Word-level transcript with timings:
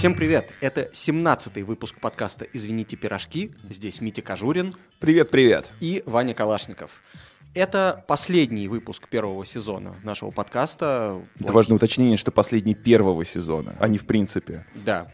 Всем 0.00 0.14
привет! 0.14 0.50
Это 0.62 0.88
17-й 0.94 1.62
выпуск 1.62 2.00
подкаста 2.00 2.46
«Извините, 2.54 2.96
пирожки». 2.96 3.52
Здесь 3.68 4.00
Митя 4.00 4.22
Кожурин 4.22 4.74
Привет, 4.98 5.30
привет. 5.30 5.74
и 5.78 6.02
Ваня 6.06 6.32
Калашников. 6.32 7.02
Это 7.52 8.02
последний 8.08 8.66
выпуск 8.66 9.10
первого 9.10 9.44
сезона 9.44 9.96
нашего 10.02 10.30
подкаста. 10.30 11.20
Это 11.38 11.52
важное 11.52 11.76
уточнение, 11.76 12.16
что 12.16 12.32
последний 12.32 12.74
первого 12.74 13.26
сезона, 13.26 13.76
а 13.78 13.88
не 13.88 13.98
в 13.98 14.06
принципе. 14.06 14.64
Да. 14.74 15.12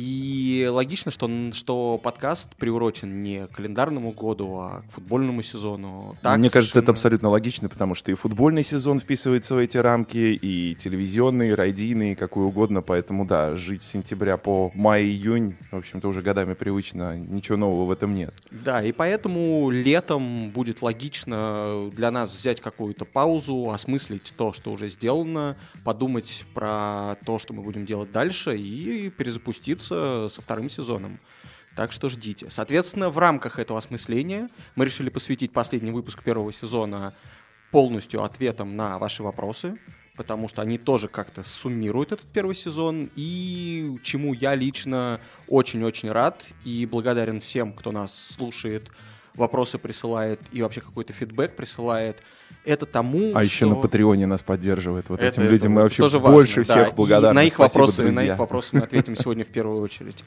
И 0.00 0.68
логично, 0.70 1.10
что, 1.10 1.28
что 1.52 1.98
подкаст 2.00 2.54
приурочен 2.54 3.20
не 3.20 3.48
к 3.48 3.56
календарному 3.56 4.12
году, 4.12 4.54
а 4.60 4.82
к 4.88 4.92
футбольному 4.92 5.42
сезону. 5.42 6.16
Так, 6.22 6.38
Мне 6.38 6.50
кажется, 6.50 6.78
это 6.78 6.86
совершенно- 6.86 6.92
абсолютно 6.92 7.28
логично, 7.30 7.68
потому 7.68 7.94
что 7.94 8.12
и 8.12 8.14
футбольный 8.14 8.62
сезон 8.62 9.00
вписывается 9.00 9.56
в 9.56 9.58
эти 9.58 9.76
рамки, 9.76 10.38
и 10.40 10.76
телевизионный, 10.76 11.48
и 11.48 11.52
радийный, 11.52 12.12
и 12.12 12.14
какой 12.14 12.44
угодно. 12.44 12.80
Поэтому, 12.80 13.26
да, 13.26 13.56
жить 13.56 13.82
с 13.82 13.88
сентября 13.88 14.36
по 14.36 14.70
май-июнь, 14.76 15.56
в 15.72 15.76
общем-то, 15.78 16.06
уже 16.06 16.22
годами 16.22 16.54
привычно. 16.54 17.16
Ничего 17.16 17.56
нового 17.56 17.86
в 17.86 17.90
этом 17.90 18.14
нет. 18.14 18.32
Да, 18.52 18.84
и 18.84 18.92
поэтому 18.92 19.68
летом 19.70 20.50
будет 20.50 20.80
логично 20.80 21.90
для 21.92 22.12
нас 22.12 22.32
взять 22.32 22.60
какую-то 22.60 23.04
паузу, 23.04 23.70
осмыслить 23.70 24.32
то, 24.36 24.52
что 24.52 24.70
уже 24.70 24.90
сделано, 24.90 25.56
подумать 25.82 26.44
про 26.54 27.16
то, 27.26 27.40
что 27.40 27.52
мы 27.52 27.62
будем 27.62 27.84
делать 27.84 28.12
дальше, 28.12 28.56
и 28.56 29.10
перезапуститься 29.10 29.87
со 29.88 30.42
вторым 30.42 30.70
сезоном. 30.70 31.18
Так 31.76 31.92
что 31.92 32.08
ждите. 32.08 32.50
Соответственно, 32.50 33.08
в 33.08 33.18
рамках 33.18 33.58
этого 33.58 33.78
осмысления 33.78 34.48
мы 34.74 34.84
решили 34.84 35.10
посвятить 35.10 35.52
последний 35.52 35.92
выпуск 35.92 36.22
первого 36.24 36.52
сезона 36.52 37.14
полностью 37.70 38.24
ответам 38.24 38.76
на 38.76 38.98
ваши 38.98 39.22
вопросы, 39.22 39.78
потому 40.16 40.48
что 40.48 40.62
они 40.62 40.78
тоже 40.78 41.06
как-то 41.06 41.44
суммируют 41.44 42.10
этот 42.10 42.26
первый 42.32 42.56
сезон, 42.56 43.10
и 43.14 43.96
чему 44.02 44.34
я 44.34 44.56
лично 44.56 45.20
очень-очень 45.46 46.10
рад 46.10 46.44
и 46.64 46.84
благодарен 46.86 47.40
всем, 47.40 47.72
кто 47.72 47.92
нас 47.92 48.12
слушает, 48.12 48.90
вопросы 49.38 49.78
присылает 49.78 50.40
и 50.52 50.60
вообще 50.62 50.80
какой-то 50.80 51.12
фидбэк 51.12 51.56
присылает. 51.56 52.22
Это 52.64 52.84
тому, 52.86 53.30
А 53.34 53.42
что... 53.44 53.52
еще 53.54 53.66
на 53.66 53.76
Патреоне 53.76 54.26
нас 54.26 54.42
поддерживает. 54.42 55.08
Вот 55.08 55.20
Это- 55.20 55.40
этим 55.40 55.50
людям 55.50 55.72
мы 55.72 55.80
это 55.80 55.84
вообще 55.84 56.02
тоже 56.02 56.18
больше 56.20 56.60
важно, 56.60 56.74
да. 56.74 56.80
всех 56.82 56.92
И 56.92 56.96
благодарны. 56.96 57.34
на 57.34 57.44
их 57.44 57.54
Спасибо, 57.54 57.80
вопросы, 57.80 58.02
на 58.02 58.12
друзья. 58.12 58.32
их 58.34 58.38
вопросы 58.38 58.76
мы 58.76 58.80
ответим 58.82 59.16
сегодня 59.16 59.44
в 59.44 59.48
первую 59.48 59.80
очередь. 59.82 60.24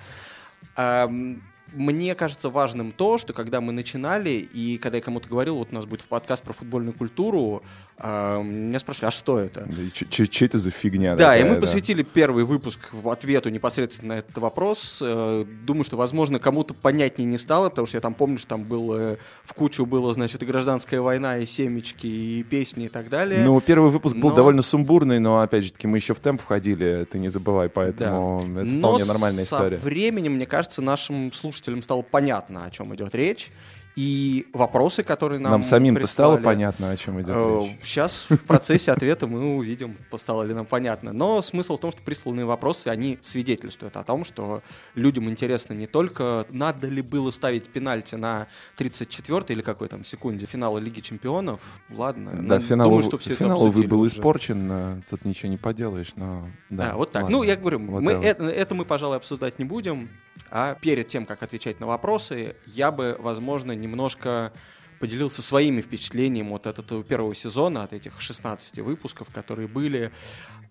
Мне 1.74 2.16
кажется 2.16 2.50
важным 2.50 2.92
то, 2.92 3.18
что 3.18 3.32
когда 3.32 3.62
мы 3.62 3.72
начинали, 3.72 4.32
и 4.32 4.78
когда 4.78 4.98
я 4.98 5.04
кому-то 5.04 5.30
говорил, 5.30 5.56
вот 5.56 5.70
у 5.72 5.76
нас 5.76 5.86
будет 5.86 6.04
подкаст 6.04 6.44
про 6.44 6.52
футбольную 6.52 6.94
культуру, 6.94 7.64
ам, 8.04 8.48
меня 8.70 8.80
спрашивали, 8.80 9.08
а 9.10 9.12
что 9.12 9.38
это? 9.40 9.66
Да, 9.70 9.82
и 9.84 9.90
чё 9.92 10.46
это 10.46 10.58
за 10.58 10.72
фигня 10.72 11.16
Да, 11.16 11.36
и 11.36 11.40
такая, 11.40 11.50
мы 11.50 11.56
да? 11.56 11.62
посвятили 11.62 12.04
первый 12.04 12.44
выпуск 12.46 12.80
в 12.92 13.08
ответу 13.10 13.50
непосредственно 13.50 14.16
на 14.16 14.20
этот 14.20 14.38
вопрос. 14.38 15.00
Э, 15.02 15.46
Думаю, 15.66 15.84
что, 15.84 15.98
возможно, 15.98 16.40
кому-то 16.40 16.74
понятнее 16.74 17.26
не 17.28 17.38
стало, 17.38 17.70
потому 17.70 17.86
что 17.88 17.98
я 17.98 18.02
там 18.02 18.14
помню, 18.14 18.38
что 18.40 18.48
там 18.48 18.64
было 18.64 19.18
в 19.44 19.54
кучу 19.54 19.86
было, 19.86 20.12
значит, 20.14 20.42
и 20.42 20.46
гражданская 20.46 21.02
война, 21.02 21.38
и 21.38 21.46
семечки, 21.46 22.08
и 22.08 22.44
песни, 22.44 22.86
и 22.86 22.90
так 22.90 23.10
далее. 23.10 23.44
Ну, 23.44 23.60
первый 23.62 23.92
выпуск 23.92 24.16
был 24.16 24.30
Но- 24.30 24.36
довольно 24.36 24.62
сумбурный, 24.62 25.20
но, 25.20 25.40
опять 25.42 25.66
же 25.66 25.72
таки, 25.74 25.88
мы 25.88 25.98
еще 25.98 26.14
в 26.14 26.20
темп 26.20 26.42
входили, 26.42 27.06
ты 27.10 27.20
не 27.20 27.30
забывай, 27.30 27.70
поэтому 27.70 28.42
это 28.56 28.64
Но 28.66 28.80
вполне 28.80 29.06
нормальная 29.06 29.46
со 29.46 29.56
история. 29.58 29.78
временем, 29.78 30.34
мне 30.34 30.46
кажется, 30.46 30.82
нашим 30.82 31.32
слушателям 31.32 31.82
стало 31.82 32.02
понятно, 32.02 32.66
о 32.66 32.72
чем 32.72 32.94
идет 32.96 33.14
речь. 33.16 33.50
И 33.96 34.48
вопросы, 34.54 35.04
которые 35.04 35.40
нам 35.40 35.52
Нам 35.52 35.64
самим-то 35.64 36.08
стало 36.08 36.38
понятно, 36.38 36.92
о 36.92 36.98
чем 36.98 37.20
идет 37.20 37.36
э, 37.36 37.62
речь. 37.64 37.78
Сейчас 37.84 38.26
в 38.30 38.38
процессе 38.48 38.92
ответа 38.92 39.28
мы 39.28 39.56
увидим, 39.56 39.98
стало 40.16 40.44
ли 40.44 40.54
нам 40.54 40.66
понятно. 40.66 41.12
Но 41.12 41.42
смысл 41.42 41.78
в 41.78 41.80
том, 41.80 41.92
что 41.92 42.02
присланные 42.02 42.46
вопросы, 42.46 42.88
они 42.88 43.18
свидетельствуют 43.22 43.98
о 43.98 44.04
том, 44.04 44.24
что 44.24 44.62
людям 44.96 45.30
интересно 45.30 45.74
не 45.74 45.88
только, 45.88 46.46
надо 46.50 46.88
ли 46.88 47.02
было 47.02 47.32
ставить 47.32 47.68
пенальти 47.68 48.16
на 48.16 48.48
34-й 48.78 49.54
или 49.54 49.62
какой 49.62 49.88
там 49.90 50.06
секунде 50.06 50.46
финала 50.46 50.78
Лиги 50.78 51.02
Чемпионов. 51.02 51.60
Ладно, 51.90 52.32
Да, 52.44 52.56
ну, 52.56 52.62
финал, 52.62 52.88
думаю, 52.90 53.04
что 53.04 53.18
все 53.18 53.32
это 53.32 53.44
финал, 53.44 53.66
обсудили 53.68 53.88
был 53.88 54.02
уже. 54.02 54.16
испорчен, 54.16 54.70
э, 54.72 55.02
тут 55.10 55.26
ничего 55.26 55.50
не 55.50 55.58
поделаешь, 55.58 56.14
но... 56.16 56.48
Да, 56.70 56.92
Да, 56.92 56.96
вот 56.96 57.12
так. 57.12 57.24
ладно, 57.24 57.38
Ну, 57.38 57.44
я 57.44 57.56
говорю, 57.58 57.80
мы 57.80 58.14
whatever. 58.14 58.24
это, 58.24 58.44
это 58.46 58.76
мы, 58.76 58.86
пожалуй, 58.86 59.18
обсуждать 59.18 59.60
не 59.60 59.66
будем. 59.66 60.10
А 60.52 60.76
перед 60.76 61.08
тем, 61.08 61.26
как 61.26 61.44
отвечать 61.44 61.80
на 61.80 61.88
вопросы, 61.88 62.58
я 62.66 62.92
бы, 62.92 63.16
возможно, 63.20 63.72
немножко 63.72 64.52
поделился 65.00 65.42
своими 65.42 65.82
впечатлениями 65.82 66.50
вот 66.50 66.68
от 66.68 66.78
этого 66.78 67.04
первого 67.04 67.34
сезона, 67.34 67.84
от 67.84 67.94
этих 67.94 68.20
16 68.20 68.80
выпусков, 68.80 69.30
которые 69.34 69.70
были. 69.70 70.12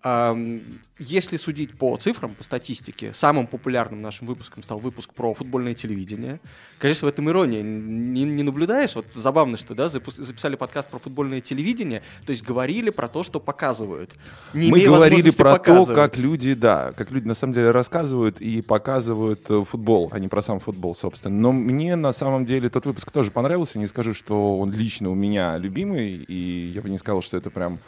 Если 0.03 1.37
судить 1.37 1.77
по 1.77 1.95
цифрам, 1.97 2.33
по 2.33 2.43
статистике, 2.43 3.13
самым 3.13 3.45
популярным 3.45 4.01
нашим 4.01 4.25
выпуском 4.27 4.63
стал 4.63 4.79
выпуск 4.79 5.13
про 5.13 5.33
футбольное 5.33 5.75
телевидение. 5.75 6.39
Конечно, 6.79 7.07
в 7.07 7.09
этом 7.09 7.29
ирония 7.29 7.61
не, 7.61 8.23
не 8.23 8.41
наблюдаешь. 8.41 8.95
Вот 8.95 9.05
забавно, 9.13 9.57
что 9.57 9.75
да, 9.75 9.89
записали 9.89 10.55
подкаст 10.55 10.89
про 10.89 10.97
футбольное 10.97 11.39
телевидение, 11.39 12.01
то 12.25 12.31
есть 12.31 12.43
говорили 12.43 12.89
про 12.89 13.07
то, 13.07 13.23
что 13.23 13.39
показывают. 13.39 14.15
Не 14.53 14.71
Мы 14.71 14.81
говорили 14.81 15.29
про 15.29 15.59
то, 15.59 15.85
как 15.85 16.17
люди, 16.17 16.55
да, 16.55 16.93
как 16.93 17.11
люди 17.11 17.27
на 17.27 17.35
самом 17.35 17.53
деле 17.53 17.69
рассказывают 17.71 18.41
и 18.41 18.61
показывают 18.61 19.41
э, 19.49 19.63
футбол, 19.63 20.09
а 20.11 20.19
не 20.19 20.27
про 20.27 20.41
сам 20.41 20.59
футбол, 20.59 20.95
собственно. 20.95 21.35
Но 21.35 21.51
мне 21.51 21.95
на 21.95 22.11
самом 22.11 22.45
деле 22.45 22.69
тот 22.69 22.85
выпуск 22.85 23.11
тоже 23.11 23.29
понравился. 23.29 23.77
Не 23.77 23.87
скажу, 23.87 24.13
что 24.15 24.59
он 24.59 24.71
лично 24.71 25.11
у 25.11 25.15
меня 25.15 25.57
любимый, 25.57 26.15
и 26.15 26.71
я 26.73 26.81
бы 26.81 26.89
не 26.89 26.97
сказал, 26.97 27.21
что 27.21 27.37
это 27.37 27.51
прям 27.51 27.79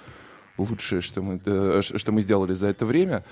лучшее, 0.58 1.02
что 1.02 1.22
мы, 1.22 1.40
что 1.82 2.12
мы 2.12 2.22
сделали 2.22 2.54
за 2.54 2.68
это 2.68 2.86
время. 2.86 3.24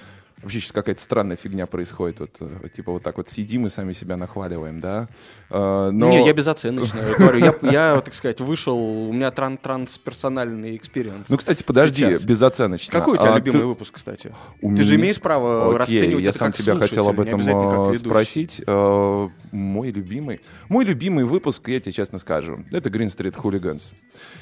Вообще 0.42 0.60
сейчас 0.60 0.72
какая-то 0.72 1.00
странная 1.00 1.36
фигня 1.36 1.68
происходит. 1.68 2.20
Вот, 2.20 2.32
э, 2.40 2.68
типа 2.70 2.94
вот 2.94 3.04
так 3.04 3.18
вот 3.18 3.30
сидим 3.30 3.68
и 3.68 3.70
сами 3.70 3.92
себя 3.92 4.18
нахваливаем, 4.18 4.80
да. 4.80 5.08
Э, 5.52 5.92
Но... 5.94 6.10
Не, 6.10 6.26
я 6.26 6.34
безоценочно 6.34 7.00
говорю. 7.16 7.38
Я, 7.46 7.54
я, 7.72 8.02
так 8.02 8.12
сказать, 8.16 8.42
вышел, 8.42 8.76
у 8.76 9.14
меня 9.14 9.30
тран 9.30 9.60
трансперсональный 9.60 10.76
experience. 10.78 11.30
Ну, 11.30 11.38
кстати, 11.38 11.62
подожди, 11.62 12.06
Сейчас. 12.06 12.24
безоценочно. 12.24 12.92
Какой 12.92 13.18
у 13.20 13.22
тебя 13.22 13.36
А 13.36 13.38
любимый 13.38 13.60
ты- 13.60 13.66
выпуск, 13.68 13.94
кстати? 13.94 14.34
У 14.62 14.70
Ты 14.70 14.74
меня- 14.74 14.84
же 14.84 14.96
имеешь 14.96 15.22
право 15.22 15.68
Окей, 15.68 15.78
расценивать 15.78 16.24
я 16.24 16.30
это 16.32 16.38
сам 16.40 16.52
тебя 16.54 16.76
хотел 16.76 17.08
об 17.08 17.20
этом 17.20 17.40
э, 17.92 17.94
спросить. 17.94 18.64
Мой 18.66 19.92
любимый, 19.92 20.42
мой 20.70 20.86
любимый 20.86 21.24
выпуск, 21.24 21.68
я 21.68 21.80
тебе 21.80 21.92
честно 21.92 22.18
скажу, 22.18 22.64
это 22.72 22.90
Green 22.90 23.08
Street 23.16 23.36
Hooligans. 23.36 23.92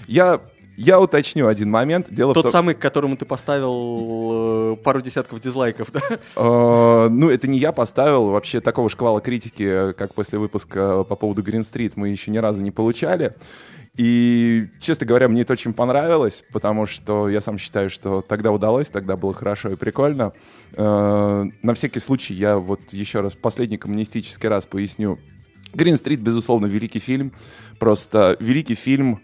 Я, 0.08 0.40
я 0.80 1.00
уточню 1.00 1.48
один 1.48 1.70
момент. 1.70 2.08
Дело 2.10 2.34
Тот 2.34 2.46
в 2.46 2.48
том, 2.48 2.52
самый, 2.54 2.74
к 2.74 2.80
которому 2.80 3.18
ты 3.18 3.26
поставил 3.26 4.74
э, 4.74 4.76
пару 4.78 5.02
десятков 5.02 5.42
дизлайков, 5.42 5.92
да? 5.92 6.00
Э, 6.38 7.10
ну, 7.10 7.30
это 7.30 7.48
не 7.48 7.60
я 7.60 7.74
поставил. 7.74 8.28
Вообще 8.28 8.62
такого 8.62 8.88
шквала 8.88 9.20
критики, 9.20 9.90
э, 9.90 9.94
как 9.94 10.14
после 10.14 10.40
выпуска 10.40 11.04
по 11.04 11.18
поводу 11.18 11.44
Green 11.44 11.62
Street, 11.62 11.94
мы 11.96 12.08
еще 12.08 12.32
ни 12.32 12.38
разу 12.38 12.62
не 12.64 12.72
получали. 12.72 13.36
И, 13.98 14.68
честно 14.80 15.06
говоря, 15.06 15.28
мне 15.28 15.42
это 15.42 15.52
очень 15.52 15.74
понравилось, 15.74 16.46
потому 16.54 16.86
что 16.86 17.28
я 17.28 17.42
сам 17.42 17.58
считаю, 17.58 17.90
что 17.90 18.22
тогда 18.22 18.52
удалось, 18.52 18.88
тогда 18.88 19.18
было 19.18 19.34
хорошо 19.34 19.72
и 19.72 19.76
прикольно. 19.76 20.32
Э, 20.74 21.46
на 21.62 21.74
всякий 21.74 22.00
случай 22.00 22.34
я 22.34 22.58
вот 22.58 22.80
еще 22.92 23.20
раз, 23.20 23.36
последний 23.36 23.78
коммунистический 23.78 24.48
раз 24.48 24.66
поясню. 24.66 25.20
Green 25.74 26.02
Street, 26.02 26.22
безусловно, 26.22 26.68
великий 26.68 27.00
фильм. 27.00 27.34
Просто 27.80 28.38
великий 28.40 28.76
фильм 28.76 29.20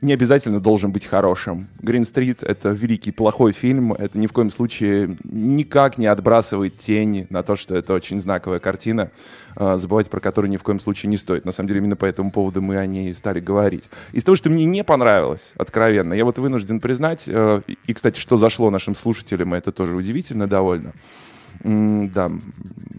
не 0.00 0.12
обязательно 0.12 0.60
должен 0.60 0.92
быть 0.92 1.06
хорошим. 1.06 1.68
Green 1.80 2.02
Street— 2.02 2.38
это 2.46 2.70
великий 2.70 3.10
плохой 3.10 3.52
фильм. 3.52 3.92
Это 3.92 4.18
ни 4.18 4.26
в 4.26 4.32
коем 4.32 4.50
случае 4.50 5.16
никак 5.24 5.98
не 5.98 6.06
отбрасывает 6.06 6.78
тень 6.78 7.26
на 7.30 7.42
то, 7.42 7.56
что 7.56 7.74
это 7.76 7.94
очень 7.94 8.20
знаковая 8.20 8.60
картина, 8.60 9.10
э, 9.56 9.76
забывать 9.76 10.08
про 10.08 10.20
которую 10.20 10.50
ни 10.50 10.56
в 10.56 10.62
коем 10.62 10.78
случае 10.78 11.10
не 11.10 11.16
стоит. 11.16 11.44
На 11.44 11.52
самом 11.52 11.68
деле, 11.68 11.80
именно 11.80 11.96
по 11.96 12.04
этому 12.04 12.30
поводу 12.30 12.62
мы 12.62 12.76
о 12.76 12.86
ней 12.86 13.12
стали 13.12 13.40
говорить. 13.40 13.90
Из 14.12 14.22
того, 14.22 14.36
что 14.36 14.50
мне 14.50 14.64
не 14.64 14.84
понравилось, 14.84 15.52
откровенно, 15.56 16.14
я 16.14 16.24
вот 16.24 16.38
вынужден 16.38 16.78
признать, 16.78 17.24
э, 17.26 17.62
и, 17.86 17.92
кстати, 17.92 18.20
что 18.20 18.36
зашло 18.36 18.70
нашим 18.70 18.94
слушателям, 18.94 19.54
это 19.54 19.72
тоже 19.72 19.96
удивительно 19.96 20.46
довольно. 20.46 20.92
Да, 21.64 22.30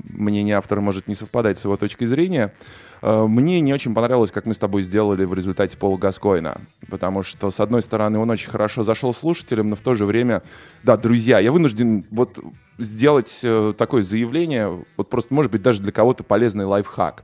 мнение 0.09 0.57
автора 0.57 0.81
может 0.81 1.07
не 1.07 1.15
совпадать 1.15 1.59
с 1.59 1.63
его 1.63 1.77
точкой 1.77 2.05
зрения. 2.05 2.53
Э, 3.01 3.25
Мне 3.27 3.59
не 3.61 3.73
очень 3.73 3.93
понравилось, 3.93 4.31
как 4.31 4.45
мы 4.45 4.53
с 4.53 4.57
тобой 4.57 4.81
сделали 4.81 5.25
в 5.25 5.33
результате 5.33 5.77
Пола 5.77 5.97
Гаскоина. 5.97 6.57
Потому 6.89 7.23
что, 7.23 7.51
с 7.51 7.59
одной 7.59 7.81
стороны, 7.81 8.19
он 8.19 8.29
очень 8.29 8.49
хорошо 8.49 8.83
зашел 8.83 9.13
слушателям, 9.13 9.69
но 9.69 9.75
в 9.75 9.81
то 9.81 9.93
же 9.93 10.05
время, 10.05 10.41
да, 10.83 10.97
друзья, 10.97 11.39
я 11.39 11.51
вынужден 11.51 12.05
вот 12.11 12.39
сделать 12.77 13.39
э, 13.43 13.73
такое 13.77 14.01
заявление, 14.01 14.83
вот 14.97 15.09
просто, 15.09 15.33
может 15.33 15.51
быть, 15.51 15.61
даже 15.61 15.81
для 15.81 15.91
кого-то 15.91 16.23
полезный 16.23 16.65
лайфхак. 16.65 17.23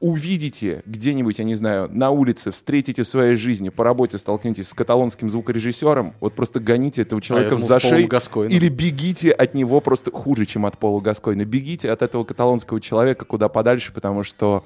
увидите 0.00 0.82
где-нибудь, 0.86 1.38
я 1.38 1.44
не 1.44 1.54
знаю, 1.54 1.88
на 1.90 2.10
улице, 2.10 2.50
встретите 2.50 3.02
в 3.02 3.08
своей 3.08 3.34
жизни, 3.36 3.68
по 3.68 3.84
работе 3.84 4.18
столкнетесь 4.18 4.68
с 4.68 4.74
каталонским 4.74 5.30
звукорежиссером, 5.30 6.14
вот 6.20 6.34
просто 6.34 6.60
гоните 6.60 7.02
этого 7.02 7.22
человека 7.22 7.54
А 7.54 7.58
думал, 7.58 7.66
за 7.68 7.78
с 7.78 7.82
Полом 7.82 7.96
шею 7.96 8.08
Гаскойном. 8.08 8.52
или 8.52 8.68
бегите 8.68 9.30
от 9.30 9.54
него 9.54 9.80
просто 9.80 10.10
хуже, 10.10 10.44
чем 10.44 10.66
от 10.66 10.76
Пола 10.78 11.00
Гаскойна. 11.00 11.44
Бегите 11.44 11.90
от 11.90 12.02
этого 12.02 12.24
каталонского 12.24 12.80
человека 12.80 13.24
куда 13.24 13.48
подальше, 13.48 13.92
потому 13.92 14.22
что 14.24 14.64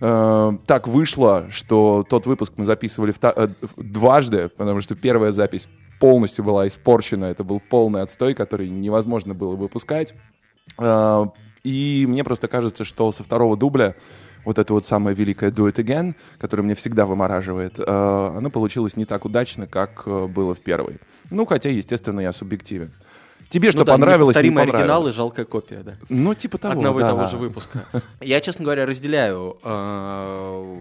э, 0.00 0.52
так 0.66 0.88
вышло, 0.88 1.46
что 1.50 2.04
тот 2.08 2.26
выпуск 2.26 2.52
мы 2.56 2.64
записывали 2.64 3.12
вта- 3.12 3.32
э, 3.36 3.48
дважды, 3.76 4.48
потому 4.48 4.80
что 4.80 4.94
первая 4.94 5.32
запись 5.32 5.68
полностью 6.00 6.44
была 6.44 6.66
испорчена, 6.66 7.26
это 7.26 7.44
был 7.44 7.60
полный 7.60 8.02
отстой, 8.02 8.34
который 8.34 8.68
невозможно 8.68 9.34
было 9.34 9.56
выпускать. 9.56 10.14
Э, 10.78 11.26
И 11.64 12.06
мне 12.08 12.22
просто 12.22 12.46
кажется, 12.48 12.84
что 12.84 13.10
со 13.10 13.24
второго 13.24 13.56
дубля 13.56 13.94
вот 14.44 14.58
это 14.58 14.72
вот 14.72 14.86
самое 14.86 15.16
великое 15.16 15.50
«Do 15.50 15.66
It 15.68 15.84
Again», 15.84 16.14
которое 16.38 16.62
меня 16.62 16.76
всегда 16.76 17.04
вымораживает, 17.06 17.80
э, 17.80 17.82
оно 18.36 18.50
получилось 18.50 18.96
не 18.96 19.04
так 19.04 19.24
удачно, 19.24 19.66
как 19.66 20.04
э, 20.06 20.26
было 20.28 20.54
в 20.54 20.60
первой. 20.60 20.98
Ну, 21.30 21.44
хотя, 21.44 21.70
естественно, 21.70 22.20
я 22.20 22.30
субъективен. 22.32 22.92
Тебе 23.48 23.70
что 23.70 23.80
ну, 23.80 23.84
да, 23.84 23.92
понравилось, 23.92 24.36
не 24.36 24.50
понравилось? 24.50 24.74
оригинал 24.74 25.06
и 25.08 25.12
жалкая 25.12 25.44
копия, 25.44 25.82
да. 25.84 25.96
Ну, 26.08 26.34
типа 26.34 26.58
того, 26.58 26.74
Одного 26.74 27.00
да. 27.00 27.06
и 27.06 27.10
того 27.10 27.26
же 27.26 27.36
выпуска. 27.36 27.84
Я, 28.20 28.40
честно 28.40 28.64
говоря, 28.64 28.86
разделяю 28.86 29.58
э, 29.62 30.80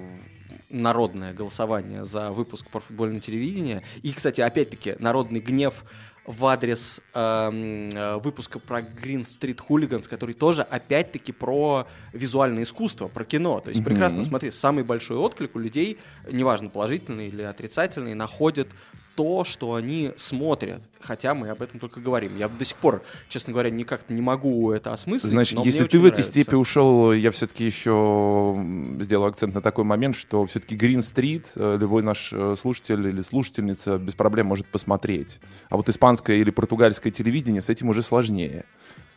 народное 0.70 1.34
голосование 1.34 2.06
за 2.06 2.32
выпуск 2.32 2.68
про 2.70 2.80
футбольное 2.80 3.20
телевидение. 3.20 3.84
И, 4.02 4.12
кстати, 4.14 4.42
опять-таки, 4.42 4.96
народный 5.00 5.40
гнев 5.40 5.84
в 6.26 6.46
адрес 6.48 7.02
э, 7.14 8.20
выпуска 8.24 8.60
про 8.60 8.80
Green 8.80 9.22
Street 9.22 9.60
Hooligans, 9.70 10.10
который 10.10 10.34
тоже 10.34 10.64
опять-таки 10.64 11.32
про 11.32 11.88
визуальное 12.14 12.64
искусство, 12.64 13.08
про 13.08 13.24
кино. 13.26 13.60
То 13.60 13.70
есть 13.70 13.82
mm-hmm. 13.82 13.86
прекрасно 13.86 14.24
смотри, 14.24 14.50
самый 14.50 14.84
большой 14.84 15.18
отклик 15.18 15.56
у 15.56 15.60
людей, 15.60 16.00
неважно 16.32 16.70
положительный 16.70 17.28
или 17.28 17.44
отрицательный, 17.44 18.16
находит 18.16 18.70
то, 19.16 19.44
что 19.44 19.76
они 19.76 20.12
смотрят. 20.18 20.82
Хотя 21.00 21.34
мы 21.34 21.50
об 21.50 21.62
этом 21.62 21.80
только 21.80 22.00
говорим. 22.00 22.36
Я 22.38 22.50
до 22.50 22.66
сих 22.66 22.78
пор, 22.78 23.04
честно 23.30 23.54
говоря, 23.54 23.70
никак 23.70 24.10
не 24.10 24.22
могу 24.22 24.72
это 24.72 24.92
осмыслить. 24.92 25.30
Значит, 25.32 25.60
если 25.60 25.86
ты 25.86 26.00
в 26.00 26.06
этой 26.06 26.24
степи 26.24 26.56
ушел, 26.56 27.14
я 27.14 27.32
все-таки 27.32 27.64
еще 27.66 28.56
сделаю 29.02 29.30
акцент 29.30 29.54
на 29.54 29.62
такой 29.62 29.84
момент, 29.84 30.16
что 30.16 30.46
все-таки 30.46 30.76
Green 30.76 31.00
Street 31.00 31.46
э, 31.56 31.78
любой 31.80 32.04
наш 32.04 32.34
э, 32.34 32.56
слушатель 32.58 33.08
или 33.08 33.22
слушательница 33.22 33.98
без 33.98 34.16
проблем 34.16 34.48
может 34.48 34.68
посмотреть. 34.68 35.40
А 35.70 35.78
вот 35.78 35.90
испанское 35.90 36.38
или 36.38 36.50
португальское 36.50 37.12
телевидение 37.12 37.62
с 37.62 37.70
этим 37.70 37.90
уже 37.90 38.02
сложнее. 38.02 38.66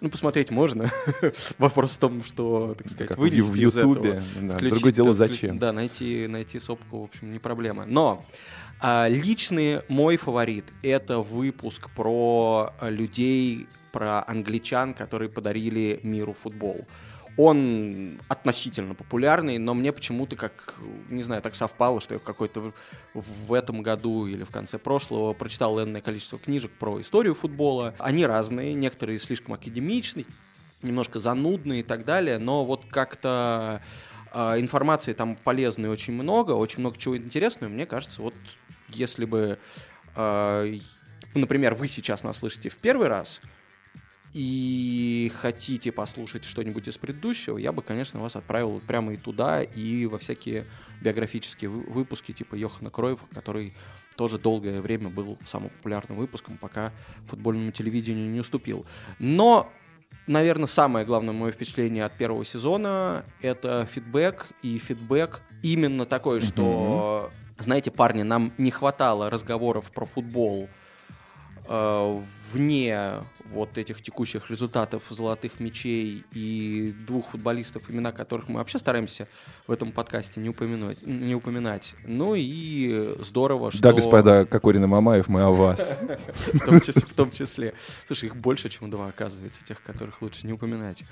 Ну, 0.00 0.10
посмотреть 0.10 0.50
можно. 0.50 0.90
Вопрос 1.58 1.92
в 1.92 1.98
том, 1.98 2.22
что, 2.22 2.74
так 2.78 2.88
сказать, 2.88 3.08
как 3.08 3.18
вылезти 3.18 3.40
в 3.40 3.54
Ютубе. 3.54 4.22
Да, 4.40 4.58
другое 4.58 4.92
дело, 4.92 5.12
зачем. 5.12 5.58
Да, 5.58 5.72
найти, 5.72 6.28
найти 6.28 6.60
сопку, 6.60 7.00
в 7.00 7.04
общем, 7.04 7.32
не 7.32 7.40
проблема. 7.40 7.84
Но 7.84 8.24
а, 8.80 9.08
личный 9.08 9.82
мой 9.88 10.16
фаворит— 10.16 10.64
это 10.82 11.19
выпуск 11.19 11.90
про 11.94 12.72
людей, 12.80 13.66
про 13.92 14.25
англичан, 14.26 14.94
которые 14.94 15.28
подарили 15.28 16.00
миру 16.02 16.32
футбол. 16.32 16.86
Он 17.36 18.19
относительно 18.28 18.94
популярный, 18.94 19.58
но 19.58 19.72
мне 19.72 19.92
почему-то 19.92 20.34
как, 20.34 20.75
не 21.08 21.22
знаю, 21.22 21.40
так 21.40 21.54
совпало, 21.54 22.00
что 22.00 22.14
я 22.14 22.20
какой-то 22.20 22.72
в 23.14 23.52
этом 23.52 23.82
году 23.82 24.26
или 24.26 24.42
в 24.42 24.50
конце 24.50 24.78
прошлого 24.78 25.34
прочитал 25.34 25.80
энное 25.80 26.00
количество 26.00 26.38
книжек 26.38 26.72
про 26.72 27.00
историю 27.00 27.34
футбола. 27.34 27.94
Они 27.98 28.26
разные, 28.26 28.75
некоторые 28.75 29.20
слишком 29.20 29.54
академичные, 29.54 30.26
немножко 30.82 31.20
занудные 31.20 31.80
и 31.80 31.82
так 31.84 32.04
далее, 32.04 32.38
но 32.38 32.64
вот 32.64 32.84
как-то 32.90 33.82
э, 33.84 34.07
информации 34.58 35.12
там 35.12 35.37
полезной 35.37 35.88
очень 35.88 36.14
много, 36.14 36.52
очень 36.52 36.81
много 36.81 36.96
чего 36.96 37.17
интересного. 37.17 37.70
Мне 37.70 37.87
кажется, 37.87 38.23
вот 38.23 38.35
если 38.88 39.25
бы, 39.25 39.58
э, 40.17 40.79
например, 41.35 41.75
вы 41.75 41.88
сейчас 41.88 42.23
нас 42.23 42.38
слышите 42.38 42.69
в 42.69 42.76
первый 42.76 43.08
раз 43.08 43.40
и 44.35 45.32
хотите 45.40 45.90
послушать 45.90 46.44
что-нибудь 46.44 46.87
из 46.87 46.99
предыдущего, 46.99 47.58
я 47.58 47.73
бы, 47.73 47.82
конечно, 47.82 48.20
вас 48.20 48.37
отправил 48.37 48.81
прямо 48.87 49.14
и 49.14 49.17
туда, 49.17 49.62
и 49.62 50.06
во 50.06 50.19
всякие 50.19 50.67
биографические 51.00 51.70
выпуски 51.70 52.32
типа 52.32 52.55
Йохана 52.55 52.90
Кроева, 52.90 53.26
который 53.32 53.75
тоже 54.17 54.38
долгое 54.38 54.81
время 54.81 55.08
был 55.08 55.38
самым 55.46 55.70
популярным 55.70 56.19
выпуском, 56.19 56.58
пока 56.58 56.93
футбольному 57.26 57.73
телевидению 57.73 58.29
не 58.31 58.40
уступил. 58.40 58.85
Но 59.19 59.73
наверное, 60.28 60.66
самое 60.66 61.04
главное 61.04 61.32
мое 61.32 61.52
впечатление 61.52 62.04
от 62.04 62.12
первого 62.12 62.44
сезона— 62.44 63.25
это 63.42 63.86
фидбэк, 63.90 64.48
и 64.62 64.78
фидбэк 64.78 65.40
именно 65.62 66.06
такой, 66.06 66.40
что 66.40 67.30
знаете, 67.58 67.90
парни, 67.90 68.22
нам 68.22 68.52
не 68.56 68.70
хватало 68.70 69.30
разговоров 69.30 69.90
про 69.90 70.06
футбол 70.06 70.69
э, 71.68 72.22
вне 72.52 73.20
вот 73.52 73.78
этих 73.78 74.02
текущих 74.02 74.50
результатов 74.50 75.04
золотых 75.10 75.60
мячей 75.60 76.24
и 76.32 76.94
двух 77.06 77.30
футболистов, 77.30 77.90
имена 77.90 78.12
которых 78.12 78.48
мы 78.48 78.56
вообще 78.56 78.78
стараемся 78.78 79.26
в 79.66 79.72
этом 79.72 79.92
подкасте 79.92 80.40
не 80.40 80.48
упомянуть, 80.48 81.06
не 81.06 81.34
упоминать. 81.34 81.94
Ну 82.04 82.34
и 82.36 83.16
здорово, 83.20 83.72
что... 83.72 83.82
Да, 83.82 83.92
господа 83.92 84.44
Кокорин 84.44 84.84
и 84.84 84.86
Мамаев, 84.86 85.28
мы 85.28 85.42
о 85.42 85.50
вас. 85.50 85.98
В 86.52 87.14
том 87.14 87.30
числе. 87.30 87.74
Слушай, 88.06 88.26
их 88.26 88.36
больше, 88.36 88.68
чем 88.68 88.90
два, 88.90 89.08
оказывается, 89.08 89.64
тех, 89.64 89.82
которых 89.82 90.20
лучше 90.22 90.46
не 90.46 90.52
упоминать. 90.52 91.04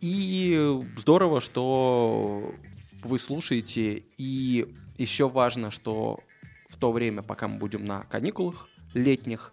И 0.00 0.84
здорово, 0.96 1.40
что 1.40 2.54
вы 3.02 3.18
слушаете 3.18 4.02
и 4.18 4.74
еще 4.98 5.28
важно, 5.28 5.70
что 5.70 6.20
в 6.68 6.76
то 6.76 6.92
время, 6.92 7.22
пока 7.22 7.48
мы 7.48 7.58
будем 7.58 7.84
на 7.84 8.04
каникулах 8.04 8.68
летних, 8.94 9.52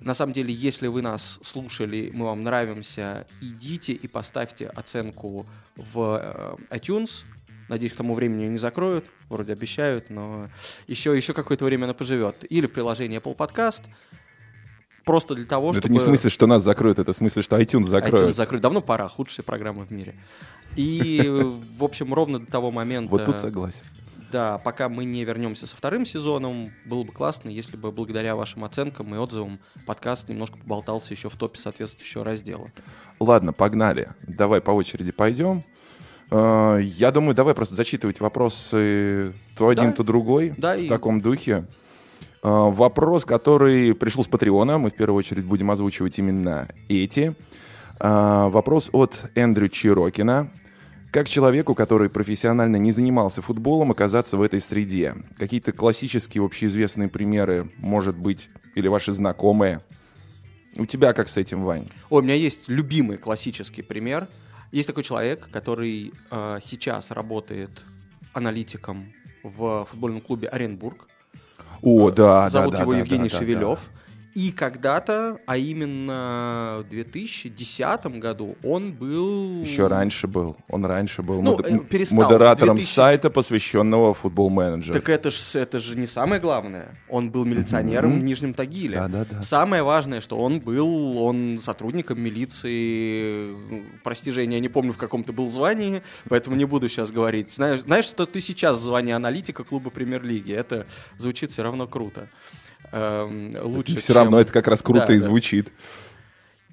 на 0.00 0.14
самом 0.14 0.32
деле, 0.32 0.52
если 0.52 0.88
вы 0.88 1.00
нас 1.00 1.38
слушали, 1.42 2.10
мы 2.12 2.26
вам 2.26 2.42
нравимся, 2.42 3.26
идите 3.40 3.92
и 3.92 4.06
поставьте 4.06 4.66
оценку 4.68 5.46
в 5.76 6.58
э, 6.70 6.76
iTunes. 6.76 7.24
Надеюсь, 7.68 7.94
к 7.94 7.96
тому 7.96 8.14
времени 8.14 8.42
ее 8.42 8.50
не 8.50 8.58
закроют, 8.58 9.06
вроде 9.28 9.54
обещают, 9.54 10.10
но 10.10 10.48
еще, 10.86 11.16
еще 11.16 11.32
какое-то 11.32 11.64
время 11.64 11.84
она 11.84 11.94
поживет. 11.94 12.36
Или 12.48 12.66
в 12.66 12.72
приложении 12.72 13.18
Apple 13.18 13.36
Podcast. 13.36 13.84
Просто 15.04 15.34
для 15.34 15.46
того, 15.46 15.68
но 15.68 15.72
чтобы... 15.72 15.86
Это 15.86 15.92
не 15.92 15.98
в 15.98 16.02
смысле, 16.02 16.30
что 16.30 16.46
нас 16.46 16.62
закроют, 16.62 16.98
это 16.98 17.12
в 17.12 17.16
смысле, 17.16 17.42
что 17.42 17.58
iTunes 17.58 17.84
закроют. 17.84 18.30
iTunes 18.30 18.34
закроют. 18.34 18.62
Давно 18.62 18.82
пора, 18.82 19.08
худшая 19.08 19.44
программа 19.44 19.86
в 19.86 19.90
мире. 19.90 20.14
И, 20.74 21.22
в 21.78 21.82
общем, 21.82 22.12
ровно 22.12 22.40
до 22.40 22.46
того 22.46 22.70
момента... 22.70 23.10
Вот 23.10 23.24
тут 23.24 23.38
согласен 23.38 23.84
да, 24.36 24.58
пока 24.58 24.90
мы 24.90 25.06
не 25.06 25.24
вернемся 25.24 25.66
со 25.66 25.74
вторым 25.74 26.04
сезоном, 26.04 26.70
было 26.84 27.04
бы 27.04 27.10
классно, 27.10 27.48
если 27.48 27.78
бы 27.78 27.90
благодаря 27.90 28.36
вашим 28.36 28.64
оценкам 28.64 29.14
и 29.14 29.18
отзывам 29.18 29.60
подкаст 29.86 30.28
немножко 30.28 30.58
поболтался 30.58 31.14
еще 31.14 31.30
в 31.30 31.36
топе 31.36 31.58
соответствующего 31.58 32.22
раздела. 32.22 32.70
Ладно, 33.18 33.54
погнали. 33.54 34.10
Давай 34.28 34.60
по 34.60 34.72
очереди 34.72 35.10
пойдем. 35.10 35.64
А, 36.30 36.76
я 36.76 37.12
думаю, 37.12 37.34
давай 37.34 37.54
просто 37.54 37.76
зачитывать 37.76 38.20
вопросы 38.20 39.32
то 39.56 39.68
один, 39.68 39.92
да. 39.92 39.96
то 39.96 40.02
другой 40.02 40.52
да, 40.58 40.76
в 40.76 40.80
и... 40.80 40.86
таком 40.86 41.22
духе. 41.22 41.64
А, 42.42 42.68
вопрос, 42.68 43.24
который 43.24 43.94
пришел 43.94 44.22
с 44.22 44.28
Патреона, 44.28 44.76
мы 44.76 44.90
в 44.90 44.94
первую 44.94 45.16
очередь 45.16 45.46
будем 45.46 45.70
озвучивать 45.70 46.18
именно 46.18 46.68
эти. 46.90 47.34
А, 47.98 48.50
вопрос 48.50 48.90
от 48.92 49.30
Эндрю 49.34 49.70
Чирокина. 49.70 50.50
Как 51.16 51.30
человеку, 51.30 51.74
который 51.74 52.10
профессионально 52.10 52.76
не 52.76 52.92
занимался 52.92 53.40
футболом, 53.40 53.90
оказаться 53.90 54.36
в 54.36 54.42
этой 54.42 54.60
среде? 54.60 55.14
Какие-то 55.38 55.72
классические 55.72 56.44
общеизвестные 56.44 57.08
примеры, 57.08 57.70
может 57.78 58.18
быть, 58.18 58.50
или 58.74 58.86
ваши 58.86 59.14
знакомые? 59.14 59.80
У 60.76 60.84
тебя 60.84 61.14
как 61.14 61.30
с 61.30 61.38
этим, 61.38 61.64
Вань? 61.64 61.88
О, 62.10 62.16
у 62.18 62.20
меня 62.20 62.34
есть 62.34 62.68
любимый 62.68 63.16
классический 63.16 63.80
пример. 63.80 64.28
Есть 64.72 64.88
такой 64.88 65.04
человек, 65.04 65.48
который 65.50 66.12
э, 66.30 66.58
сейчас 66.60 67.10
работает 67.10 67.82
аналитиком 68.34 69.10
в 69.42 69.86
футбольном 69.86 70.20
клубе 70.20 70.48
Оренбург. 70.48 71.08
О, 71.80 72.10
да, 72.10 72.50
Зовут 72.50 72.74
да, 72.74 72.82
его 72.82 72.92
да, 72.92 72.98
Евгений 72.98 73.30
да, 73.30 73.38
Шевелев. 73.38 73.78
Да, 73.86 73.95
и 74.36 74.52
когда-то, 74.52 75.40
а 75.46 75.56
именно 75.56 76.82
в 76.84 76.90
2010 76.90 78.06
году, 78.20 78.54
он 78.62 78.92
был... 78.92 79.62
Еще 79.62 79.86
раньше 79.86 80.26
был. 80.26 80.58
Он 80.68 80.84
раньше 80.84 81.22
был 81.22 81.40
ну, 81.40 81.52
мод... 81.52 81.66
Э, 81.66 81.78
перестал. 81.78 82.18
модератором 82.18 82.76
2000... 82.76 82.94
сайта, 82.94 83.30
посвященного 83.30 84.12
футбол 84.12 84.50
менеджеру. 84.50 84.92
Так 84.92 85.08
это 85.08 85.30
же 85.30 85.38
это 85.54 85.80
ж 85.80 85.94
не 85.94 86.06
самое 86.06 86.38
главное. 86.38 86.98
Он 87.08 87.30
был 87.30 87.46
милиционером 87.46 88.12
mm-hmm. 88.12 88.20
в 88.20 88.24
Нижнем 88.24 88.52
Тагиле. 88.52 88.98
Да, 88.98 89.08
да, 89.08 89.24
да. 89.24 89.42
Самое 89.42 89.82
важное, 89.82 90.20
что 90.20 90.38
он 90.38 90.60
был 90.60 91.16
он 91.16 91.58
сотрудником 91.58 92.20
милиции. 92.20 93.54
Прости, 94.04 94.32
Женя, 94.32 94.56
я 94.56 94.60
не 94.60 94.68
помню, 94.68 94.92
в 94.92 94.98
каком 94.98 95.24
ты 95.24 95.32
был 95.32 95.48
звании, 95.48 96.02
поэтому 96.28 96.56
не 96.56 96.66
буду 96.66 96.90
сейчас 96.90 97.10
говорить. 97.10 97.50
Знаешь, 97.50 97.80
знаешь 97.80 98.04
что 98.04 98.26
ты 98.26 98.42
сейчас 98.42 98.76
в 98.76 98.82
звании 98.82 99.14
аналитика 99.14 99.64
клуба 99.64 99.88
премьер-лиги. 99.88 100.52
Это 100.52 100.86
звучит 101.16 101.52
все 101.52 101.62
равно 101.62 101.86
круто 101.86 102.28
э, 102.92 103.50
лучше. 103.62 103.98
Все 103.98 104.12
чем... 104.12 104.16
равно 104.16 104.40
это 104.40 104.52
как 104.52 104.66
раз 104.66 104.82
круто 104.82 105.06
да, 105.06 105.14
и 105.14 105.18
да. 105.18 105.24
звучит. 105.24 105.72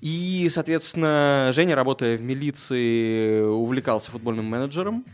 И, 0.01 0.49
соответственно, 0.51 1.51
Женя, 1.53 1.75
работая 1.75 2.17
в 2.17 2.21
милиции, 2.21 3.41
увлекался 3.41 4.11
футбольным 4.11 4.45
менеджером. 4.45 5.05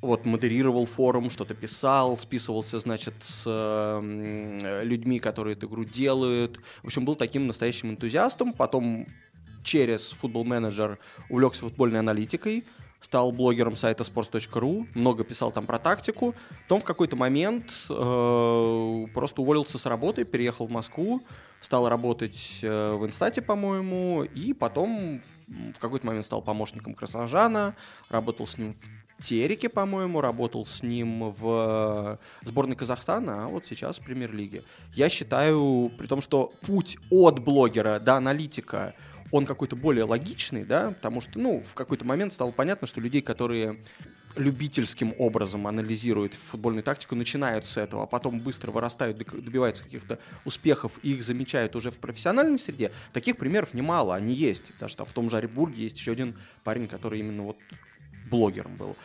Вот, 0.00 0.26
модерировал 0.26 0.86
форум, 0.86 1.28
что-то 1.30 1.54
писал, 1.54 2.18
списывался, 2.18 2.78
значит, 2.78 3.14
с 3.20 3.44
э, 3.46 4.82
людьми, 4.84 5.18
которые 5.18 5.54
эту 5.54 5.66
игру 5.66 5.84
делают. 5.84 6.60
В 6.82 6.86
общем, 6.86 7.04
был 7.04 7.16
таким 7.16 7.46
настоящим 7.46 7.90
энтузиастом. 7.90 8.52
Потом 8.52 9.06
через 9.62 10.10
футбол-менеджер 10.10 10.98
увлекся 11.28 11.60
футбольной 11.60 12.00
аналитикой, 12.00 12.64
стал 13.00 13.32
блогером 13.32 13.76
сайта 13.76 14.02
sports.ru, 14.02 14.86
много 14.94 15.24
писал 15.24 15.52
там 15.52 15.66
про 15.66 15.78
тактику. 15.78 16.34
Потом 16.62 16.80
в 16.80 16.84
какой-то 16.84 17.16
момент 17.16 17.72
э, 17.88 19.06
просто 19.14 19.42
уволился 19.42 19.78
с 19.78 19.86
работы, 19.86 20.24
переехал 20.24 20.66
в 20.66 20.70
Москву, 20.70 21.22
стал 21.60 21.88
работать 21.88 22.58
э, 22.62 22.94
в 22.94 23.06
Инстате, 23.06 23.42
по-моему, 23.42 24.24
и 24.24 24.52
потом 24.52 25.22
в 25.46 25.78
какой-то 25.78 26.06
момент 26.06 26.24
стал 26.24 26.42
помощником 26.42 26.94
Красожана, 26.94 27.74
работал 28.08 28.46
с 28.46 28.58
ним 28.58 28.74
в 29.18 29.24
Тереке, 29.24 29.68
по-моему, 29.68 30.20
работал 30.20 30.64
с 30.64 30.82
ним 30.82 31.32
в 31.32 32.18
сборной 32.42 32.76
Казахстана, 32.76 33.46
а 33.46 33.48
вот 33.48 33.66
сейчас 33.66 33.98
в 33.98 34.04
премьер-лиге. 34.04 34.62
Я 34.94 35.08
считаю, 35.08 35.90
при 35.98 36.06
том, 36.06 36.20
что 36.20 36.52
путь 36.62 36.98
от 37.10 37.40
блогера 37.40 37.98
до 37.98 38.14
аналитика 38.14 38.94
он 39.30 39.46
какой-то 39.46 39.76
более 39.76 40.04
логичный, 40.04 40.64
да, 40.64 40.90
потому 40.92 41.20
что, 41.20 41.38
ну, 41.38 41.62
в 41.62 41.74
какой-то 41.74 42.04
момент 42.04 42.32
стало 42.32 42.50
понятно, 42.50 42.86
что 42.86 43.00
людей, 43.00 43.20
которые 43.20 43.78
любительским 44.36 45.14
образом 45.18 45.66
анализируют 45.66 46.34
футбольную 46.34 46.82
тактику, 46.82 47.14
начинают 47.14 47.66
с 47.66 47.76
этого, 47.76 48.04
а 48.04 48.06
потом 48.06 48.40
быстро 48.40 48.70
вырастают, 48.70 49.18
добиваются 49.18 49.84
каких-то 49.84 50.18
успехов, 50.44 50.98
и 51.02 51.14
их 51.14 51.22
замечают 51.22 51.74
уже 51.76 51.90
в 51.90 51.96
профессиональной 51.98 52.58
среде, 52.58 52.92
таких 53.12 53.36
примеров 53.36 53.74
немало, 53.74 54.14
они 54.14 54.34
есть. 54.34 54.72
Даже 54.78 54.96
там 54.96 55.06
в 55.06 55.12
том 55.12 55.28
же 55.28 55.36
Оренбурге 55.38 55.84
есть 55.84 55.98
еще 55.98 56.12
один 56.12 56.36
парень, 56.62 56.88
который 56.88 57.20
именно 57.20 57.42
вот 57.42 57.58
блогером 58.30 58.76
был. 58.76 58.96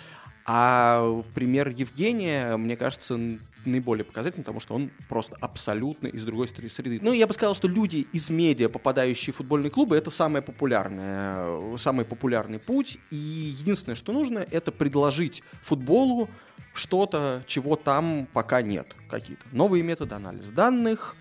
А 0.45 1.23
пример 1.33 1.69
Евгения, 1.69 2.57
мне 2.57 2.75
кажется, 2.75 3.39
наиболее 3.65 4.05
показательный, 4.05 4.43
потому 4.43 4.59
что 4.59 4.75
он 4.75 4.91
просто 5.09 5.37
абсолютно 5.41 6.07
из 6.07 6.23
другой 6.23 6.47
среды. 6.47 6.99
Ну, 7.01 7.13
я 7.13 7.27
бы 7.27 7.33
сказал, 7.33 7.55
что 7.55 7.67
люди 7.67 8.07
из 8.11 8.29
медиа, 8.29 8.69
попадающие 8.69 9.33
в 9.33 9.37
футбольные 9.37 9.69
клубы, 9.69 9.95
это 9.95 10.09
самое 10.09 10.43
популярное, 10.43 11.77
самый 11.77 12.05
популярный 12.05 12.59
путь. 12.59 12.97
И 13.11 13.15
единственное, 13.15 13.95
что 13.95 14.11
нужно, 14.11 14.39
это 14.39 14.71
предложить 14.71 15.43
футболу 15.61 16.29
что-то, 16.73 17.43
чего 17.45 17.75
там 17.75 18.27
пока 18.33 18.61
нет. 18.61 18.95
Какие-то 19.09 19.43
новые 19.51 19.83
методы 19.83 20.15
анализа 20.15 20.51
данных, 20.51 21.15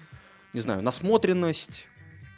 не 0.53 0.61
знаю, 0.61 0.83
насмотренность, 0.83 1.89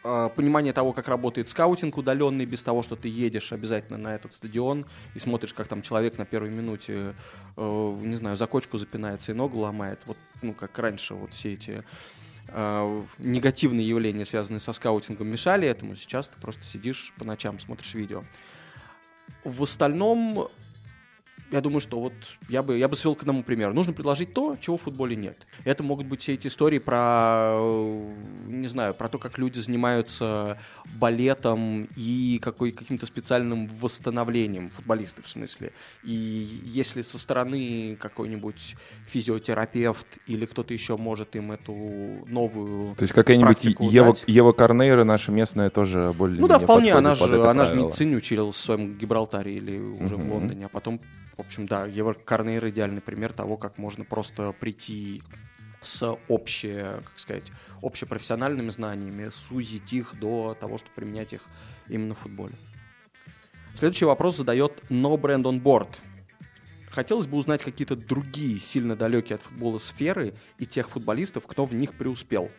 понимание 0.04 0.74
того, 0.74 0.92
как 0.92 1.08
работает 1.08 1.48
скаутинг 1.48 1.96
удаленный, 1.96 2.44
без 2.44 2.62
того, 2.62 2.82
что 2.82 2.94
ты 2.94 3.08
едешь 3.08 3.52
обязательно 3.52 3.98
на 3.98 4.14
этот 4.14 4.34
стадион 4.34 4.84
и 5.14 5.18
смотришь, 5.18 5.54
как 5.54 5.66
там 5.66 5.80
человек 5.80 6.18
на 6.18 6.26
первой 6.26 6.50
минуте, 6.50 7.14
э, 7.56 7.98
не 8.02 8.14
знаю, 8.16 8.36
за 8.36 8.46
кочку 8.46 8.76
запинается 8.76 9.32
и 9.32 9.34
ногу 9.34 9.58
ломает. 9.60 10.00
Вот, 10.04 10.18
ну, 10.42 10.52
как 10.52 10.78
раньше 10.78 11.14
вот 11.14 11.32
все 11.32 11.54
эти 11.54 11.84
э, 12.48 13.02
негативные 13.18 13.88
явления, 13.88 14.26
связанные 14.26 14.60
со 14.60 14.74
скаутингом, 14.74 15.26
мешали 15.26 15.66
этому. 15.66 15.94
Сейчас 15.96 16.28
ты 16.28 16.38
просто 16.38 16.62
сидишь 16.64 17.14
по 17.18 17.24
ночам, 17.24 17.58
смотришь 17.58 17.94
видео. 17.94 18.24
В 19.42 19.62
остальном 19.62 20.50
я 21.54 21.60
думаю, 21.60 21.80
что 21.80 22.00
вот 22.00 22.12
я 22.48 22.62
бы, 22.62 22.76
я 22.76 22.88
бы 22.88 22.96
свел 22.96 23.14
к 23.14 23.20
одному 23.20 23.42
примеру. 23.42 23.74
Нужно 23.74 23.92
предложить 23.92 24.34
то, 24.34 24.56
чего 24.60 24.76
в 24.76 24.82
футболе 24.82 25.14
нет. 25.14 25.46
Это 25.64 25.82
могут 25.82 26.06
быть 26.06 26.22
все 26.22 26.34
эти 26.34 26.48
истории 26.48 26.78
про, 26.78 27.56
не 28.46 28.66
знаю, 28.66 28.94
про 28.94 29.08
то, 29.08 29.18
как 29.18 29.38
люди 29.38 29.58
занимаются 29.60 30.58
балетом 30.98 31.88
и 31.96 32.40
какой, 32.42 32.72
каким-то 32.72 33.06
специальным 33.06 33.68
восстановлением 33.68 34.70
футболистов 34.70 35.26
в 35.26 35.28
смысле. 35.28 35.72
И 36.02 36.10
если 36.64 37.02
со 37.02 37.18
стороны 37.18 37.96
какой-нибудь 38.00 38.74
физиотерапевт 39.06 40.06
или 40.26 40.46
кто-то 40.46 40.74
еще 40.74 40.96
может 40.96 41.36
им 41.36 41.52
эту 41.52 41.74
новую 42.26 42.96
То 42.96 43.02
есть 43.02 43.14
какая-нибудь 43.14 43.64
Ева, 43.78 44.16
Ева 44.26 44.52
Корнейра 44.52 45.04
наша 45.04 45.30
местная 45.30 45.70
тоже 45.70 46.12
более 46.16 46.40
Ну 46.40 46.48
да, 46.48 46.58
вполне, 46.58 46.94
она 46.94 47.14
же, 47.14 47.24
она 47.48 47.66
же 47.66 47.74
медицине 47.74 48.16
училась 48.16 48.56
в 48.56 48.60
своем 48.60 48.98
Гибралтаре 48.98 49.54
или 49.54 49.78
уже 49.78 50.16
uh-huh. 50.16 50.28
в 50.28 50.32
Лондоне, 50.32 50.66
а 50.66 50.68
потом 50.68 51.00
в 51.36 51.40
общем, 51.40 51.66
да, 51.66 51.86
Евро 51.86 52.14
Корнейр 52.14 52.68
идеальный 52.68 53.00
пример 53.00 53.32
того, 53.32 53.56
как 53.56 53.78
можно 53.78 54.04
просто 54.04 54.52
прийти 54.52 55.22
с 55.82 56.16
обще, 56.28 57.00
как 57.04 57.18
сказать, 57.18 57.52
общепрофессиональными 57.82 58.70
знаниями, 58.70 59.30
сузить 59.30 59.92
их 59.92 60.18
до 60.18 60.56
того, 60.58 60.78
чтобы 60.78 60.94
применять 60.94 61.32
их 61.32 61.42
именно 61.88 62.14
в 62.14 62.20
футболе. 62.20 62.54
Следующий 63.74 64.04
вопрос 64.04 64.36
задает 64.36 64.82
No 64.88 65.20
Brand 65.20 65.42
on 65.42 65.60
Board. 65.60 65.88
Хотелось 66.90 67.26
бы 67.26 67.36
узнать 67.36 67.62
какие-то 67.62 67.96
другие 67.96 68.60
сильно 68.60 68.94
далекие 68.94 69.34
от 69.34 69.42
футбола 69.42 69.78
сферы 69.78 70.34
и 70.58 70.66
тех 70.66 70.88
футболистов, 70.88 71.46
кто 71.48 71.64
в 71.64 71.74
них 71.74 71.94
преуспел. 71.94 72.50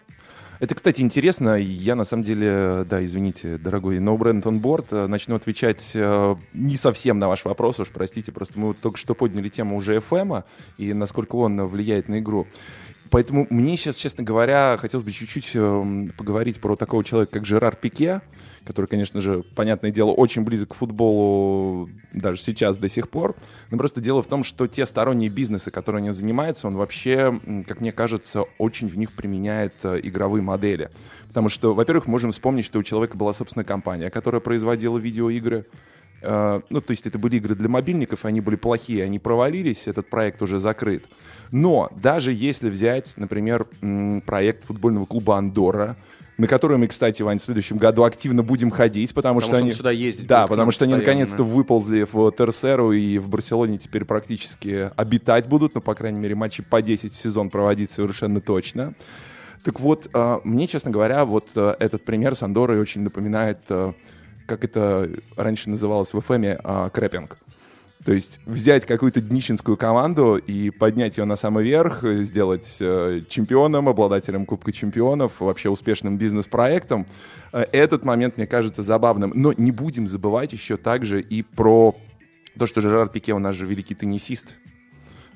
Это, 0.59 0.74
кстати, 0.75 1.01
интересно. 1.01 1.55
Я, 1.55 1.95
на 1.95 2.05
самом 2.05 2.24
деле, 2.24 2.85
да, 2.89 3.03
извините, 3.03 3.57
дорогой 3.57 3.97
No 3.97 4.17
Brand 4.17 4.43
on 4.43 4.62
Board, 4.62 4.88
э, 4.91 5.07
начну 5.07 5.35
отвечать 5.35 5.91
э, 5.93 6.35
не 6.53 6.77
совсем 6.77 7.19
на 7.19 7.27
ваш 7.27 7.43
вопрос, 7.43 7.79
уж 7.79 7.89
простите, 7.89 8.31
просто 8.31 8.57
мы 8.59 8.67
вот 8.67 8.77
только 8.79 8.97
что 8.97 9.15
подняли 9.15 9.50
тему 9.50 9.75
уже 9.75 9.97
FM 9.97 10.43
и 10.77 10.93
насколько 10.93 11.35
он 11.35 11.62
влияет 11.67 12.07
на 12.07 12.19
игру. 12.19 12.47
Поэтому 13.12 13.47
мне 13.50 13.77
сейчас, 13.77 13.95
честно 13.95 14.24
говоря, 14.24 14.77
хотелось 14.79 15.05
бы 15.05 15.12
чуть-чуть 15.12 15.51
э, 15.53 16.07
поговорить 16.17 16.59
про 16.59 16.75
такого 16.75 17.03
человека, 17.03 17.33
как 17.33 17.45
Жерар 17.45 17.75
Пике, 17.75 18.21
который, 18.65 18.88
конечно 18.88 19.19
же, 19.19 19.43
понятное 19.55 19.91
дело, 19.91 20.12
очень 20.12 20.41
близок 20.41 20.69
к 20.69 20.75
футболу 20.75 21.89
даже 22.13 22.41
сейчас 22.41 22.77
до 22.77 22.89
сих 22.89 23.09
пор. 23.09 23.35
Но 23.69 23.77
просто 23.77 24.01
дело 24.01 24.24
в 24.24 24.27
том, 24.27 24.43
что 24.43 24.67
те 24.67 24.85
сторонние 24.85 25.29
бизнесы, 25.29 25.71
которые 25.71 26.00
они 26.00 26.12
занимаются, 26.12 26.67
он 26.67 26.75
вообще, 26.75 27.39
как 27.67 27.81
мне 27.81 27.91
кажется, 27.91 28.43
очень 28.57 28.88
в 28.88 28.97
них 28.97 29.13
применяет 29.13 29.74
э, 29.83 30.00
игровые 30.01 30.41
модели. 30.41 30.89
Потому 31.27 31.50
что, 31.50 31.74
во-первых, 31.74 32.07
можем 32.07 32.31
вспомнить, 32.31 32.65
что 32.65 32.79
у 32.79 32.83
человека 32.83 33.17
была 33.17 33.33
собственная 33.33 33.65
компания, 33.65 34.09
которая 34.09 34.41
производила 34.41 34.97
видеоигры. 34.97 35.65
Uh, 36.22 36.63
ну, 36.69 36.81
то 36.81 36.91
есть 36.91 37.05
это 37.05 37.19
были 37.19 37.36
игры 37.38 37.53
для 37.53 37.69
мобильников, 37.69 38.25
они 38.25 38.41
были 38.41 38.55
плохие, 38.55 39.03
они 39.03 39.19
провалились, 39.19 39.88
этот 39.88 40.10
проект 40.10 40.41
уже 40.41 40.60
закрыт. 40.60 41.05
Но 41.51 41.91
даже 41.95 42.34
если 42.34 42.69
взять, 42.69 43.13
например, 43.17 43.67
проект 44.25 44.63
футбольного 44.63 45.05
клуба 45.05 45.38
«Андорра», 45.38 45.98
на 46.38 46.48
который 46.48 46.77
мы, 46.77 46.88
кстати, 46.88 47.22
Вань, 47.22 47.39
в 47.39 47.41
следующем 47.41 47.77
году 47.77 48.03
активно 48.03 48.43
будем 48.43 48.69
ходить, 48.69 49.13
потому, 49.13 49.39
потому 49.39 49.55
что, 49.55 49.63
они... 49.63 49.72
сюда 49.72 49.91
ездить. 49.91 50.27
Да, 50.27 50.48
потому 50.48 50.72
что 50.72 50.84
они 50.86 50.95
наконец-то 50.95 51.43
выползли 51.43 52.05
в 52.12 52.31
Терсеру 52.31 52.91
и 52.91 53.17
в 53.19 53.29
Барселоне 53.29 53.77
теперь 53.77 54.03
практически 54.03 54.91
обитать 54.98 55.48
будут, 55.48 55.75
ну, 55.75 55.81
по 55.81 55.95
крайней 55.95 56.19
мере, 56.19 56.36
матчи 56.36 56.62
по 56.62 56.81
10 56.81 57.13
в 57.13 57.17
сезон 57.17 57.50
проводить 57.50 57.89
совершенно 57.89 58.41
точно. 58.41 58.95
Так 59.63 59.79
вот, 59.79 60.10
а, 60.13 60.41
мне, 60.43 60.67
честно 60.67 60.91
говоря, 60.91 61.25
вот 61.25 61.50
а, 61.55 61.75
этот 61.79 62.03
пример 62.03 62.36
с 62.36 62.43
Андорой 62.43 62.79
очень 62.79 63.01
напоминает, 63.01 63.60
как 64.45 64.63
это 64.63 65.09
раньше 65.35 65.69
называлось 65.69 66.13
в 66.13 66.19
ФМе, 66.21 66.59
крэпинг. 66.93 67.37
То 68.05 68.13
есть 68.13 68.39
взять 68.45 68.85
какую-то 68.85 69.19
днищенскую 69.19 69.77
команду 69.77 70.35
и 70.35 70.69
поднять 70.69 71.17
ее 71.17 71.25
на 71.25 71.35
самый 71.35 71.63
верх, 71.63 72.03
сделать 72.03 72.77
э, 72.79 73.21
чемпионом, 73.27 73.89
обладателем 73.89 74.45
Кубка 74.45 74.71
чемпионов, 74.71 75.39
вообще 75.39 75.69
успешным 75.71 76.15
бизнес-проектом. 76.15 77.07
Э, 77.51 77.65
этот 77.71 78.05
момент 78.05 78.37
мне 78.37 78.45
кажется 78.45 78.83
забавным. 78.83 79.31
Но 79.33 79.53
не 79.53 79.71
будем 79.71 80.07
забывать 80.07 80.53
еще 80.53 80.77
также 80.77 81.19
и 81.19 81.41
про 81.41 81.95
то, 82.59 82.67
что 82.67 82.79
Жерар 82.79 83.09
Пике 83.09 83.33
у 83.33 83.39
нас 83.39 83.55
же 83.55 83.65
великий 83.65 83.95
теннисист. 83.95 84.55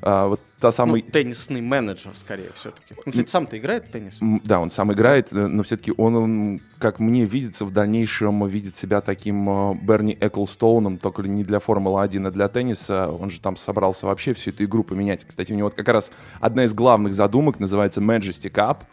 А, 0.01 0.27
вот 0.27 0.39
та 0.59 0.71
самый... 0.71 1.03
Ну, 1.05 1.11
теннисный 1.11 1.61
менеджер, 1.61 2.11
скорее, 2.15 2.51
все-таки. 2.55 2.95
Он, 3.05 3.11
кстати, 3.11 3.29
сам-то 3.29 3.57
играет 3.57 3.87
в 3.87 3.91
теннис? 3.91 4.19
Да, 4.21 4.59
он 4.59 4.71
сам 4.71 4.93
играет, 4.93 5.33
э, 5.33 5.47
но 5.47 5.63
все-таки 5.63 5.93
он, 5.97 6.15
он, 6.15 6.61
как 6.77 6.99
мне 6.99 7.25
видится, 7.25 7.65
в 7.65 7.71
дальнейшем 7.71 8.47
видит 8.47 8.75
себя 8.75 9.01
таким 9.01 9.49
э, 9.49 9.75
Берни 9.81 10.17
Эклстоуном, 10.19 10.97
только 10.97 11.23
не 11.23 11.43
для 11.43 11.59
Формулы-1, 11.59 12.27
а 12.27 12.31
для 12.31 12.47
тенниса. 12.47 13.11
Он 13.11 13.29
же 13.29 13.41
там 13.41 13.57
собрался 13.57 14.05
вообще 14.05 14.33
всю 14.33 14.51
эту 14.51 14.63
игру 14.63 14.83
поменять. 14.83 15.25
Кстати, 15.25 15.51
у 15.51 15.55
него 15.55 15.67
вот 15.67 15.75
как 15.75 15.89
раз 15.89 16.11
одна 16.39 16.63
из 16.63 16.73
главных 16.73 17.13
задумок 17.13 17.59
называется 17.59 17.99
Majesty 17.99 18.49
Cup. 18.49 18.83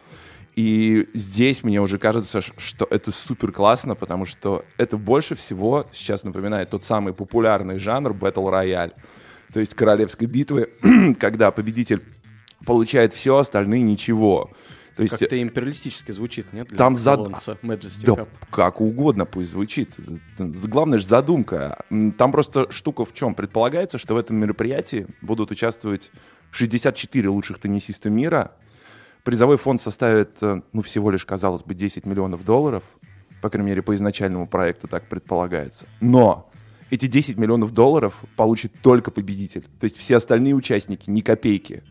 И 0.57 1.07
здесь 1.13 1.63
мне 1.63 1.79
уже 1.79 1.99
кажется, 1.99 2.41
что 2.41 2.87
это 2.89 3.11
супер 3.11 3.51
классно, 3.51 3.93
потому 3.93 4.25
что 4.25 4.65
это 4.77 4.97
больше 4.97 5.35
всего 5.35 5.85
сейчас 5.93 6.23
напоминает 6.23 6.71
тот 6.71 6.83
самый 6.83 7.13
популярный 7.13 7.77
жанр 7.77 8.11
Battle 8.11 8.51
Royale 8.51 8.93
то 9.53 9.59
есть 9.59 9.73
королевской 9.73 10.27
битвы, 10.27 10.69
когда 11.19 11.51
победитель 11.51 12.01
получает 12.65 13.13
все, 13.13 13.37
остальные 13.37 13.81
ничего. 13.81 14.51
То 14.97 15.03
есть, 15.03 15.19
Как-то 15.19 15.39
империалистически 15.39 16.11
звучит, 16.11 16.51
нет? 16.53 16.69
Для 16.69 16.77
там 16.77 16.95
зад... 16.95 17.19
да, 18.03 18.27
как 18.49 18.81
угодно 18.81 19.25
пусть 19.25 19.51
звучит. 19.51 19.95
Главное 20.39 20.97
же 20.97 21.05
задумка. 21.05 21.85
Там 22.17 22.31
просто 22.31 22.71
штука 22.71 23.05
в 23.05 23.13
чем? 23.13 23.35
Предполагается, 23.35 23.99
что 23.99 24.15
в 24.15 24.17
этом 24.17 24.37
мероприятии 24.37 25.05
будут 25.21 25.51
участвовать 25.51 26.11
64 26.49 27.29
лучших 27.29 27.59
теннисиста 27.59 28.09
мира. 28.09 28.53
Призовой 29.23 29.57
фонд 29.57 29.81
составит, 29.81 30.41
э, 30.41 30.61
ну, 30.71 30.81
всего 30.81 31.11
лишь, 31.11 31.25
казалось 31.25 31.61
бы, 31.61 31.75
10 31.75 32.05
миллионов 32.05 32.43
долларов. 32.43 32.81
По 33.41 33.49
крайней 33.49 33.69
мере, 33.69 33.81
по 33.83 33.93
изначальному 33.93 34.47
проекту 34.47 34.87
так 34.87 35.07
предполагается. 35.09 35.85
Но 35.99 36.49
эти 36.89 37.07
10 37.07 37.37
миллионов 37.37 37.73
долларов 37.73 38.13
получит 38.35 38.71
только 38.81 39.11
победитель. 39.11 39.65
То 39.79 39.85
есть 39.85 39.97
все 39.97 40.15
остальные 40.15 40.55
участники 40.55 41.09
ни 41.09 41.21
копейки. 41.21 41.83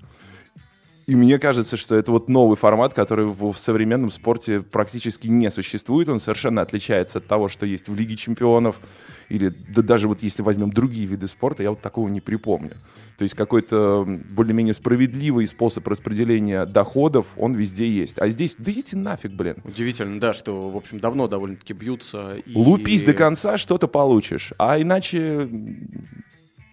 И 1.07 1.15
мне 1.15 1.39
кажется, 1.39 1.77
что 1.77 1.95
это 1.95 2.11
вот 2.11 2.29
новый 2.29 2.57
формат, 2.57 2.93
который 2.93 3.27
в, 3.27 3.55
современном 3.55 4.11
спорте 4.11 4.61
практически 4.61 5.29
не 5.29 5.51
существует. 5.53 6.09
Он 6.09 6.19
совершенно 6.19 6.63
отличается 6.63 7.19
от 7.19 7.29
того, 7.29 7.47
что 7.49 7.65
есть 7.65 7.89
в 7.89 7.95
Лиге 7.95 8.17
чемпионов. 8.17 8.81
Или 9.29 9.53
да, 9.69 9.83
даже 9.83 10.09
вот 10.09 10.23
если 10.25 10.43
возьмем 10.43 10.71
другие 10.71 11.07
виды 11.07 11.29
спорта, 11.29 11.63
я 11.63 11.71
вот 11.71 11.81
такого 11.81 12.09
не 12.09 12.21
припомню. 12.21 12.77
То 13.19 13.23
есть 13.23 13.35
какой-то 13.35 14.05
более-менее 14.05 14.75
справедливый 14.75 15.47
способ 15.47 15.87
распределения 15.87 16.67
доходов, 16.67 17.27
он 17.37 17.55
везде 17.55 17.89
есть. 17.89 18.19
А 18.19 18.29
здесь, 18.29 18.57
да 18.59 18.73
идите 18.73 18.97
нафиг, 18.97 19.33
блин. 19.33 19.57
Удивительно, 19.65 20.19
да, 20.19 20.35
что, 20.35 20.71
в 20.71 20.77
общем, 20.77 20.99
давно 20.99 21.29
довольно-таки 21.29 21.73
бьются. 21.73 22.37
И... 22.45 22.57
Лупись 22.57 23.05
до 23.05 23.15
конца, 23.15 23.57
что-то 23.59 23.87
получишь. 23.87 24.53
А 24.59 24.81
иначе 24.81 25.49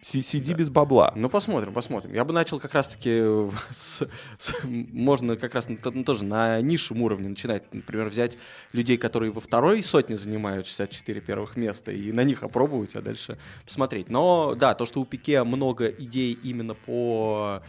Сиди 0.03 0.51
да. 0.51 0.57
без 0.57 0.69
бабла. 0.69 1.13
Ну, 1.15 1.29
посмотрим, 1.29 1.73
посмотрим. 1.73 2.13
Я 2.13 2.25
бы 2.25 2.33
начал 2.33 2.59
как 2.59 2.73
раз-таки 2.73 3.23
с, 3.71 4.05
с, 4.37 4.53
можно 4.63 5.37
как 5.37 5.55
раз 5.55 5.69
ну, 5.69 6.03
тоже 6.03 6.25
на 6.25 6.59
низшем 6.61 7.01
уровне 7.01 7.29
начинать. 7.29 7.73
Например, 7.73 8.09
взять 8.09 8.37
людей, 8.73 8.97
которые 8.97 9.31
во 9.31 9.39
второй 9.39 9.81
сотне 9.81 10.17
занимают 10.17 10.67
64 10.67 11.21
первых 11.21 11.55
места, 11.55 11.91
и 11.91 12.11
на 12.11 12.23
них 12.23 12.43
опробовать, 12.43 12.95
а 12.97 13.01
дальше 13.01 13.37
посмотреть. 13.65 14.09
Но 14.09 14.55
да, 14.55 14.75
то, 14.75 14.85
что 14.85 14.99
у 14.99 15.05
Пике 15.05 15.41
много 15.43 15.87
идей 15.87 16.37
именно 16.43 16.73
по 16.73 17.61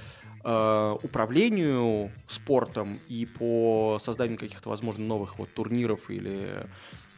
э, 0.43 0.97
управлению 1.03 2.11
спортом 2.27 2.99
и 3.09 3.27
по 3.27 3.99
созданию 4.01 4.39
каких-то, 4.39 4.71
возможно, 4.71 5.05
новых 5.05 5.39
вот 5.39 5.55
турниров 5.55 6.11
или 6.11 6.67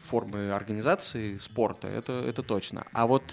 формы 0.03 0.51
организации 0.51 1.37
спорта, 1.39 1.87
это, 1.87 2.13
это 2.13 2.43
точно. 2.43 2.85
А 2.93 3.07
вот 3.07 3.23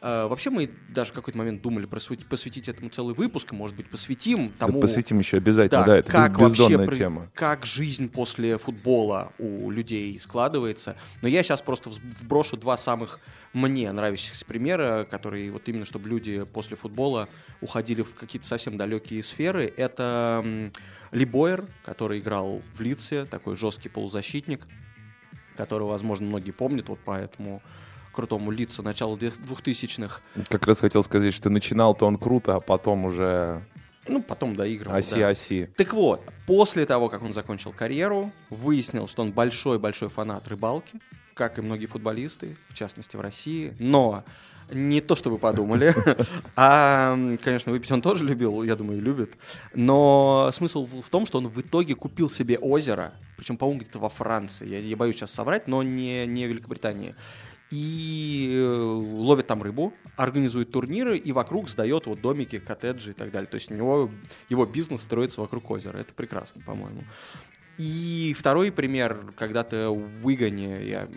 вообще 0.00 0.50
мы 0.50 0.70
даже 0.88 1.10
в 1.10 1.14
какой-то 1.14 1.38
момент 1.38 1.62
думали 1.62 1.86
посвятить 1.86 2.68
этому 2.68 2.90
целый 2.90 3.14
выпуск, 3.14 3.52
может 3.52 3.76
быть, 3.76 3.88
посвятим 3.90 4.52
тому... 4.52 4.74
Да, 4.74 4.80
посвятим 4.80 5.18
еще 5.18 5.38
обязательно, 5.38 5.80
да, 5.80 5.86
да 5.86 5.98
это 5.98 6.12
как 6.12 6.38
бездонная 6.38 6.78
вообще, 6.78 6.98
тема. 6.98 7.30
Как 7.34 7.66
жизнь 7.66 8.08
после 8.08 8.58
футбола 8.58 9.32
у 9.38 9.70
людей 9.70 10.18
складывается. 10.20 10.96
Но 11.22 11.28
я 11.28 11.42
сейчас 11.42 11.62
просто 11.62 11.90
вброшу 12.20 12.56
два 12.56 12.76
самых 12.78 13.20
мне 13.52 13.90
нравящихся 13.92 14.44
примера, 14.44 15.06
которые 15.10 15.50
вот 15.50 15.68
именно, 15.68 15.84
чтобы 15.84 16.08
люди 16.08 16.44
после 16.44 16.76
футбола 16.76 17.28
уходили 17.60 18.02
в 18.02 18.14
какие-то 18.14 18.46
совсем 18.46 18.76
далекие 18.76 19.22
сферы. 19.22 19.72
Это 19.76 20.70
Ли 21.12 21.24
Бойер, 21.24 21.64
который 21.84 22.18
играл 22.20 22.62
в 22.74 22.80
Лице, 22.80 23.24
такой 23.24 23.56
жесткий 23.56 23.88
полузащитник, 23.88 24.66
которого, 25.56 25.90
возможно, 25.90 26.26
многие 26.26 26.52
помнят, 26.52 26.88
вот 26.88 27.00
поэтому 27.04 27.62
крутому 28.12 28.50
лица 28.50 28.82
начала 28.82 29.16
2000-х. 29.16 30.20
Как 30.48 30.66
раз 30.66 30.80
хотел 30.80 31.02
сказать, 31.02 31.32
что 31.34 31.50
начинал-то 31.50 32.06
он 32.06 32.16
круто, 32.16 32.56
а 32.56 32.60
потом 32.60 33.04
уже... 33.04 33.62
Ну, 34.06 34.22
потом 34.22 34.56
доигрывал. 34.56 34.96
Оси-оси. 34.96 35.66
Да. 35.66 35.84
Так 35.84 35.92
вот, 35.92 36.22
после 36.46 36.86
того, 36.86 37.08
как 37.08 37.22
он 37.22 37.32
закончил 37.32 37.72
карьеру, 37.72 38.32
выяснил, 38.48 39.06
что 39.06 39.22
он 39.22 39.32
большой-большой 39.32 40.08
фанат 40.08 40.48
рыбалки, 40.48 40.98
как 41.34 41.58
и 41.58 41.62
многие 41.62 41.86
футболисты, 41.86 42.56
в 42.68 42.74
частности 42.74 43.16
в 43.16 43.20
России. 43.20 43.74
Но 43.78 44.24
не 44.70 45.00
то, 45.00 45.16
что 45.16 45.30
вы 45.30 45.38
подумали. 45.38 45.94
А, 46.60 47.16
конечно, 47.42 47.70
выпить 47.70 47.92
он 47.92 48.02
тоже 48.02 48.24
любил, 48.24 48.64
я 48.64 48.74
думаю, 48.74 49.00
любит. 49.00 49.36
Но 49.74 50.50
смысл 50.52 50.86
в 50.86 51.08
том, 51.08 51.24
что 51.24 51.38
он 51.38 51.48
в 51.48 51.60
итоге 51.60 51.94
купил 51.94 52.28
себе 52.28 52.58
озеро, 52.58 53.12
причем, 53.36 53.56
по-моему, 53.56 53.80
где-то 53.80 54.00
во 54.00 54.08
Франции. 54.08 54.68
Я, 54.68 54.80
я 54.80 54.96
боюсь 54.96 55.16
сейчас 55.16 55.30
соврать, 55.30 55.68
но 55.68 55.84
не, 55.84 56.26
не 56.26 56.46
в 56.46 56.48
Великобритании 56.48 57.14
и 57.70 58.50
э, 58.54 58.66
ловит 58.66 59.46
там 59.46 59.62
рыбу, 59.62 59.92
организует 60.16 60.70
турниры 60.72 61.18
и 61.18 61.32
вокруг 61.32 61.68
сдает 61.68 62.06
вот 62.06 62.20
домики, 62.20 62.58
коттеджи 62.58 63.10
и 63.10 63.14
так 63.14 63.30
далее. 63.30 63.48
То 63.48 63.56
есть 63.56 63.70
у 63.70 63.74
него 63.74 64.10
его 64.48 64.64
бизнес 64.66 65.02
строится 65.02 65.40
вокруг 65.40 65.70
озера. 65.70 65.98
Это 65.98 66.14
прекрасно, 66.14 66.62
по-моему. 66.62 67.04
И 67.76 68.34
второй 68.36 68.72
пример, 68.72 69.32
когда-то 69.36 69.90
в 69.90 70.26
Уигане, 70.26 70.88
я 70.88 71.08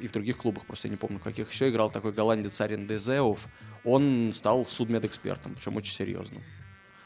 и 0.00 0.06
в 0.06 0.12
других 0.12 0.36
клубах, 0.36 0.66
просто 0.66 0.88
я 0.88 0.90
не 0.90 0.98
помню, 0.98 1.18
каких 1.18 1.50
еще 1.50 1.70
играл 1.70 1.90
такой 1.90 2.12
голландец 2.12 2.60
Арен 2.60 2.86
Дезеов, 2.86 3.46
он 3.82 4.32
стал 4.34 4.66
судмедэкспертом, 4.66 5.54
причем 5.54 5.76
очень 5.76 5.94
серьезным 5.94 6.42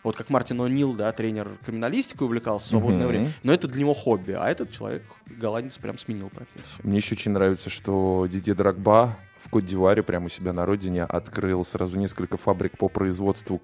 вот 0.03 0.17
как 0.17 0.31
Мартин 0.31 0.61
О'Нил, 0.61 0.95
да, 0.95 1.13
тренер 1.13 1.59
криминалистикой 1.65 2.27
увлекался 2.27 2.67
в 2.67 2.69
свободное 2.71 3.05
mm-hmm. 3.05 3.09
время, 3.09 3.33
но 3.43 3.53
это 3.53 3.69
для 3.69 3.81
него 3.81 3.95
хобби, 3.95 4.33
а 4.33 4.49
этот 4.49 4.71
человек, 4.71 5.03
голландец, 5.27 5.79
прям 5.79 5.99
сменил 5.99 6.31
профессию. 6.31 6.65
Мне 6.83 6.97
еще 6.97 7.15
очень 7.15 7.33
нравится, 7.33 7.71
что 7.71 8.27
Дидье 8.31 8.55
Драгба 8.55 9.19
в 9.39 9.51
Кот-Дивуаре, 9.51 10.03
прямо 10.03 10.27
у 10.27 10.29
себя 10.29 10.53
на 10.53 10.65
родине, 10.65 11.05
открыл 11.05 11.65
сразу 11.65 11.99
несколько 11.99 12.37
фабрик 12.37 12.79
по 12.79 12.89
производству 12.89 13.61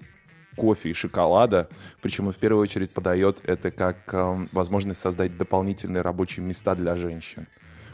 кофе 0.55 0.89
и 0.89 0.93
шоколада, 0.93 1.69
причем 2.01 2.27
он 2.27 2.33
в 2.33 2.37
первую 2.37 2.63
очередь 2.63 2.91
подает 2.91 3.41
это 3.43 3.69
как 3.69 3.97
э, 4.11 4.47
возможность 4.51 4.99
создать 4.99 5.37
дополнительные 5.37 6.01
рабочие 6.01 6.43
места 6.43 6.73
для 6.75 6.95
женщин. 6.95 7.47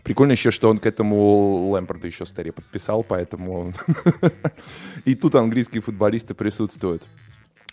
Прикольно 0.03 0.33
еще, 0.33 0.51
что 0.51 0.69
он 0.69 0.79
к 0.79 0.85
этому 0.85 1.69
Лэмпорда 1.69 2.07
еще 2.07 2.25
старее 2.25 2.51
подписал, 2.51 3.03
поэтому... 3.03 3.73
И 5.05 5.15
тут 5.15 5.35
английские 5.35 5.81
футболисты 5.81 6.33
присутствуют. 6.33 7.07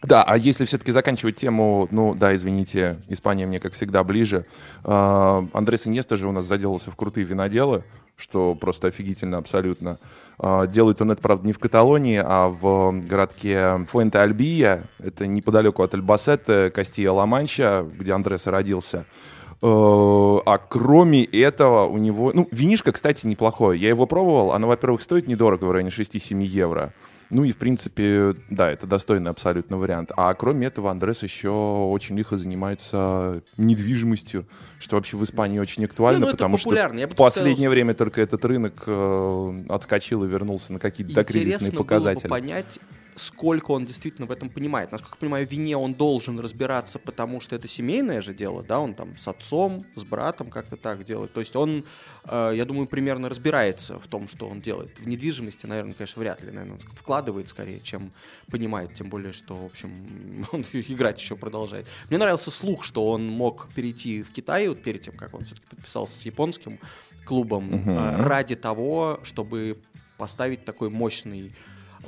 Да, 0.02 0.22
а 0.22 0.36
если 0.38 0.64
все-таки 0.64 0.92
заканчивать 0.92 1.36
тему, 1.36 1.86
ну 1.90 2.14
да, 2.14 2.34
извините, 2.34 2.98
Испания 3.08 3.46
мне, 3.46 3.60
как 3.60 3.74
всегда, 3.74 4.02
ближе. 4.02 4.46
Uh, 4.82 5.48
Андрес 5.52 5.84
же 5.84 6.28
у 6.28 6.32
нас 6.32 6.44
заделался 6.46 6.90
в 6.90 6.96
крутые 6.96 7.24
виноделы, 7.26 7.84
что 8.16 8.54
просто 8.54 8.88
офигительно 8.88 9.36
абсолютно. 9.36 9.98
Uh, 10.38 10.66
делает 10.66 11.02
он 11.02 11.10
это, 11.10 11.20
правда, 11.20 11.46
не 11.46 11.52
в 11.52 11.58
Каталонии, 11.58 12.20
а 12.24 12.48
в 12.48 12.98
городке 13.02 13.86
Фуэнте-Альбия, 13.92 14.84
это 15.00 15.26
неподалеку 15.26 15.82
от 15.82 15.92
Альбасетте, 15.92 16.70
Кастия-Ла-Манча, 16.70 17.86
где 17.98 18.12
Андрес 18.14 18.46
родился. 18.46 19.04
Uh, 19.60 20.40
а 20.46 20.56
кроме 20.56 21.24
этого 21.24 21.84
у 21.84 21.98
него... 21.98 22.32
Ну, 22.34 22.48
винишко, 22.50 22.92
кстати, 22.92 23.26
неплохое. 23.26 23.78
Я 23.78 23.90
его 23.90 24.06
пробовал. 24.06 24.52
Оно, 24.52 24.66
во-первых, 24.68 25.02
стоит 25.02 25.26
недорого, 25.26 25.66
в 25.66 25.72
районе 25.72 25.90
6-7 25.90 26.42
евро. 26.42 26.94
Ну 27.30 27.44
и, 27.44 27.52
в 27.52 27.56
принципе, 27.56 28.34
да, 28.48 28.70
это 28.70 28.86
достойный 28.86 29.30
абсолютно 29.30 29.76
вариант. 29.76 30.10
А 30.16 30.34
кроме 30.34 30.66
этого, 30.66 30.90
Андрес 30.90 31.22
еще 31.22 31.50
очень 31.50 32.16
лихо 32.16 32.36
занимается 32.36 33.42
недвижимостью, 33.56 34.46
что 34.78 34.96
вообще 34.96 35.16
в 35.16 35.22
Испании 35.22 35.58
очень 35.58 35.84
актуально, 35.84 36.20
ну, 36.20 36.26
ну, 36.26 36.32
потому 36.32 36.56
что 36.56 36.70
в 36.70 37.14
последнее 37.14 37.56
сказал, 37.56 37.70
время 37.70 37.94
только 37.94 38.20
этот 38.20 38.44
рынок 38.44 38.82
э, 38.86 39.64
отскочил 39.68 40.24
и 40.24 40.28
вернулся 40.28 40.72
на 40.72 40.78
какие-то 40.80 41.14
докризисные 41.14 41.72
показатели. 41.72 42.28
Было 42.28 42.36
бы 42.36 42.40
понять, 42.42 42.78
сколько 43.16 43.72
он 43.72 43.84
действительно 43.84 44.26
в 44.26 44.30
этом 44.30 44.50
понимает. 44.50 44.92
Насколько 44.92 45.16
я 45.16 45.20
понимаю, 45.20 45.46
в 45.46 45.50
вине 45.50 45.76
он 45.76 45.94
должен 45.94 46.38
разбираться, 46.38 46.98
потому 46.98 47.40
что 47.40 47.56
это 47.56 47.68
семейное 47.68 48.20
же 48.22 48.34
дело, 48.34 48.62
да, 48.62 48.80
он 48.80 48.94
там 48.94 49.16
с 49.16 49.28
отцом, 49.28 49.86
с 49.94 50.04
братом 50.04 50.50
как-то 50.50 50.76
так 50.76 51.04
делает. 51.04 51.32
То 51.32 51.40
есть 51.40 51.56
он, 51.56 51.84
э, 52.24 52.52
я 52.54 52.64
думаю, 52.64 52.86
примерно 52.86 53.28
разбирается 53.28 53.98
в 53.98 54.06
том, 54.06 54.28
что 54.28 54.48
он 54.48 54.60
делает. 54.60 54.98
В 54.98 55.06
недвижимости, 55.06 55.66
наверное, 55.66 55.94
конечно, 55.94 56.20
вряд 56.20 56.42
ли, 56.42 56.50
наверное, 56.50 56.74
он 56.74 56.80
вкладывает 56.80 57.48
скорее, 57.48 57.80
чем 57.80 58.12
понимает, 58.50 58.94
тем 58.94 59.08
более, 59.08 59.32
что, 59.32 59.54
в 59.54 59.64
общем, 59.64 60.46
он 60.52 60.64
играть 60.72 61.20
еще 61.20 61.36
продолжает. 61.36 61.86
Мне 62.08 62.18
нравился 62.18 62.50
слух, 62.50 62.84
что 62.84 63.08
он 63.08 63.26
мог 63.26 63.68
перейти 63.74 64.22
в 64.22 64.30
Китай, 64.30 64.68
вот 64.68 64.82
перед 64.82 65.02
тем, 65.02 65.16
как 65.16 65.34
он 65.34 65.44
все-таки 65.44 65.66
подписался 65.68 66.18
с 66.18 66.22
японским 66.22 66.78
клубом, 67.24 67.74
uh-huh. 67.74 68.20
э, 68.20 68.22
ради 68.22 68.56
того, 68.56 69.20
чтобы 69.22 69.78
поставить 70.16 70.64
такой 70.64 70.90
мощный 70.90 71.52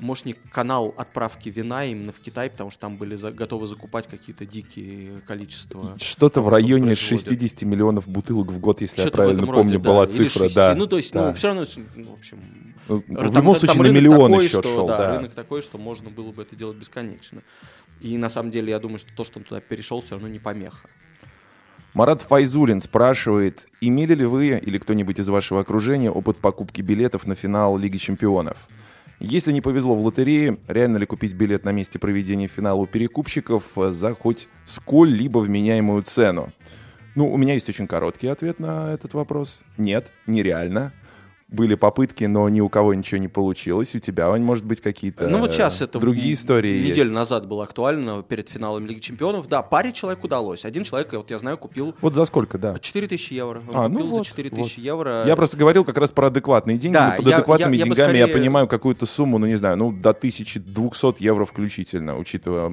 мощный 0.00 0.36
канал 0.50 0.94
отправки 0.96 1.48
вина 1.48 1.84
именно 1.84 2.12
в 2.12 2.20
Китай, 2.20 2.50
потому 2.50 2.70
что 2.70 2.80
там 2.80 2.96
были 2.96 3.16
за, 3.16 3.32
готовы 3.32 3.66
закупать 3.66 4.06
какие-то 4.06 4.46
дикие 4.46 5.20
количества. 5.26 5.96
Что-то 5.98 6.40
в 6.40 6.48
районе 6.48 6.94
60 6.94 7.62
миллионов 7.62 8.08
бутылок 8.08 8.50
в 8.50 8.58
год, 8.58 8.80
если 8.80 9.02
я 9.02 9.10
правильно 9.10 9.46
помню, 9.46 9.74
роде, 9.74 9.78
была 9.78 10.06
да, 10.06 10.12
цифра. 10.12 10.48
Да, 10.48 10.74
ну, 10.74 10.86
то 10.86 10.96
есть, 10.96 11.12
да. 11.12 11.28
ну, 11.28 11.34
все 11.34 11.48
равно, 11.48 11.64
ну, 11.94 12.10
в 12.10 12.14
общем... 12.14 12.74
Ну, 12.88 12.96
в 12.96 13.14
там, 13.14 13.34
любом 13.34 13.56
случае, 13.56 13.82
на 13.82 13.88
миллион 13.88 14.32
такой, 14.32 14.48
счет 14.48 14.60
что, 14.60 14.74
шел, 14.74 14.86
да, 14.88 14.98
да. 14.98 15.16
рынок 15.16 15.32
такой, 15.34 15.62
что 15.62 15.78
можно 15.78 16.10
было 16.10 16.32
бы 16.32 16.42
это 16.42 16.56
делать 16.56 16.76
бесконечно. 16.76 17.42
И 18.00 18.16
на 18.16 18.28
самом 18.28 18.50
деле, 18.50 18.70
я 18.70 18.80
думаю, 18.80 18.98
что 18.98 19.14
то, 19.14 19.24
что 19.24 19.38
он 19.38 19.44
туда 19.44 19.60
перешел, 19.60 20.02
все 20.02 20.14
равно 20.14 20.28
не 20.28 20.40
помеха. 20.40 20.88
Марат 21.94 22.22
Файзулин 22.22 22.80
спрашивает, 22.80 23.68
имели 23.80 24.14
ли 24.14 24.24
вы 24.24 24.58
или 24.58 24.78
кто-нибудь 24.78 25.20
из 25.20 25.28
вашего 25.28 25.60
окружения 25.60 26.10
опыт 26.10 26.38
покупки 26.38 26.80
билетов 26.80 27.26
на 27.26 27.34
финал 27.34 27.76
Лиги 27.76 27.98
Чемпионов? 27.98 28.68
Если 29.24 29.52
не 29.52 29.60
повезло 29.60 29.94
в 29.94 30.04
лотерее, 30.04 30.58
реально 30.66 30.96
ли 30.96 31.06
купить 31.06 31.34
билет 31.34 31.64
на 31.64 31.70
месте 31.70 32.00
проведения 32.00 32.48
финала 32.48 32.80
у 32.80 32.86
перекупщиков 32.86 33.62
за 33.76 34.16
хоть 34.16 34.48
сколь-либо 34.64 35.38
вменяемую 35.38 36.02
цену? 36.02 36.52
Ну, 37.14 37.32
у 37.32 37.36
меня 37.36 37.54
есть 37.54 37.68
очень 37.68 37.86
короткий 37.86 38.26
ответ 38.26 38.58
на 38.58 38.92
этот 38.92 39.14
вопрос. 39.14 39.62
Нет, 39.78 40.10
нереально. 40.26 40.92
Были 41.52 41.74
попытки, 41.74 42.24
но 42.24 42.48
ни 42.48 42.60
у 42.60 42.68
кого 42.68 42.94
ничего 42.94 43.18
не 43.20 43.28
получилось. 43.28 43.94
У 43.94 43.98
тебя, 43.98 44.28
Вань, 44.28 44.42
может 44.42 44.64
быть, 44.64 44.80
какие-то 44.80 45.28
Ну 45.28 45.38
вот 45.38 45.52
сейчас 45.52 45.80
это 45.82 45.98
другие 45.98 46.32
истории 46.32 46.80
неделю 46.82 47.04
есть. 47.04 47.14
назад 47.14 47.46
было 47.46 47.64
актуально 47.64 48.22
перед 48.22 48.48
финалом 48.48 48.86
Лиги 48.86 49.00
Чемпионов. 49.00 49.48
Да, 49.48 49.62
паре 49.62 49.92
человек 49.92 50.24
удалось. 50.24 50.64
Один 50.64 50.84
человек, 50.84 51.12
вот 51.12 51.30
я 51.30 51.38
знаю, 51.38 51.58
купил 51.58 51.94
Вот 52.00 52.14
за 52.14 52.24
сколько, 52.24 52.58
да? 52.58 52.78
4 52.78 53.06
тысячи 53.06 53.34
евро. 53.34 53.60
Он 53.70 53.76
А, 53.76 53.88
ну 53.88 53.96
купил 53.96 54.10
вот, 54.10 54.18
за 54.18 54.24
4 54.24 54.50
тысячи 54.50 54.80
евро. 54.80 55.24
Я 55.26 55.36
просто 55.36 55.56
говорил 55.56 55.84
как 55.84 55.98
раз 55.98 56.10
про 56.10 56.28
адекватные 56.28 56.78
деньги. 56.78 56.94
Да, 56.94 57.14
под 57.16 57.26
я- 57.26 57.36
адекватными 57.36 57.76
я- 57.76 57.78
я 57.78 57.84
деньгами 57.84 58.16
я 58.16 58.24
скорее- 58.26 58.40
понимаю 58.40 58.66
какую-то 58.66 59.06
сумму, 59.06 59.38
ну 59.38 59.46
не 59.46 59.56
знаю, 59.56 59.76
ну 59.76 59.92
до 59.92 60.12
1200 60.14 61.22
евро 61.22 61.44
включительно, 61.44 62.18
учитывая 62.18 62.72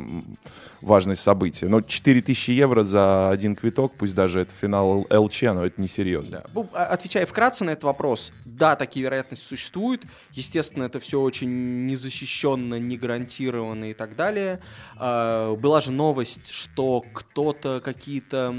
важность 0.81 1.21
события. 1.21 1.67
Но 1.67 1.81
4000 1.81 2.51
евро 2.51 2.83
за 2.83 3.29
один 3.29 3.55
квиток, 3.55 3.93
пусть 3.97 4.15
даже 4.15 4.41
это 4.41 4.51
финал 4.59 5.05
ЛЧ, 5.09 5.41
но 5.43 5.65
это 5.65 5.81
несерьезно. 5.81 6.43
Да. 6.53 6.61
А- 6.73 6.85
Отвечая 6.85 7.25
вкратце 7.25 7.63
на 7.65 7.71
этот 7.71 7.83
вопрос, 7.83 8.31
да, 8.45 8.75
такие 8.75 9.03
вероятности 9.03 9.45
существуют. 9.45 10.03
Естественно, 10.31 10.83
это 10.83 10.99
все 10.99 11.21
очень 11.21 11.85
незащищенно, 11.85 12.75
не 12.79 12.97
гарантированно 12.97 13.91
и 13.91 13.93
так 13.93 14.15
далее. 14.15 14.59
А, 14.97 15.55
Была 15.55 15.81
же 15.81 15.91
новость, 15.91 16.49
что 16.49 17.03
кто-то, 17.13 17.81
какие-то 17.83 18.53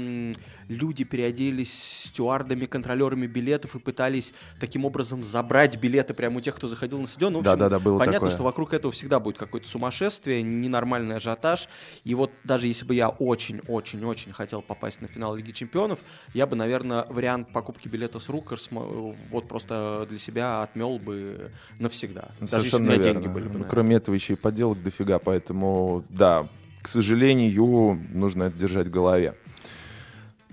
люди 0.71 1.03
переоделись 1.03 2.03
стюардами, 2.05 2.65
контролерами 2.65 3.27
билетов 3.27 3.75
и 3.75 3.79
пытались 3.79 4.33
таким 4.59 4.85
образом 4.85 5.23
забрать 5.23 5.77
билеты 5.77 6.13
прямо 6.13 6.37
у 6.37 6.41
тех, 6.41 6.55
кто 6.55 6.67
заходил 6.67 6.99
на 6.99 7.07
стадион. 7.07 7.33
Ну, 7.33 7.39
общем, 7.39 7.51
Да-да-да, 7.51 7.79
было 7.79 7.97
понятно, 7.99 8.19
такое. 8.19 8.31
что 8.31 8.43
вокруг 8.43 8.73
этого 8.73 8.91
всегда 8.91 9.19
будет 9.19 9.37
какое-то 9.37 9.67
сумасшествие, 9.67 10.41
ненормальный 10.41 11.17
ажиотаж. 11.17 11.67
И 12.03 12.15
вот 12.15 12.31
даже 12.43 12.67
если 12.67 12.85
бы 12.85 12.95
я 12.95 13.09
очень-очень-очень 13.09 14.33
хотел 14.33 14.61
попасть 14.61 15.01
на 15.01 15.07
финал 15.07 15.35
Лиги 15.35 15.51
Чемпионов, 15.51 15.99
я 16.33 16.47
бы, 16.47 16.55
наверное, 16.55 17.05
вариант 17.09 17.51
покупки 17.51 17.87
билета 17.87 18.19
с 18.19 18.29
рук 18.29 18.53
вот 19.29 19.47
просто 19.47 20.05
для 20.09 20.19
себя 20.19 20.63
отмел 20.63 20.99
бы 20.99 21.51
навсегда. 21.79 22.29
даже 22.39 22.65
если 22.65 22.77
у 22.77 22.79
меня 22.79 22.95
верно. 22.95 23.21
деньги 23.21 23.27
были 23.27 23.47
бы. 23.47 23.59
Ну, 23.59 23.65
кроме 23.69 23.97
этого 23.97 24.15
еще 24.15 24.33
и 24.33 24.35
подделок 24.35 24.81
дофига, 24.81 25.19
поэтому 25.19 26.03
да, 26.09 26.49
к 26.81 26.87
сожалению, 26.87 27.99
нужно 28.11 28.43
это 28.43 28.57
держать 28.57 28.87
в 28.87 28.91
голове. 28.91 29.35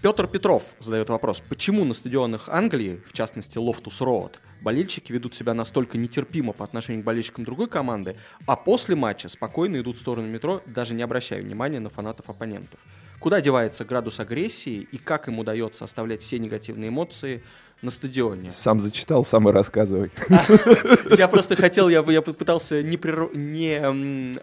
Петр 0.01 0.29
Петров 0.29 0.77
задает 0.79 1.09
вопрос, 1.09 1.43
почему 1.49 1.85
на 1.85 1.93
стадионах 1.93 2.49
Англии, 2.49 3.03
в 3.05 3.13
частности 3.13 3.59
Лофтус 3.59 4.01
Роуд, 4.01 4.41
болельщики 4.61 5.11
ведут 5.11 5.35
себя 5.35 5.55
настолько 5.55 5.99
нетерпимо 5.99 6.53
по 6.53 6.65
отношению 6.65 7.03
к 7.03 7.05
болельщикам 7.05 7.45
другой 7.45 7.69
команды, 7.69 8.15
а 8.47 8.55
после 8.55 8.95
матча 8.95 9.29
спокойно 9.29 9.81
идут 9.81 9.97
в 9.97 9.99
сторону 9.99 10.29
метро, 10.29 10.63
даже 10.67 10.95
не 10.95 11.03
обращая 11.03 11.43
внимания 11.43 11.81
на 11.81 11.91
фанатов 11.91 12.31
оппонентов. 12.31 12.79
Куда 13.19 13.41
девается 13.41 13.85
градус 13.85 14.21
агрессии 14.21 14.87
и 14.93 14.99
как 14.99 15.27
им 15.27 15.41
удается 15.41 15.85
оставлять 15.85 16.23
все 16.23 16.39
негативные 16.39 16.91
эмоции 16.91 17.43
на 17.83 17.91
стадионе? 17.91 18.51
Сам 18.51 18.81
зачитал, 18.81 19.25
сам 19.25 19.49
и 19.49 19.53
рассказывай. 19.53 20.11
Я 21.17 21.29
просто 21.29 21.57
хотел, 21.57 21.89
я, 21.89 22.05
я 22.09 22.23
пытался 22.23 22.83
не, 22.83 22.99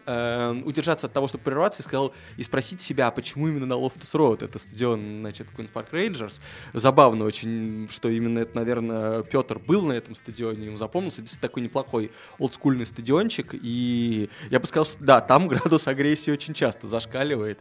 э, 0.06 0.62
удержаться 0.64 1.08
от 1.08 1.14
того, 1.14 1.28
чтобы 1.28 1.44
прерваться, 1.44 1.82
и 1.82 1.84
сказал, 1.84 2.14
и 2.38 2.44
спросить 2.44 2.82
себя, 2.82 3.08
а 3.08 3.12
почему 3.12 3.48
именно 3.48 3.66
на 3.66 3.76
Лофтус 3.76 4.14
Роуд, 4.14 4.42
это 4.42 4.58
стадион, 4.58 5.20
значит, 5.20 5.48
Queen's 5.56 5.72
Park 5.72 5.88
Rangers. 5.92 6.40
Забавно 6.74 7.26
очень, 7.26 7.88
что 7.92 8.10
именно 8.10 8.40
это, 8.40 8.56
наверное, 8.56 9.24
Петр 9.24 9.60
был 9.60 9.82
на 9.84 9.94
этом 9.94 10.16
стадионе, 10.16 10.66
ему 10.68 10.78
запомнился, 10.78 11.22
действительно 11.22 11.50
такой 11.50 11.64
неплохой 11.64 12.12
олдскульный 12.40 12.86
стадиончик, 12.86 13.54
и 13.54 14.30
я 14.50 14.60
бы 14.60 14.68
сказал, 14.68 14.86
что 14.86 15.04
да, 15.04 15.22
там 15.22 15.48
градус 15.50 15.88
агрессии 15.88 16.32
очень 16.32 16.54
часто 16.54 16.88
зашкаливает. 16.88 17.60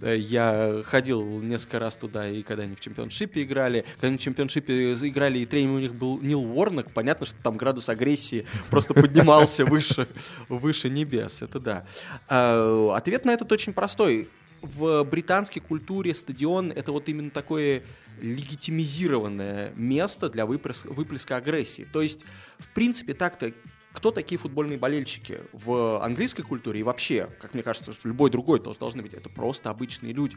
Э, 0.00 0.16
Я 0.16 0.82
ходил 0.84 1.22
несколько 1.40 1.78
раз 1.78 1.96
туда, 1.96 2.28
и 2.28 2.42
когда 2.42 2.64
они 2.64 2.74
в 2.74 2.80
чемпионшипе 2.80 3.42
играли. 3.42 3.84
Когда 3.94 4.08
они 4.08 4.16
в 4.16 4.20
чемпионшипе 4.20 4.94
играли, 4.94 5.38
и 5.40 5.46
тренер 5.46 5.70
у 5.72 5.78
них 5.78 5.94
был 5.94 6.20
Нил 6.20 6.42
Уорнок, 6.44 6.92
понятно, 6.92 7.26
что 7.26 7.36
там 7.42 7.56
градус 7.56 7.88
агрессии 7.88 8.46
просто 8.70 8.94
поднимался 8.94 9.64
выше, 9.64 10.08
выше 10.48 10.88
небес. 10.88 11.42
Это 11.42 11.60
да. 11.60 11.86
А, 12.28 12.94
Ответ 12.96 13.24
на 13.24 13.30
этот 13.32 13.50
очень 13.52 13.72
простой. 13.72 14.28
В 14.62 15.04
британской 15.04 15.62
культуре 15.62 16.14
стадион— 16.14 16.70
это 16.76 16.92
вот 16.92 17.08
именно 17.08 17.30
такое 17.30 17.82
легитимизированное 18.20 19.72
место 19.74 20.28
для 20.28 20.44
выплес- 20.44 20.86
выплеска 20.86 21.36
агрессии. 21.36 21.88
То 21.90 22.02
есть, 22.02 22.20
в 22.58 22.68
принципе, 22.70 23.14
так-то 23.14 23.52
кто 23.92 24.10
такие 24.10 24.38
футбольные 24.38 24.78
болельщики 24.78 25.38
в 25.52 26.02
английской 26.02 26.42
культуре 26.42 26.80
и 26.80 26.82
вообще, 26.82 27.28
как 27.40 27.54
мне 27.54 27.62
кажется, 27.62 27.92
в 27.92 28.04
любой 28.04 28.30
другой 28.30 28.60
тоже 28.60 28.78
должны 28.78 29.02
быть, 29.02 29.14
это 29.14 29.28
просто 29.28 29.70
обычные 29.70 30.12
люди. 30.12 30.36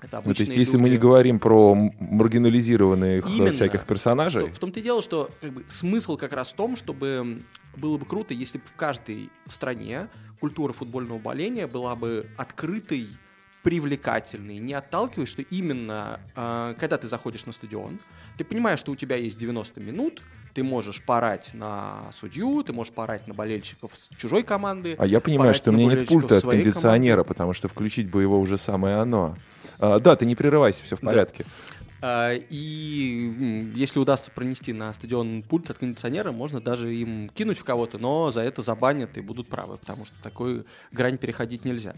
Это 0.00 0.20
Ну, 0.24 0.34
то 0.34 0.40
есть, 0.40 0.56
если 0.56 0.76
мы 0.76 0.88
люди. 0.88 0.98
не 0.98 0.98
говорим 0.98 1.38
про 1.38 1.74
маргинализированных 1.74 3.24
э, 3.24 3.30
Именно. 3.30 3.52
всяких 3.52 3.84
персонажей, 3.86 4.46
В, 4.46 4.54
в 4.54 4.58
том-то 4.58 4.80
и 4.80 4.82
дело, 4.82 5.00
что 5.00 5.30
как 5.40 5.52
бы, 5.52 5.64
смысл 5.68 6.16
как 6.16 6.32
раз 6.32 6.50
в 6.52 6.54
том, 6.54 6.76
чтобы 6.76 7.42
было 7.76 7.98
бы 7.98 8.04
круто, 8.04 8.34
если 8.34 8.58
бы 8.58 8.64
в 8.66 8.74
каждой 8.74 9.30
стране 9.46 10.08
культура 10.40 10.72
футбольного 10.72 11.18
боления 11.18 11.66
была 11.68 11.94
бы 11.94 12.26
открытой, 12.36 13.08
привлекательной, 13.62 14.58
не 14.58 14.74
отталкиваясь, 14.74 15.28
что 15.28 15.42
именно 15.42 16.18
э, 16.34 16.74
когда 16.78 16.98
ты 16.98 17.06
заходишь 17.06 17.46
на 17.46 17.52
стадион, 17.52 18.00
ты 18.36 18.44
понимаешь, 18.44 18.80
что 18.80 18.90
у 18.90 18.96
тебя 18.96 19.14
есть 19.14 19.38
90 19.38 19.80
минут, 19.80 20.20
ты 20.54 20.62
можешь 20.62 21.02
порать 21.02 21.50
на 21.54 22.10
судью, 22.12 22.62
ты 22.62 22.72
можешь 22.72 22.92
порать 22.92 23.26
на 23.26 23.34
болельщиков 23.34 23.92
чужой 24.16 24.42
команды. 24.42 24.94
А 24.98 25.06
я 25.06 25.20
понимаю, 25.20 25.54
что 25.54 25.70
у 25.70 25.74
меня 25.74 25.94
нет 25.94 26.06
пульта 26.08 26.38
от 26.38 26.44
кондиционера, 26.44 27.24
потому 27.24 27.52
что 27.52 27.68
включить 27.68 28.10
бы 28.10 28.22
его 28.22 28.38
уже 28.38 28.58
самое 28.58 28.96
оно. 28.96 29.36
А, 29.78 29.98
да, 29.98 30.16
ты 30.16 30.26
не 30.26 30.36
прерывайся, 30.36 30.84
все 30.84 30.96
в 30.96 31.00
Да. 31.00 31.06
порядке. 31.06 31.44
А, 32.04 32.32
И 32.34 33.72
если 33.76 34.00
удастся 34.00 34.30
пронести 34.32 34.72
на 34.72 34.92
стадион 34.92 35.42
пульт 35.42 35.70
от 35.70 35.78
кондиционера, 35.78 36.32
можно 36.32 36.60
даже 36.60 36.92
им 36.92 37.28
кинуть 37.28 37.58
в 37.58 37.64
кого-то, 37.64 37.98
но 37.98 38.30
за 38.32 38.42
это 38.42 38.60
забанят 38.60 39.16
и 39.16 39.20
будут 39.20 39.48
правы, 39.48 39.78
потому 39.78 40.04
что 40.04 40.14
такую 40.22 40.66
грань 40.90 41.16
переходить 41.16 41.64
нельзя. 41.64 41.94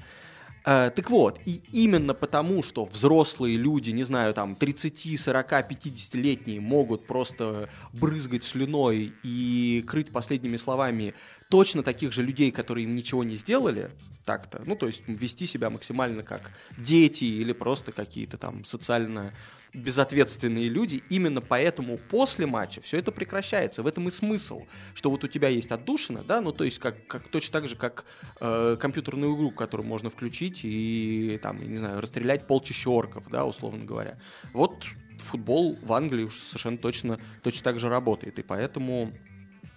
А, 0.65 0.91
Так 0.91 1.11
вот, 1.11 1.39
и 1.45 1.63
именно 1.73 2.15
потому, 2.15 2.63
что 2.63 2.87
взрослые 2.87 3.59
люди, 3.59 3.91
не 3.91 4.05
знаю, 4.05 4.33
там 4.33 4.57
30, 4.57 5.21
40, 5.21 5.53
50-летние 5.53 6.61
могут 6.61 7.07
просто 7.07 7.69
брызгать 7.93 8.45
слюной 8.45 9.13
и 9.23 9.85
крыть 9.87 10.11
последними 10.11 10.57
словами 10.57 11.15
точно 11.51 11.83
таких 11.83 12.13
же 12.13 12.23
людей, 12.23 12.51
которые 12.51 12.85
им 12.85 12.97
ничего 12.97 13.25
не 13.25 13.37
сделали, 13.37 13.91
так-то, 14.25 14.63
ну, 14.65 14.75
то 14.75 14.87
есть 14.87 15.03
вести 15.07 15.47
себя 15.47 15.69
максимально 15.69 16.23
как 16.23 16.51
дети 16.79 17.25
или 17.25 17.53
просто 17.53 17.93
какие-то 17.93 18.39
там 18.39 18.65
социально 18.65 19.35
безответственные 19.75 20.69
люди. 20.69 21.03
Именно 21.11 21.41
поэтому 21.41 21.99
после 21.99 22.47
матча 22.47 22.81
все 22.81 22.99
это 22.99 23.13
прекращается. 23.13 23.83
В 23.83 23.87
этом 23.87 24.09
и 24.09 24.11
смысл, 24.11 24.63
что 24.95 25.11
вот 25.11 25.25
у 25.25 25.29
тебя 25.29 25.49
есть 25.49 25.71
отдушина, 25.73 26.23
да, 26.23 26.41
ну 26.41 26.53
то 26.53 26.65
есть 26.65 26.79
как, 26.79 27.07
как 27.07 27.29
точно 27.29 27.53
так 27.53 27.69
же, 27.69 27.77
как 27.77 28.05
э, 28.41 28.77
компьютерную 28.81 29.35
игру, 29.37 29.51
которую 29.51 29.87
можно 29.87 30.11
включить 30.11 30.61
и 30.63 31.39
там, 31.43 31.61
я 31.61 31.67
не 31.67 31.79
знаю, 31.79 32.01
расстрелять 32.01 32.47
полчища 32.47 32.89
орков, 32.89 33.29
да, 33.29 33.45
условно 33.45 33.85
говоря. 33.85 34.19
Вот 34.53 34.85
футбол 35.19 35.77
в 35.83 35.93
Англии 35.93 36.25
уж 36.25 36.39
совершенно 36.39 36.79
точно, 36.79 37.19
точно 37.43 37.65
так 37.65 37.81
же 37.81 37.89
работает, 37.89 38.39
и 38.39 38.43
поэтому 38.43 39.13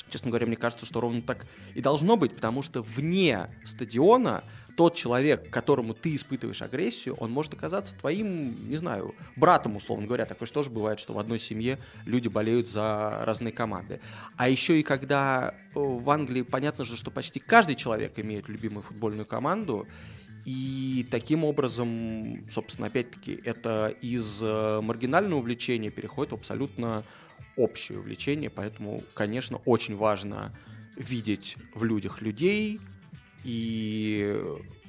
честно 0.10 0.30
говоря, 0.30 0.48
мне 0.48 0.56
кажется, 0.56 0.86
что 0.86 1.02
ровно 1.02 1.22
так 1.22 1.46
и 1.76 1.82
должно 1.82 2.16
быть, 2.18 2.36
потому 2.36 2.62
что 2.62 2.82
вне 2.82 3.48
стадиона 3.66 4.44
тот 4.78 4.94
человек, 4.94 5.50
к 5.50 5.52
которому 5.52 5.96
ты 5.96 6.16
испытываешь 6.16 6.62
агрессию, 6.62 7.16
он 7.16 7.32
может 7.32 7.52
оказаться 7.56 7.96
твоим, 7.96 8.70
не 8.70 8.78
знаю, 8.78 9.16
братом, 9.36 9.76
условно 9.76 10.06
говоря. 10.06 10.26
Такое 10.26 10.46
же 10.46 10.54
тоже 10.54 10.70
бывает, 10.70 11.00
что 11.00 11.14
в 11.14 11.20
одной 11.20 11.40
семье 11.40 11.80
люди 12.06 12.28
болеют 12.28 12.70
за 12.70 13.24
разные 13.24 13.52
команды. 13.52 14.00
А 14.38 14.48
еще 14.48 14.80
и 14.80 14.84
когда 14.84 15.56
э, 15.74 15.80
в 15.80 16.08
Англии 16.12 16.44
понятно 16.44 16.86
же, 16.86 16.96
что 16.96 17.10
почти 17.10 17.40
каждый 17.40 17.74
человек 17.74 18.20
имеет 18.20 18.50
любимую 18.50 18.84
футбольную 18.84 19.26
команду, 19.26 19.88
и 20.46 21.08
таким 21.10 21.44
образом, 21.44 22.46
собственно, 22.52 22.88
опять-таки, 22.88 23.42
это 23.44 23.88
из 23.88 24.40
э, 24.44 24.80
маргинального 24.82 25.40
увлечения 25.40 25.90
переходит 25.90 26.34
в 26.34 26.36
абсолютно 26.36 27.04
общее 27.56 27.98
увлечение, 27.98 28.52
поэтому, 28.52 29.04
конечно, 29.16 29.58
очень 29.66 29.96
важно 29.96 30.56
видеть 30.96 31.58
в 31.74 31.84
людях 31.84 32.22
людей 32.22 32.80
и 33.48 34.38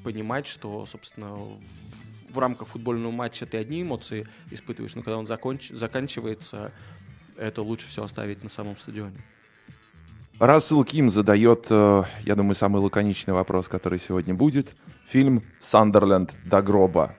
понимать, 0.03 0.49
что, 0.49 0.85
собственно, 0.85 1.35
в, 1.35 1.59
в 2.31 2.39
рамках 2.39 2.69
футбольного 2.69 3.13
матча 3.13 3.47
ты 3.47 3.57
одни 3.57 3.83
эмоции 3.83 4.27
испытываешь, 4.51 4.97
но 4.97 5.03
когда 5.03 5.17
он 5.17 5.27
законч- 5.27 5.75
заканчивается, 5.75 6.73
это 7.37 7.63
лучше 7.63 7.87
все 7.87 8.03
оставить 8.03 8.43
на 8.43 8.51
самом 8.51 8.77
стадионе. 8.77 9.23
Рассел 10.41 10.85
Ким 10.85 11.09
задает, 11.09 11.67
э, 11.71 12.03
я 12.23 12.35
думаю, 12.35 12.55
самый 12.55 12.81
лаконичный 12.83 13.33
вопрос, 13.33 13.69
который 13.69 14.01
сегодня 14.01 14.35
будет. 14.35 14.77
Фильм 15.07 15.45
«Сандерленд 15.61 16.35
до 16.45 16.61
гроба». 16.61 17.15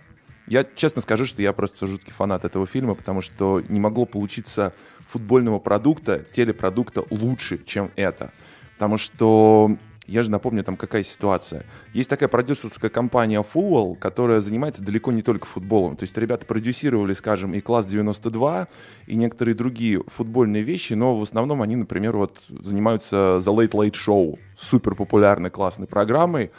Я 0.45 0.63
честно 0.63 1.01
скажу, 1.01 1.25
что 1.25 1.41
я 1.41 1.53
просто 1.53 1.87
жуткий 1.87 2.11
фанат 2.11 2.43
этого 2.43 2.65
фильма, 2.65 2.95
потому 2.95 3.21
что 3.21 3.61
не 3.69 3.79
могло 3.79 4.05
получиться 4.05 4.73
футбольного 5.07 5.59
продукта, 5.59 6.25
телепродукта 6.33 7.03
лучше, 7.09 7.63
чем 7.65 7.91
это. 7.95 8.33
Потому 8.73 8.97
что 8.97 9.77
Я 10.09 10.23
же 10.23 10.31
напомню, 10.31 10.63
там 10.63 10.75
какая 10.75 11.03
ситуация. 11.03 11.65
Есть 11.93 12.09
такая 12.09 12.29
продюсерская 12.29 12.89
компания 12.89 13.43
Full, 13.43 13.95
которая 13.97 14.41
занимается 14.41 14.83
далеко 14.83 15.11
не 15.11 15.21
только 15.21 15.45
футболом. 15.45 15.95
То 15.95 16.03
есть 16.03 16.17
ребята 16.17 16.45
продюсировали, 16.45 17.13
скажем, 17.13 17.53
и 17.53 17.61
класс 17.61 17.85
92, 17.85 18.67
и 19.07 19.15
некоторые 19.15 19.55
другие 19.55 20.03
футбольные 20.07 20.63
вещи, 20.63 20.93
но 20.93 21.15
в 21.15 21.21
основном 21.21 21.61
они, 21.61 21.75
например, 21.75 22.17
вот 22.17 22.37
занимаются 22.61 23.39
The 23.39 23.55
Late 23.55 23.71
Late 23.71 23.93
Show, 23.93 24.39
супер 24.57 24.95
популярной, 24.95 25.49
классной 25.49 25.87
программой, 25.87 26.51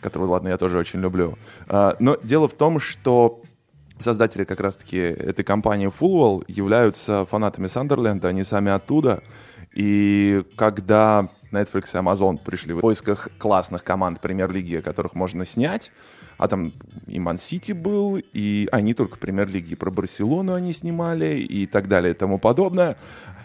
которую, 0.00 0.30
ладно, 0.30 0.48
я 0.48 0.58
тоже 0.58 0.78
очень 0.78 1.00
люблю. 1.00 1.38
А, 1.68 1.96
но 1.98 2.18
дело 2.22 2.48
в 2.48 2.54
том, 2.54 2.78
что 2.78 3.40
создатели 3.98 4.44
как 4.44 4.60
раз-таки 4.60 4.98
этой 4.98 5.44
компании 5.44 5.88
Fullwell 5.88 6.44
являются 6.48 7.24
фанатами 7.24 7.68
Сандерленда, 7.68 8.28
они 8.28 8.44
сами 8.44 8.70
оттуда. 8.70 9.22
И 9.74 10.44
когда 10.56 11.28
Netflix 11.50 11.94
и 11.94 11.98
Amazon 11.98 12.38
пришли 12.42 12.74
в 12.74 12.80
поисках 12.80 13.28
классных 13.38 13.84
команд 13.84 14.20
премьер-лиги, 14.20 14.76
которых 14.76 15.14
можно 15.14 15.44
снять, 15.44 15.92
а 16.38 16.48
там 16.48 16.72
и 17.06 17.20
Ман 17.20 17.38
Сити 17.38 17.72
был, 17.72 18.18
и 18.32 18.68
не 18.72 18.94
только 18.94 19.18
премьер-лиги, 19.18 19.74
про 19.74 19.90
Барселону 19.90 20.54
они 20.54 20.72
снимали 20.72 21.38
и 21.38 21.66
так 21.66 21.88
далее 21.88 22.12
и 22.12 22.14
тому 22.14 22.38
подобное. 22.38 22.96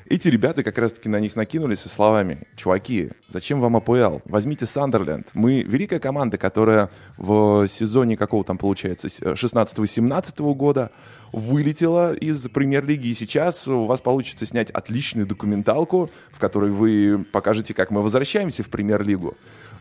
Эти 0.10 0.30
ребята 0.30 0.64
как 0.64 0.78
раз-таки 0.78 1.10
на 1.10 1.20
них 1.20 1.36
накинулись 1.36 1.82
со 1.82 1.90
словами 1.90 2.48
«Чуваки, 2.56 3.10
зачем 3.28 3.60
вам 3.60 3.76
АПЛ? 3.76 4.20
Возьмите 4.24 4.66
Сандерленд. 4.66 5.28
Мы 5.34 5.64
великая 5.64 6.00
команда, 6.00 6.38
которая 6.38 6.90
в 7.18 7.68
сезоне 7.68 8.16
какого 8.16 8.46
там 8.46 8.58
получается 8.58 9.08
16-17 9.08 10.54
года 10.54 10.92
вылетела 11.32 12.14
из 12.14 12.48
премьер-лиги, 12.50 13.08
и 13.08 13.14
сейчас 13.14 13.68
у 13.68 13.86
вас 13.86 14.02
получится 14.02 14.46
снять 14.46 14.72
отличную 14.72 15.28
документалку, 15.28 16.10
в 16.32 16.40
которой 16.40 16.72
вы 16.72 17.26
покажете, 17.32 17.74
как 17.74 17.92
мы 17.92 18.02
возвращаемся 18.02 18.64
в 18.64 18.70
премьер-лигу. 18.70 19.36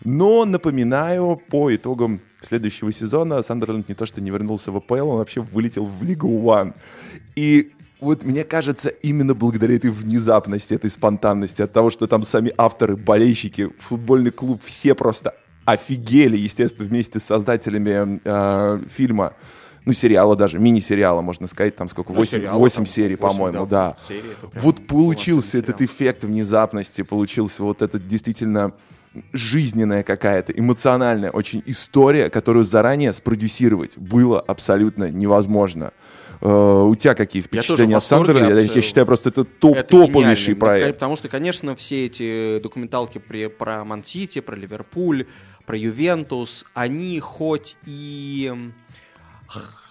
Но, 0.05 0.45
напоминаю, 0.45 1.41
по 1.51 1.75
итогам 1.75 2.21
следующего 2.41 2.93
сезона 2.93 3.43
Сандерленд 3.43 3.89
не 3.89 3.95
то 3.95 4.07
что 4.07 4.21
не 4.21 4.31
вернулся 4.31 4.71
в 4.73 4.77
АПЛ, 4.77 5.09
он 5.09 5.19
вообще 5.19 5.41
вылетел 5.41 5.85
в 5.85 6.03
Лигу 6.03 6.29
One. 6.29 6.75
И 7.35 7.73
вот 8.01 8.25
мне 8.25 8.45
кажется, 8.45 8.91
именно 8.91 9.35
благодаря 9.35 9.77
этой 9.77 9.91
внезапности, 9.91 10.75
этой 10.75 10.91
спонтанности, 10.91 11.63
от 11.63 11.73
того, 11.73 11.91
что 11.91 12.07
там 12.07 12.25
сами 12.25 12.53
авторы, 12.57 12.97
болельщики, 12.97 13.71
футбольный 13.79 14.31
клуб, 14.31 14.61
все 14.65 14.95
просто 14.95 15.35
офигели, 15.65 16.37
естественно, 16.37 16.89
вместе 16.89 17.19
с 17.19 17.25
создателями 17.25 18.21
э, 18.25 18.81
фильма, 18.95 19.33
ну, 19.87 19.93
сериала 19.93 20.35
даже, 20.35 20.59
мини-сериала, 20.59 21.21
можно 21.21 21.47
сказать, 21.47 21.77
там 21.77 21.89
сколько, 21.89 22.13
8, 22.13 22.43
ну, 22.43 22.59
8 22.59 22.77
там, 22.77 22.87
серий, 22.87 23.17
по-моему, 23.17 23.67
да. 23.67 23.97
Серии, 24.07 24.37
вот 24.55 24.87
получился 24.87 25.59
этот 25.59 25.81
эффект 25.81 26.25
внезапности, 26.25 27.03
получился 27.03 27.63
вот 27.63 27.83
этот 27.83 28.07
действительно 28.09 28.73
жизненная 29.33 30.03
какая-то, 30.03 30.53
эмоциональная 30.53 31.31
очень 31.31 31.63
история, 31.67 32.31
которую 32.31 32.65
заранее 32.65 33.13
спродюсировать 33.13 33.97
было 33.97 34.41
абсолютно 34.41 35.09
невозможно. 35.09 35.93
Э, 36.41 36.83
у 36.83 36.95
тебя 36.97 37.15
какие 37.15 37.43
впечатления 37.43 37.97
от 37.97 38.05
Сандера? 38.05 38.41
Я, 38.41 38.61
я 38.61 38.83
считаю, 38.83 39.07
просто 39.07 39.31
это 39.31 39.45
топ, 39.45 39.77
это 39.77 39.89
топовейший 39.89 40.55
гениально. 40.55 40.61
проект. 40.61 40.95
Потому 40.97 41.17
что, 41.17 41.29
конечно, 41.29 41.77
все 41.77 42.07
эти 42.07 42.59
документалки 42.59 43.19
при, 43.19 43.47
про 43.47 43.85
Ман-Сити, 43.85 44.41
про 44.41 44.57
Ливерпуль, 44.57 45.27
про 45.65 45.77
Ювентус, 45.77 46.65
они 46.75 47.19
хоть 47.21 47.77
и 47.85 48.53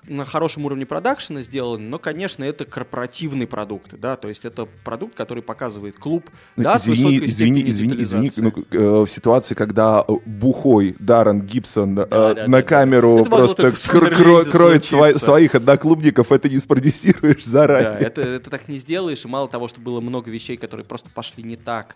на 0.07 0.25
хорошем 0.25 0.65
уровне 0.65 0.85
продакшена 0.85 1.41
сделаны, 1.41 1.83
но, 1.87 1.99
конечно, 1.99 2.43
это 2.43 2.65
корпоративный 2.65 3.47
продукт, 3.47 3.99
да, 3.99 4.15
то 4.15 4.27
есть 4.27 4.45
это 4.45 4.67
продукт, 4.83 5.15
который 5.15 5.41
показывает 5.41 5.97
клуб, 5.97 6.29
ну, 6.55 6.63
да, 6.63 6.75
извини, 6.77 7.21
с 7.21 7.23
извини, 7.23 7.63
извини, 7.67 8.01
извини, 8.01 8.31
ну, 8.37 8.53
э, 8.71 9.05
в 9.05 9.07
ситуации, 9.07 9.55
когда 9.55 10.05
бухой 10.25 10.95
Даррен 10.99 11.41
Гибсон 11.41 11.95
да, 11.95 12.03
э, 12.03 12.07
да, 12.09 12.47
на 12.47 12.57
да, 12.57 12.61
камеру 12.61 13.21
да. 13.23 13.29
просто 13.29 13.71
кр- 13.71 14.13
кро- 14.13 14.49
кроет 14.49 14.83
сво- 14.83 15.17
своих 15.17 15.55
одноклубников, 15.55 16.31
это 16.31 16.49
не 16.49 16.59
спродюсируешь 16.59 17.43
заранее. 17.43 17.99
Да, 17.99 17.99
это, 17.99 18.21
это 18.21 18.49
так 18.49 18.67
не 18.67 18.77
сделаешь, 18.77 19.25
и 19.25 19.27
мало 19.27 19.47
того, 19.47 19.67
что 19.67 19.79
было 19.81 20.01
много 20.01 20.29
вещей, 20.29 20.57
которые 20.57 20.85
просто 20.85 21.09
пошли 21.09 21.43
не 21.43 21.55
так, 21.55 21.95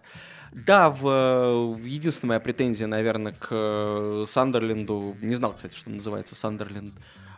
да, 0.52 0.90
в, 0.90 1.76
в 1.76 1.84
единственная 1.84 2.30
моя 2.30 2.40
претензия, 2.40 2.88
наверное, 2.88 3.34
к 3.34 3.50
э, 3.52 4.26
Сандерленду, 4.28 5.16
не 5.22 5.36
знал, 5.36 5.54
кстати, 5.56 5.78
что 5.78 5.92
называется 5.92 6.36
Сандерленд, 6.36 6.96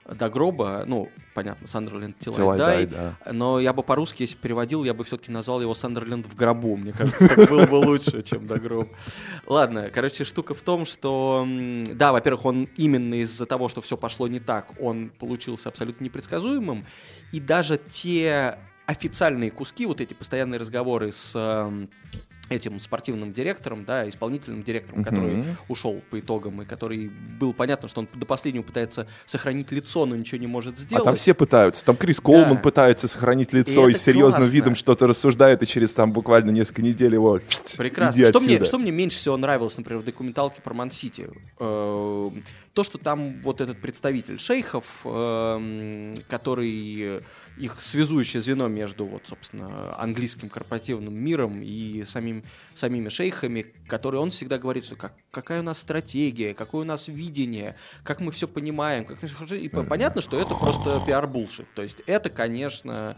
до 0.09 0.29
гроба, 0.29 0.83
ну, 0.87 1.09
понятно, 1.33 1.67
Сандерленд 1.67 2.17
Тилайдай, 2.19 2.85
да. 2.87 3.15
но 3.31 3.59
я 3.59 3.71
бы 3.73 3.83
по-русски, 3.83 4.23
если 4.23 4.35
переводил, 4.35 4.83
я 4.83 4.93
бы 4.93 5.03
все-таки 5.03 5.31
назвал 5.31 5.61
его 5.61 5.73
Сандерленд 5.73 6.25
в 6.25 6.35
гробу, 6.35 6.75
мне 6.75 6.91
кажется, 6.91 7.27
так 7.27 7.49
было 7.49 7.65
бы 7.65 7.75
лучше, 7.75 8.21
чем 8.23 8.47
до 8.47 8.59
гроба. 8.59 8.89
Ладно, 9.45 9.89
короче, 9.93 10.23
штука 10.23 10.53
в 10.53 10.61
том, 10.61 10.85
что, 10.85 11.47
да, 11.93 12.11
во-первых, 12.11 12.45
он 12.45 12.69
именно 12.75 13.15
из-за 13.15 13.45
того, 13.45 13.69
что 13.69 13.81
все 13.81 13.97
пошло 13.97 14.27
не 14.27 14.39
так, 14.39 14.73
он 14.79 15.09
получился 15.09 15.69
абсолютно 15.69 16.03
непредсказуемым, 16.03 16.85
и 17.31 17.39
даже 17.39 17.77
те 17.77 18.57
официальные 18.85 19.51
куски, 19.51 19.85
вот 19.85 20.01
эти 20.01 20.13
постоянные 20.13 20.59
разговоры 20.59 21.11
с 21.11 21.33
этим 22.51 22.79
спортивным 22.79 23.33
директором, 23.33 23.85
да, 23.85 24.07
исполнительным 24.07 24.63
директором, 24.63 25.01
uh-huh. 25.01 25.05
который 25.05 25.43
ушел 25.67 26.01
по 26.09 26.19
итогам 26.19 26.61
и 26.61 26.65
который 26.65 27.09
был 27.39 27.53
понятно, 27.53 27.87
что 27.87 28.01
он 28.01 28.07
до 28.13 28.25
последнего 28.25 28.63
пытается 28.63 29.07
сохранить 29.25 29.71
лицо, 29.71 30.05
но 30.05 30.15
ничего 30.15 30.39
не 30.39 30.47
может 30.47 30.77
сделать. 30.77 31.01
А 31.01 31.05
там 31.05 31.15
все 31.15 31.33
пытаются. 31.33 31.83
Там 31.85 31.95
Крис 31.95 32.19
Колман 32.19 32.55
да. 32.55 32.61
пытается 32.61 33.07
сохранить 33.07 33.53
лицо 33.53 33.87
и, 33.87 33.91
и 33.91 33.95
серьезным 33.95 34.41
классно. 34.41 34.53
видом 34.53 34.75
что-то 34.75 35.07
рассуждает, 35.07 35.63
и 35.63 35.65
через 35.65 35.93
там 35.93 36.11
буквально 36.11 36.51
несколько 36.51 36.81
недель 36.81 37.13
его 37.13 37.39
Прекрасно. 37.77 38.27
Что 38.27 38.39
мне, 38.39 38.63
что 38.65 38.77
мне 38.77 38.91
меньше 38.91 39.17
всего 39.17 39.37
нравилось, 39.37 39.77
например, 39.77 40.01
в 40.01 40.05
документалке 40.05 40.61
про 40.61 40.73
Ман-Сити? 40.73 41.29
Э, 41.59 42.29
то, 42.73 42.83
что 42.83 42.97
там 42.97 43.41
вот 43.41 43.61
этот 43.61 43.79
представитель 43.81 44.39
шейхов, 44.39 45.01
э, 45.05 46.15
который 46.27 47.21
их 47.62 47.80
связующее 47.80 48.41
звено 48.41 48.67
между, 48.67 49.06
вот, 49.06 49.28
собственно, 49.28 49.95
английским 50.00 50.50
корпоративным 50.50 51.13
миром 51.13 51.62
и 51.62 52.04
самим, 52.06 52.43
самими 52.74 53.10
шейхами, 53.10 53.67
который 53.88 54.19
он 54.19 54.32
всегда 54.32 54.58
говорит, 54.58 54.84
что 54.86 54.95
как, 54.95 55.13
какая 55.30 55.60
у 55.60 55.63
нас 55.63 55.80
стратегия, 55.80 56.56
какое 56.56 56.82
у 56.82 56.86
нас 56.86 57.08
видение, 57.08 57.76
как 58.04 58.19
мы 58.19 58.32
все 58.32 58.47
понимаем. 58.47 59.06
Как... 59.06 59.24
И 59.52 59.69
понятно, 59.69 60.21
что 60.21 60.39
это 60.39 60.56
просто 60.56 61.02
пиар-булшит. 61.06 61.67
То 61.76 61.84
есть 61.84 62.02
это, 62.08 62.32
конечно, 62.32 63.15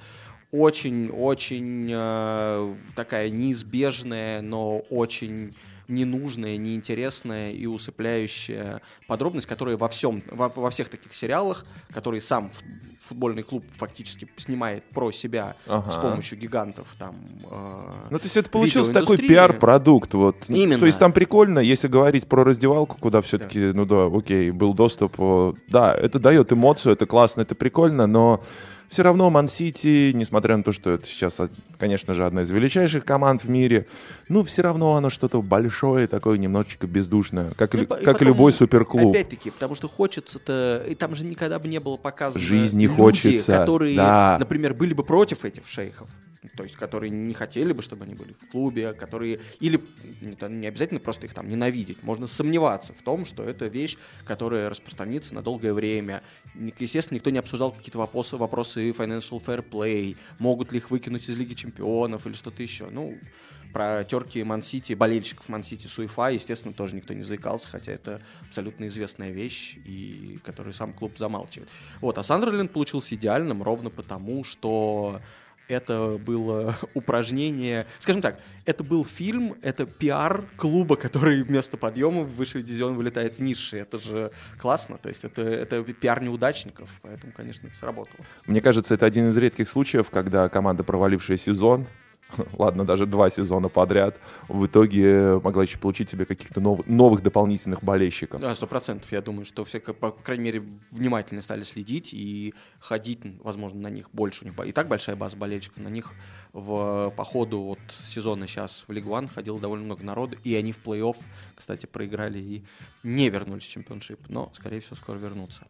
очень-очень 0.52 1.90
э, 1.90 2.76
такая 2.96 3.30
неизбежная, 3.30 4.42
но 4.42 4.80
очень 4.90 5.56
ненужная, 5.88 6.58
неинтересная 6.58 7.52
и 7.52 7.66
усыпляющая 7.66 8.82
подробность, 9.08 9.48
которая 9.48 9.78
во 9.78 9.90
всем, 9.90 10.22
во, 10.28 10.50
во 10.50 10.70
всех 10.70 10.90
таких 10.90 11.16
сериалах, 11.16 11.66
которые 11.92 12.22
сам 12.22 12.52
футбольный 13.04 13.44
клуб 13.44 13.66
фактически 13.74 14.28
снимает 14.38 14.84
про 14.86 15.12
себя 15.12 15.56
ага. 15.68 15.92
с 15.92 15.98
помощью 15.98 16.38
гигантов 16.40 16.88
там. 16.98 17.16
Э, 17.52 18.08
ну 18.10 18.18
то 18.18 18.24
есть 18.24 18.38
это 18.38 18.50
получился 18.50 18.94
такой 18.94 19.18
пиар-продукт, 19.18 20.14
вот. 20.14 20.46
Именно. 20.48 20.80
То 20.80 20.86
есть 20.86 21.00
там 21.00 21.12
прикольно, 21.12 21.60
если 21.60 21.88
говорить 21.88 22.28
про 22.28 22.44
раздевалку, 22.44 22.98
куда 22.98 23.22
все-таки, 23.22 23.72
да. 23.72 23.74
ну 23.78 23.86
да, 23.86 24.06
окей, 24.06 24.52
был 24.52 24.74
доступ, 24.74 25.18
да, 25.68 25.94
это 25.94 26.20
дает 26.20 26.54
эмоцию, 26.54 26.94
это 26.94 27.06
классно, 27.06 27.42
это 27.42 27.56
прикольно, 27.56 28.08
но 28.08 28.42
все 28.94 29.02
равно 29.02 29.32
Ман-Сити, 29.32 30.12
несмотря 30.14 30.56
на 30.56 30.64
то, 30.64 30.72
что 30.72 30.92
это 30.92 31.08
сейчас, 31.08 31.40
конечно 31.80 32.14
же, 32.14 32.28
одна 32.28 32.44
из 32.44 32.52
величайших 32.52 33.04
команд 33.04 33.44
в 33.44 33.50
мире, 33.50 33.88
ну, 34.30 34.44
все 34.44 34.62
равно 34.62 34.96
оно 34.96 35.10
что-то 35.10 35.42
большое, 35.42 36.06
такое 36.06 36.38
немножечко 36.38 36.86
бездушное, 36.86 37.50
как, 37.58 37.74
ну, 37.74 37.82
и, 37.82 37.86
как 37.86 38.22
и 38.22 38.26
любой 38.26 38.54
суперклуб. 38.54 39.10
Опять-таки, 39.10 39.50
потому 39.50 39.74
что 39.74 39.88
хочется-то, 39.88 40.86
и 40.88 40.94
там 40.94 41.16
же 41.16 41.26
никогда 41.26 41.58
бы 41.58 41.68
не 41.68 41.80
было 41.80 41.98
показано 41.98 42.44
Жизнь 42.44 42.78
не 42.78 42.86
люди, 42.86 42.96
хочется. 42.96 43.58
которые, 43.58 43.96
да. 43.96 44.38
например, 44.40 44.76
были 44.76 44.94
бы 44.94 45.04
против 45.04 45.44
этих 45.44 45.68
шейхов 45.68 46.08
то 46.56 46.64
есть 46.64 46.76
которые 46.76 47.10
не 47.10 47.34
хотели 47.34 47.74
бы, 47.74 47.82
чтобы 47.82 48.06
они 48.06 48.16
были 48.16 48.34
в 48.34 48.48
клубе, 48.50 48.94
которые 48.94 49.40
или 49.60 49.84
не 50.22 50.68
обязательно 50.68 51.00
просто 51.00 51.26
их 51.26 51.34
там 51.34 51.50
ненавидеть, 51.50 52.04
можно 52.04 52.28
сомневаться 52.28 52.94
в 52.94 53.02
том, 53.02 53.26
что 53.26 53.44
это 53.44 53.68
вещь, 53.68 53.98
которая 54.26 54.70
распространится 54.70 55.34
на 55.34 55.42
долгое 55.42 55.74
время. 55.74 56.24
Естественно, 56.80 57.18
никто 57.18 57.30
не 57.30 57.40
обсуждал 57.40 57.72
какие-то 57.72 57.98
вопросы, 57.98 58.38
вопросы 58.38 58.92
financial 58.92 59.44
fair 59.44 59.68
play, 59.68 60.18
могут 60.40 60.72
ли 60.72 60.80
их 60.80 60.92
выкинуть 60.92 61.30
из 61.30 61.36
Лиги 61.36 61.54
Чемпионов 61.54 62.28
или 62.28 62.34
что-то 62.34 62.62
еще. 62.62 62.88
Ну, 62.90 63.18
про 63.74 64.04
терки 64.04 64.44
Ман-Сити, 64.44 64.94
болельщиков 64.94 65.50
Ман-Сити 65.50 65.88
Суефа, 65.88 66.30
естественно, 66.30 66.74
тоже 66.74 66.96
никто 66.96 67.14
не 67.14 67.24
заикался, 67.24 67.68
хотя 67.68 67.92
это 67.92 68.22
абсолютно 68.48 68.88
известная 68.88 69.32
вещь, 69.32 69.78
и 69.84 70.40
которую 70.46 70.74
сам 70.74 70.94
клуб 70.94 71.18
замалчивает. 71.18 71.70
Вот, 72.00 72.18
а 72.20 72.24
Сандерленд 72.24 72.72
получился 72.72 73.16
идеальным 73.16 73.64
ровно 73.64 73.90
потому, 73.90 74.44
что 74.44 75.20
это 75.74 76.20
было 76.24 76.76
упражнение, 76.94 77.86
скажем 78.00 78.22
так, 78.22 78.40
это 78.66 78.84
был 78.84 79.06
фильм, 79.06 79.56
это 79.62 79.86
пиар 79.86 80.46
клуба, 80.56 80.96
который 80.96 81.44
вместо 81.44 81.78
подъема 81.78 82.22
в 82.24 82.36
высший 82.36 82.64
дивизион 82.64 82.96
вылетает 82.96 83.36
в 83.36 83.40
низший. 83.40 83.82
Это 83.82 84.00
же 84.00 84.32
классно, 84.60 84.98
то 84.98 85.10
есть 85.10 85.24
это, 85.24 85.42
это 85.42 85.84
пиар 85.84 86.22
неудачников, 86.22 87.00
поэтому, 87.02 87.34
конечно, 87.34 87.68
это 87.68 87.76
сработало. 87.76 88.26
Мне 88.46 88.62
кажется, 88.62 88.94
это 88.94 89.06
один 89.06 89.30
из 89.30 89.38
редких 89.38 89.68
случаев, 89.68 90.10
когда 90.10 90.48
команда, 90.50 90.84
провалившая 90.84 91.38
сезон, 91.38 91.88
ладно, 92.58 92.86
даже 92.86 93.06
два 93.06 93.30
сезона 93.30 93.70
подряд, 93.70 94.20
в 94.48 94.66
итоге 94.66 95.40
могла 95.44 95.64
еще 95.64 95.78
получить 95.78 96.10
себе 96.10 96.26
каких-то 96.26 96.60
новых, 96.62 96.88
новых 96.88 97.24
дополнительных 97.24 97.84
болельщиков. 97.84 98.42
Да, 98.42 98.54
сто 98.56 98.68
процентов. 98.68 99.12
Я 99.12 99.22
думаю, 99.22 99.46
что 99.46 99.64
все, 99.66 99.80
по 99.80 100.12
крайней 100.12 100.44
мере, 100.44 100.64
внимательно 100.92 101.42
стали 101.42 101.64
следить 101.64 102.14
и 102.14 102.54
ходить, 102.80 103.20
возможно, 103.44 103.82
на 103.82 103.90
них 103.90 104.10
больше. 104.12 104.52
И 104.66 104.72
так 104.72 104.88
большая 104.88 105.16
база 105.16 105.38
болельщиков, 105.38 105.78
на 105.78 105.90
них 105.90 106.14
в 106.54 107.14
по 107.16 107.24
ходу 107.24 107.62
вот 107.62 107.80
сезона 108.06 108.48
сейчас 108.48 108.86
в 108.88 108.92
Лигу 108.92 109.14
ходило 109.34 109.60
довольно 109.60 109.86
много 109.86 110.04
народу, 110.04 110.38
и 110.44 110.56
они 110.56 110.72
в 110.72 110.80
плей-офф, 110.84 111.18
кстати, 111.56 111.86
проиграли 111.86 112.40
и 112.40 112.64
не 113.04 113.30
вернулись 113.30 113.64
в 113.64 113.70
чемпионшип, 113.70 114.20
но, 114.30 114.52
скорее 114.54 114.80
всего, 114.80 114.96
скоро 114.96 115.18
вернутся. 115.18 115.68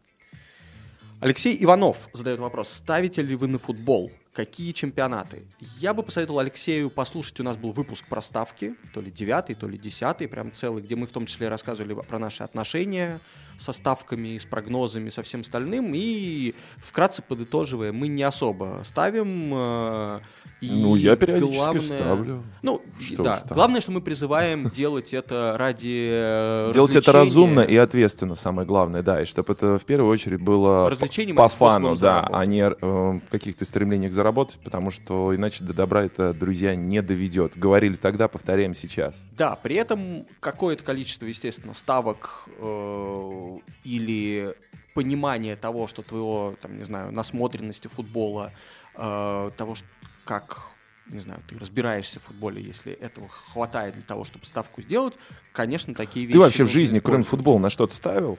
Алексей 1.20 1.56
Иванов 1.62 2.08
задает 2.12 2.40
вопрос, 2.40 2.68
ставите 2.70 3.22
ли 3.22 3.34
вы 3.34 3.48
на 3.48 3.58
футбол? 3.58 4.10
Какие 4.34 4.72
чемпионаты? 4.72 5.44
Я 5.78 5.94
бы 5.94 6.02
посоветовал 6.02 6.40
Алексею 6.40 6.90
послушать, 6.90 7.38
у 7.38 7.44
нас 7.44 7.56
был 7.56 7.70
выпуск 7.70 8.08
про 8.08 8.20
ставки, 8.20 8.74
то 8.92 9.00
ли 9.00 9.08
девятый, 9.08 9.54
то 9.54 9.68
ли 9.68 9.78
десятый, 9.78 10.26
прям 10.26 10.52
целый, 10.52 10.82
где 10.82 10.96
мы 10.96 11.06
в 11.06 11.12
том 11.12 11.26
числе 11.26 11.48
рассказывали 11.48 11.94
про 11.94 12.18
наши 12.18 12.42
отношения 12.42 13.20
со 13.58 13.72
ставками, 13.72 14.36
с 14.36 14.44
прогнозами, 14.44 15.10
со 15.10 15.22
всем 15.22 15.42
остальным. 15.42 15.92
И 15.94 16.52
вкратце 16.78 17.22
подытоживая, 17.22 17.92
мы 17.92 18.08
не 18.08 18.24
особо 18.24 18.80
ставим 18.84 19.52
э, 19.54 20.20
и 20.64 20.70
ну, 20.70 20.94
я 20.96 21.16
периодически 21.16 21.56
главное, 21.56 21.80
ставлю. 21.80 22.44
Ну, 22.62 22.82
Что 22.98 23.22
да. 23.22 23.40
там. 23.40 23.54
Главное, 23.54 23.80
что 23.80 23.92
мы 23.92 24.00
призываем 24.00 24.70
делать 24.74 25.12
это 25.12 25.56
ради 25.58 26.08
э, 26.10 26.72
Делать 26.72 26.96
это 26.96 27.12
разумно 27.12 27.60
и 27.60 27.76
ответственно, 27.76 28.34
самое 28.34 28.66
главное, 28.66 29.02
да, 29.02 29.22
и 29.22 29.24
чтобы 29.26 29.52
это 29.52 29.78
в 29.78 29.84
первую 29.84 30.10
очередь 30.10 30.40
было 30.40 30.90
по 31.36 31.48
фану, 31.48 31.96
да, 31.96 32.26
а 32.32 32.46
не 32.46 32.62
э, 32.62 33.20
каких-то 33.30 33.64
стремлениях 33.64 34.12
заработать, 34.12 34.58
потому 34.64 34.90
что 34.90 35.34
иначе 35.34 35.64
до 35.64 35.74
добра 35.74 36.04
это, 36.04 36.32
друзья, 36.32 36.74
не 36.74 37.02
доведет. 37.02 37.56
Говорили 37.56 37.96
тогда, 37.96 38.28
повторяем 38.28 38.74
сейчас. 38.74 39.24
Да, 39.36 39.56
при 39.56 39.76
этом 39.76 40.26
какое-то 40.40 40.82
количество, 40.82 41.26
естественно, 41.26 41.74
ставок 41.74 42.48
э, 42.58 43.58
или 43.84 44.54
понимание 44.94 45.56
того, 45.56 45.86
что 45.86 46.02
твоего, 46.02 46.54
там, 46.62 46.78
не 46.78 46.84
знаю, 46.84 47.12
насмотренности 47.12 47.88
футбола, 47.88 48.52
э, 48.94 49.50
того, 49.56 49.74
что, 49.74 49.86
как, 50.24 50.62
не 51.06 51.20
знаю, 51.20 51.42
ты 51.48 51.58
разбираешься 51.58 52.20
в 52.20 52.24
футболе, 52.24 52.62
если 52.62 52.92
этого 52.92 53.28
хватает 53.28 53.94
для 53.94 54.02
того, 54.02 54.24
чтобы 54.24 54.46
ставку 54.46 54.82
сделать, 54.82 55.14
конечно, 55.52 55.94
такие 55.94 56.26
вещи 56.26 56.34
Ты 56.34 56.38
вообще 56.40 56.64
в 56.64 56.68
жизни, 56.70 56.98
кроме 57.00 57.22
использовать. 57.22 57.28
футбола, 57.30 57.58
на 57.58 57.70
что-то 57.70 57.94
ставил? 57.94 58.38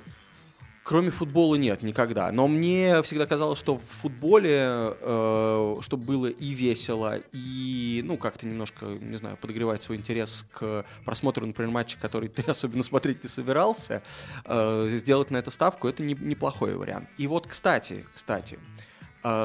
Кроме 0.84 1.10
футбола 1.10 1.56
нет, 1.56 1.82
никогда. 1.82 2.32
Но 2.32 2.48
мне 2.48 3.02
всегда 3.02 3.26
казалось, 3.26 3.58
что 3.58 3.76
в 3.80 3.82
футболе, 3.82 4.94
э, 5.02 5.78
чтобы 5.82 6.04
было 6.06 6.28
и 6.28 6.50
весело, 6.54 7.18
и, 7.34 8.04
ну, 8.06 8.18
как-то 8.18 8.46
немножко, 8.46 8.86
не 8.86 9.18
знаю, 9.18 9.36
подогревать 9.38 9.82
свой 9.82 9.98
интерес 9.98 10.46
к 10.52 10.86
просмотру, 11.04 11.44
например, 11.48 11.72
матча, 11.72 11.98
который 12.00 12.30
ты 12.30 12.44
особенно 12.52 12.84
смотреть 12.84 13.24
не 13.24 13.30
собирался, 13.30 14.04
э, 14.46 14.88
сделать 14.92 15.32
на 15.32 15.38
это 15.38 15.50
ставку, 15.50 15.88
это 15.88 16.04
не- 16.04 16.14
неплохой 16.14 16.76
вариант. 16.76 17.10
И 17.18 17.26
вот, 17.26 17.48
кстати, 17.48 18.06
кстати, 18.14 18.60
э, 18.60 18.95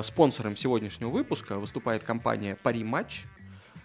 спонсором 0.03 0.57
сегодняшнего 0.57 1.11
выпуска 1.11 1.59
выступает 1.59 2.03
компания 2.03 2.57
«Пари 2.57 2.85
Матч», 2.85 3.25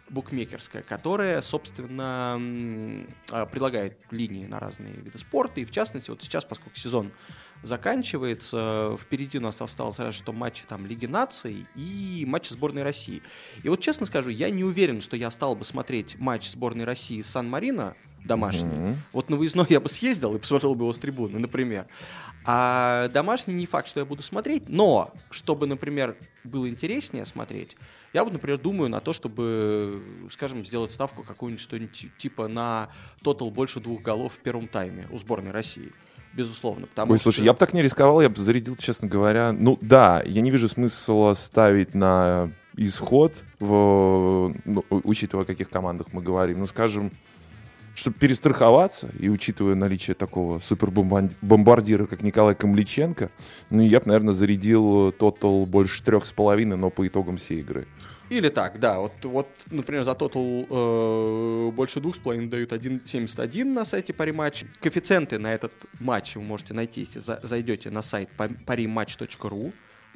букмекерская, 0.10 0.84
которая, 0.84 1.42
собственно, 1.42 2.40
а, 3.32 3.46
предлагает 3.46 3.98
линии 4.12 4.46
на 4.46 4.60
разные 4.60 4.94
виды 4.94 5.18
спорта. 5.18 5.62
И 5.62 5.66
в 5.66 5.72
частности, 5.72 6.10
вот 6.10 6.22
сейчас, 6.22 6.46
поскольку 6.46 6.78
сезон 6.78 7.12
заканчивается, 7.64 8.96
впереди 9.00 9.40
у 9.40 9.42
нас 9.42 9.62
осталось 9.62 9.98
разве 9.98 10.14
что 10.14 10.32
матчи 10.34 10.64
там 10.68 10.86
Лиги 10.86 11.08
наций 11.08 11.66
и 11.76 12.24
матчи 12.28 12.52
сборной 12.52 12.84
России. 12.84 13.24
И 13.64 13.70
вот 13.70 13.82
честно 13.82 14.06
скажу, 14.06 14.30
я 14.30 14.50
не 14.50 14.64
уверен, 14.64 15.02
что 15.02 15.16
я 15.18 15.32
стал 15.32 15.56
бы 15.56 15.64
смотреть 15.64 16.18
матч 16.20 16.50
сборной 16.50 16.86
России 16.86 17.22
с 17.22 17.28
Сан-Марино 17.28 17.96
домашний. 18.26 18.70
Мгм. 18.70 19.02
Вот 19.14 19.30
на 19.30 19.38
выездной 19.38 19.66
я 19.70 19.80
бы 19.80 19.90
съездил 19.90 20.36
и 20.36 20.40
посмотрел 20.40 20.76
бы 20.76 20.84
его 20.86 20.94
с 20.94 21.00
трибуны, 21.00 21.40
например. 21.40 21.86
А 22.46 23.08
домашний 23.10 23.54
не 23.54 23.66
факт, 23.66 23.88
что 23.88 24.00
я 24.00 24.06
буду 24.06 24.22
смотреть, 24.22 24.70
но 24.70 25.12
чтобы, 25.32 25.66
например, 25.66 26.16
было 26.44 26.70
интереснее 26.70 27.26
смотреть, 27.26 27.76
я 28.14 28.24
вот, 28.24 28.32
например, 28.32 28.60
думаю 28.60 28.90
на 28.90 29.02
то, 29.02 29.12
чтобы, 29.12 30.02
скажем, 30.32 30.64
сделать 30.64 30.92
ставку 30.92 31.24
какую-нибудь 31.24 31.62
что-нибудь 31.62 32.08
типа 32.18 32.48
на 32.48 32.90
тотал 33.22 33.52
больше 33.52 33.82
двух 33.82 34.02
голов 34.02 34.36
в 34.36 34.40
первом 34.40 34.68
тайме 34.68 35.06
у 35.10 35.18
сборной 35.18 35.52
России. 35.52 35.92
Безусловно. 36.34 36.88
Потому 36.88 37.12
Ой, 37.12 37.18
что... 37.18 37.32
слушай, 37.32 37.44
я 37.44 37.54
бы 37.54 37.60
так 37.60 37.74
не 37.74 37.82
рисковал, 37.82 38.22
я 38.22 38.30
бы 38.30 38.40
зарядил, 38.40 38.76
честно 38.78 39.08
говоря. 39.08 39.52
Ну 39.52 39.78
да, 39.82 40.22
я 40.26 40.42
не 40.42 40.52
вижу 40.52 40.70
смысла 40.70 41.34
ставить 41.34 41.94
на 41.94 42.52
исход, 42.78 43.34
в, 43.60 44.54
ну, 44.66 44.86
учитывая, 44.90 45.44
о 45.44 45.48
каких 45.48 45.70
командах 45.70 46.14
мы 46.14 46.22
говорим. 46.22 46.60
Ну, 46.60 46.68
скажем, 46.68 47.12
чтобы 47.96 48.18
перестраховаться, 48.18 49.10
и 49.18 49.30
учитывая 49.30 49.74
наличие 49.76 50.16
такого 50.16 50.60
супербомбардира, 50.60 52.06
как 52.06 52.22
Николай 52.22 52.54
Камличенко, 52.54 53.32
ну, 53.70 53.82
я 53.82 54.00
бы, 54.02 54.08
наверное, 54.08 54.34
зарядил 54.34 55.12
тотал 55.14 55.66
больше 55.66 56.04
трех 56.04 56.26
с 56.26 56.32
половиной, 56.32 56.78
но 56.78 56.90
по 56.90 57.08
итогам 57.08 57.38
всей 57.38 57.62
игры. 57.62 57.88
Или 58.30 58.50
так, 58.50 58.80
да. 58.80 59.00
Вот, 59.00 59.14
вот 59.24 59.48
например, 59.70 60.04
за 60.04 60.14
тотал 60.16 60.66
э, 60.70 61.72
больше 61.72 62.02
двух 62.02 62.16
с 62.16 62.20
половиной 62.20 62.48
дают 62.48 62.74
1,71 62.74 63.64
на 63.66 63.86
сайте 63.86 64.14
Париматч. 64.14 64.66
Коэффициенты 64.82 65.38
на 65.38 65.54
этот 65.54 65.72
матч 66.00 66.36
вы 66.36 66.42
можете 66.42 66.74
найти, 66.74 67.02
если 67.02 67.20
за- 67.20 67.40
зайдете 67.44 67.92
на 67.92 68.02
сайт 68.02 68.30
parimatch.ru. 68.38 69.74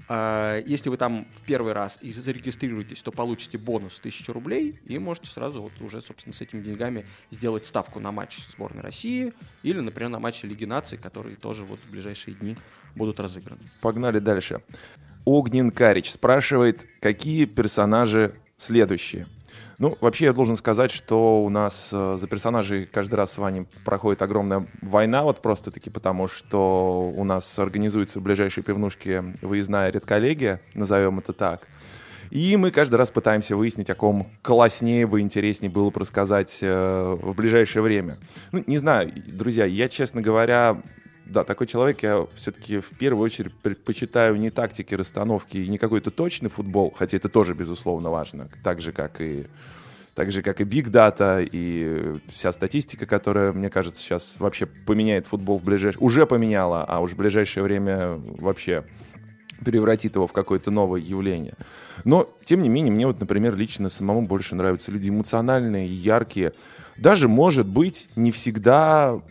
А, 0.10 0.62
Если 0.66 0.90
вы 0.90 0.98
там 0.98 1.28
в 1.36 1.46
первый 1.46 1.74
раз 1.74 2.00
и 2.02 2.12
зарегистрируетесь, 2.12 3.04
то 3.04 3.12
получите 3.12 3.60
бонус 3.60 3.94
в 3.94 4.00
1000 4.00 4.34
рублей 4.34 4.80
и 4.86 4.98
можете 4.98 5.30
сразу 5.30 5.62
вот 5.62 5.80
уже, 5.82 6.02
собственно, 6.02 6.34
с 6.34 6.42
этими 6.42 6.62
деньгами 6.62 7.06
сделать 7.30 7.68
ставку 7.68 8.00
на 8.00 8.12
матч 8.12 8.40
сборной 8.52 8.82
России 8.82 9.34
или, 9.62 9.80
например, 9.80 10.10
на 10.10 10.20
матчи 10.20 10.48
Лиги 10.48 10.66
наций, 10.66 10.98
которые 10.98 11.36
тоже 11.36 11.64
вот 11.64 11.80
в 11.80 11.92
ближайшие 11.92 12.34
дни 12.36 12.58
будут 12.96 13.20
разыграны. 13.20 13.62
Погнали 13.82 14.18
дальше. 14.18 14.62
Огнен 15.26 15.70
Карич 15.70 16.12
спрашивает, 16.12 16.88
какие 17.02 17.46
персонажи 17.46 18.34
следующие? 18.58 19.28
Ну, 19.80 19.98
вообще 20.02 20.26
я 20.26 20.34
должен 20.34 20.58
сказать, 20.58 20.92
что 20.92 21.42
у 21.42 21.50
нас 21.50 21.92
э, 21.94 22.18
за 22.20 22.28
персонажей 22.28 22.86
каждый 22.86 23.16
раз 23.16 23.32
с 23.32 23.38
вами 23.38 23.66
проходит 23.86 24.22
огромная 24.22 24.68
война, 24.82 25.24
вот 25.24 25.42
просто-таки 25.42 25.90
потому, 25.90 26.28
что 26.28 27.14
у 27.16 27.24
нас 27.24 27.58
организуется 27.58 28.20
в 28.20 28.24
ближайшей 28.24 28.62
пивнушке 28.62 29.24
выездная 29.42 29.90
редколлегия, 29.90 30.60
назовем 30.74 31.20
это 31.20 31.32
так. 31.32 31.66
И 32.30 32.58
мы 32.58 32.72
каждый 32.72 32.96
раз 32.96 33.10
пытаемся 33.10 33.56
выяснить, 33.56 33.90
о 33.90 33.96
ком 33.96 34.28
класснее 34.42 35.08
бы, 35.08 35.22
интереснее 35.22 35.72
было 35.72 35.90
бы 35.92 36.02
рассказать 36.02 36.60
э, 36.62 37.18
в 37.22 37.34
ближайшее 37.34 37.82
время. 37.82 38.18
Ну, 38.52 38.62
не 38.68 38.80
знаю, 38.80 39.14
друзья, 39.28 39.64
я, 39.64 39.88
честно 39.88 40.22
говоря, 40.22 40.82
да, 41.30 41.44
такой 41.44 41.68
человек, 41.68 42.04
я 42.04 42.28
все-таки 42.36 42.80
в 42.80 42.90
первую 42.98 43.24
очередь 43.26 43.54
предпочитаю 43.54 44.38
не 44.38 44.50
тактики 44.50 44.96
расстановки 44.96 45.58
и 45.58 45.68
не 45.68 45.78
какой-то 45.78 46.12
точный 46.12 46.50
футбол, 46.50 46.94
хотя 46.96 47.18
это 47.18 47.30
тоже, 47.30 47.54
безусловно, 47.54 48.10
важно, 48.10 48.50
так 48.64 48.82
же, 48.82 48.92
как 48.92 49.22
и 49.22 49.48
так 50.16 50.32
же, 50.32 50.42
как 50.42 50.60
и 50.60 50.66
Big 50.66 50.90
Data, 50.90 51.48
и 51.50 52.20
вся 52.34 52.52
статистика, 52.52 53.06
которая, 53.06 53.54
мне 53.54 53.70
кажется, 53.70 54.04
сейчас 54.04 54.36
вообще 54.38 54.66
поменяет 54.66 55.28
футбол 55.28 55.60
в 55.60 55.64
ближайшее... 55.64 56.04
Уже 56.04 56.26
поменяла, 56.26 56.84
а 56.84 57.00
уж 57.00 57.12
в 57.12 57.16
ближайшее 57.16 57.64
время 57.64 58.16
вообще 58.16 58.84
превратит 59.64 60.16
его 60.16 60.28
в 60.28 60.34
какое-то 60.34 60.72
новое 60.72 61.00
явление. 61.00 61.56
Но, 62.04 62.30
тем 62.44 62.64
не 62.64 62.68
менее, 62.68 62.92
мне 62.92 63.08
вот, 63.08 63.22
например, 63.22 63.56
лично 63.56 63.88
самому 63.88 64.24
больше 64.24 64.56
нравятся 64.56 64.92
люди 64.92 65.10
эмоциональные, 65.10 65.88
яркие. 65.88 66.52
Даже, 66.98 67.30
может 67.30 67.68
быть, 67.68 68.10
не 68.18 68.32
всегда 68.32 69.22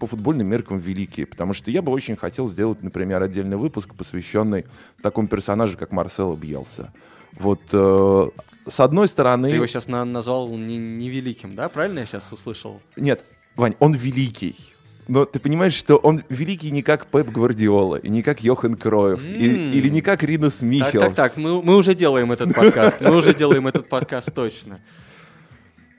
по 0.00 0.06
футбольным 0.06 0.46
меркам 0.48 0.78
великие, 0.78 1.26
потому 1.26 1.52
что 1.52 1.70
я 1.70 1.82
бы 1.82 1.92
очень 1.92 2.16
хотел 2.16 2.48
сделать, 2.48 2.82
например, 2.82 3.22
отдельный 3.22 3.58
выпуск, 3.58 3.94
посвященный 3.94 4.64
такому 5.02 5.28
персонажу, 5.28 5.76
как 5.78 5.92
Марсело 5.92 6.34
Бьелса. 6.34 6.90
Вот, 7.38 7.60
э, 7.72 8.28
с 8.66 8.80
одной 8.80 9.06
стороны... 9.08 9.50
Ты 9.50 9.56
его 9.56 9.66
сейчас 9.66 9.86
назвал 9.88 10.48
не- 10.56 10.78
невеликим, 10.78 11.54
да? 11.54 11.68
Правильно 11.68 12.00
я 12.00 12.06
сейчас 12.06 12.32
услышал? 12.32 12.80
Нет, 12.96 13.22
Вань, 13.56 13.74
он 13.78 13.92
великий. 13.94 14.56
Но 15.06 15.24
ты 15.24 15.38
понимаешь, 15.38 15.74
что 15.74 15.96
он 15.96 16.22
великий 16.28 16.70
не 16.70 16.82
как 16.82 17.06
Пеп 17.06 17.28
Гвардиола, 17.28 17.96
и 17.96 18.08
не 18.08 18.22
как 18.22 18.42
Йохан 18.42 18.74
Кроев, 18.76 19.20
и- 19.26 19.48
М. 19.48 19.72
или 19.72 19.88
не 19.90 20.00
как 20.00 20.22
Ринус 20.22 20.58
Так, 20.58 20.68
Михелс. 20.68 21.14
так, 21.14 21.14
так, 21.14 21.36
мы, 21.36 21.62
мы 21.62 21.76
уже 21.76 21.94
делаем 21.94 22.32
этот 22.32 22.54
подкаст. 22.54 23.00
Мы 23.00 23.14
уже 23.16 23.34
делаем 23.34 23.66
этот 23.66 23.88
подкаст 23.88 24.32
точно. 24.34 24.80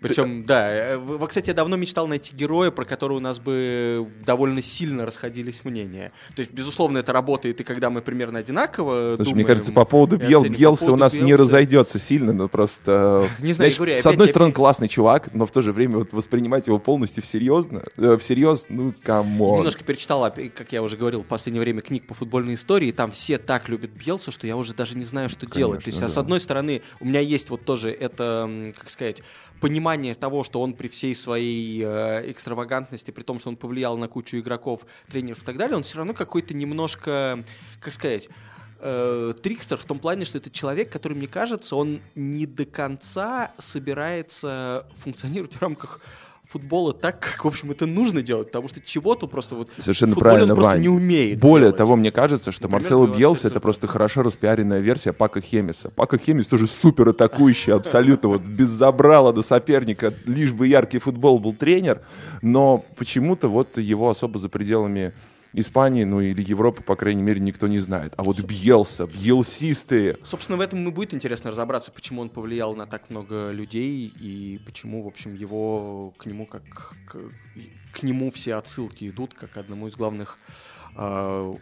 Причем, 0.02 0.44
да, 0.44 0.70
э, 0.72 1.28
кстати, 1.28 1.50
я 1.50 1.54
давно 1.54 1.78
мечтал 1.78 2.08
найти 2.08 2.36
героя, 2.36 2.72
про 2.72 2.86
которого 2.86 3.18
у 3.18 3.22
нас 3.22 3.40
бы 3.40 4.08
довольно 4.26 4.62
сильно 4.62 5.06
расходились 5.06 5.64
мнения. 5.64 6.12
То 6.36 6.42
есть, 6.42 6.52
безусловно, 6.52 6.98
это 6.98 7.14
работает 7.14 7.62
и 7.62 7.64
когда 7.64 7.90
мы 7.90 8.02
примерно 8.02 8.40
одинаково 8.40 9.16
Слушай, 9.16 9.18
думаем. 9.18 9.36
мне 9.36 9.46
кажется, 9.46 9.72
по 9.72 9.86
поводу 9.86 10.18
Бьел, 10.18 10.42
оценим. 10.42 10.54
По 10.56 10.60
Бьелса 10.60 10.92
у 10.92 10.96
нас 10.96 11.14
не 11.14 11.32
Бьелса- 11.32 11.42
разойдется 11.42 12.00
сильно, 12.00 12.34
но 12.34 12.48
просто... 12.48 13.28
Не 13.40 13.54
знаю, 13.54 13.72
знаешь, 13.72 13.78
говорю, 13.78 13.98
с 13.98 14.06
одной 14.06 14.26
я- 14.26 14.32
стороны, 14.32 14.52
классный 14.52 14.88
чувак, 14.88 15.34
но 15.34 15.46
в 15.46 15.52
то 15.52 15.62
же 15.62 15.72
время 15.72 15.98
вот 15.98 16.14
воспринимать 16.14 16.66
его 16.68 16.80
полностью 16.80 17.24
всерьез, 17.24 17.68
э, 17.98 18.18
всерьез, 18.18 18.66
ну, 18.70 18.94
come 19.04 19.35
on. 19.35 19.58
Немножко 19.58 19.84
перечитал, 19.84 20.24
опять, 20.24 20.54
как 20.56 20.72
я 20.72 20.82
уже 20.82 20.98
говорил, 20.98 21.22
в 21.22 21.28
последнее 21.28 21.62
время 21.62 21.82
книг 21.82 22.08
по 22.08 22.16
футбольной 22.16 22.56
истории, 22.56 22.88
и 22.88 22.92
там 22.92 23.12
все 23.12 23.38
так 23.38 23.70
любят 23.70 23.92
Бьелсу, 23.92 24.32
что 24.32 24.48
я 24.48 24.58
уже 24.58 24.74
даже 24.74 24.98
не 24.98 25.06
знаю, 25.06 25.30
что 25.30 25.46
делать. 25.46 25.84
То 25.84 25.90
есть, 25.90 26.02
а 26.02 26.08
с 26.08 26.16
да. 26.16 26.22
одной 26.22 26.40
стороны, 26.40 26.82
у 27.00 27.06
меня 27.06 27.20
есть 27.20 27.52
вот 27.52 27.64
тоже 27.66 27.92
это, 27.92 28.74
как 28.78 28.90
сказать, 28.90 29.22
понимание 29.62 30.16
того, 30.16 30.44
что 30.44 30.60
он 30.60 30.74
при 30.74 30.88
всей 30.88 31.16
своей 31.16 31.84
э, 31.86 32.32
экстравагантности, 32.32 33.12
при 33.12 33.24
том, 33.24 33.40
что 33.40 33.50
он 33.50 33.56
повлиял 33.56 33.96
на 33.96 34.08
кучу 34.08 34.38
игроков, 34.38 34.86
тренеров 35.10 35.44
и 35.44 35.46
так 35.46 35.56
далее, 35.56 35.78
он 35.78 35.84
все 35.84 35.98
равно 35.98 36.14
какой-то 36.14 36.54
немножко, 36.56 37.46
как 37.80 37.94
сказать, 37.94 38.28
э, 38.80 39.34
трикстер 39.42 39.78
в 39.78 39.86
том 39.86 40.00
плане, 40.00 40.26
что 40.26 40.40
это 40.40 40.50
человек, 40.50 40.92
который, 40.92 41.14
мне 41.14 41.28
кажется, 41.28 41.76
он 41.76 42.02
не 42.16 42.48
до 42.48 42.66
конца 42.66 43.54
собирается 43.60 44.88
функционировать 44.96 45.54
в 45.54 45.62
рамках 45.62 46.02
футбола 46.52 46.94
так, 46.94 47.20
как, 47.20 47.46
в 47.46 47.48
общем, 47.48 47.72
это 47.72 47.86
нужно 47.86 48.22
делать, 48.22 48.48
потому 48.48 48.68
что 48.68 48.82
чего-то 48.82 49.28
просто 49.28 49.56
вот 49.56 49.70
Совершенно 49.78 50.16
правильно, 50.16 50.54
он 50.54 50.56
просто 50.56 50.72
Вань. 50.72 50.82
не 50.82 50.90
умеет 50.90 51.40
Более 51.40 51.68
делать. 51.68 51.78
того, 51.78 51.96
мне 51.96 52.12
кажется, 52.12 52.52
что 52.52 52.64
Например, 52.64 52.82
Марсело 52.82 53.08
Бьелса 53.08 53.48
это 53.48 53.60
просто 53.60 53.88
хорошо 53.88 54.22
распиаренная 54.22 54.80
версия 54.80 55.14
Пака 55.14 55.40
Хемиса. 55.40 55.92
Пака 55.92 56.18
Хемис 56.18 56.48
тоже 56.48 56.68
супер 56.68 57.10
атакующий, 57.10 57.74
абсолютно 57.74 58.30
вот 58.30 58.42
без 58.42 58.70
забрала 58.70 59.32
до 59.32 59.42
соперника, 59.42 60.14
лишь 60.26 60.52
бы 60.52 60.68
яркий 60.68 61.00
футбол 61.00 61.40
был 61.40 61.54
тренер, 61.54 62.02
но 62.42 62.84
почему-то 62.98 63.48
вот 63.48 63.78
его 63.78 64.10
особо 64.10 64.38
за 64.38 64.50
пределами 64.50 65.14
Испании, 65.54 66.04
ну 66.04 66.22
или 66.22 66.42
Европы, 66.42 66.82
по 66.82 66.96
крайней 66.96 67.22
мере, 67.22 67.40
никто 67.40 67.68
не 67.68 67.80
знает. 67.80 68.14
А 68.18 68.24
вот 68.24 68.40
Бьелса, 68.42 69.06
бьелсистые, 69.06 70.18
Собственно, 70.24 70.58
в 70.58 70.62
этом 70.62 70.88
и 70.88 70.92
будет 70.92 71.14
интересно 71.14 71.52
разобраться, 71.52 71.92
почему 71.92 72.22
он 72.22 72.30
повлиял 72.30 72.76
на 72.76 72.88
так 72.88 73.10
много 73.10 73.52
людей 73.52 74.08
и 74.08 74.60
почему, 74.66 75.04
в 75.04 75.08
общем, 75.08 75.36
его 75.36 76.14
к 76.18 76.26
нему 76.26 76.46
как 76.46 76.64
к, 77.06 77.18
к 77.92 78.04
нему 78.04 78.32
все 78.32 78.56
отсылки 78.56 79.10
идут 79.10 79.34
как 79.34 79.52
к 79.52 79.58
одному 79.58 79.88
из 79.88 79.96
главных 79.96 80.38
э, 80.96 81.54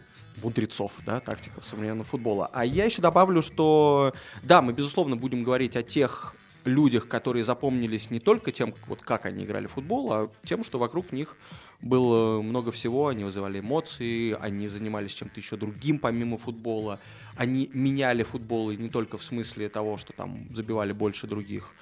мудрецов, 0.42 0.98
да, 1.04 1.20
тактиков 1.20 1.64
современного 1.64 2.04
футбола. 2.04 2.48
А 2.52 2.64
я 2.64 2.84
еще 2.84 3.02
добавлю, 3.02 3.42
что 3.42 4.12
да, 4.42 4.62
мы 4.62 4.72
безусловно 4.72 5.16
будем 5.16 5.42
говорить 5.42 5.76
о 5.76 5.82
тех 5.82 6.34
людях, 6.64 7.08
которые 7.08 7.44
запомнились 7.44 8.10
не 8.10 8.20
только 8.20 8.52
тем, 8.52 8.74
вот 8.86 9.02
как 9.02 9.26
они 9.26 9.44
играли 9.44 9.66
в 9.66 9.72
футбол, 9.72 10.12
а 10.12 10.30
тем, 10.44 10.64
что 10.64 10.78
вокруг 10.78 11.12
них 11.12 11.36
было 11.82 12.42
много 12.42 12.70
всего, 12.72 13.08
они 13.08 13.24
вызывали 13.24 13.60
эмоции, 13.60 14.36
они 14.40 14.68
занимались 14.68 15.14
чем-то 15.14 15.40
еще 15.40 15.56
другим 15.56 15.98
помимо 15.98 16.36
футбола, 16.36 17.00
они 17.36 17.70
меняли 17.72 18.22
футбол 18.22 18.70
и 18.70 18.76
не 18.76 18.88
только 18.88 19.16
в 19.16 19.24
смысле 19.24 19.68
того, 19.68 19.96
что 19.96 20.12
там 20.12 20.46
забивали 20.54 20.92
больше 20.92 21.26
других, 21.26 21.74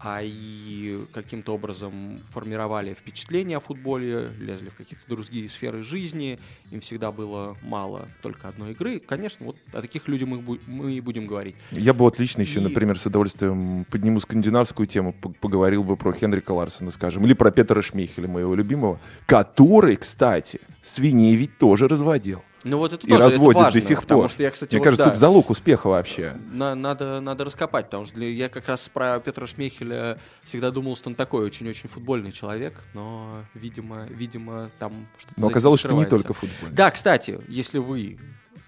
а 0.00 0.20
и 0.22 0.98
каким-то 1.12 1.54
образом 1.54 2.20
формировали 2.30 2.94
впечатления 2.94 3.56
о 3.56 3.60
футболе, 3.60 4.30
лезли 4.38 4.68
в 4.68 4.76
какие-то 4.76 5.04
другие 5.08 5.48
сферы 5.48 5.82
жизни, 5.82 6.38
им 6.70 6.80
всегда 6.80 7.10
было 7.10 7.56
мало 7.62 8.08
только 8.22 8.48
одной 8.48 8.72
игры. 8.72 9.00
Конечно, 9.00 9.46
вот 9.46 9.56
о 9.72 9.82
таких 9.82 10.06
людях 10.06 10.28
мы, 10.28 10.60
мы 10.66 10.92
и 10.92 11.00
будем 11.00 11.26
говорить. 11.26 11.56
Я 11.72 11.92
бы 11.94 12.00
вот 12.00 12.18
лично 12.18 12.42
еще, 12.42 12.60
И- 12.60 12.62
например, 12.62 12.98
с 12.98 13.06
удовольствием 13.06 13.84
подниму 13.90 14.20
скандинавскую 14.20 14.86
тему, 14.86 15.12
поговорил 15.12 15.82
бы 15.82 15.96
про 15.96 16.12
Хенрика 16.12 16.52
Ларсена, 16.52 16.90
скажем, 16.90 17.24
или 17.24 17.32
про 17.34 17.50
Петра 17.50 17.82
Шмейхеля, 17.82 18.28
моего 18.28 18.54
любимого, 18.54 19.00
который, 19.26 19.96
кстати, 19.96 20.60
свиней 20.82 21.34
ведь 21.36 21.58
тоже 21.58 21.88
разводил. 21.88 22.42
Ну 22.68 22.78
вот 22.78 22.92
это 22.92 23.06
И 23.06 23.10
тоже 23.10 23.22
это 23.22 23.30
разводит 23.30 23.60
важно, 23.62 23.80
до 23.80 23.86
сих 23.86 24.00
потому 24.02 24.20
пор. 24.22 24.30
что 24.30 24.42
я, 24.42 24.50
кстати, 24.50 24.74
Мне 24.74 24.80
вот, 24.80 24.84
кажется, 24.84 25.04
да, 25.04 25.10
это 25.10 25.18
залог 25.18 25.50
успеха 25.50 25.86
вообще. 25.88 26.36
на- 26.50 26.74
надо, 26.74 27.20
надо 27.20 27.44
раскопать, 27.44 27.86
потому 27.86 28.04
что 28.04 28.14
для- 28.14 28.30
я 28.30 28.48
как 28.48 28.68
раз 28.68 28.88
про 28.88 29.18
Петра 29.20 29.46
Шмейхеля 29.46 30.18
всегда 30.42 30.70
думал, 30.70 30.96
что 30.96 31.08
он 31.08 31.14
такой 31.14 31.44
очень-очень 31.46 31.88
футбольный 31.88 32.32
человек, 32.32 32.74
но, 32.94 33.42
видимо, 33.54 34.04
видимо 34.06 34.68
там 34.78 35.08
что-то 35.18 35.40
Но 35.40 35.46
оказалось, 35.48 35.80
что 35.80 35.92
не 35.92 36.04
только 36.04 36.34
футбол. 36.34 36.68
Да, 36.72 36.90
кстати, 36.90 37.40
если 37.48 37.78
вы 37.78 38.18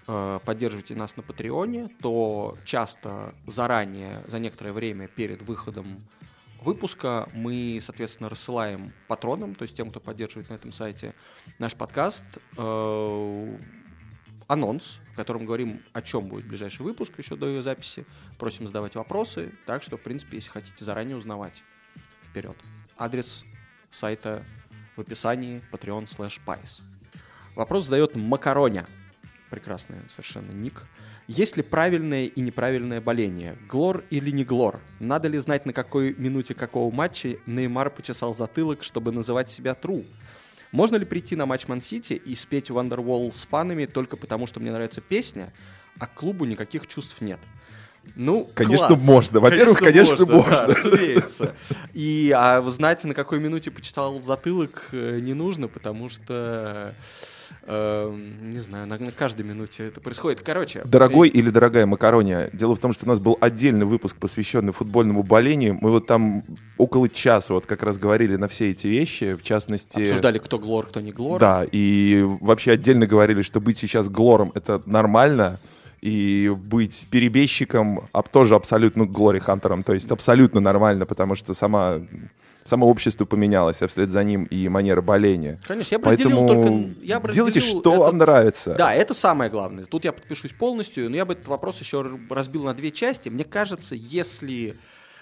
э, 0.07 0.39
поддерживаете 0.43 0.95
нас 0.95 1.15
на 1.15 1.23
Патреоне, 1.23 1.89
то 2.01 2.57
часто 2.65 3.33
заранее, 3.47 4.23
за 4.27 4.39
некоторое 4.39 4.73
время 4.73 5.07
перед 5.07 5.41
выходом 5.43 6.03
выпуска 6.63 7.29
мы, 7.33 7.79
соответственно, 7.81 8.27
рассылаем 8.29 8.93
патронам, 9.07 9.55
то 9.55 9.63
есть 9.63 9.75
тем, 9.75 9.89
кто 9.89 9.99
поддерживает 9.99 10.49
на 10.49 10.55
этом 10.55 10.71
сайте 10.71 11.13
наш 11.59 11.73
подкаст, 11.75 12.23
э, 12.57 13.57
анонс, 14.51 14.99
в 15.13 15.15
котором 15.15 15.45
говорим, 15.45 15.81
о 15.93 16.01
чем 16.01 16.27
будет 16.27 16.45
ближайший 16.45 16.81
выпуск 16.81 17.13
еще 17.17 17.37
до 17.37 17.47
ее 17.47 17.61
записи. 17.61 18.05
Просим 18.37 18.67
задавать 18.67 18.95
вопросы, 18.95 19.53
так 19.65 19.81
что, 19.81 19.95
в 19.95 20.01
принципе, 20.01 20.35
если 20.35 20.49
хотите 20.49 20.83
заранее 20.83 21.15
узнавать, 21.15 21.63
вперед. 22.21 22.57
Адрес 22.97 23.45
сайта 23.91 24.43
в 24.97 25.01
описании 25.01 25.61
patreon 25.71 26.03
slash 26.03 26.41
pies. 26.45 26.81
Вопрос 27.55 27.85
задает 27.85 28.15
Макароня. 28.15 28.87
Прекрасный 29.49 29.97
совершенно 30.09 30.51
ник. 30.51 30.83
Есть 31.27 31.55
ли 31.55 31.63
правильное 31.63 32.25
и 32.25 32.41
неправильное 32.41 32.99
боление? 32.99 33.57
Глор 33.69 34.03
или 34.09 34.31
не 34.31 34.43
глор? 34.43 34.81
Надо 34.99 35.29
ли 35.29 35.39
знать, 35.39 35.65
на 35.65 35.71
какой 35.71 36.13
минуте 36.15 36.53
какого 36.55 36.93
матча 36.93 37.37
Неймар 37.45 37.89
почесал 37.89 38.33
затылок, 38.33 38.83
чтобы 38.83 39.13
называть 39.13 39.49
себя 39.49 39.77
true? 39.81 40.05
Можно 40.71 40.95
ли 40.95 41.05
прийти 41.05 41.35
на 41.35 41.45
матч 41.45 41.67
Ман-Сити 41.67 42.13
и 42.13 42.35
спеть 42.35 42.69
Wonderwall 42.69 43.33
с 43.33 43.45
фанами 43.45 43.85
только 43.85 44.15
потому, 44.15 44.47
что 44.47 44.59
мне 44.59 44.71
нравится 44.71 45.01
песня, 45.01 45.51
а 45.99 46.07
к 46.07 46.13
клубу 46.13 46.45
никаких 46.45 46.87
чувств 46.87 47.19
нет? 47.19 47.39
Ну, 48.15 48.49
Конечно, 48.53 48.87
класс. 48.87 49.03
можно. 49.03 49.39
Во-первых, 49.39 49.79
конечно, 49.79 50.25
да, 50.25 50.33
можно. 50.33 50.67
разумеется. 50.67 51.55
И 51.93 52.33
а 52.35 52.61
вы 52.61 52.71
знаете, 52.71 53.07
на 53.07 53.13
какой 53.13 53.39
минуте 53.39 53.71
почитал 53.71 54.19
затылок, 54.19 54.89
э, 54.91 55.19
не 55.21 55.33
нужно, 55.33 55.67
потому 55.67 56.09
что 56.09 56.93
э, 57.63 58.19
не 58.41 58.59
знаю, 58.59 58.87
на, 58.87 58.97
на 58.97 59.11
каждой 59.11 59.43
минуте 59.43 59.87
это 59.87 60.01
происходит. 60.01 60.41
Короче, 60.41 60.81
Дорогой 60.85 61.29
или 61.29 61.49
дорогая 61.49 61.85
Макарония, 61.85 62.49
дело 62.53 62.75
в 62.75 62.79
том, 62.79 62.93
что 62.93 63.05
у 63.05 63.09
нас 63.09 63.19
был 63.19 63.37
отдельный 63.39 63.85
выпуск, 63.85 64.17
посвященный 64.17 64.73
футбольному 64.73 65.23
болению. 65.23 65.77
Мы 65.79 65.91
вот 65.91 66.07
там 66.07 66.43
около 66.77 67.09
часа 67.09 67.53
вот 67.53 67.65
как 67.65 67.83
раз 67.83 67.97
говорили 67.97 68.35
на 68.35 68.47
все 68.47 68.71
эти 68.71 68.87
вещи, 68.87 69.35
в 69.35 69.43
частности... 69.43 70.01
обсуждали, 70.01 70.37
кто 70.39 70.59
глор, 70.59 70.87
кто 70.87 71.01
не 71.01 71.11
глор. 71.11 71.39
Да, 71.39 71.65
и 71.71 72.25
вообще 72.41 72.71
отдельно 72.71 73.07
говорили, 73.07 73.41
что 73.41 73.61
быть 73.61 73.77
сейчас 73.77 74.09
глором— 74.09 74.51
это 74.55 74.81
нормально, 74.85 75.59
и 76.01 76.49
быть 76.49 77.07
перебежчиком 77.11 78.07
а, 78.11 78.23
тоже 78.23 78.55
абсолютно 78.55 79.05
глори 79.05 79.39
хантером, 79.39 79.83
то 79.83 79.93
есть 79.93 80.09
абсолютно 80.11 80.59
нормально, 80.59 81.05
потому 81.05 81.35
что 81.35 81.53
сама, 81.53 82.01
само 82.63 82.87
общество 82.87 83.25
поменялось, 83.25 83.83
а 83.83 83.87
вслед 83.87 84.09
за 84.09 84.23
ним 84.23 84.45
и 84.45 84.67
манера 84.67 85.01
боления. 85.01 85.59
Конечно, 85.67 85.93
я 85.93 85.99
бы 85.99 86.09
разделил 86.09 86.47
Поэтому 86.47 86.63
только... 86.63 87.03
Я 87.03 87.19
бы 87.19 87.31
делайте, 87.31 87.59
что 87.59 87.79
этот- 87.79 87.97
вам 87.97 88.17
нравится. 88.17 88.73
Да, 88.75 88.93
это 88.93 89.13
самое 89.13 89.51
главное. 89.51 89.85
Тут 89.85 90.03
я 90.03 90.11
подпишусь 90.11 90.53
полностью, 90.53 91.07
но 91.09 91.15
я 91.15 91.25
бы 91.25 91.33
этот 91.33 91.47
вопрос 91.47 91.79
еще 91.79 92.19
разбил 92.31 92.63
на 92.63 92.73
две 92.73 92.91
части. 92.91 93.29
Мне 93.29 93.43
кажется, 93.43 93.93
если, 93.93 94.75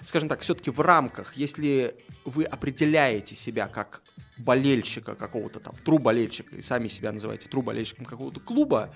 скажем 0.06 0.30
так, 0.30 0.40
все-таки 0.40 0.72
в 0.72 0.80
рамках, 0.80 1.36
если 1.36 1.94
вы 2.24 2.46
определяете 2.46 3.36
себя 3.36 3.68
как 3.68 4.02
болельщика 4.38 5.16
какого-то 5.16 5.60
там, 5.60 5.74
тру 5.84 6.00
болельщика, 6.00 6.56
и 6.56 6.62
сами 6.62 6.88
себя 6.88 7.12
называете 7.12 7.50
тру 7.50 7.62
болельщиком 7.62 8.06
какого-то 8.06 8.40
клуба, 8.40 8.92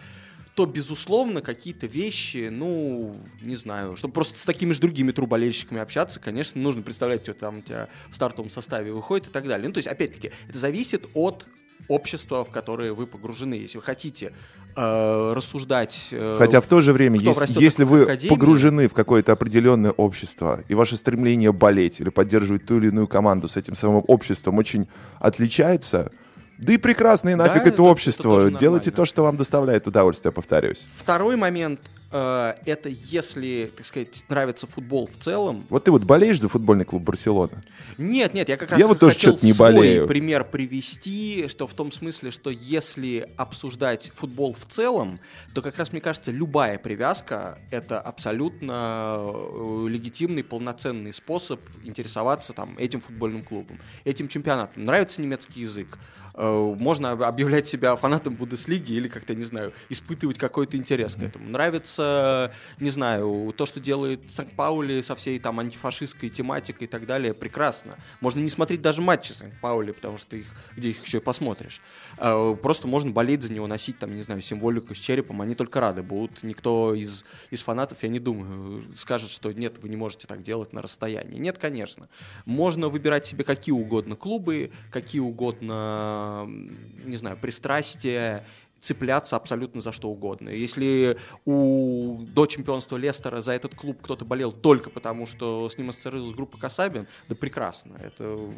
то, 0.56 0.66
безусловно, 0.66 1.41
какие-то 1.41 1.88
вещи, 1.88 2.49
ну, 2.51 3.18
не 3.41 3.56
знаю, 3.56 3.95
чтобы 3.95 4.14
просто 4.14 4.38
с 4.38 4.43
такими 4.43 4.74
же 4.74 4.82
другими 4.82 5.12
труболельщиками 5.12 5.82
общаться, 5.82 6.20
конечно, 6.20 6.62
нужно 6.62 6.84
представлять, 6.84 7.24
что 7.24 7.34
там 7.34 7.60
у 7.60 7.62
тебя 7.62 7.89
в 8.10 8.16
стартовом 8.16 8.49
составе 8.49 8.91
выходит 8.93 9.28
и 9.28 9.32
так 9.32 9.47
далее. 9.47 9.68
Ну, 9.68 9.74
то 9.74 9.80
есть, 9.80 9.88
опять-таки, 9.88 10.32
это 10.47 10.58
зависит 10.58 11.06
от 11.16 11.47
общества, 11.88 12.45
в 12.45 12.51
которое 12.51 12.93
вы 12.93 13.08
погружены. 13.08 13.56
Если 13.56 13.78
вы 13.78 13.84
хотите 13.84 14.32
э, 14.76 15.34
рассуждать... 15.36 16.10
э, 16.12 16.36
Хотя 16.38 16.62
в 16.62 16.68
то 16.68 16.82
же 16.82 16.93
время, 16.93 17.20
если 17.20 17.84
в 17.84 17.88
вы 17.89 18.04
академии- 18.04 18.30
погружены 18.30 18.88
в 18.88 18.93
какое-то 18.93 19.32
определенное 19.34 19.91
общество, 19.91 20.64
и 20.70 20.76
ваше 20.76 20.95
стремление 20.97 21.51
болеть 21.51 21.99
или 21.99 22.10
поддерживать 22.10 22.66
ту 22.66 22.78
или 22.78 22.88
иную 22.88 23.08
команду 23.08 23.47
с 23.47 23.58
этим 23.58 23.76
самым 23.76 24.04
обществом 24.08 24.60
очень 24.60 24.88
отличается, 25.20 26.12
да 26.58 26.74
и 26.74 26.78
прекрасно, 26.78 27.30
и 27.30 27.36
нафиг 27.36 27.58
это- 27.58 27.62
это, 27.68 27.74
это 27.76 27.84
общество. 27.84 28.24
тоже 28.24 28.51
Делайте 28.51 28.89
нормально. 28.89 28.91
то, 28.95 29.06
что 29.06 29.24
вам 29.24 29.38
доставляет 29.38 29.88
удовольствие, 29.88 30.32
повторюсь. 30.32 30.88
Второй 30.97 31.36
момент. 31.36 31.80
э, 32.16 32.54
это 32.68 32.89
если, 32.89 33.72
так 33.76 33.88
сказать, 33.88 34.24
нравится 34.30 34.68
футбол 34.68 35.08
в 35.12 35.18
целом. 35.18 35.66
Вот 35.72 35.86
ты 35.86 35.89
вот 35.89 36.04
болеешь 36.04 36.39
за 36.39 36.47
футбольный 36.47 36.86
клуб 36.86 37.01
Барселона? 37.01 37.64
Нет, 37.97 38.36
нет, 38.36 38.49
я 38.49 38.58
как 38.58 38.70
раз 38.70 38.80
Я 38.80 38.86
вот 38.88 38.99
тоже 38.99 39.16
хотел 39.16 39.39
не 39.41 39.51
свой 39.51 39.74
болею. 39.74 40.08
пример 40.08 40.43
привести, 40.45 41.47
что 41.47 41.66
в 41.66 41.74
том 41.74 41.91
смысле, 41.91 42.30
что 42.30 42.51
если 42.51 43.28
обсуждать 43.36 44.12
футбол 44.14 44.54
в 44.54 44.64
целом, 44.72 45.20
то 45.56 45.64
как 45.64 45.76
раз, 45.80 45.91
мне 45.91 46.01
кажется, 46.01 46.30
любая 46.30 46.78
привязка— 46.78 47.58
это 47.72 47.99
абсолютно 47.99 49.16
э, 49.18 49.86
легитимный, 49.89 50.43
полноценный 50.43 51.14
способ 51.16 51.62
интересоваться 51.84 52.54
там 52.54 52.78
этим 52.78 53.01
футбольным 53.01 53.43
клубом, 53.43 53.80
этим 54.04 54.28
чемпионатом. 54.28 54.86
Нравится 54.86 55.20
немецкий 55.20 55.62
язык, 55.62 55.97
можно 56.36 57.12
об- 57.12 57.24
объявлять 57.24 57.68
себя 57.68 57.96
фанатом 57.96 58.36
Бундеслиги 58.36 58.94
или 58.94 59.08
как-то, 59.08 59.36
не 59.36 59.44
знаю, 59.44 59.74
испытывать 59.90 60.38
какой-то 60.38 60.78
интерес 60.78 61.16
к 61.16 61.22
этому. 61.22 61.48
Нравится, 61.50 62.54
не 62.80 62.90
знаю, 62.90 63.54
то, 63.58 63.66
что 63.66 63.80
делает 63.80 64.32
Санкт-Паули 64.32 65.02
со 65.02 65.16
всей 65.16 65.40
там 65.40 65.60
антифашистской 65.60 66.30
тематикой 66.30 66.88
и 66.88 66.90
так 66.90 67.06
далее, 67.06 67.34
прекрасно. 67.34 67.98
Можно 68.22 68.40
не 68.40 68.50
смотреть 68.50 68.82
даже 68.82 69.02
матчи 69.02 69.32
Санкт-Паули, 69.32 69.92
потому 69.92 70.18
что 70.18 70.36
их, 70.36 70.48
где 70.76 70.90
их 70.90 71.04
еще 71.06 71.18
и 71.18 71.22
посмотришь. 71.22 71.82
Э, 72.18 72.56
Просто 72.62 72.88
можно 72.88 73.12
болеть 73.12 73.42
за 73.42 73.52
него, 73.52 73.68
носить 73.68 74.00
там, 74.00 74.16
не 74.16 74.22
знаю, 74.22 74.42
символику 74.42 74.96
с 74.96 74.98
черепом, 74.98 75.42
они 75.42 75.56
только 75.56 75.80
рады 75.80 76.02
будут. 76.04 76.44
Никто 76.44 76.94
из, 76.94 77.26
из 77.52 77.62
фанатов, 77.62 78.02
я 78.04 78.10
не 78.10 78.20
думаю, 78.20 78.86
скажет, 78.96 79.30
что 79.30 79.52
нет, 79.52 79.78
вы 79.82 79.90
не 79.90 79.96
можете 79.96 80.28
так 80.28 80.42
делать 80.44 80.74
на 80.74 80.82
расстоянии. 80.82 81.38
Нет, 81.40 81.58
конечно. 81.58 82.08
Можно 82.46 82.90
выбирать 82.90 83.26
себе 83.26 83.44
какие 83.44 83.74
угодно 83.74 84.16
клубы, 84.16 84.72
какие 84.92 85.22
угодно, 85.22 86.23
м, 86.44 86.78
не 87.06 87.18
знаю, 87.18 87.38
пристрастия, 87.38 88.46
цепляться 88.84 89.38
абсолютно 89.38 89.80
за 89.80 89.94
что 89.94 90.10
угодно. 90.10 90.50
Если 90.50 91.18
у 91.46 92.18
до 92.36 92.46
чемпионства 92.48 92.98
Лестера 92.98 93.40
за 93.40 93.54
этот 93.54 93.76
клуб 93.76 94.02
кто-то 94.02 94.26
болел 94.26 94.52
только 94.52 94.90
потому, 94.90 95.26
что 95.26 95.70
с 95.70 95.78
ним 95.78 95.90
ассоциировалась 95.90 96.36
группа 96.36 96.58
Касабин, 96.58 97.08
да 97.30 97.36
прекрасно. 97.36 97.96
Это 98.04 98.52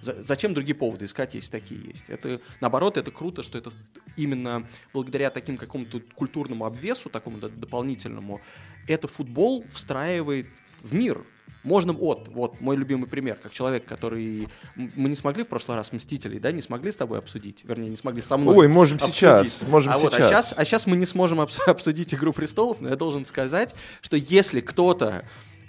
за- 0.00 0.20
зачем 0.24 0.52
другие 0.52 0.74
поводы 0.74 1.04
искать, 1.04 1.34
если 1.34 1.50
такие 1.52 1.80
есть? 1.80 2.10
Это 2.10 2.40
наоборот, 2.60 2.96
это 2.96 3.12
круто, 3.12 3.44
что 3.44 3.56
это 3.56 3.70
именно 4.16 4.66
благодаря 4.92 5.30
таким 5.30 5.56
какому-то 5.56 6.00
культурному 6.16 6.64
обвесу, 6.64 7.08
такому 7.08 7.38
дополнительному, 7.38 8.40
это 8.88 9.06
футбол 9.06 9.64
встраивает 9.70 10.46
в 10.82 10.92
мир. 10.92 11.24
Можно, 11.64 11.92
вот, 11.92 12.28
вот, 12.28 12.60
мой 12.60 12.76
любимый 12.76 13.06
пример, 13.06 13.36
как 13.40 13.52
человек, 13.52 13.84
который... 13.84 14.48
Мы 14.76 15.08
не 15.08 15.14
смогли 15.14 15.44
в 15.44 15.48
прошлый 15.48 15.76
раз 15.76 15.92
«Мстителей», 15.92 16.40
да, 16.40 16.50
не 16.50 16.62
смогли 16.62 16.90
с 16.90 16.96
тобой 16.96 17.18
обсудить, 17.18 17.64
вернее, 17.64 17.88
не 17.88 17.96
смогли 17.96 18.20
со 18.20 18.36
мной 18.36 18.56
Ой, 18.56 18.68
можем 18.68 18.96
обсудить. 18.96 19.16
сейчас, 19.16 19.62
можем 19.68 19.92
а 19.92 19.98
Вот, 19.98 20.12
а 20.12 20.16
сейчас. 20.16 20.28
сейчас. 20.28 20.54
А 20.56 20.64
сейчас 20.64 20.86
мы 20.86 20.96
не 20.96 21.06
сможем 21.06 21.40
обс- 21.40 21.62
обсудить 21.66 22.12
«Игру 22.14 22.32
престолов», 22.32 22.80
но 22.80 22.88
я 22.88 22.96
должен 22.96 23.24
сказать, 23.24 23.74
что 24.00 24.16
если 24.16 24.60
кто-то 24.60 25.24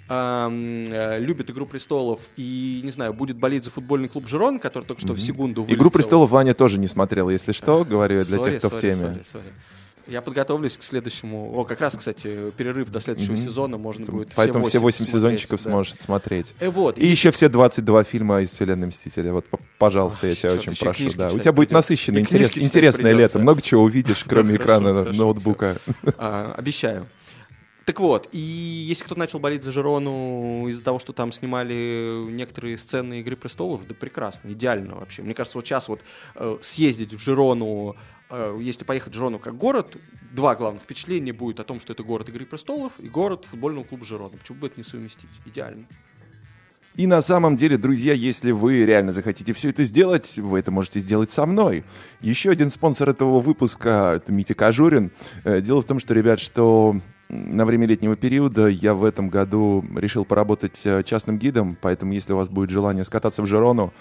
э, 0.08 1.16
любит 1.20 1.50
«Игру 1.50 1.66
престолов» 1.66 2.20
и, 2.36 2.80
не 2.82 2.90
знаю, 2.90 3.14
будет 3.14 3.36
болеть 3.36 3.64
за 3.64 3.70
футбольный 3.70 4.08
клуб 4.08 4.26
«Жирон», 4.26 4.58
который 4.58 4.84
только 4.84 5.00
что 5.00 5.14
в 5.14 5.20
Сегунду 5.20 5.62
«Игру 5.62 5.74
вылетел. 5.76 5.90
престолов» 5.90 6.30
Ваня 6.30 6.54
тоже 6.54 6.78
не 6.78 6.88
смотрел, 6.88 7.30
если 7.30 7.52
что, 7.52 7.84
говорю 7.84 8.18
я 8.18 8.24
для 8.24 8.38
Sorry, 8.38 8.50
тех, 8.50 8.58
кто 8.58 8.68
в 8.68 8.72
sorry, 8.72 8.80
теме. 8.80 8.94
sorry, 8.96 9.22
сори. 9.24 9.52
Я 10.06 10.22
подготовлюсь 10.22 10.76
к 10.76 10.82
следующему. 10.82 11.52
О, 11.58 11.64
как 11.64 11.80
раз, 11.80 11.96
кстати, 11.96 12.50
перерыв 12.52 12.90
до 12.90 13.00
следующего 13.00 13.36
сезона 13.36 13.78
можно 13.78 14.04
будет. 14.04 14.32
Поэтому 14.34 14.66
все 14.66 14.78
8 14.78 14.96
смотреть, 14.96 15.12
сезончиков 15.14 15.62
да. 15.62 15.70
сможешь 15.70 15.94
смотреть. 15.98 16.54
Э, 16.60 16.68
вот. 16.68 16.98
И 16.98 17.06
еще 17.06 17.30
все 17.30 17.48
22 17.48 18.04
фильма 18.04 18.42
из 18.42 18.50
вселенной 18.50 18.88
Мстителя. 18.88 19.32
Вот, 19.32 19.46
пожалуйста, 19.78 20.26
я 20.26 20.32
Ой, 20.32 20.36
тебя 20.36 20.52
очень 20.52 20.72
и 20.72 20.76
прошу. 20.76 21.10
Да. 21.16 21.28
У 21.28 21.38
тебя 21.38 21.52
будет 21.52 21.70
насыщенное, 21.70 22.20
И 22.20 22.24
интерес- 22.24 22.50
книжки 22.52 22.58
интересное 22.66 23.12
придётся. 23.12 23.38
лето. 23.38 23.38
Много 23.38 23.62
чего 23.62 23.82
увидишь, 23.82 24.24
кроме 24.28 24.56
экрана 24.56 25.04
ноутбука. 25.12 25.76
А, 26.18 26.54
обещаю. 26.56 27.06
Так 27.84 28.00
вот, 28.00 28.28
и 28.32 28.38
если 28.38 29.04
кто 29.04 29.14
начал 29.14 29.38
болеть 29.38 29.62
за 29.62 29.70
Жирону 29.70 30.66
из-за 30.68 30.82
того, 30.82 30.98
что 30.98 31.12
там 31.12 31.32
снимали 31.32 32.24
некоторые 32.30 32.78
сцены 32.78 33.20
«Игры 33.20 33.36
престолов», 33.36 33.86
да 33.86 33.94
прекрасно, 33.94 34.48
идеально 34.52 34.94
вообще. 34.94 35.20
Мне 35.22 35.34
кажется, 35.34 35.58
вот 35.58 35.66
сейчас 35.66 35.88
вот 35.88 36.00
э, 36.34 36.56
съездить 36.62 37.12
в 37.12 37.22
Жирону, 37.22 37.94
э, 38.23 38.23
если 38.60 38.84
поехать 38.84 39.12
в 39.12 39.16
Жирону 39.16 39.38
как 39.38 39.56
город, 39.56 39.96
два 40.32 40.54
главных 40.56 40.82
впечатления 40.82 41.32
будет 41.32 41.60
о 41.60 41.64
том, 41.64 41.80
что 41.80 41.92
это 41.92 42.02
город 42.02 42.28
«Игры 42.28 42.46
престолов» 42.46 42.92
и 42.98 43.08
город 43.08 43.46
футбольного 43.48 43.84
клуба 43.84 44.04
Жирона. 44.04 44.36
Почему 44.36 44.58
бы 44.58 44.66
это 44.66 44.78
не 44.78 44.84
совместить? 44.84 45.30
Идеально. 45.46 45.84
И 46.96 47.08
на 47.08 47.20
самом 47.20 47.56
деле, 47.56 47.76
друзья, 47.76 48.12
если 48.12 48.52
вы 48.52 48.84
реально 48.84 49.10
захотите 49.10 49.52
все 49.52 49.70
это 49.70 49.82
сделать, 49.82 50.38
вы 50.38 50.60
это 50.60 50.70
можете 50.70 51.00
сделать 51.00 51.32
со 51.32 51.44
мной. 51.44 51.84
Еще 52.20 52.50
один 52.50 52.70
спонсор 52.70 53.08
этого 53.08 53.40
выпуска— 53.40 54.12
это 54.16 54.30
Митя 54.30 54.54
Кожурин. 54.54 55.10
Э, 55.42 55.60
Дело 55.60 55.82
в 55.82 55.86
том, 55.86 55.98
что, 55.98 56.14
ребят, 56.14 56.38
что 56.38 56.96
на 57.28 57.66
время 57.66 57.88
летнего 57.88 58.14
периода 58.14 58.68
я 58.68 58.94
в 58.94 59.02
этом 59.02 59.28
году 59.28 59.84
решил 59.96 60.24
поработать 60.24 60.82
э, 60.84 61.02
частным 61.02 61.36
гидом, 61.36 61.76
поэтому 61.80 62.12
если 62.12 62.32
у 62.32 62.36
вас 62.36 62.48
будет 62.48 62.70
желание 62.70 63.02
скататься 63.02 63.42
в 63.42 63.46
Жирону 63.46 63.92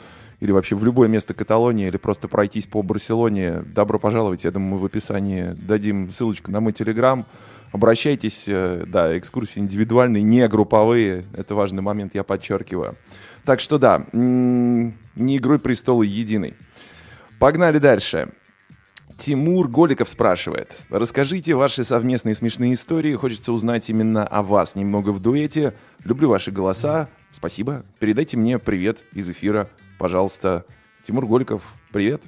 или 0.44 0.52
вообще 0.52 0.76
в 0.76 0.84
любое 0.84 1.08
место 1.08 1.34
Каталонии, 1.34 1.88
или 1.88 1.96
просто 1.96 2.28
пройтись 2.28 2.68
по 2.68 2.84
Барселоне, 2.84 3.64
добро 3.74 3.98
пожаловать. 3.98 4.44
Я 4.44 4.52
думаю, 4.52 4.74
мы 4.74 4.80
в 4.80 4.86
описании 4.86 5.56
дадим 5.56 6.10
ссылочку 6.10 6.52
на 6.52 6.60
мой 6.60 6.74
телеграм. 6.74 7.26
Обращайтесь, 7.72 8.44
э, 8.50 8.84
да, 8.86 9.18
экскурсии 9.18 9.60
индивидуальные, 9.62 10.22
не 10.22 10.46
групповые. 10.50 11.24
Это 11.34 11.56
важный 11.56 11.82
момент, 11.82 12.14
я 12.14 12.26
подчеркиваю. 12.26 12.98
Так 13.46 13.62
что 13.62 13.78
да, 13.80 14.06
не 14.12 15.38
игрой 15.38 15.60
престолы 15.60 16.06
единый. 16.06 16.56
Погнали 17.39 17.78
дальше. 17.78 18.34
Тимур 19.18 19.70
Голиков 19.70 20.10
спрашивает. 20.10 20.82
Расскажите 20.89 21.56
ваши 21.56 21.86
совместные 21.86 22.36
смешные 22.36 22.74
истории. 22.74 23.16
Хочется 23.16 23.54
узнать 23.54 23.89
именно 23.89 24.28
о 24.28 24.44
вас 24.44 24.76
немного 24.76 25.12
в 25.12 25.22
дуэте. 25.22 25.74
Люблю 26.04 26.28
ваши 26.28 26.52
голоса. 26.52 27.08
Спасибо. 27.32 27.86
Передайте 28.00 28.36
мне 28.36 28.60
привет 28.60 29.06
из 29.14 29.30
эфира, 29.30 29.70
пожалуйста. 30.04 30.66
Тимур 31.04 31.26
Голиков, 31.26 31.64
привет. 31.93 32.22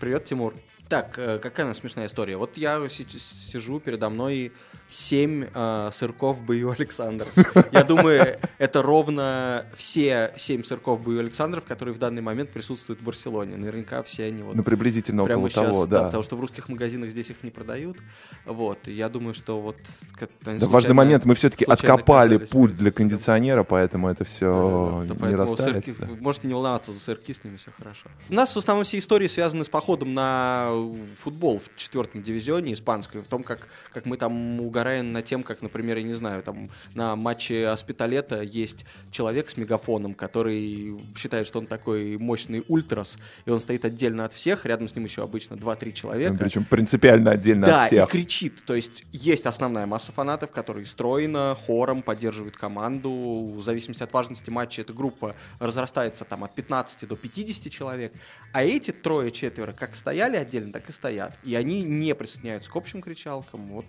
Привет, 0.00 0.24
Тимур. 0.24 0.54
Так, 0.88 1.18
э, 1.18 1.38
какая 1.38 1.66
у 1.66 1.68
нас 1.68 1.76
смешная 1.76 2.06
история? 2.06 2.38
Вот 2.38 2.56
я 2.56 2.78
сижу, 2.88 3.80
передо 3.80 4.08
мной 4.08 4.50
семь 4.88 5.46
э, 5.52 5.90
сырков 5.92 6.42
Бою 6.42 6.70
Александров. 6.70 7.28
Я 7.72 7.84
думаю, 7.84 8.38
это 8.58 8.82
ровно 8.82 9.66
все 9.76 10.32
семь 10.38 10.62
сырков 10.64 11.02
Бою 11.02 11.20
Александров, 11.20 11.64
которые 11.64 11.94
в 11.94 11.98
данный 11.98 12.22
момент 12.22 12.50
присутствуют 12.50 13.00
в 13.00 13.04
Барселоне. 13.04 13.56
Наверняка 13.56 14.02
все 14.02 14.24
они 14.24 14.42
вот 14.42 14.54
Ну, 14.56 14.62
приблизительно 14.62 15.24
прямо 15.24 15.40
около 15.40 15.50
сейчас, 15.50 15.64
того, 15.66 15.86
да, 15.86 15.98
да. 15.98 16.04
потому 16.06 16.22
что 16.22 16.36
в 16.36 16.40
русских 16.40 16.68
магазинах 16.68 17.10
здесь 17.10 17.30
их 17.30 17.42
не 17.42 17.50
продают. 17.50 17.98
Вот, 18.46 18.78
и 18.88 18.92
я 18.92 19.08
думаю, 19.08 19.34
что 19.34 19.60
вот... 19.60 19.76
как- 20.18 20.30
Да, 20.44 20.56
важный 20.68 20.94
момент, 20.94 21.24
мы 21.24 21.34
все-таки 21.34 21.64
откопали 21.64 22.38
путь 22.38 22.72
в- 22.72 22.76
для 22.78 22.90
кондиционера, 22.90 23.64
поэтому 23.64 24.08
это 24.08 24.24
все 24.24 25.04
Да, 25.06 25.14
не 25.14 25.20
поэтому 25.20 25.42
растает. 25.54 25.86
сырки- 25.86 25.94
да. 25.98 26.06
можете 26.20 26.48
не 26.48 26.54
волноваться 26.54 26.92
за 26.92 27.00
сырки, 27.00 27.32
с 27.32 27.44
ними 27.44 27.56
все 27.56 27.70
хорошо. 27.76 28.08
У 28.30 28.34
нас 28.34 28.54
в 28.54 28.58
основном 28.58 28.84
все 28.84 28.98
истории 28.98 29.26
связаны 29.26 29.64
с 29.64 29.68
походом 29.68 30.14
на 30.14 30.70
футбол 31.18 31.58
в 31.60 31.76
четвертом 31.76 32.22
дивизионе 32.22 32.72
испанском, 32.72 33.22
в 33.22 33.28
том, 33.28 33.42
как, 33.42 33.68
как 33.92 34.06
мы 34.06 34.16
там 34.16 34.32
угораем 34.78 35.10
на 35.12 35.22
тем, 35.22 35.42
как, 35.42 35.60
например, 35.60 35.96
я 35.98 36.04
не 36.04 36.12
знаю, 36.12 36.42
там 36.42 36.70
на 36.94 37.16
матче 37.16 37.66
Аспиталета 37.66 38.42
есть 38.42 38.84
человек 39.10 39.50
с 39.50 39.56
мегафоном, 39.56 40.14
который 40.14 41.00
считает, 41.16 41.46
что 41.48 41.58
он 41.58 41.66
такой 41.66 42.16
мощный 42.16 42.64
ультрас, 42.68 43.18
и 43.44 43.50
он 43.50 43.58
стоит 43.58 43.84
отдельно 43.84 44.24
от 44.24 44.32
всех, 44.32 44.64
рядом 44.66 44.88
с 44.88 44.94
ним 44.94 45.04
еще 45.04 45.22
обычно 45.22 45.54
2-3 45.54 45.92
человека. 45.92 46.32
Ну, 46.34 46.38
Причем 46.38 46.64
принципиально 46.64 47.32
отдельно 47.32 47.66
Да, 47.66 47.82
от 47.82 47.86
всех. 47.88 48.08
и 48.08 48.12
кричит. 48.12 48.64
То 48.64 48.74
есть 48.74 49.04
есть 49.12 49.46
основная 49.46 49.86
масса 49.86 50.12
фанатов, 50.12 50.52
которые 50.52 50.86
стройно, 50.86 51.56
хором 51.66 52.02
поддерживают 52.02 52.56
команду. 52.56 53.10
В 53.56 53.62
зависимости 53.62 54.02
от 54.04 54.12
важности 54.12 54.50
матча 54.50 54.82
эта 54.82 54.92
группа 54.92 55.34
разрастается 55.58 56.24
там 56.24 56.44
от 56.44 56.54
15 56.54 57.08
до 57.08 57.16
50 57.16 57.72
человек. 57.72 58.12
А 58.52 58.62
эти 58.62 58.92
трое-четверо 58.92 59.72
как 59.72 59.96
стояли 59.96 60.36
отдельно, 60.36 60.72
так 60.72 60.88
и 60.88 60.92
стоят. 60.92 61.36
И 61.42 61.56
они 61.56 61.82
не 61.82 62.14
присоединяются 62.14 62.70
к 62.70 62.76
общим 62.76 63.02
кричалкам. 63.02 63.68
Вот 63.72 63.86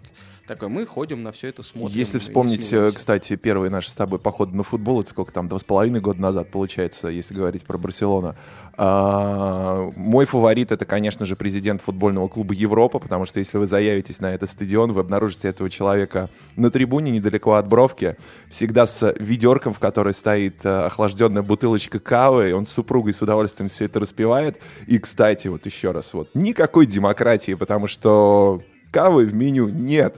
такое. 0.48 0.70
Мы 0.70 0.79
ходим 0.86 1.24
на 1.24 1.32
все 1.32 1.48
это, 1.48 1.64
смотрим. 1.64 1.98
Если 1.98 2.20
вспомнить, 2.20 2.72
э, 2.72 2.92
кстати, 2.92 3.36
первый 3.36 3.70
наш 3.70 3.88
с 3.88 3.94
тобой 3.94 4.20
поход 4.20 4.54
на 4.54 4.64
футбол, 4.64 5.02
это 5.02 5.10
сколько 5.10 5.32
там, 5.32 5.48
два 5.48 5.60
с 5.60 5.64
половиной 5.64 6.02
года 6.02 6.22
назад, 6.22 6.52
получается, 6.52 7.08
если 7.10 7.34
говорить 7.34 7.66
про 7.66 7.78
Барселону. 7.78 8.36
А, 8.82 9.92
Мой 9.98 10.26
фаворит 10.26 10.72
это, 10.72 10.86
конечно 10.86 11.26
же, 11.26 11.36
президент 11.36 11.82
футбольного 11.82 12.30
клуба 12.30 12.54
Европа, 12.54 13.00
потому 13.00 13.26
что 13.26 13.40
если 13.40 13.58
вы 13.58 13.68
заявитесь 13.68 14.22
на 14.22 14.34
этот 14.34 14.50
стадион, 14.50 14.94
вы 14.94 15.02
обнаружите 15.02 15.50
этого 15.50 15.70
человека 15.70 16.30
на 16.56 16.72
трибуне 16.72 17.12
недалеко 17.12 17.56
от 17.56 17.68
бровки, 17.68 18.16
всегда 18.50 18.86
с 18.86 19.14
ведерком, 19.20 19.74
в 19.74 19.80
которой 19.80 20.14
стоит 20.14 20.66
э, 20.66 20.86
охлажденная 20.86 21.42
бутылочка 21.42 22.00
кавы, 22.00 22.54
он 22.54 22.66
с 22.66 22.70
супругой 22.70 23.12
с 23.12 23.22
удовольствием 23.22 23.70
все 23.70 23.86
это 23.86 24.00
распивает. 24.00 24.62
И, 24.88 24.98
кстати, 24.98 25.50
вот 25.50 25.66
еще 25.66 25.92
раз, 25.92 26.14
вот 26.14 26.30
никакой 26.34 26.86
демократии, 26.86 27.56
потому 27.56 27.88
что 27.88 28.62
кавы 28.92 29.26
в 29.26 29.34
меню 29.34 29.68
нет. 29.70 30.18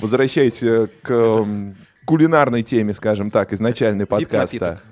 Возвращаясь 0.00 0.60
к 1.02 1.46
кулинарной 2.04 2.62
теме, 2.62 2.94
скажем 2.94 3.30
так, 3.30 3.52
изначальной 3.52 4.06
подкаста. 4.06 4.82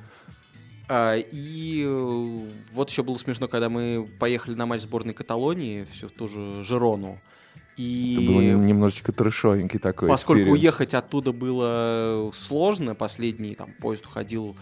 А, 0.93 1.15
и 1.17 1.85
э, 1.87 2.49
вот 2.73 2.91
еще 2.91 3.05
было 3.05 3.17
смешно, 3.17 3.47
когда 3.47 3.69
мы 3.69 4.09
поехали 4.19 4.57
на 4.57 4.67
матч 4.67 4.83
сборной 4.83 5.15
Каталонии, 5.15 5.87
все 5.93 6.09
в 6.09 6.11
ту 6.11 6.27
же 6.27 6.65
Жирону. 6.65 7.21
И 7.77 8.15
Это 8.15 8.27
было 8.27 8.41
немножечко 8.41 9.13
трешовенький 9.13 9.79
такой 9.79 10.09
поскольку 10.09 10.43
experience. 10.43 10.53
уехать 10.53 10.95
оттуда 10.95 11.33
было 11.33 12.31
сложно, 12.35 12.97
последний 12.97 13.55
там 13.55 13.73
поезд 13.81 14.05
уходил 14.07 14.57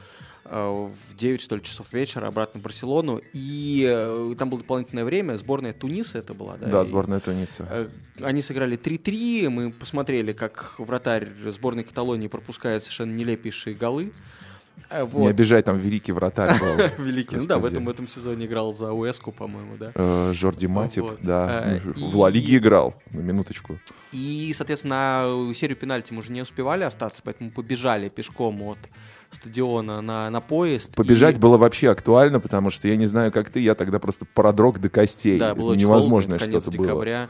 в 0.51 1.17
9, 1.17 1.41
что 1.41 1.57
ли, 1.57 1.63
часов 1.63 1.93
вечера 1.93 2.27
обратно 2.27 2.61
в 2.61 2.63
Барселону, 2.63 3.21
и 3.33 3.85
э, 3.89 4.35
там 4.39 4.51
было 4.51 4.61
дополнительное 4.61 5.05
время, 5.05 5.37
сборная 5.37 5.73
Туниса 5.73 6.19
это 6.19 6.35
была, 6.35 6.57
да? 6.57 6.67
Да, 6.69 6.85
сборная 6.85 7.21
Туниса. 7.21 7.67
э, 7.71 7.89
Они 8.23 8.41
сыграли 8.43 8.77
3-3, 8.79 9.49
мы 9.51 9.71
посмотрели, 9.73 10.33
как 10.33 10.75
вратарь 10.79 11.29
сборной 11.47 11.85
Каталонии 11.85 12.29
пропускает 12.29 12.83
совершенно 12.83 13.13
нелепейшие 13.15 13.75
голы. 13.77 14.13
Э, 14.91 15.03
Не 15.03 15.07
Вот. 15.07 15.29
обижай, 15.29 15.63
там 15.63 15.79
великий 15.79 16.13
вратарь 16.13 16.59
был. 16.59 16.77
Великий. 17.05 17.37
Ну 17.37 17.45
да, 17.47 17.57
в 17.59 17.61
Господи. 17.61 17.75
этом, 17.75 17.85
в 17.85 17.89
этом 17.91 18.07
сезоне 18.09 18.47
играл 18.47 18.73
за 18.73 18.93
Уэску, 18.93 19.33
по-моему, 19.33 19.77
да. 19.77 19.93
Э, 19.95 20.33
Жорди 20.33 20.67
Матип, 20.67 21.03
Вот. 21.03 21.19
да. 21.21 21.63
Э, 21.77 21.81
Ну, 21.85 21.91
и- 21.93 22.11
В 22.11 22.17
Ла 22.17 22.31
Лиге 22.31 22.57
играл, 22.57 22.95
на 23.11 23.21
минуточку. 23.21 23.79
И, 24.13 24.51
соответственно, 24.57 25.53
серию 25.55 25.77
пенальти 25.77 26.13
мы 26.15 26.21
уже 26.21 26.33
не 26.33 26.41
успевали 26.41 26.85
остаться, 26.85 27.23
поэтому 27.23 27.51
побежали 27.51 28.09
пешком 28.09 28.63
от 28.63 28.79
стадиона 29.31 30.01
на, 30.01 30.31
на 30.31 30.41
поезд. 30.41 30.95
Побежать 30.95 31.37
И- 31.37 31.41
было 31.41 31.57
вообще 31.57 31.91
актуально, 31.91 32.41
потому 32.41 32.71
что 32.71 32.89
я 32.89 32.97
не 32.97 33.07
знаю, 33.07 33.33
как 33.33 33.51
ты, 33.51 33.61
я 33.61 33.75
тогда 33.75 33.99
просто 33.99 34.25
продрог 34.25 34.79
до 34.81 34.89
костей. 34.89 35.39
Да, 35.39 35.55
было 35.55 35.75
конец 36.39 36.63
что-то 36.63 36.77
было. 36.77 36.87
декабря. 36.87 37.29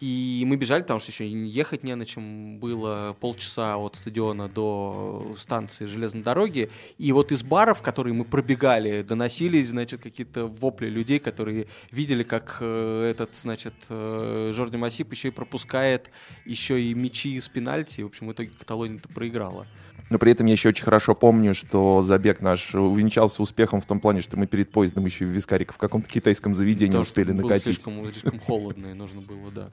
И 0.00 0.44
мы 0.46 0.56
бежали, 0.56 0.80
потому 0.80 0.98
что 0.98 1.12
еще 1.12 1.28
ехать 1.28 1.84
не 1.84 1.94
на 1.94 2.06
чем 2.06 2.58
было 2.58 3.14
полчаса 3.20 3.76
от 3.76 3.96
стадиона 3.96 4.48
до 4.48 5.34
станции 5.36 5.84
железной 5.84 6.22
дороги. 6.22 6.70
И 6.96 7.12
вот 7.12 7.32
из 7.32 7.42
баров, 7.42 7.82
которые 7.82 8.14
мы 8.14 8.24
пробегали, 8.24 9.02
доносились, 9.02 9.68
значит, 9.68 10.00
какие-то 10.00 10.46
вопли 10.46 10.86
людей, 10.86 11.18
которые 11.18 11.66
видели, 11.90 12.22
как 12.22 12.56
э, 12.60 13.10
этот, 13.10 13.36
значит, 13.36 13.74
э, 13.90 14.52
Жорди 14.54 14.76
Масип 14.76 15.12
еще 15.12 15.28
и 15.28 15.32
пропускает 15.32 16.10
еще 16.46 16.80
и 16.80 16.94
мячи 16.94 17.38
с 17.38 17.50
пенальти. 17.50 18.00
В 18.00 18.06
общем, 18.06 18.28
в 18.28 18.32
итоге 18.32 18.52
Каталония-то 18.58 19.10
проиграла. 19.10 19.66
Но 20.10 20.18
при 20.18 20.32
этом 20.32 20.46
я 20.46 20.52
еще 20.52 20.68
очень 20.70 20.84
хорошо 20.84 21.14
помню, 21.14 21.54
что 21.54 22.02
забег 22.02 22.40
наш 22.40 22.74
увенчался 22.74 23.42
успехом 23.42 23.80
в 23.80 23.86
том 23.86 24.00
плане, 24.00 24.20
что 24.20 24.36
мы 24.36 24.48
перед 24.48 24.72
поездом 24.72 25.04
еще 25.04 25.24
в 25.24 25.28
Вискарике 25.28 25.72
в 25.72 25.78
каком-то 25.78 26.08
китайском 26.08 26.54
заведении 26.56 26.90
Потому 26.90 27.02
успели 27.02 27.32
было 27.32 27.42
накатить. 27.42 27.80
Слишком, 27.80 28.06
слишком 28.08 28.40
холодно, 28.40 28.88
и 28.88 28.92
нужно 28.92 29.20
было, 29.20 29.52
да. 29.52 29.70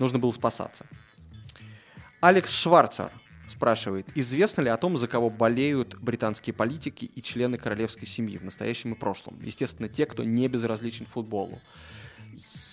Нужно 0.00 0.18
было 0.18 0.32
спасаться. 0.32 0.84
Алекс 2.20 2.52
Шварцер 2.52 3.12
спрашивает, 3.46 4.08
известно 4.16 4.62
ли 4.62 4.70
о 4.70 4.76
том, 4.76 4.96
за 4.96 5.06
кого 5.06 5.30
болеют 5.30 5.96
британские 6.00 6.52
политики 6.52 7.04
и 7.04 7.22
члены 7.22 7.56
королевской 7.56 8.08
семьи 8.08 8.38
в 8.38 8.44
настоящем 8.44 8.94
и 8.94 8.96
прошлом? 8.96 9.38
Естественно, 9.40 9.88
те, 9.88 10.04
кто 10.06 10.24
не 10.24 10.48
безразличен 10.48 11.06
футболу. 11.06 11.60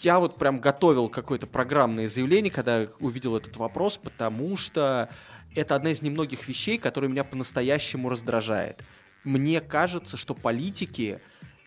Я 0.02 0.20
вот 0.20 0.38
прям 0.38 0.60
готовил 0.60 1.10
какое-то 1.10 1.46
программное 1.46 2.10
заявление, 2.10 2.52
когда 2.52 2.88
увидел 3.00 3.38
этот 3.38 3.56
вопрос, 3.58 3.98
потому 3.98 4.58
что 4.58 5.10
это 5.56 5.76
одна 5.76 5.92
из 5.92 6.02
немногих 6.02 6.48
вещей, 6.48 6.78
которая 6.78 7.10
меня 7.10 7.24
по-настоящему 7.24 8.10
раздражает. 8.10 8.80
Мне 9.24 9.62
кажется, 9.62 10.18
что 10.18 10.34
политики 10.34 11.20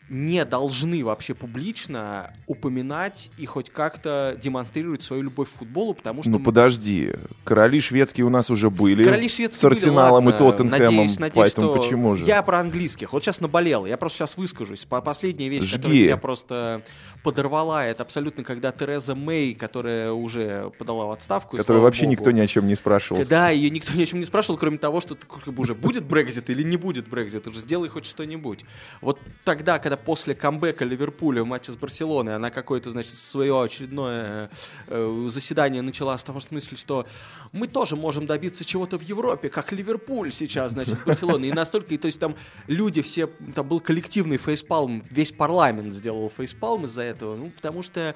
не 0.08 0.44
должны 0.44 1.04
вообще 1.04 1.34
публично 1.34 2.32
упоминать 2.46 3.32
и 3.38 3.46
хоть 3.46 3.70
как-то 3.70 4.38
демонстрировать 4.40 5.02
свою 5.02 5.22
любовь 5.22 5.48
к 5.50 5.58
футболу, 5.58 5.94
потому 5.94 6.22
что 6.22 6.30
Ну 6.30 6.38
подожди, 6.38 7.12
короли 7.42 7.80
шведские 7.80 8.24
у 8.24 8.28
нас 8.28 8.48
уже 8.48 8.70
были. 8.70 9.02
Короли 9.02 9.28
шведские 9.28 9.58
с 9.60 9.64
Арсеналом 9.64 10.26
были, 10.26 10.36
и 10.36 10.38
ладно. 10.38 10.52
Тоттенхэмом, 10.52 10.94
Надеюсь, 10.96 11.18
надеюсь, 11.18 11.34
поэтому 11.34 11.72
что 11.72 11.82
почему 11.82 12.14
же? 12.14 12.24
Я 12.24 12.42
про 12.42 12.60
английских. 12.60 13.12
Вот 13.12 13.24
сейчас 13.24 13.40
наболел. 13.40 13.84
Я 13.84 13.96
просто 13.96 14.18
сейчас 14.18 14.36
выскажусь. 14.36 14.84
По- 14.84 15.00
Последняя 15.02 15.48
вещь, 15.48 15.64
Жги. 15.64 15.76
которая 15.76 15.98
меня 15.98 16.16
просто 16.18 16.82
подорвала, 17.26 17.84
это 17.84 18.04
абсолютно 18.04 18.44
когда 18.44 18.70
Тереза 18.70 19.16
Мэй, 19.16 19.52
которая 19.54 20.12
уже 20.12 20.70
подала 20.78 21.06
в 21.06 21.10
отставку. 21.10 21.60
слава 21.60 21.80
вообще 21.80 22.04
богу, 22.04 22.12
никто 22.12 22.30
ни 22.30 22.38
о 22.38 22.46
чем 22.46 22.68
не 22.68 22.76
спрашивал. 22.76 23.20
Да, 23.28 23.50
ее 23.50 23.68
никто 23.68 23.92
ни 23.94 24.04
о 24.04 24.06
чем 24.06 24.20
не 24.20 24.26
спрашивал, 24.26 24.56
кроме 24.56 24.78
того, 24.78 25.00
что 25.00 25.16
как 25.16 25.52
бы 25.52 25.62
уже 25.62 25.74
будет 25.74 26.04
Брекзит 26.04 26.48
или 26.50 26.62
не 26.62 26.76
будет 26.76 27.08
Брекзит, 27.08 27.48
уже 27.48 27.58
сделай 27.58 27.88
хоть 27.88 28.06
что-нибудь. 28.06 28.64
Вот 29.00 29.18
тогда, 29.42 29.80
когда 29.80 29.96
после 29.96 30.36
камбэка 30.36 30.84
Ливерпуля 30.84 31.42
в 31.42 31.46
матче 31.46 31.72
с 31.72 31.76
Барселоной 31.76 32.36
она 32.36 32.50
какое-то, 32.50 32.90
значит, 32.90 33.14
свое 33.14 33.60
очередное 33.60 34.48
э, 34.86 35.28
заседание 35.28 35.82
начала 35.82 36.16
с 36.16 36.22
того 36.22 36.38
смысле, 36.38 36.76
что 36.76 37.06
мы 37.50 37.66
тоже 37.66 37.96
можем 37.96 38.26
добиться 38.26 38.64
чего-то 38.64 38.98
в 38.98 39.02
Европе, 39.02 39.48
как 39.48 39.72
Ливерпуль 39.72 40.30
сейчас, 40.30 40.72
значит, 40.72 40.98
Барселона. 41.04 41.44
И 41.44 41.52
настолько, 41.52 41.92
и 41.92 41.98
то 41.98 42.06
есть 42.06 42.20
там 42.20 42.36
люди 42.68 43.02
все, 43.02 43.26
там 43.52 43.66
был 43.66 43.80
коллективный 43.80 44.36
фейспалм, 44.36 45.02
весь 45.10 45.32
парламент 45.32 45.92
сделал 45.92 46.30
фейспалм 46.30 46.84
из-за 46.84 47.02
этого, 47.02 47.15
ну, 47.22 47.50
потому 47.50 47.82
что 47.82 48.14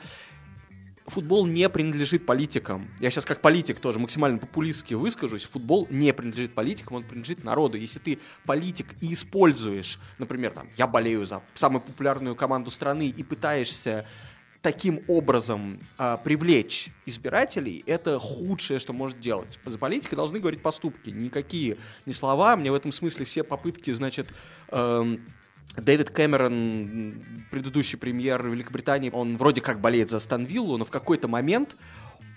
футбол 1.06 1.46
не 1.46 1.68
принадлежит 1.68 2.24
политикам. 2.24 2.88
Я 3.00 3.10
сейчас 3.10 3.24
как 3.24 3.40
политик 3.40 3.80
тоже 3.80 3.98
максимально 3.98 4.38
популистски 4.38 4.94
выскажусь. 4.94 5.44
Футбол 5.44 5.86
не 5.90 6.12
принадлежит 6.12 6.54
политикам, 6.54 6.96
он 6.96 7.04
принадлежит 7.04 7.44
народу. 7.44 7.76
Если 7.76 7.98
ты 7.98 8.18
политик 8.46 8.94
и 9.00 9.12
используешь, 9.12 9.98
например, 10.18 10.52
там, 10.52 10.68
я 10.76 10.86
болею 10.86 11.26
за 11.26 11.42
самую 11.54 11.82
популярную 11.82 12.34
команду 12.36 12.70
страны 12.70 13.08
и 13.08 13.22
пытаешься 13.22 14.06
таким 14.62 15.02
образом 15.08 15.78
а, 15.96 16.18
привлечь 16.18 16.88
избирателей, 17.06 17.82
это 17.86 18.18
худшее, 18.18 18.78
что 18.78 18.92
может 18.92 19.18
делать. 19.18 19.58
За 19.64 19.78
политикой 19.78 20.16
должны 20.16 20.38
говорить 20.38 20.60
поступки, 20.60 21.08
никакие 21.08 21.78
не 22.04 22.12
слова. 22.12 22.56
Мне 22.56 22.70
в 22.70 22.74
этом 22.74 22.92
смысле 22.92 23.24
все 23.24 23.42
попытки, 23.42 23.90
значит, 23.90 24.28
эм, 24.68 25.24
Дэвид 25.76 26.10
Кэмерон, 26.10 27.46
предыдущий 27.50 27.98
премьер 27.98 28.46
Великобритании, 28.46 29.10
он 29.10 29.36
вроде 29.36 29.60
как 29.60 29.80
болеет 29.80 30.10
за 30.10 30.20
Станвиллу, 30.20 30.76
но 30.76 30.84
в 30.84 30.90
какой-то 30.90 31.28
момент 31.28 31.76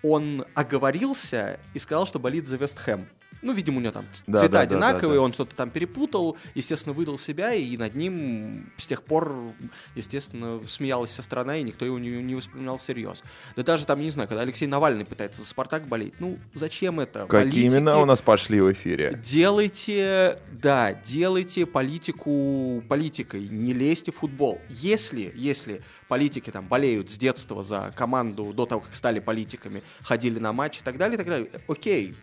он 0.03 0.45
оговорился 0.53 1.59
и 1.73 1.79
сказал, 1.79 2.05
что 2.05 2.19
болит 2.19 2.47
за 2.47 2.57
Вестхэм. 2.57 3.07
Ну, 3.43 3.53
видимо, 3.53 3.77
у 3.77 3.81
него 3.81 3.91
там 3.91 4.05
Да, 4.25 4.39
цвета 4.39 4.53
да, 4.53 4.59
одинаковые, 4.61 5.09
да, 5.15 5.15
да. 5.15 5.21
он 5.21 5.33
что-то 5.33 5.55
там 5.55 5.69
перепутал, 5.69 6.37
естественно, 6.55 6.93
выдал 6.93 7.19
себя, 7.19 7.53
и 7.53 7.75
над 7.77 7.93
ним 7.93 8.71
с 8.77 8.87
тех 8.87 9.03
пор, 9.03 9.53
естественно, 9.95 10.61
смеялась 10.67 11.11
вся 11.11 11.23
страна, 11.23 11.57
и 11.57 11.63
никто 11.63 11.85
его 11.85 11.99
не, 11.99 12.09
не 12.09 12.35
воспринимал 12.35 12.77
всерьез. 12.77 13.21
Да 13.55 13.63
даже 13.63 13.85
там, 13.85 13.99
не 14.01 14.09
знаю, 14.09 14.29
когда 14.29 14.41
Алексей 14.41 14.65
Навальный 14.65 15.05
пытается 15.05 15.41
за 15.41 15.47
Спартак 15.47 15.87
болеть, 15.87 16.13
ну, 16.19 16.39
зачем 16.53 16.99
это? 16.99 17.25
Какие 17.27 17.63
Политики- 17.63 17.75
имена 17.75 17.99
у 17.99 18.05
нас 18.05 18.21
пошли 18.21 18.61
в 18.61 18.71
эфире? 18.71 19.19
Делайте, 19.23 20.39
да, 20.51 20.93
делайте 20.93 21.65
политику 21.65 22.81
политикой, 22.87 23.47
не 23.49 23.73
лезьте 23.73 24.11
в 24.11 24.15
футбол. 24.15 24.61
Если, 24.69 25.31
если 25.35 25.81
политики 26.07 26.49
там 26.49 26.67
болеют 26.67 27.11
с 27.11 27.17
детства 27.17 27.61
за 27.61 27.93
команду 27.95 28.53
до 28.53 28.65
того, 28.65 28.81
как 28.81 28.95
стали 28.95 29.19
политиками, 29.19 29.81
ходили 30.01 30.39
на 30.39 30.53
матчи 30.53 30.79
и 30.79 30.83
так 30.83 30.97
далее, 30.97 31.15
и 31.15 31.17
так 31.17 31.27
далее, 31.27 31.49
окей, 31.67 32.15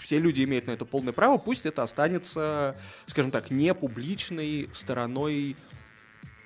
все 0.00 0.18
люди 0.18 0.44
имеют 0.44 0.66
на 0.66 0.72
это 0.72 0.84
полное 0.84 1.12
право, 1.12 1.38
пусть 1.38 1.66
это 1.66 1.82
останется, 1.82 2.76
скажем 3.06 3.30
так, 3.30 3.50
не 3.50 3.74
публичной 3.74 4.68
стороной 4.72 5.56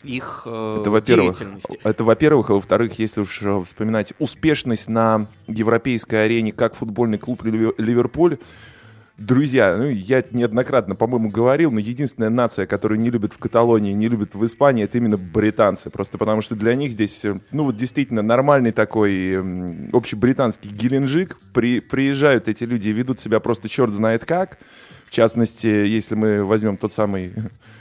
их 0.04 0.42
э, 0.46 0.78
Это 0.80 0.90
во-первых. 0.90 1.38
деятельности. 1.38 1.80
Это 1.82 2.04
во-первых, 2.04 2.50
а 2.50 2.54
во-вторых, 2.54 2.98
если 2.98 3.20
уж 3.20 3.42
э, 3.42 3.62
вспоминать 3.64 4.12
успешность 4.18 4.88
на 4.88 5.28
европейской 5.46 6.24
арене, 6.24 6.52
как 6.52 6.76
футбольный 6.76 7.18
клуб 7.18 7.42
Ливер- 7.44 7.74
Ливерпуль, 7.78 8.38
друзья, 9.18 9.76
ну, 9.76 9.88
я 9.88 10.22
неоднократно, 10.30 10.94
по-моему, 10.94 11.28
говорил, 11.28 11.70
но 11.72 11.80
единственная 11.80 12.30
нация, 12.30 12.66
которую 12.66 13.00
не 13.00 13.10
любит 13.10 13.32
в 13.32 13.38
Каталонии, 13.38 13.92
не 13.92 14.08
любит 14.08 14.34
в 14.34 14.44
Испании, 14.46 14.84
это 14.84 14.98
именно 14.98 15.18
британцы. 15.18 15.90
Просто 15.90 16.16
потому 16.18 16.40
что 16.40 16.54
для 16.54 16.74
них 16.74 16.92
здесь, 16.92 17.24
э, 17.24 17.38
ну, 17.50 17.64
вот 17.64 17.76
действительно 17.76 18.22
нормальный 18.22 18.72
такой 18.72 19.34
м, 19.34 19.90
общебританский 19.92 20.70
геленджик. 20.70 21.36
При, 21.52 21.80
приезжают 21.80 22.48
эти 22.48 22.64
люди 22.64 22.88
и 22.88 22.92
ведут 22.92 23.18
себя 23.18 23.40
просто 23.40 23.68
черт 23.68 23.92
знает 23.92 24.24
как. 24.24 24.58
В 25.06 25.10
частности, 25.10 25.66
если 25.66 26.14
мы 26.14 26.44
возьмем 26.44 26.76
тот 26.76 26.92
самый 26.92 27.32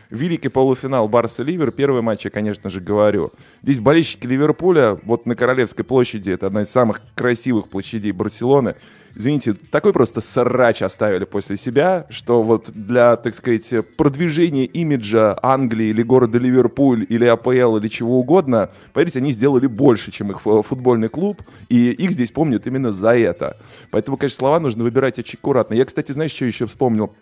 великий 0.10 0.50
полуфинал 0.50 1.08
Барса-Ливер, 1.08 1.72
первый 1.72 2.02
матч 2.02 2.26
я, 2.26 2.32
конечно 2.32 2.70
же, 2.70 2.82
говорю. 2.82 3.32
Здесь 3.64 3.80
болельщики 3.80 4.28
Ливерпуля, 4.28 5.00
вот 5.04 5.26
на 5.26 5.36
Королевской 5.36 5.86
площади, 5.86 6.32
это 6.32 6.48
одна 6.48 6.62
из 6.62 6.70
самых 6.70 7.02
красивых 7.16 7.68
площадей 7.70 8.12
Барселоны, 8.12 8.76
извините, 9.16 9.54
такой 9.54 9.94
просто 9.94 10.22
срач 10.22 10.82
оставили 10.82 11.26
после 11.26 11.58
себя, 11.58 12.06
что 12.10 12.44
вот 12.44 12.70
для, 12.74 13.16
так 13.16 13.34
сказать, 13.34 13.74
продвижения 13.98 14.66
имиджа 14.66 15.38
Англии 15.42 15.88
или 15.88 16.04
города 16.04 16.38
Ливерпуль 16.38 17.06
или 17.10 17.26
АПЛ 17.26 17.78
или 17.78 17.88
чего 17.88 18.20
угодно, 18.20 18.70
поверьте, 18.94 19.20
они 19.20 19.32
сделали 19.32 19.68
больше, 19.68 20.12
чем 20.12 20.32
их 20.32 20.42
фу- 20.42 20.62
футбольный 20.62 21.10
клуб, 21.10 21.42
и 21.70 21.92
их 21.92 22.12
здесь 22.12 22.32
помнят 22.32 22.68
именно 22.68 22.92
за 22.92 23.18
это. 23.18 23.58
Поэтому, 23.92 24.18
конечно, 24.18 24.38
слова 24.38 24.60
нужно 24.60 24.84
выбирать 24.84 25.18
очень 25.20 25.40
аккуратно. 25.40 25.74
Я, 25.74 25.86
кстати, 25.86 26.12
знаешь, 26.12 26.32
что 26.32 26.46
еще 26.46 26.68
вспомнил? 26.68 27.14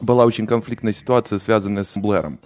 Была 0.00 0.24
очень 0.24 0.46
конфликтная 0.46 0.92
ситуация, 0.92 1.38
связанная 1.38 1.82
с 1.82 1.96
Блэром. 1.96 2.38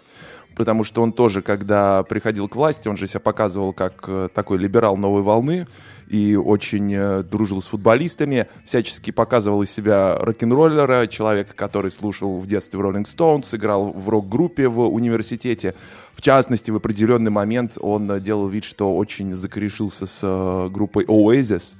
Потому 0.54 0.84
что 0.84 1.02
он 1.02 1.12
тоже, 1.12 1.42
когда 1.42 2.02
приходил 2.02 2.48
к 2.48 2.56
власти, 2.56 2.88
он 2.88 2.96
же 2.96 3.06
себя 3.06 3.20
показывал 3.20 3.72
как 3.72 4.04
э, 4.06 4.28
такой 4.34 4.58
либерал 4.58 4.96
новой 4.96 5.22
волны 5.22 5.66
и 6.08 6.36
очень 6.36 6.92
э, 6.94 7.22
дружил 7.22 7.62
с 7.62 7.68
футболистами, 7.68 8.48
всячески 8.66 9.10
показывал 9.10 9.62
из 9.62 9.70
себя 9.70 10.18
рок-н-роллера, 10.18 11.06
человека, 11.06 11.54
который 11.54 11.90
слушал 11.90 12.38
в 12.38 12.46
детстве 12.46 12.78
Rolling 12.80 13.06
Stones, 13.06 13.56
играл 13.56 13.92
в 13.92 14.08
рок-группе 14.10 14.68
в 14.68 14.80
университете. 14.80 15.74
В 16.12 16.20
частности, 16.20 16.70
в 16.70 16.76
определенный 16.76 17.30
момент 17.30 17.78
он 17.80 18.10
э, 18.10 18.20
делал 18.20 18.46
вид, 18.48 18.64
что 18.64 18.94
очень 18.94 19.34
закорешился 19.34 20.06
с 20.06 20.68
группой 20.70 21.04
Oasis. 21.04 21.76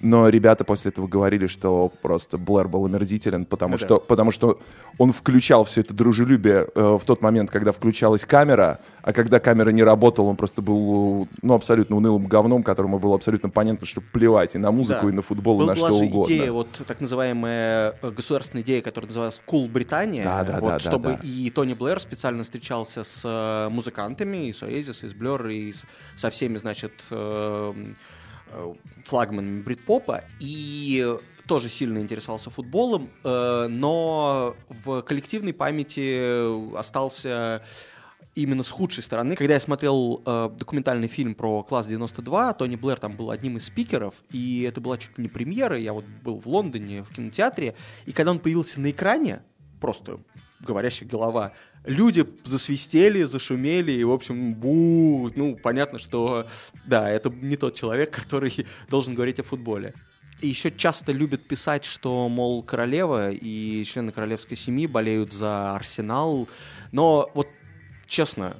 Но 0.00 0.28
ребята 0.28 0.64
после 0.64 0.90
этого 0.90 1.08
говорили, 1.08 1.46
что 1.48 1.92
просто 2.02 2.38
Блэр 2.38 2.68
был 2.68 2.84
омерзителен, 2.86 3.44
потому, 3.44 3.72
да. 3.78 3.84
что, 3.84 3.98
потому 3.98 4.30
что 4.30 4.60
он 4.96 5.12
включал 5.12 5.64
все 5.64 5.80
это 5.80 5.92
дружелюбие 5.92 6.68
э, 6.72 6.98
в 7.00 7.04
тот 7.04 7.20
момент, 7.20 7.50
когда 7.50 7.72
включалась 7.72 8.24
камера, 8.24 8.78
а 9.02 9.12
когда 9.12 9.40
камера 9.40 9.70
не 9.70 9.82
работала, 9.82 10.26
он 10.26 10.36
просто 10.36 10.62
был 10.62 11.26
ну, 11.42 11.54
абсолютно 11.54 11.96
унылым 11.96 12.26
говном, 12.26 12.62
которому 12.62 12.98
было 13.00 13.16
абсолютно 13.16 13.48
понятно, 13.50 13.86
что 13.86 14.00
плевать 14.00 14.54
и 14.54 14.58
на 14.58 14.70
музыку, 14.70 15.06
Да. 15.06 15.08
и 15.08 15.12
на 15.12 15.22
футбол, 15.22 15.56
и 15.56 15.58
Был- 15.60 15.66
на 15.66 15.74
была 15.74 15.88
что 15.88 15.98
же 15.98 16.04
угодно. 16.04 16.32
идея, 16.32 16.52
вот 16.52 16.68
так 16.86 17.00
называемая 17.00 17.94
э, 18.00 18.10
государственная 18.10 18.62
идея, 18.62 18.82
которая 18.82 19.08
называлась 19.08 19.40
Cool 19.48 19.68
Британия, 19.68 20.24
Да, 20.24 20.44
да, 20.44 20.52
вот, 20.60 20.62
да, 20.62 20.68
да, 20.74 20.78
чтобы 20.78 21.08
да. 21.14 21.20
и 21.24 21.50
Тони 21.50 21.74
Блэр 21.74 21.98
специально 22.00 22.44
встречался 22.44 23.02
с 23.02 23.22
э, 23.24 23.68
музыкантами, 23.68 24.48
и 24.48 24.52
с 24.52 24.62
Oasis, 24.62 25.04
и 25.06 25.08
с 25.08 25.12
Blur, 25.14 25.52
и 25.52 25.72
с- 25.72 25.84
со 26.16 26.30
всеми, 26.30 26.56
значит, 26.58 26.92
э, 27.10 27.74
флагманами 29.04 29.62
брит-попа, 29.62 30.24
и 30.40 31.16
тоже 31.46 31.68
сильно 31.68 31.98
интересовался 31.98 32.50
футболом, 32.50 33.10
э, 33.24 33.66
но 33.68 34.54
в 34.68 35.02
коллективной 35.02 35.54
памяти 35.54 36.76
остался 36.76 37.62
именно 38.34 38.62
с 38.62 38.70
худшей 38.70 39.02
стороны. 39.02 39.34
Когда 39.34 39.54
я 39.54 39.60
смотрел 39.60 40.22
э, 40.24 40.50
документальный 40.56 41.08
фильм 41.08 41.34
про 41.34 41.62
класс 41.64 41.86
92, 41.88 42.52
Тони 42.54 42.76
Блэр 42.76 42.98
там 42.98 43.16
был 43.16 43.30
одним 43.30 43.56
из 43.56 43.64
спикеров, 43.64 44.14
и 44.30 44.62
это 44.62 44.80
была 44.80 44.96
чуть 44.98 45.16
ли 45.18 45.22
не 45.24 45.28
премьера. 45.28 45.78
Я 45.78 45.92
вот 45.92 46.04
был 46.22 46.38
в 46.38 46.46
Лондоне 46.46 47.02
в 47.02 47.12
кинотеатре, 47.12 47.74
и 48.06 48.12
когда 48.12 48.30
он 48.30 48.38
появился 48.38 48.80
на 48.80 48.90
экране, 48.90 49.42
просто 49.80 50.20
говорящая 50.60 51.08
голова, 51.08 51.52
люди 51.84 52.26
засвистели, 52.44 53.22
зашумели, 53.22 53.92
и, 53.92 54.04
в 54.04 54.12
общем, 54.12 54.54
бу, 54.54 55.30
ну, 55.34 55.56
понятно, 55.56 55.98
что, 55.98 56.46
да, 56.86 57.10
это 57.10 57.30
не 57.30 57.56
тот 57.56 57.74
человек, 57.74 58.10
который 58.22 58.66
должен 58.88 59.14
говорить 59.14 59.40
о 59.40 59.44
футболе. 59.44 59.94
И 60.40 60.48
еще 60.48 60.70
часто 60.70 61.10
любят 61.10 61.42
писать, 61.42 61.84
что, 61.84 62.28
мол, 62.28 62.62
королева 62.62 63.30
и 63.32 63.82
члены 63.84 64.12
королевской 64.12 64.56
семьи 64.56 64.86
болеют 64.86 65.32
за 65.32 65.74
Арсенал. 65.74 66.48
Но 66.92 67.28
вот 67.34 67.48
честно, 68.06 68.56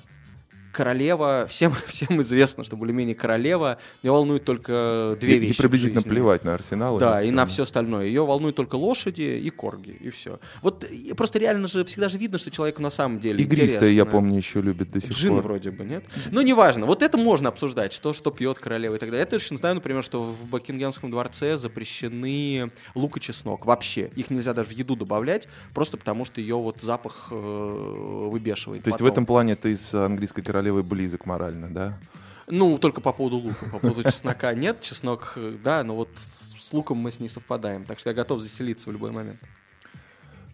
королева, 0.78 1.46
всем, 1.48 1.72
всем 1.86 2.22
известно, 2.22 2.62
что 2.62 2.76
более-менее 2.76 3.16
королева, 3.16 3.78
ее 4.04 4.12
волнует 4.12 4.44
только 4.44 5.16
две 5.20 5.32
ей 5.32 5.38
вещи. 5.40 5.54
в 5.54 5.56
приблизительно 5.58 6.02
плевать 6.02 6.44
на 6.44 6.54
Арсенал. 6.54 6.98
Да, 6.98 7.20
и 7.20 7.32
на 7.32 7.46
всё. 7.46 7.54
все 7.54 7.62
остальное. 7.64 8.06
Ее 8.06 8.24
волнуют 8.24 8.54
только 8.54 8.76
лошади 8.76 9.40
и 9.42 9.50
корги, 9.50 9.90
и 9.90 10.10
все. 10.10 10.38
Вот 10.62 10.84
и 10.84 11.12
просто 11.14 11.40
реально 11.40 11.66
же 11.66 11.84
всегда 11.84 12.08
же 12.08 12.16
видно, 12.16 12.38
что 12.38 12.52
человеку 12.52 12.80
на 12.80 12.90
самом 12.90 13.18
деле 13.18 13.42
Игристое, 13.42 13.90
я 13.90 14.04
помню, 14.04 14.36
еще 14.36 14.60
любит 14.60 14.92
до 14.92 15.00
сих 15.00 15.10
Джин 15.10 15.34
пор. 15.34 15.42
вроде 15.42 15.72
бы, 15.72 15.84
нет? 15.84 16.04
Ну, 16.30 16.42
неважно. 16.42 16.86
Вот 16.86 17.02
это 17.02 17.18
можно 17.18 17.48
обсуждать, 17.48 17.92
что, 17.92 18.14
что 18.14 18.30
пьет 18.30 18.58
королева 18.60 18.94
и 18.94 18.98
так 18.98 19.08
далее. 19.08 19.20
Я 19.20 19.26
точно 19.26 19.56
знаю, 19.56 19.74
например, 19.74 20.04
что 20.04 20.22
в 20.22 20.46
Бакингемском 20.46 21.10
дворце 21.10 21.56
запрещены 21.56 22.70
лук 22.94 23.16
и 23.16 23.20
чеснок. 23.20 23.66
Вообще. 23.66 24.10
Их 24.14 24.30
нельзя 24.30 24.54
даже 24.54 24.68
в 24.68 24.72
еду 24.72 24.94
добавлять, 24.94 25.48
просто 25.74 25.96
потому 25.96 26.24
что 26.24 26.40
ее 26.40 26.54
вот 26.54 26.82
запах 26.82 27.28
э, 27.32 28.28
выбешивает. 28.30 28.84
То 28.84 28.90
есть 28.90 29.00
в 29.00 29.02
потом. 29.02 29.12
этом 29.12 29.26
плане 29.26 29.56
ты 29.56 29.74
с 29.74 29.92
английской 29.92 30.42
королевой 30.68 30.82
близок 30.82 31.26
морально, 31.26 31.68
да? 31.68 31.98
Ну, 32.46 32.78
только 32.78 33.00
по 33.00 33.12
поводу 33.12 33.36
лука. 33.36 33.66
По 33.72 33.78
поводу 33.78 34.02
чеснока 34.04 34.52
нет. 34.54 34.80
Чеснок, 34.80 35.32
э, 35.36 35.56
да, 35.62 35.82
но 35.82 35.94
вот 35.94 36.08
с, 36.16 36.72
луком 36.72 36.98
мы 36.98 37.10
с 37.10 37.20
ней 37.20 37.28
совпадаем. 37.28 37.84
Так 37.84 37.98
что 37.98 38.10
я 38.10 38.14
готов 38.14 38.40
заселиться 38.40 38.90
в 38.90 38.92
любой 38.92 39.10
момент. 39.10 39.38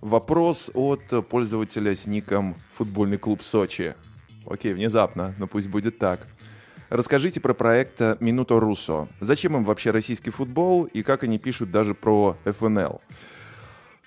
Вопрос 0.01 0.71
от 0.75 1.29
пользователя 1.29 1.95
с 1.95 2.07
ником 2.07 2.57
«Футбольный 2.77 3.19
клуб 3.19 3.43
Сочи». 3.43 3.95
Окей, 4.47 4.75
внезапно, 4.75 5.35
но 5.39 5.47
пусть 5.47 5.69
будет 5.69 5.99
так. 5.99 6.27
Расскажите 6.91 7.41
про 7.41 7.55
проект 7.55 8.01
«Минуто 8.21 8.61
Руссо». 8.61 9.09
Зачем 9.21 9.57
им 9.57 9.65
вообще 9.65 9.91
российский 9.91 10.31
футбол 10.31 10.85
и 10.85 11.03
как 11.03 11.25
они 11.25 11.39
пишут 11.39 11.71
даже 11.71 11.95
про 11.95 12.37
ФНЛ? 12.45 13.01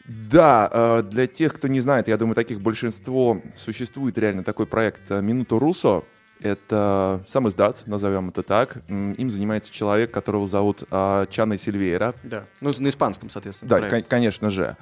Да, 0.08 0.70
э, 0.72 1.03
для 1.03 1.28
тех, 1.28 1.53
кто 1.53 1.68
не 1.68 1.80
знает, 1.80 2.08
я 2.08 2.18
думаю, 2.18 2.36
таких 2.36 2.62
большинство, 2.62 3.41
существует 3.55 4.18
реально 4.18 4.43
такой 4.43 4.66
проект 4.66 5.12
э, 5.12 5.22
«Минуто 5.22 5.60
Руссо». 5.60 6.03
Это 6.39 7.24
сам 7.26 7.47
издат, 7.47 7.84
назовем 7.88 8.30
это 8.30 8.43
так. 8.43 8.78
Им 8.88 9.30
занимается 9.30 9.74
человек, 9.74 10.12
которого 10.12 10.45
зовут 10.45 10.84
э, 10.89 11.26
Чана 11.30 11.58
Сильвейра. 11.58 12.14
Да. 12.24 12.43
Ну, 12.62 12.72
на 12.78 12.89
испанском, 12.89 13.30
соответственно. 13.30 13.70
Да, 13.70 13.89
кон- 13.89 14.03
конечно 14.03 14.49
же. 14.49 14.78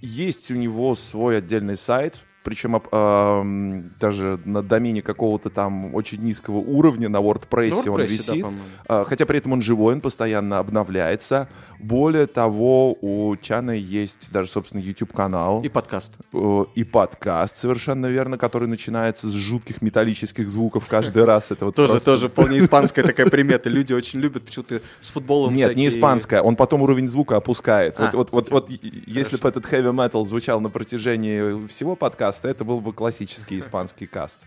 Есть 0.00 0.50
у 0.50 0.56
него 0.56 0.96
свой 0.96 1.38
отдельный 1.38 1.76
сайт, 1.76 2.24
причем 2.44 2.80
ам, 2.90 3.90
даже 4.00 4.40
на 4.44 4.62
домене 4.62 5.02
какого-то 5.02 5.50
там 5.50 5.94
очень 5.94 6.22
низкого 6.22 6.56
уровня 6.58 7.08
на 7.08 7.18
WordPress, 7.18 7.70
На 7.70 7.76
он 7.78 7.84
WordPress, 7.84 7.96
да, 7.98 8.04
висит. 8.04 8.42
по-моему. 8.42 8.62
А, 8.88 9.04
Хотя 9.04 9.26
при 9.26 9.38
этом 9.38 9.52
он 9.52 9.62
живой, 9.62 9.94
он 9.94 10.00
постоянно 10.00 10.58
обновляется. 10.58 11.48
Более 11.78 12.26
того, 12.26 12.96
у 13.00 13.36
Чана 13.36 13.72
есть 13.72 14.30
даже, 14.32 14.48
собственно, 14.50 14.80
YouTube-канал 14.80 15.62
И 15.62 15.68
подкаст. 15.68 16.14
э, 16.32 16.64
и 16.74 16.84
подкаст, 16.84 17.56
совершенно 17.56 18.06
верно, 18.06 18.38
который 18.38 18.68
начинается 18.68 19.28
с 19.28 19.32
жутких 19.32 19.82
металлических 19.82 20.48
звуков 20.48 20.86
каждый 20.88 21.24
раз. 21.24 21.50
Это 21.50 21.66
вот 21.66 21.74
Тоже, 21.74 22.00
тоже 22.00 22.28
вполне 22.28 22.58
испанская 22.58 23.04
такая 23.04 23.28
примета. 23.28 23.68
Люди 23.68 23.92
очень 23.92 24.20
любят 24.20 24.44
почему-то 24.44 24.80
с 25.00 25.10
футболом 25.10 25.54
Нет, 25.54 25.76
не 25.76 25.88
испанская. 25.88 26.42
Он 26.42 26.56
потом 26.56 26.82
уровень 26.82 27.08
звука 27.08 27.36
опускает. 27.36 27.98
А, 27.98 28.04
вот, 28.12 28.12
вот, 28.14 28.30
вот, 28.32 28.50
вот, 28.50 28.70
и- 28.70 29.02
если 29.06 29.36
бы 29.36 29.48
этот 29.48 29.64
heavy 29.66 29.92
metal 29.92 30.24
звучал 30.24 30.60
на 30.60 30.70
протяжении 30.70 31.66
всего 31.68 31.96
подкаста, 31.96 32.31
это 32.42 32.64
был 32.64 32.80
бы 32.80 32.92
классический 32.92 33.58
испанский 33.58 34.06
каст. 34.06 34.38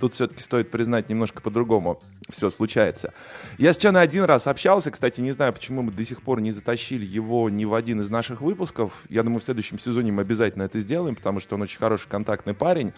Тут 0.00 0.14
все-таки 0.14 0.42
стоит 0.42 0.70
признать, 0.70 1.08
немножко 1.08 1.40
по-другому 1.40 2.02
все 2.28 2.50
случается. 2.50 3.12
Я 3.58 3.72
с 3.72 3.76
Чаной 3.76 4.02
один 4.02 4.24
раз 4.24 4.46
общался, 4.46 4.90
кстати, 4.90 5.20
не 5.20 5.30
знаю, 5.30 5.52
почему 5.52 5.82
мы 5.82 5.92
до 5.92 6.04
сих 6.04 6.22
пор 6.22 6.40
не 6.40 6.50
затащили 6.50 7.06
его 7.06 7.48
ни 7.48 7.64
в 7.64 7.74
один 7.74 8.00
из 8.00 8.10
наших 8.10 8.40
выпусков. 8.40 8.92
Я 9.08 9.22
думаю, 9.22 9.40
в 9.40 9.44
следующем 9.44 9.78
сезоне 9.78 10.12
мы 10.12 10.22
обязательно 10.22 10.64
это 10.64 10.78
сделаем, 10.80 11.14
потому 11.14 11.40
что 11.40 11.54
он 11.54 11.62
очень 11.62 11.78
хороший 11.78 12.08
контактный 12.08 12.54
парень. 12.54 12.92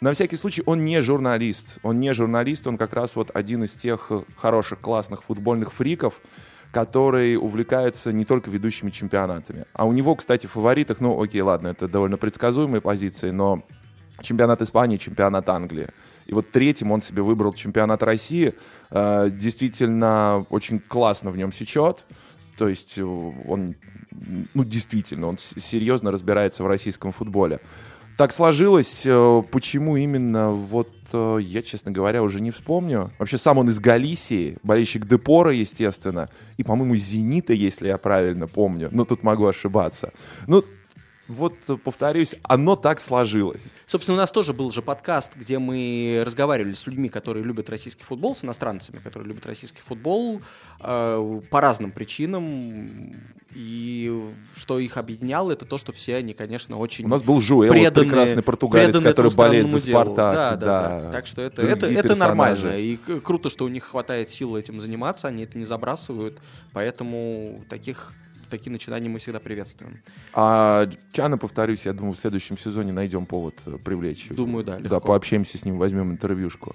На 0.00 0.12
всякий 0.12 0.36
случай, 0.36 0.62
он 0.66 0.84
не 0.84 1.00
журналист. 1.00 1.78
Он 1.82 1.98
не 1.98 2.12
журналист, 2.12 2.66
он 2.66 2.76
как 2.76 2.92
раз 2.92 3.16
вот 3.16 3.30
один 3.34 3.64
из 3.64 3.74
тех 3.74 4.10
хороших, 4.36 4.80
классных 4.80 5.22
футбольных 5.22 5.72
фриков, 5.72 6.20
который 6.76 7.36
увлекается 7.36 8.12
не 8.12 8.26
только 8.26 8.50
ведущими 8.50 8.90
чемпионатами. 8.90 9.64
А 9.72 9.86
у 9.86 9.94
него, 9.94 10.14
кстати, 10.14 10.46
в 10.46 10.50
фаворитах, 10.50 11.00
ну, 11.00 11.22
окей, 11.22 11.40
ладно, 11.40 11.68
это 11.68 11.88
довольно 11.88 12.18
предсказуемые 12.18 12.82
позиции, 12.82 13.30
но 13.30 13.62
чемпионат 14.20 14.60
Испании, 14.60 14.98
чемпионат 14.98 15.48
Англии. 15.48 15.88
И 16.26 16.34
вот 16.34 16.50
третьим 16.50 16.92
он 16.92 17.00
себе 17.00 17.22
выбрал 17.22 17.54
чемпионат 17.54 18.02
России. 18.02 18.52
Э, 18.90 19.30
действительно, 19.30 20.44
очень 20.50 20.78
классно 20.78 21.30
в 21.30 21.38
нем 21.38 21.50
сечет. 21.50 22.04
То 22.58 22.68
есть 22.68 22.98
э, 22.98 23.02
он, 23.02 23.74
ну, 24.52 24.62
действительно, 24.62 25.28
он 25.28 25.38
серьезно 25.38 26.10
разбирается 26.10 26.62
в 26.62 26.66
российском 26.66 27.10
футболе. 27.10 27.58
Так 28.16 28.32
сложилось, 28.32 29.04
э, 29.04 29.42
почему 29.50 29.96
именно, 29.98 30.50
вот 30.50 30.88
э, 31.12 31.38
я, 31.42 31.62
честно 31.62 31.92
говоря, 31.92 32.22
уже 32.22 32.40
не 32.40 32.50
вспомню. 32.50 33.10
Вообще 33.18 33.36
сам 33.36 33.58
он 33.58 33.68
из 33.68 33.78
Галисии, 33.78 34.56
болельщик 34.62 35.06
Депора, 35.06 35.52
естественно, 35.52 36.30
и, 36.56 36.64
по-моему, 36.64 36.96
Зенита, 36.96 37.52
если 37.52 37.88
я 37.88 37.98
правильно 37.98 38.46
помню, 38.46 38.88
но 38.90 39.04
тут 39.04 39.22
могу 39.22 39.46
ошибаться. 39.46 40.12
Ну, 40.46 40.64
вот, 41.28 41.54
э, 41.68 41.76
повторюсь, 41.76 42.34
оно 42.42 42.76
так 42.76 43.00
сложилось. 43.00 43.74
Собственно, 43.86 44.16
у 44.18 44.20
нас 44.20 44.30
тоже 44.30 44.52
был 44.52 44.70
же 44.70 44.82
подкаст, 44.82 45.32
где 45.36 45.58
мы 45.58 46.22
разговаривали 46.24 46.74
с 46.74 46.86
людьми, 46.86 47.08
которые 47.08 47.44
любят 47.44 47.68
российский 47.70 48.04
футбол, 48.04 48.36
с 48.36 48.44
иностранцами, 48.44 48.98
которые 48.98 49.28
любят 49.28 49.44
российский 49.46 49.80
футбол 49.82 50.40
э, 50.80 51.40
по 51.50 51.60
разным 51.60 51.90
причинам. 51.90 53.16
И 53.54 54.12
что 54.54 54.78
их 54.78 54.98
объединяло, 54.98 55.50
это 55.52 55.64
то, 55.64 55.78
что 55.78 55.90
все 55.92 56.16
они, 56.16 56.34
конечно, 56.34 56.76
очень 56.76 57.06
У 57.06 57.08
нас 57.08 57.22
был 57.22 57.40
Жуэл, 57.40 57.72
преданные- 57.72 58.04
прекрасный 58.04 58.42
португалец, 58.42 58.88
преданные 58.88 59.10
который 59.12 59.34
болеет 59.34 59.70
за. 59.70 59.78
Спартак. 59.80 60.34
Да, 60.34 60.56
да, 60.56 61.00
да. 61.00 61.12
Так 61.12 61.26
что 61.26 61.40
это, 61.40 61.62
Другие 61.62 61.96
это, 61.98 62.06
это 62.08 62.16
нормально. 62.16 62.76
И 62.78 62.96
круто, 62.96 63.48
что 63.48 63.64
у 63.64 63.68
них 63.68 63.84
хватает 63.84 64.30
сил 64.30 64.56
этим 64.56 64.80
заниматься, 64.80 65.28
они 65.28 65.44
это 65.44 65.56
не 65.56 65.64
забрасывают. 65.64 66.38
Поэтому 66.72 67.64
таких, 67.70 68.12
такие 68.48 68.70
начинания 68.72 69.08
мы 69.08 69.18
всегда 69.18 69.40
приветствуем. 69.40 70.00
А 70.32 70.88
Чана, 71.12 71.38
повторюсь, 71.38 71.86
я 71.86 71.92
думаю, 71.92 72.14
в 72.14 72.18
следующем 72.18 72.58
сезоне 72.58 72.92
найдем 72.92 73.26
повод 73.26 73.60
э, 73.66 73.78
привлечь. 73.84 74.28
Думаю, 74.30 74.64
да, 74.64 74.76
Да, 74.76 74.80
легко. 74.80 75.00
пообщаемся 75.00 75.58
с 75.58 75.64
ним, 75.64 75.78
возьмем 75.78 76.10
интервьюшку. 76.12 76.74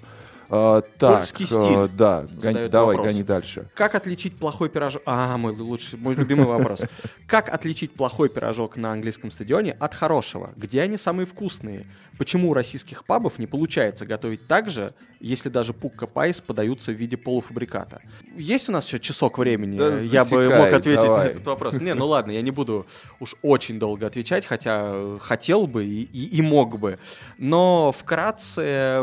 А, 0.54 0.82
так, 0.98 1.20
Польский 1.20 1.44
э, 1.44 1.48
стиль 1.48 1.96
да, 1.96 2.26
гони- 2.30 2.68
давай, 2.68 2.96
вопрос. 2.96 3.06
гони 3.14 3.22
дальше. 3.22 3.70
Как 3.74 3.94
отличить 3.94 4.36
плохой 4.36 4.68
пирожок? 4.68 5.00
А, 5.06 5.38
мой 5.38 5.56
лучший, 5.56 5.98
мой 5.98 6.14
любимый 6.14 6.44
вопрос. 6.46 6.82
Как 7.26 7.48
отличить 7.48 7.92
плохой 7.92 8.28
пирожок 8.28 8.76
на 8.76 8.92
английском 8.92 9.30
стадионе 9.30 9.72
от 9.80 9.94
хорошего? 9.94 10.50
Где 10.56 10.82
они 10.82 10.98
самые 10.98 11.24
вкусные? 11.24 11.86
Почему 12.18 12.50
у 12.50 12.54
российских 12.54 13.06
пабов 13.06 13.38
не 13.38 13.46
получается 13.46 14.04
готовить 14.04 14.46
так 14.46 14.68
же, 14.68 14.92
если 15.20 15.48
даже 15.48 15.72
Pukka 15.72 16.06
Pies 16.06 16.42
подаются 16.42 16.92
в 16.92 16.96
виде 16.96 17.16
полуфабриката? 17.16 18.02
Есть 18.36 18.68
у 18.68 18.72
нас 18.72 18.86
еще 18.86 19.00
часок 19.00 19.38
времени? 19.38 19.78
Да 19.78 19.96
я 19.98 20.24
бы 20.24 20.28
засекай, 20.30 20.58
мог 20.58 20.72
ответить 20.74 21.00
давай. 21.02 21.24
на 21.24 21.30
этот 21.30 21.46
вопрос. 21.46 21.80
Не, 21.80 21.94
ну 21.94 22.06
ладно, 22.06 22.30
я 22.32 22.42
не 22.42 22.50
буду 22.50 22.86
уж 23.20 23.34
очень 23.40 23.78
долго 23.78 24.06
отвечать, 24.06 24.44
хотя 24.44 24.82
э, 24.92 25.18
хотел 25.22 25.66
бы 25.66 25.86
и, 25.86 26.02
и- 26.02 26.36
и 26.36 26.42
мог 26.42 26.78
бы. 26.78 26.98
Но 27.38 27.90
вкратце 27.92 29.02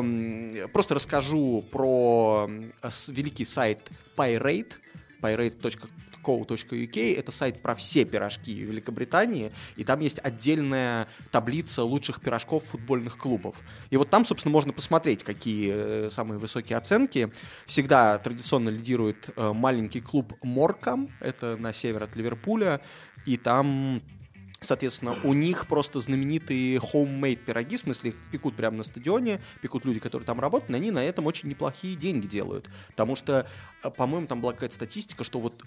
просто 0.72 0.94
расскажу 0.94 1.39
про 1.72 2.46
м, 2.50 2.72
с- 2.84 3.10
великий 3.10 3.46
сайт 3.46 3.90
Pierate, 4.18 4.74
pierate.co.uk, 5.22 7.16
это 7.18 7.32
сайт 7.32 7.62
про 7.62 7.76
все 7.76 8.06
пирожки 8.06 8.54
Великобритании, 8.54 9.52
и 9.78 9.84
там 9.84 10.00
есть 10.02 10.20
отдельная 10.24 11.08
таблица 11.32 11.84
лучших 11.84 12.22
пирожков 12.22 12.64
футбольных 12.66 13.18
клубов. 13.18 13.56
И 13.90 13.98
вот 13.98 14.10
там, 14.10 14.26
собственно, 14.26 14.52
можно 14.54 14.74
посмотреть, 14.74 15.24
какие 15.24 15.72
э, 15.74 16.10
самые 16.10 16.40
высокие 16.40 16.78
оценки. 16.78 17.32
Всегда 17.66 18.18
традиционно 18.18 18.70
лидирует 18.70 19.30
э, 19.36 19.54
маленький 19.54 20.02
клуб 20.02 20.34
Моркам, 20.44 21.10
это 21.20 21.58
на 21.58 21.74
север 21.74 22.04
от 22.04 22.16
Ливерпуля, 22.16 22.82
и 23.26 23.38
там 23.38 24.02
Соответственно, 24.62 25.16
у 25.24 25.34
них 25.34 25.68
просто 25.68 26.00
знаменитые 26.00 26.78
homemade 26.78 27.38
пироги, 27.38 27.78
в 27.78 27.82
смысле 27.82 28.12
их 28.12 28.16
пекут 28.32 28.56
прямо 28.56 28.78
на 28.78 28.84
стадионе, 28.84 29.42
пекут 29.62 29.86
люди, 29.86 30.00
которые 30.00 30.26
там 30.26 30.40
работают, 30.40 30.72
и 30.72 30.76
они 30.76 30.92
на 30.92 31.04
этом 31.04 31.26
очень 31.28 31.48
неплохие 31.50 31.96
деньги 31.96 32.28
делают. 32.28 32.70
Потому 32.90 33.16
что, 33.16 33.48
э, 33.84 33.90
по-моему, 33.90 34.28
там 34.28 34.42
была 34.42 34.54
какая-то 34.54 34.76
статистика, 34.76 35.24
что 35.24 35.40
вот 35.40 35.64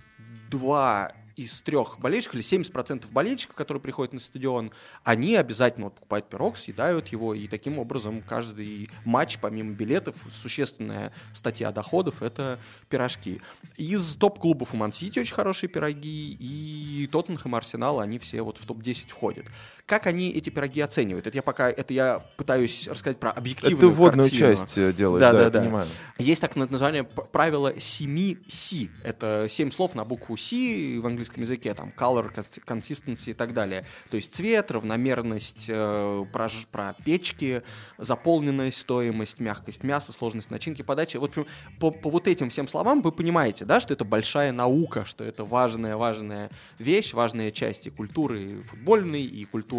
два 0.50 1.12
из 1.36 1.62
трех 1.62 1.98
болельщиков, 1.98 2.34
или 2.34 2.42
70% 2.42 3.10
болельщиков, 3.10 3.54
которые 3.54 3.80
приходят 3.80 4.12
на 4.12 4.20
стадион, 4.20 4.72
они 5.04 5.36
обязательно 5.36 5.86
вот 5.86 5.94
покупают 5.94 6.28
пирог, 6.28 6.56
съедают 6.56 7.08
его, 7.08 7.34
и 7.34 7.48
таким 7.48 7.78
образом 7.78 8.22
каждый 8.22 8.90
матч, 9.04 9.38
помимо 9.38 9.72
билетов, 9.72 10.16
существенная 10.30 11.12
статья 11.34 11.72
доходов— 11.72 12.12
это 12.22 12.58
пирожки. 12.88 13.40
Из 13.76 14.16
топ-клубов 14.16 14.74
у 14.74 14.76
Ман-Сити 14.76 15.18
очень 15.18 15.34
хорошие 15.34 15.68
пироги, 15.68 16.36
и 16.38 17.08
Тоттенхэм, 17.10 17.54
Арсенал, 17.54 18.00
они 18.00 18.18
все 18.18 18.42
вот 18.42 18.58
в 18.58 18.66
топ-10 18.66 19.08
входят. 19.08 19.46
Как 19.86 20.06
они 20.06 20.30
эти 20.30 20.48
пироги 20.48 20.80
оценивают? 20.80 21.26
Это 21.26 21.36
я 21.36 21.42
пока, 21.42 21.68
это 21.70 21.92
я 21.92 22.20
пытаюсь 22.36 22.86
рассказать 22.88 23.18
про 23.18 23.30
объективную 23.30 23.78
Это 23.78 23.86
вводную 23.88 24.28
картину. 24.30 24.54
часть 24.56 24.78
э, 24.78 24.92
делаешь, 24.92 25.20
Да, 25.20 25.32
да, 25.32 25.38
да, 25.38 25.44
я 25.44 25.50
да. 25.50 25.60
понимаю. 25.60 25.88
Есть 26.18 26.40
так 26.40 26.54
название 26.56 27.02
правило 27.04 27.78
7 27.78 28.36
C. 28.48 28.88
Это 29.02 29.46
7 29.48 29.70
слов 29.72 29.94
на 29.94 30.04
букву 30.04 30.36
C 30.36 30.98
в 31.00 31.06
английском 31.06 31.42
языке, 31.42 31.74
там 31.74 31.92
color, 31.96 32.32
cons- 32.32 32.62
consistency 32.64 33.30
и 33.30 33.34
так 33.34 33.52
далее. 33.54 33.84
То 34.10 34.16
есть 34.16 34.34
цвет, 34.34 34.70
равномерность, 34.70 35.66
э, 35.68 36.24
про, 36.32 36.48
про 36.70 36.94
печки, 37.04 37.62
заполненность, 37.98 38.78
стоимость, 38.78 39.40
мягкость 39.40 39.82
мяса, 39.82 40.12
сложность 40.12 40.50
начинки, 40.50 40.82
подачи. 40.82 41.16
Вот 41.16 41.36
по, 41.80 41.90
по 41.90 42.08
вот 42.08 42.28
этим 42.28 42.50
всем 42.50 42.68
словам 42.68 43.02
вы 43.02 43.10
понимаете, 43.10 43.64
да, 43.64 43.80
что 43.80 43.92
это 43.94 44.04
большая 44.04 44.52
наука, 44.52 45.04
что 45.04 45.24
это 45.24 45.44
важная, 45.44 45.96
важная 45.96 46.50
вещь, 46.78 47.12
важная 47.14 47.50
часть 47.50 47.88
и 47.88 47.90
культуры 47.90 48.62
футбольной, 48.62 49.22
и 49.24 49.44
культуры 49.44 49.71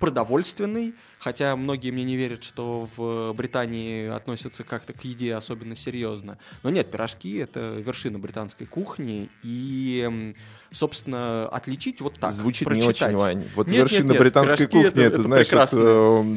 продовольственной. 0.00 0.94
Хотя 1.18 1.56
многие 1.56 1.90
мне 1.90 2.04
не 2.04 2.16
верят, 2.16 2.44
что 2.44 2.88
в 2.96 3.32
Британии 3.32 4.06
относятся 4.06 4.62
как-то 4.64 4.92
к 4.92 5.04
еде 5.04 5.34
особенно 5.34 5.74
серьезно. 5.74 6.38
Но 6.62 6.70
нет, 6.70 6.90
пирожки— 6.90 7.36
это 7.38 7.74
вершина 7.78 8.18
британской 8.18 8.66
кухни. 8.66 9.28
И, 9.42 10.34
собственно, 10.70 11.48
отличить 11.48 12.00
вот 12.00 12.14
так, 12.20 12.32
Звучит 12.32 12.68
прочитать. 12.68 13.00
не 13.00 13.06
очень, 13.06 13.16
Вань. 13.16 13.44
Вот 13.56 13.66
Нет, 13.68 13.76
нет, 13.76 13.90
вершина 13.90 14.12
нет, 14.12 14.20
британской 14.20 14.66
пирожки 14.66 14.72
кухни, 14.76 14.88
это- 14.90 15.00
это, 15.00 15.14
это 15.14 15.22
знаешь, 15.22 15.46
э, 15.52 15.56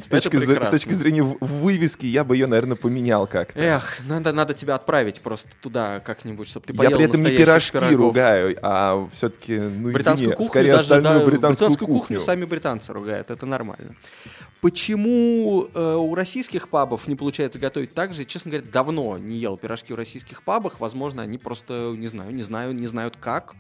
с, 0.01 0.07
Это 0.07 0.09
точки, 0.09 0.35
зр- 0.35 0.39
с 0.39 0.45
прекрасно. 0.47 0.71
точки 0.71 0.93
зрения 0.93 1.23
вывески 1.23 2.05
я 2.05 2.23
бы 2.23 2.35
ее, 2.35 2.47
наверное, 2.47 2.77
поменял 2.77 3.27
как-то. 3.27 3.59
Эх, 3.59 3.99
надо, 4.07 4.31
надо 4.31 4.53
тебя 4.53 4.75
отправить 4.75 5.21
просто 5.21 5.49
туда 5.61 5.99
как-нибудь, 5.99 6.47
чтобы 6.47 6.65
ты 6.65 6.73
я 6.73 6.77
поел 6.79 6.97
при 6.97 7.05
этом 7.05 7.23
не 7.23 7.31
пирожки 7.37 7.71
пирогов. 7.73 7.97
ругаю, 7.97 8.57
а 8.61 9.07
все-таки, 9.13 9.57
ну, 9.59 9.91
британскую 9.91 10.27
извини, 10.27 10.35
кухню 10.35 10.47
скорее 10.49 10.71
даже, 10.71 10.83
остальную 10.83 11.19
да, 11.19 11.25
британскую, 11.25 11.77
кухню. 11.77 12.19
сами 12.21 12.45
британцы 12.45 12.93
ругают, 12.93 13.29
это 13.31 13.45
нормально. 13.45 13.95
Почему 14.61 15.67
э, 15.73 15.95
у 15.95 16.13
российских 16.15 16.69
пабов 16.69 17.07
не 17.07 17.15
получается 17.15 17.57
готовить 17.59 17.93
так 17.95 18.13
же? 18.13 18.25
Честно 18.25 18.51
говоря, 18.51 18.67
давно 18.71 19.17
не 19.17 19.37
ел 19.37 19.57
пирожки 19.57 19.91
в 19.91 19.95
российских 19.95 20.43
пабах. 20.43 20.79
Возможно, 20.79 21.23
они 21.23 21.37
просто, 21.39 21.93
не 21.97 22.07
знаю, 22.07 22.31
не 22.33 22.43
знаю, 22.43 22.73
не 22.73 22.85
знают 22.87 23.17
как 23.19 23.55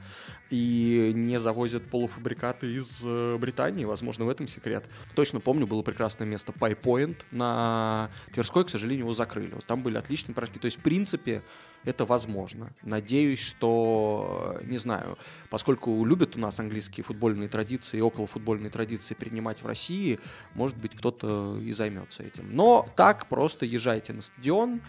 и 0.51 1.11
не 1.15 1.39
завозят 1.39 1.89
полуфабрикаты 1.89 2.67
из 2.67 3.01
э, 3.03 3.37
Британии. 3.37 3.85
Возможно, 3.85 4.25
в 4.25 4.29
этом 4.29 4.47
секрет. 4.47 4.85
Точно 5.15 5.39
помню, 5.39 5.65
было 5.65 5.81
прекрасное 5.81 6.27
место 6.27 6.51
Point 6.51 7.17
на 7.31 8.11
Тверской, 8.33 8.65
к 8.65 8.69
сожалению, 8.69 9.05
его 9.05 9.13
закрыли. 9.13 9.53
Вот 9.55 9.65
там 9.65 9.81
были 9.81 9.97
отличные 9.97 10.35
пирожки. 10.35 10.59
То 10.59 10.65
есть, 10.65 10.77
в 10.77 10.81
принципе, 10.81 11.41
это 11.85 12.05
возможно. 12.05 12.73
Надеюсь, 12.83 13.39
что, 13.39 14.57
э, 14.59 14.65
не 14.65 14.77
знаю, 14.77 15.17
поскольку 15.49 16.03
любят 16.05 16.35
у 16.35 16.39
нас 16.39 16.59
английские 16.59 17.03
футбольные 17.03 17.49
традиции 17.49 17.97
и 17.97 18.01
околофутбольные 18.01 18.69
традиции 18.69 19.13
принимать 19.13 19.61
в 19.63 19.65
России, 19.65 20.19
может 20.53 20.77
быть, 20.77 20.95
кто-то 20.95 21.57
и 21.59 21.71
займется 21.71 22.23
этим. 22.23 22.53
Но 22.55 22.85
так 22.95 23.27
просто 23.27 23.65
езжайте 23.65 24.13
на 24.13 24.21
стадион, 24.21 24.81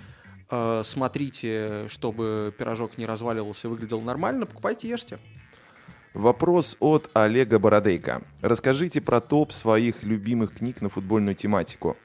э, 0.50 0.82
смотрите, 0.84 1.86
чтобы 1.88 2.52
пирожок 2.58 2.98
не 2.98 3.06
разваливался 3.06 3.68
и 3.68 3.70
выглядел 3.70 4.00
нормально, 4.00 4.46
покупайте, 4.46 4.88
ешьте. 4.88 5.18
Вопрос 6.14 6.76
от 6.78 7.08
Олега 7.14 7.58
Бородейка. 7.58 8.20
Расскажите 8.42 9.00
про 9.00 9.22
топ 9.22 9.50
своих 9.50 10.02
любимых 10.02 10.54
книг 10.54 10.82
на 10.82 10.90
футбольную 10.90 11.34
тематику. 11.34 11.96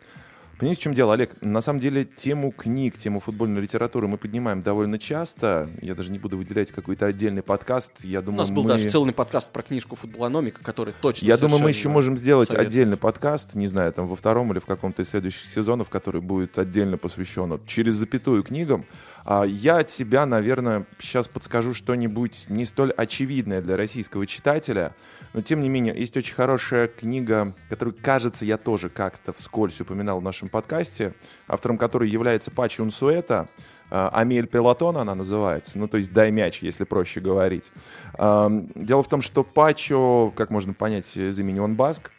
Понимаете, 0.57 0.79
в 0.79 0.83
чем 0.85 0.93
дело, 0.93 1.13
Олег? 1.13 1.35
На 1.41 1.61
самом 1.61 1.79
деле 1.79 2.03
тему 2.03 2.51
книг, 2.51 2.97
тему 2.97 3.19
футбольной 3.19 3.61
литературы 3.61 4.07
мы 4.07 4.17
поднимаем 4.17 4.61
довольно 4.61 4.97
часто. 4.97 5.69
Я 5.81 5.93
даже 5.93 6.11
не 6.11 6.17
буду 6.17 6.35
выделять 6.35 6.71
какой-то 6.71 7.05
отдельный 7.05 7.43
подкаст. 7.43 7.91
Я 8.01 8.21
У 8.21 8.23
думаю, 8.23 8.39
нас 8.39 8.49
был 8.49 8.63
мы... 8.63 8.69
даже 8.69 8.89
целый 8.89 9.13
подкаст 9.13 9.51
про 9.51 9.61
книжку 9.61 9.95
«Футболономика», 9.95 10.63
который 10.63 10.95
точно 10.99 11.25
Я 11.27 11.37
думаю, 11.37 11.61
мы 11.61 11.69
еще 11.69 11.89
можем 11.89 12.17
сделать 12.17 12.49
советую. 12.49 12.67
отдельный 12.69 12.97
подкаст, 12.97 13.53
не 13.53 13.67
знаю, 13.67 13.93
там 13.93 14.07
во 14.07 14.15
втором 14.15 14.51
или 14.51 14.57
в 14.57 14.65
каком-то 14.65 15.03
из 15.03 15.09
следующих 15.09 15.47
сезонов, 15.47 15.89
который 15.89 16.21
будет 16.21 16.57
отдельно 16.57 16.97
посвящен 16.97 17.49
вот, 17.49 17.67
через 17.67 17.93
запятую 17.93 18.41
книгам. 18.41 18.85
А 19.29 19.43
я 19.43 19.79
от 19.79 19.89
себя, 19.89 20.25
наверное, 20.25 20.85
сейчас 20.99 21.27
подскажу 21.27 21.73
что-нибудь 21.73 22.45
не 22.47 22.63
столь 22.63 22.91
очевидное 22.91 23.61
для 23.61 23.75
российского 23.75 24.25
читателя, 24.25 24.95
но 25.33 25.41
тем 25.41 25.59
не 25.59 25.67
менее 25.67 25.93
есть 25.93 26.15
очень 26.15 26.33
хорошая 26.33 26.87
книга, 26.87 27.53
которую, 27.67 27.93
кажется, 28.01 28.45
я 28.45 28.55
тоже 28.55 28.87
как-то 28.87 29.33
вскользь 29.33 29.81
упоминал 29.81 30.21
в 30.21 30.23
нашем 30.23 30.47
подкасте, 30.47 31.13
автором 31.45 31.77
которой 31.77 32.09
является 32.09 32.51
Пачи 32.51 32.79
Унсуэта. 32.79 33.49
А, 33.91 34.07
Амель 34.13 34.47
Пелотон 34.47 34.95
она 34.95 35.13
называется, 35.13 35.77
ну 35.77 35.89
то 35.89 35.97
есть 35.97 36.13
дай 36.13 36.31
мяч, 36.31 36.61
если 36.61 36.85
проще 36.85 37.19
говорить. 37.19 37.73
Ам, 38.17 38.69
Дело 38.75 39.03
в 39.03 39.09
том, 39.09 39.19
что 39.19 39.43
Пачо, 39.43 40.31
как 40.37 40.51
можно 40.51 40.73
понять 40.73 41.17
из 41.17 41.37
имени, 41.37 41.59
он 41.59 41.75
баск, 41.75 42.11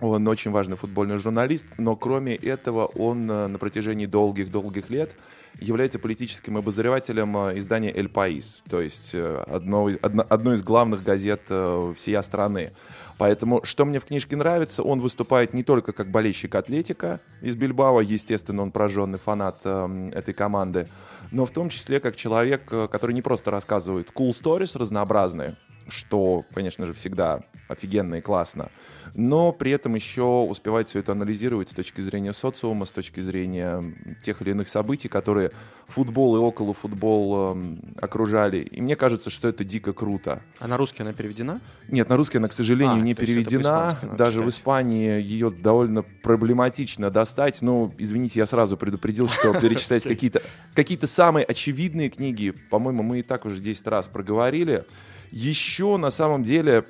он 0.00 0.26
очень 0.28 0.52
важный 0.52 0.76
футбольный 0.76 1.18
журналист, 1.18 1.66
но 1.78 1.96
кроме 1.96 2.34
этого 2.36 2.86
он 2.86 3.28
э, 3.30 3.46
на 3.48 3.58
протяжении 3.58 4.06
долгих-долгих 4.06 4.90
лет 4.90 5.16
является 5.60 5.98
политическим 5.98 6.56
обозревателем 6.56 7.36
э, 7.36 7.58
издания 7.58 7.92
«Эль 7.94 8.08
Паис», 8.08 8.62
то 8.68 8.80
есть 8.80 9.14
э, 9.14 9.44
одно, 9.46 9.88
одно- 10.02 10.26
одной 10.28 10.56
из 10.56 10.62
главных 10.62 11.02
газет 11.02 11.42
э, 11.48 11.92
всей 11.96 12.22
страны. 12.22 12.72
Поэтому, 13.16 13.64
что 13.64 13.84
мне 13.84 14.00
в 14.00 14.04
книжке 14.04 14.36
нравится, 14.36 14.82
он 14.82 15.00
выступает 15.00 15.54
не 15.54 15.62
только 15.62 15.92
как 15.92 16.10
болельщик 16.10 16.54
Атлетика 16.54 17.20
из 17.40 17.54
Бильбао, 17.54 18.00
естественно, 18.00 18.62
он 18.62 18.72
прожженный 18.72 19.18
фанат 19.18 19.60
э, 19.64 20.10
этой 20.14 20.34
команды, 20.34 20.88
но 21.30 21.46
в 21.46 21.50
том 21.50 21.68
числе 21.68 22.00
как 22.00 22.16
человек, 22.16 22.64
который 22.64 23.12
не 23.12 23.22
просто 23.22 23.50
рассказывает 23.50 24.10
cool 24.14 24.30
stories 24.30 24.78
разнообразные, 24.78 25.56
что, 25.88 26.44
конечно 26.54 26.86
же, 26.86 26.94
всегда 26.94 27.40
офигенно 27.68 28.16
и 28.16 28.20
классно, 28.20 28.70
но 29.14 29.52
при 29.52 29.70
этом 29.70 29.94
еще 29.94 30.22
успевает 30.22 30.88
все 30.88 30.98
это 30.98 31.12
анализировать 31.12 31.68
с 31.68 31.72
точки 31.72 32.00
зрения 32.00 32.32
социума, 32.32 32.84
с 32.84 32.92
точки 32.92 33.20
зрения 33.20 33.94
тех 34.22 34.42
или 34.42 34.50
иных 34.50 34.68
событий, 34.68 35.08
которые 35.08 35.52
футбол 35.86 36.36
и 36.36 36.38
около 36.40 36.74
футбол 36.74 37.52
эм, 37.52 37.94
окружали. 38.00 38.58
И 38.58 38.80
мне 38.80 38.96
кажется, 38.96 39.30
что 39.30 39.48
это 39.48 39.64
дико 39.64 39.92
круто. 39.92 40.42
А 40.58 40.66
на 40.66 40.76
русский 40.76 41.02
она 41.02 41.12
переведена? 41.12 41.60
Нет, 41.88 42.08
на 42.08 42.16
русский 42.16 42.38
она, 42.38 42.48
к 42.48 42.52
сожалению, 42.52 42.96
А, 42.96 43.00
не 43.00 43.14
переведена. 43.14 43.96
Даже 44.16 44.40
в 44.40 44.44
читать. 44.44 44.54
Испании 44.54 45.22
ее 45.22 45.50
довольно 45.50 46.02
проблематично 46.02 47.10
достать. 47.10 47.62
Ну, 47.62 47.94
извините, 47.98 48.40
я 48.40 48.46
сразу 48.46 48.76
предупредил, 48.76 49.28
что 49.28 49.52
перечислять 49.60 50.02
какие-то 50.02 50.42
какие 50.74 50.98
самые 51.04 51.44
очевидные 51.44 52.08
книги, 52.08 52.50
по-моему, 52.50 53.02
мы 53.02 53.20
и 53.20 53.22
так 53.22 53.44
уже 53.44 53.60
10 53.60 53.86
раз 53.86 54.08
проговорили. 54.08 54.86
Еще, 55.30 55.96
на 55.96 56.10
самом 56.10 56.42
деле, 56.42 56.84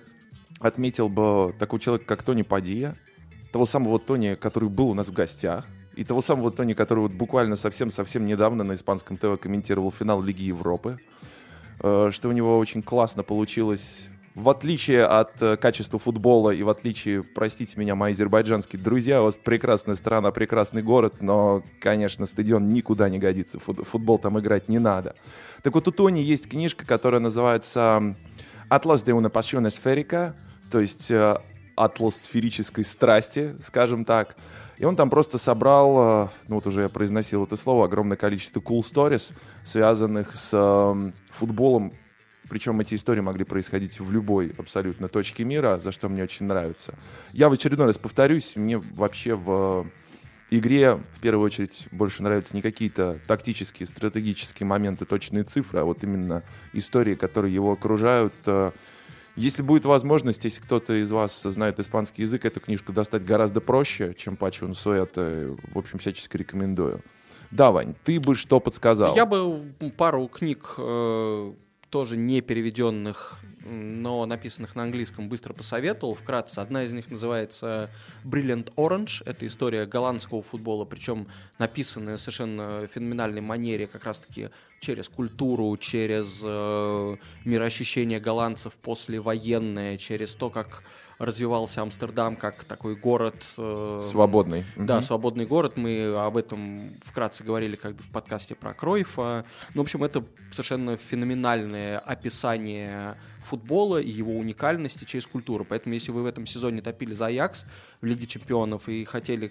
отметил 0.61 1.09
бы 1.09 1.55
такого 1.59 1.80
человека, 1.80 2.07
как 2.07 2.22
Тони 2.22 2.43
Падия, 2.43 2.97
того 3.53 3.66
самого 3.66 3.99
Тони, 3.99 4.35
который 4.35 4.68
был 4.68 4.91
у 4.91 4.95
нас 4.95 5.09
в 5.09 5.12
гостях, 5.12 5.66
и 5.97 6.05
того 6.05 6.20
самого 6.20 6.51
Тони, 6.51 6.74
который 6.74 7.01
вот 7.01 7.12
буквально 7.12 7.57
совсем-совсем 7.57 8.24
недавно 8.24 8.64
на 8.64 8.74
испанском 8.74 9.16
ТВ 9.16 9.41
комментировал 9.41 9.93
финал 9.93 10.22
Лиги 10.22 10.43
Европы, 10.43 10.99
Э, 11.80 12.11
что 12.12 12.28
у 12.28 12.32
него 12.32 12.59
очень 12.59 12.82
классно 12.82 13.22
получилось. 13.22 14.09
В 14.35 14.49
отличие 14.49 15.05
от 15.05 15.41
э, 15.43 15.57
качества 15.57 15.99
футбола 15.99 16.51
и 16.51 16.62
в 16.62 16.68
отличие, 16.68 17.22
простите 17.22 17.78
меня, 17.78 17.95
мои 17.95 18.12
азербайджанские 18.12 18.82
друзья, 18.82 19.20
у 19.20 19.26
вас 19.26 19.37
прекрасная 19.37 19.95
страна, 19.95 20.30
прекрасный 20.32 20.82
город, 20.82 21.16
но, 21.20 21.62
конечно, 21.80 22.26
стадион 22.26 22.68
никуда 22.68 23.09
не 23.09 23.18
годится, 23.18 23.59
фут- 23.59 23.85
футбол 23.85 24.18
там 24.18 24.39
играть 24.41 24.68
не 24.68 24.78
надо. 24.78 25.14
Так 25.64 25.72
вот, 25.72 25.88
у 25.88 25.92
Тони 25.92 26.20
есть 26.20 26.46
книжка, 26.46 26.84
которая 26.84 27.22
называется 27.22 28.14
«Атлас 28.68 29.02
de 29.02 29.18
una 29.18 29.30
pasión 29.30 29.66
esférica», 29.66 30.34
то 30.70 30.78
есть 30.78 31.10
э, 31.10 31.38
«Атлас 31.74 32.16
сферической 32.16 32.84
страсти», 32.84 33.56
скажем 33.62 34.04
так. 34.04 34.36
И 34.76 34.84
он 34.84 34.94
там 34.94 35.08
просто 35.08 35.38
собрал, 35.38 36.26
э, 36.26 36.28
ну 36.48 36.56
вот 36.56 36.66
уже 36.66 36.82
я 36.82 36.90
произносил 36.90 37.44
это 37.44 37.56
слово, 37.56 37.86
огромное 37.86 38.18
количество 38.18 38.60
cool 38.60 38.80
stories, 38.80 39.32
связанных 39.62 40.36
с 40.36 40.52
эм, 40.52 41.14
футболом 41.30 41.94
Причем 42.50 42.78
эти 42.80 42.94
истории 42.94 43.22
могли 43.22 43.44
происходить 43.44 44.00
в 44.00 44.12
любой 44.12 44.52
абсолютно 44.58 45.08
точке 45.08 45.44
мира, 45.44 45.78
за 45.78 45.92
что 45.92 46.10
мне 46.10 46.22
очень 46.22 46.44
нравится. 46.44 46.92
Я 47.32 47.48
в 47.48 47.52
очередной 47.52 47.86
раз 47.86 47.96
повторюсь, 47.96 48.54
мне 48.56 48.76
вообще 48.76 49.34
в 49.34 49.86
игре 50.51 50.97
в 51.14 51.20
первую 51.20 51.47
очередь 51.47 51.88
больше 51.90 52.22
нравятся 52.22 52.57
не 52.57 52.62
какие-то 52.62 53.18
тактические, 53.26 53.86
стратегические 53.86 54.66
моменты, 54.66 55.05
точные 55.05 55.45
цифры, 55.45 55.80
а 55.80 55.84
вот 55.84 56.05
именно 56.05 56.42
истории, 56.72 57.14
которые 57.14 57.55
его 57.55 57.72
окружают. 57.72 58.34
Э, 58.47 58.72
если 59.36 59.62
будет 59.62 59.84
возможность, 59.84 60.45
если 60.45 60.61
кто-то 60.62 61.01
из 61.01 61.11
вас 61.11 61.42
знает 61.42 61.80
испанский 61.80 62.22
язык, 62.22 62.45
эту 62.45 62.61
книжку 62.61 62.92
достать 62.92 63.24
гораздо 63.24 63.61
проще, 63.61 64.14
чем 64.16 64.36
Пачун 64.36 64.74
Суэта. 64.74 65.57
В 65.72 65.78
общем, 65.78 65.99
всячески 65.99 66.36
рекомендую. 66.36 67.01
Да, 67.51 67.70
Вань, 67.72 67.95
ты 68.05 68.20
бы 68.20 68.34
что 68.34 68.61
подсказал? 68.61 69.14
Я 69.14 69.26
бы 69.26 69.61
пару 69.97 70.28
книг 70.28 70.74
э, 70.78 71.53
тоже 71.95 72.16
не 72.16 72.40
переведенных, 72.40 73.38
но 73.64 74.26
написанных 74.26 74.74
на 74.74 74.82
английском, 74.82 75.28
быстро 75.28 75.53
посоветовал. 75.53 76.16
Вкратце, 76.16 76.59
одна 76.59 76.82
из 76.82 76.92
них 76.92 77.09
называется 77.09 77.88
Brilliant 78.24 78.74
Orange. 78.74 79.22
Это 79.24 79.47
история 79.47 79.86
голландского 79.86 80.42
футбола, 80.42 80.84
причем 80.86 81.28
написанная 81.57 82.16
совершенно 82.16 82.88
феноменальной 82.88 83.42
манере, 83.42 83.86
как 83.86 84.07
раз-таки 84.07 84.49
через 84.80 85.09
культуру, 85.09 85.76
через 85.76 86.40
э, 86.42 87.16
мироощущение 87.45 88.18
голландцев 88.18 88.74
послевоенное, 88.74 89.97
через 89.97 90.34
то, 90.34 90.51
как 90.51 90.82
развивался 91.18 91.82
Амстердам 91.82 92.36
как 92.36 92.64
такой 92.64 92.96
город... 92.96 93.34
Э, 93.56 94.00
свободный. 94.02 94.64
Да, 94.76 94.96
угу. 94.96 95.04
свободный 95.04 95.46
город. 95.46 95.76
Мы 95.76 96.14
об 96.16 96.36
этом 96.36 96.80
вкратце 97.04 97.44
говорили 97.44 97.76
как 97.76 97.96
бы 97.96 98.02
в 98.02 98.10
подкасте 98.10 98.54
про 98.54 98.74
Кройфа. 98.74 99.44
Ну, 99.74 99.82
в 99.82 99.84
общем, 99.84 100.04
это 100.04 100.24
совершенно 100.50 100.96
феноменальное 100.96 101.98
описание 101.98 103.16
футбола 103.45 103.99
и 103.99 104.11
его 104.11 104.36
уникальности 104.36 105.05
через 105.05 105.26
культуру. 105.26 105.64
Поэтому, 105.64 105.95
если 105.95 106.11
вы 106.11 106.22
в 106.22 106.26
этом 106.26 106.47
сезоне 106.47 106.82
топили 106.82 107.12
за 107.14 107.26
Аякс 107.26 107.66
в 108.01 108.07
Лиге 108.07 108.26
Чемпионов 108.26 108.88
и 108.88 109.05
хотели, 109.05 109.51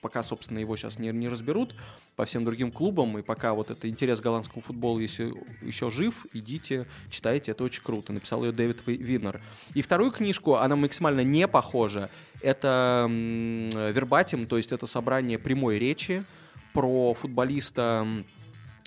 пока, 0.00 0.22
собственно, 0.22 0.58
его 0.58 0.76
сейчас 0.76 0.98
не, 0.98 1.08
не 1.08 1.28
разберут, 1.28 1.74
по 2.16 2.24
всем 2.24 2.44
другим 2.44 2.72
клубам, 2.72 3.18
и 3.18 3.22
пока 3.22 3.54
вот 3.54 3.70
это 3.70 3.88
интерес 3.88 4.20
голландского 4.20 4.62
футбола 4.62 4.98
если 4.98 5.32
еще 5.62 5.90
жив, 5.90 6.26
идите, 6.32 6.86
читайте, 7.10 7.52
это 7.52 7.64
очень 7.64 7.82
круто. 7.82 8.12
Написал 8.12 8.44
ее 8.44 8.52
Дэвид 8.52 8.86
Виннер. 8.86 9.40
И 9.74 9.82
вторую 9.82 10.10
книжку, 10.10 10.56
она 10.56 10.76
максимально 10.76 11.20
не 11.20 11.46
похожа, 11.48 12.10
это 12.40 13.06
вербатим, 13.08 14.46
то 14.46 14.56
есть 14.56 14.72
это 14.72 14.86
собрание 14.86 15.38
прямой 15.38 15.78
речи 15.78 16.24
про 16.72 17.14
футболиста 17.14 18.06
Э, 18.06 18.37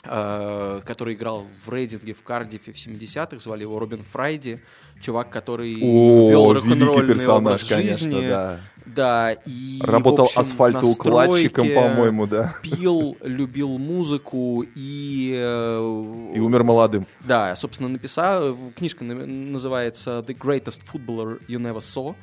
который 0.03 1.13
играл 1.13 1.45
в 1.63 1.71
рейдинге 1.71 2.13
в 2.13 2.23
Кардифе 2.23 2.73
в 2.73 2.75
70-х, 2.75 3.37
звали 3.39 3.61
его 3.61 3.77
Робин 3.77 4.03
Фрайди, 4.03 4.59
чувак, 4.99 5.29
который 5.29 5.77
О, 5.81 6.29
вел 6.29 6.53
рок-н-ролльный 6.53 7.27
образ 7.27 7.61
жизни. 7.61 7.75
Конечно, 7.75 8.21
да. 8.21 8.59
Да, 8.85 9.33
и, 9.45 9.79
Работал 9.81 10.25
общем, 10.25 10.41
асфальтоукладчиком, 10.41 11.67
по-моему, 11.73 12.25
да. 12.25 12.55
Пил, 12.63 13.15
любил 13.21 13.77
музыку 13.77 14.65
и... 14.75 15.33
Э, 15.37 16.31
и 16.35 16.39
умер 16.39 16.63
молодым. 16.63 17.05
Да, 17.21 17.55
собственно, 17.55 17.89
написал... 17.89 18.57
Книжка 18.75 19.03
называется 19.03 20.23
«The 20.27 20.35
Greatest 20.37 20.81
Footballer 20.91 21.39
You 21.47 21.59
Never 21.59 21.77
Saw». 21.77 22.15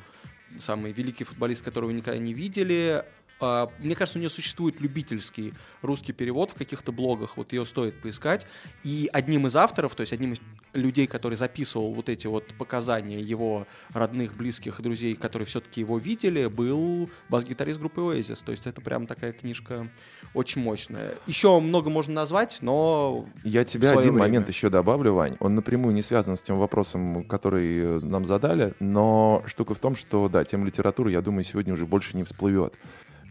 Самый 0.57 0.91
великий 0.91 1.23
футболист, 1.23 1.63
которого 1.63 1.89
вы 1.89 1.93
никогда 1.93 2.19
не 2.19 2.33
видели. 2.33 3.05
А, 3.39 3.69
мне 3.79 3.95
кажется, 3.95 4.17
у 4.17 4.21
нее 4.21 4.29
существует 4.29 4.81
любительский 4.81 5.53
русский 5.81 6.11
перевод 6.11 6.51
в 6.51 6.55
каких-то 6.55 6.91
блогах, 6.91 7.37
вот 7.37 7.53
ее 7.53 7.65
стоит 7.65 8.01
поискать. 8.01 8.45
И 8.83 9.09
одним 9.13 9.47
из 9.47 9.55
авторов, 9.55 9.95
то 9.95 10.01
есть 10.01 10.13
одним 10.13 10.33
из 10.33 10.39
людей, 10.73 11.07
который 11.07 11.35
записывал 11.35 11.93
вот 11.93 12.09
эти 12.09 12.27
вот 12.27 12.53
показания 12.57 13.19
его 13.19 13.65
родных, 13.93 14.35
близких 14.35 14.79
и 14.79 14.83
друзей, 14.83 15.15
которые 15.15 15.45
все-таки 15.45 15.81
его 15.81 15.97
видели, 15.97 16.47
был 16.47 17.09
бас-гитарист 17.29 17.79
группы 17.79 18.01
Oasis. 18.01 18.39
То 18.43 18.51
есть 18.51 18.67
это 18.67 18.81
прям 18.81 19.07
такая 19.07 19.31
книжка 19.31 19.87
очень 20.33 20.61
мощная. 20.61 21.15
Еще 21.25 21.59
много 21.59 21.89
можно 21.89 22.13
назвать, 22.13 22.59
но... 22.61 23.25
Я 23.43 23.63
тебе 23.63 23.89
один 23.89 24.01
время. 24.01 24.19
момент 24.19 24.47
еще 24.49 24.69
добавлю, 24.69 25.13
Вань. 25.13 25.37
Он 25.39 25.55
напрямую 25.55 25.95
не 25.95 26.01
связан 26.01 26.35
с 26.35 26.41
тем 26.41 26.57
вопросом, 26.57 27.23
который 27.23 28.01
нам 28.01 28.25
задали, 28.25 28.73
но 28.79 29.43
штука 29.47 29.73
в 29.73 29.79
том, 29.79 29.95
что, 29.95 30.29
да, 30.29 30.43
тема 30.43 30.65
литературы, 30.65 31.11
я 31.11 31.21
думаю, 31.21 31.43
сегодня 31.43 31.73
уже 31.73 31.85
больше 31.85 32.15
не 32.15 32.23
всплывет 32.23 32.77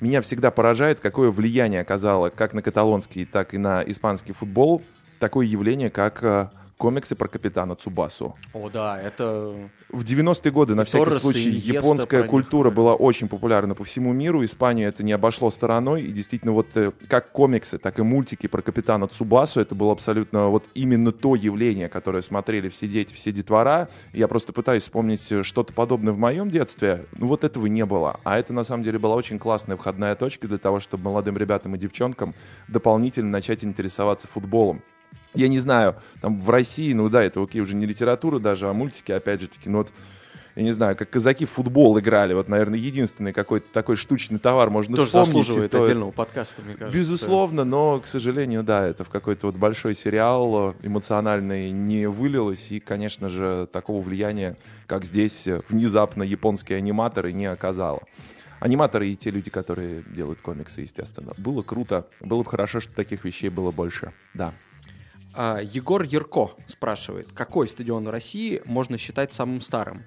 меня 0.01 0.21
всегда 0.21 0.51
поражает, 0.51 1.01
какое 1.01 1.31
влияние 1.31 1.81
оказало 1.81 2.31
как 2.31 2.53
на 2.55 2.63
каталонский, 2.63 3.25
так 3.25 3.55
и 3.55 3.59
на 3.59 3.83
испанский 3.83 4.33
футбол 4.33 4.83
такое 5.19 5.47
явление, 5.47 5.91
как 5.91 6.23
э, 6.23 6.49
комиксы 6.79 7.15
про 7.15 7.29
капитана 7.29 7.75
Цубасу. 7.75 8.35
О, 8.55 8.71
да, 8.71 8.99
это... 8.99 9.53
В 9.91 10.05
90-е 10.05 10.53
годы, 10.53 10.75
на 10.75 10.85
всякий 10.85 11.05
Торрес 11.05 11.21
случай, 11.21 11.51
японская 11.51 12.23
культура 12.23 12.71
была 12.71 12.95
очень 12.95 13.29
популярна 13.29 13.75
по 13.75 13.85
всему 13.85 14.13
миру. 14.13 14.45
Испанию 14.45 14.89
это 14.89 15.03
не 15.03 15.13
обошло 15.13 15.51
стороной. 15.51 16.03
И 16.03 16.13
действительно, 16.13 16.53
вот 16.53 16.69
э, 16.77 16.93
как 17.09 17.33
комиксы, 17.33 17.79
так 17.79 17.99
и 17.99 18.03
мультики 18.03 18.47
про 18.47 18.63
капитана 18.63 19.09
Цубасу, 19.09 19.61
это 19.61 19.75
было 19.75 19.93
абсолютно 19.93 20.49
вот 20.49 20.65
именно 20.75 21.11
то 21.11 21.35
явление, 21.35 21.89
которое 21.89 22.23
смотрели 22.23 22.69
все 22.69 22.87
дети, 22.87 23.13
все 23.13 23.33
детвора. 23.33 23.89
Я 24.13 24.29
просто 24.29 24.53
пытаюсь 24.53 24.85
вспомнить 24.85 25.33
э, 25.33 25.43
что-то 25.43 25.73
подобное 25.73 26.13
в 26.13 26.19
моем 26.19 26.49
детстве. 26.49 27.07
Ну 27.17 27.27
вот 27.27 27.45
этого 27.45 27.67
не 27.67 27.85
было. 27.85 28.21
А 28.25 28.39
это 28.39 28.53
на 28.53 28.63
самом 28.63 28.85
деле 28.85 28.99
была 28.99 29.17
очень 29.17 29.39
классная 29.39 29.77
входная 29.77 30.15
точка 30.15 30.47
для 30.47 30.59
того, 30.59 30.79
чтобы 30.81 31.05
молодым 31.05 31.37
ребятам 31.37 31.75
и 31.75 31.79
девчонкам 31.79 32.35
дополнительно 32.69 33.31
начать 33.31 33.65
интересоваться 33.65 34.29
футболом 34.29 34.83
я 35.41 35.49
не 35.49 35.59
знаю, 35.59 35.97
там 36.21 36.41
в 36.41 36.51
России, 36.51 36.93
ну 36.93 37.09
да, 37.09 37.23
это 37.23 37.43
окей, 37.43 37.61
уже 37.61 37.77
не 37.77 37.87
литература 37.87 38.39
даже, 38.39 38.69
а 38.69 38.73
мультики, 38.73 39.13
опять 39.13 39.41
же 39.41 39.49
таки, 39.49 39.69
ну 39.69 39.79
вот, 39.79 39.93
я 40.57 40.65
не 40.65 40.73
знаю, 40.73 40.97
как 40.97 41.09
казаки 41.11 41.47
в 41.47 41.51
футбол 41.51 41.99
играли, 42.01 42.35
вот, 42.35 42.49
наверное, 42.49 42.79
единственный 42.79 43.33
какой-то 43.33 43.73
такой 43.73 43.95
штучный 43.95 44.41
товар 44.41 44.71
можно 44.71 44.97
Тоже 44.97 45.07
вспомнить. 45.07 45.29
заслуживает 45.29 45.71
то... 45.71 45.83
отдельного 45.83 46.11
подкаста, 46.11 46.63
мне 46.63 46.75
кажется. 46.75 46.99
Безусловно, 46.99 47.65
но, 47.65 48.01
к 48.01 48.07
сожалению, 48.07 48.65
да, 48.65 48.87
это 48.87 49.05
в 49.05 49.09
какой-то 49.09 49.47
вот 49.47 49.57
большой 49.57 49.95
сериал 49.95 50.75
эмоциональный 50.83 51.71
не 51.71 52.09
вылилось, 52.09 52.73
и, 52.73 52.81
конечно 52.81 53.29
же, 53.29 53.69
такого 53.73 54.03
влияния, 54.03 54.57
как 54.87 55.05
здесь 55.05 55.49
внезапно 55.69 56.25
японские 56.25 56.79
аниматоры 56.79 57.33
не 57.33 57.47
оказало 57.47 58.03
аниматоры 58.61 59.09
и 59.09 59.17
те 59.17 59.31
люди, 59.31 59.51
которые 59.51 60.03
делают 60.03 60.41
комиксы, 60.41 60.81
естественно. 60.81 61.33
Было 61.37 61.63
круто. 61.63 62.09
Было 62.21 62.43
бы 62.43 62.51
хорошо, 62.51 62.81
что 62.81 62.93
таких 62.93 63.25
вещей 63.25 63.51
было 63.51 63.71
больше. 63.71 64.13
Да. 64.35 64.53
А, 65.41 65.61
Егор 65.63 66.03
Ярко 66.03 66.51
спрашивает, 66.67 67.29
какой 67.33 67.69
стадион 67.69 68.07
в 68.07 68.11
России 68.11 68.61
можно 68.65 68.99
считать 68.99 69.33
самым 69.33 69.61
старым? 69.61 70.03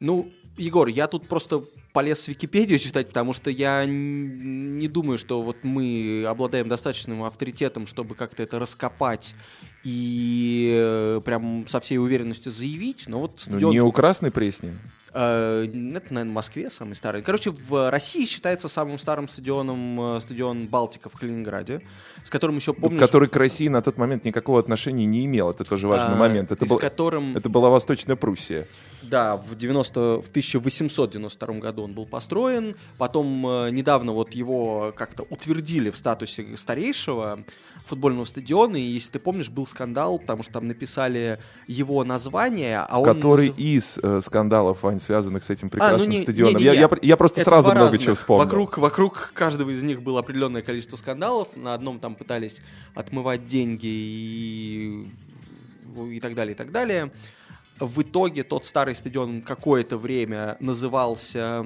Ну, 0.00 0.32
Егор, 0.56 0.88
я 0.88 1.06
тут 1.06 1.28
просто 1.28 1.62
полез 1.92 2.24
в 2.24 2.28
Википедию 2.28 2.80
читать, 2.80 3.06
потому 3.06 3.32
что 3.32 3.48
я 3.48 3.84
не 3.86 4.88
думаю, 4.88 5.18
что 5.18 5.40
вот 5.40 5.58
мы 5.62 6.24
обладаем 6.26 6.68
достаточным 6.68 7.22
авторитетом, 7.22 7.86
чтобы 7.86 8.16
как-то 8.16 8.42
это 8.42 8.58
раскопать 8.58 9.36
и 9.84 10.72
э, 10.74 11.20
прям 11.24 11.64
со 11.68 11.78
всей 11.78 11.98
уверенностью 11.98 12.50
заявить. 12.50 13.04
Но 13.06 13.20
вот 13.20 13.38
стадион... 13.38 13.60
Ну, 13.60 13.72
не 13.72 13.80
у 13.82 13.92
Красной 13.92 14.32
Пресни? 14.32 14.76
Э, 15.14 15.64
это, 15.64 16.14
наверное, 16.14 16.32
в 16.32 16.34
Москве 16.34 16.70
самый 16.70 16.94
старый. 16.94 17.22
Короче, 17.22 17.50
в 17.50 17.90
России 17.90 18.24
считается 18.24 18.68
самым 18.68 18.98
старым 18.98 19.28
стадионом 19.28 20.16
э, 20.16 20.20
стадион 20.20 20.66
Балтика 20.66 21.08
в 21.08 21.14
Калининграде, 21.14 21.82
с 22.24 22.30
которым 22.30 22.56
еще 22.56 22.72
помню... 22.72 22.98
Который 22.98 23.28
к 23.28 23.36
России 23.36 23.68
на 23.68 23.82
тот 23.82 23.98
момент 23.98 24.24
никакого 24.24 24.58
отношения 24.58 25.04
не 25.04 25.26
имел. 25.26 25.50
Это 25.50 25.64
тоже 25.64 25.86
важный 25.86 26.14
а, 26.14 26.16
момент. 26.16 26.50
Это, 26.50 26.64
был, 26.64 26.78
которым... 26.78 27.36
это 27.36 27.48
была 27.50 27.68
Восточная 27.68 28.16
Пруссия. 28.16 28.66
Да, 29.02 29.36
в, 29.36 29.54
90, 29.54 30.22
в 30.22 30.28
1892 30.28 31.54
году 31.54 31.82
он 31.82 31.92
был 31.92 32.06
построен. 32.06 32.74
Потом 32.96 33.46
э, 33.46 33.70
недавно 33.70 34.12
вот 34.12 34.32
его 34.32 34.94
как-то 34.96 35.24
утвердили 35.28 35.90
в 35.90 35.96
статусе 35.96 36.56
старейшего 36.56 37.44
футбольного 37.84 38.24
стадиона, 38.24 38.76
и 38.76 38.80
если 38.80 39.12
ты 39.12 39.18
помнишь, 39.18 39.50
был 39.50 39.66
скандал, 39.66 40.18
потому 40.18 40.42
что 40.42 40.52
там 40.52 40.68
написали 40.68 41.38
его 41.66 42.04
название, 42.04 42.78
а 42.78 42.98
он... 42.98 43.04
Который 43.04 43.48
из 43.48 43.98
э, 44.02 44.20
скандалов, 44.22 44.82
Вань, 44.82 45.00
связанных 45.00 45.44
с 45.44 45.50
этим 45.50 45.70
прекрасным 45.70 46.00
а, 46.00 46.04
ну 46.04 46.10
не, 46.10 46.18
стадионом. 46.18 46.54
Не, 46.54 46.64
не, 46.64 46.70
не, 46.70 46.76
я, 46.76 46.80
я, 46.82 46.90
я 47.02 47.16
просто 47.16 47.40
Это 47.40 47.50
сразу 47.50 47.70
много 47.70 47.84
разных. 47.84 48.02
чего 48.02 48.14
вспомнил. 48.14 48.44
Вокруг, 48.44 48.78
вокруг 48.78 49.32
каждого 49.34 49.70
из 49.70 49.82
них 49.82 50.02
было 50.02 50.20
определенное 50.20 50.62
количество 50.62 50.96
скандалов. 50.96 51.48
На 51.56 51.74
одном 51.74 51.98
там 51.98 52.14
пытались 52.14 52.60
отмывать 52.94 53.46
деньги 53.46 53.86
и, 53.86 55.08
и 56.12 56.20
так 56.20 56.34
далее, 56.34 56.54
и 56.54 56.56
так 56.56 56.70
далее. 56.70 57.10
В 57.78 58.02
итоге 58.02 58.44
тот 58.44 58.64
старый 58.64 58.94
стадион 58.94 59.42
какое-то 59.42 59.98
время 59.98 60.56
назывался 60.60 61.64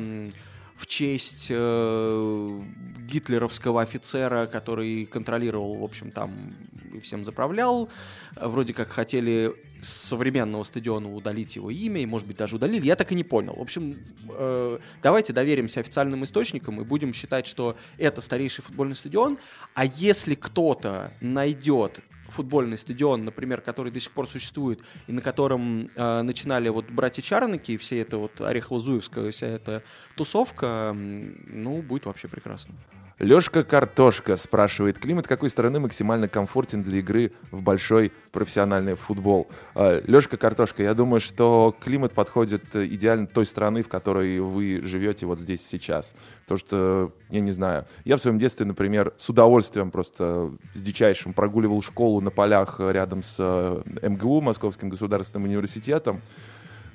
в 0.76 0.86
честь 0.86 1.46
э, 1.50 2.60
гитлеровского 3.08 3.82
офицера, 3.82 4.46
который 4.46 5.06
контролировал, 5.06 5.76
в 5.76 5.84
общем, 5.84 6.10
там 6.10 6.54
и 6.92 7.00
всем 7.00 7.24
заправлял. 7.24 7.88
Вроде 8.36 8.74
как 8.74 8.88
хотели 8.88 9.54
с 9.80 9.88
современного 9.88 10.64
стадиона 10.64 11.14
удалить 11.14 11.56
его 11.56 11.70
имя, 11.70 12.00
и, 12.00 12.06
может 12.06 12.26
быть, 12.26 12.36
даже 12.36 12.56
удалили. 12.56 12.86
Я 12.86 12.96
так 12.96 13.12
и 13.12 13.14
не 13.14 13.24
понял. 13.24 13.54
В 13.54 13.62
общем, 13.62 13.98
э, 14.30 14.78
давайте 15.02 15.32
доверимся 15.32 15.80
официальным 15.80 16.24
источникам 16.24 16.80
и 16.80 16.84
будем 16.84 17.14
считать, 17.14 17.46
что 17.46 17.76
это 17.98 18.20
старейший 18.20 18.62
футбольный 18.64 18.94
стадион. 18.94 19.38
А 19.74 19.84
если 19.84 20.34
кто-то 20.34 21.10
найдет 21.20 22.00
футбольный 22.36 22.78
стадион, 22.78 23.24
например, 23.24 23.60
который 23.60 23.90
до 23.90 24.00
сих 24.00 24.12
пор 24.12 24.28
существует, 24.28 24.80
и 25.06 25.12
на 25.12 25.22
котором 25.22 25.90
э, 25.94 26.22
начинали 26.22 26.68
вот 26.68 26.86
братья 26.90 27.22
Чарники, 27.22 27.72
и 27.72 27.76
все 27.76 28.00
это 28.00 28.18
вот 28.18 28.40
Орехово-Зуевская, 28.40 29.30
вся 29.30 29.46
эта 29.46 29.82
тусовка, 30.16 30.92
ну, 30.94 31.82
будет 31.82 32.06
вообще 32.06 32.28
прекрасно. 32.28 32.74
Лешка 33.18 33.64
Картошка 33.64 34.36
спрашивает, 34.36 34.98
климат 34.98 35.26
какой 35.26 35.48
страны 35.48 35.80
максимально 35.80 36.28
комфортен 36.28 36.82
для 36.82 36.98
игры 36.98 37.32
в 37.50 37.62
большой 37.62 38.12
профессиональный 38.30 38.94
футбол? 38.94 39.48
А, 39.74 40.02
Лешка 40.06 40.36
Картошка, 40.36 40.82
я 40.82 40.92
думаю, 40.92 41.20
что 41.20 41.74
климат 41.80 42.12
подходит 42.12 42.76
идеально 42.76 43.26
той 43.26 43.46
страны, 43.46 43.82
в 43.82 43.88
которой 43.88 44.38
вы 44.40 44.82
живете 44.82 45.24
вот 45.24 45.40
здесь 45.40 45.66
сейчас. 45.66 46.12
Потому 46.42 46.58
что, 46.58 47.12
я 47.30 47.40
не 47.40 47.52
знаю, 47.52 47.86
я 48.04 48.18
в 48.18 48.20
своем 48.20 48.38
детстве, 48.38 48.66
например, 48.66 49.14
с 49.16 49.30
удовольствием 49.30 49.90
просто 49.90 50.52
с 50.74 50.82
дичайшим 50.82 51.32
прогуливал 51.32 51.80
школу 51.80 52.20
на 52.20 52.30
полях 52.30 52.80
рядом 52.80 53.22
с 53.22 53.36
э, 53.38 54.08
МГУ, 54.08 54.42
Московским 54.42 54.90
государственным 54.90 55.48
университетом. 55.48 56.20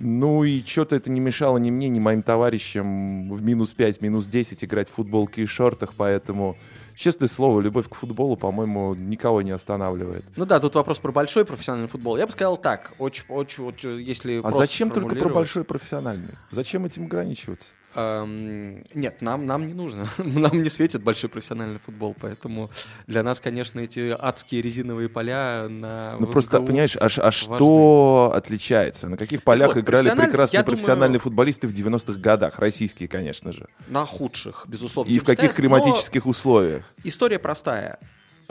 Ну 0.04 0.44
и 0.44 0.64
что-то 0.66 0.96
это 0.96 1.12
не 1.12 1.20
мешало 1.20 1.60
ни 1.60 1.70
мне, 1.70 1.88
ни 1.88 2.00
моим 2.00 2.24
товарищам 2.24 3.32
в 3.32 3.44
минус 3.44 3.74
5, 3.74 4.02
минус 4.02 4.26
10 4.26 4.64
играть 4.64 4.90
в 4.90 4.94
футболке 4.94 5.44
и 5.44 5.46
шортах, 5.46 5.94
поэтому, 5.96 6.58
честное 6.96 7.28
слово, 7.28 7.62
любовь 7.62 7.88
к 7.88 7.94
футболу, 7.94 8.36
по-моему, 8.36 8.96
никого 8.96 9.44
не 9.44 9.52
останавливает. 9.52 10.26
Ну 10.36 10.48
да, 10.48 10.60
тут 10.60 10.74
вопрос 10.74 10.98
про 10.98 11.12
большой 11.12 11.46
профессиональный 11.46 11.88
футбол. 11.88 12.18
Я 12.18 12.26
бы 12.26 12.32
сказал 12.32 12.58
так, 12.58 12.94
очень, 12.98 13.26
очень, 13.30 13.64
очень 13.64 14.02
если 14.02 14.42
А 14.44 14.50
зачем 14.50 14.90
только 14.90 15.16
про 15.16 15.30
большой 15.30 15.64
профессиональный? 15.64 16.34
Зачем 16.50 16.84
этим 16.86 17.06
ограничиваться? 17.06 17.76
Эм, 17.94 18.84
нет, 18.94 19.22
нам, 19.22 19.46
нам 19.46 19.68
не 19.68 19.74
нужно. 19.74 20.08
нам 20.18 20.64
не 20.64 20.70
светит 20.70 21.04
большой 21.04 21.30
профессиональный 21.30 21.80
футбол, 21.80 22.16
поэтому 22.20 22.70
для 23.08 23.22
нас, 23.24 23.42
конечно, 23.42 23.80
эти 23.80 24.16
адские 24.18 24.62
резиновые 24.62 25.10
поля 25.10 25.68
на 25.70 26.16
Ну 26.20 26.28
просто, 26.28 26.60
МГУ 26.60 26.68
понимаешь, 26.68 26.96
а, 26.96 27.08
а 27.08 27.32
что 27.32 28.32
отличается? 28.34 29.10
На 29.10 29.18
каких 29.18 29.44
полях 29.44 29.76
вот, 29.76 29.84
играли 29.84 30.10
прекрасные 30.10 30.64
профессиональные 30.64 31.20
думаю, 31.20 31.20
футболисты 31.22 31.68
в 31.68 31.74
90-х 31.74 32.20
годах? 32.20 32.60
Российские, 32.60 33.10
конечно 33.10 33.52
же. 33.52 33.68
На 33.88 34.06
худших, 34.06 34.66
безусловно. 34.68 35.12
И 35.12 35.20
в 35.20 35.24
каких 35.24 35.54
климатических 35.56 36.26
условиях? 36.26 36.86
История 37.04 37.40
простая 37.40 38.00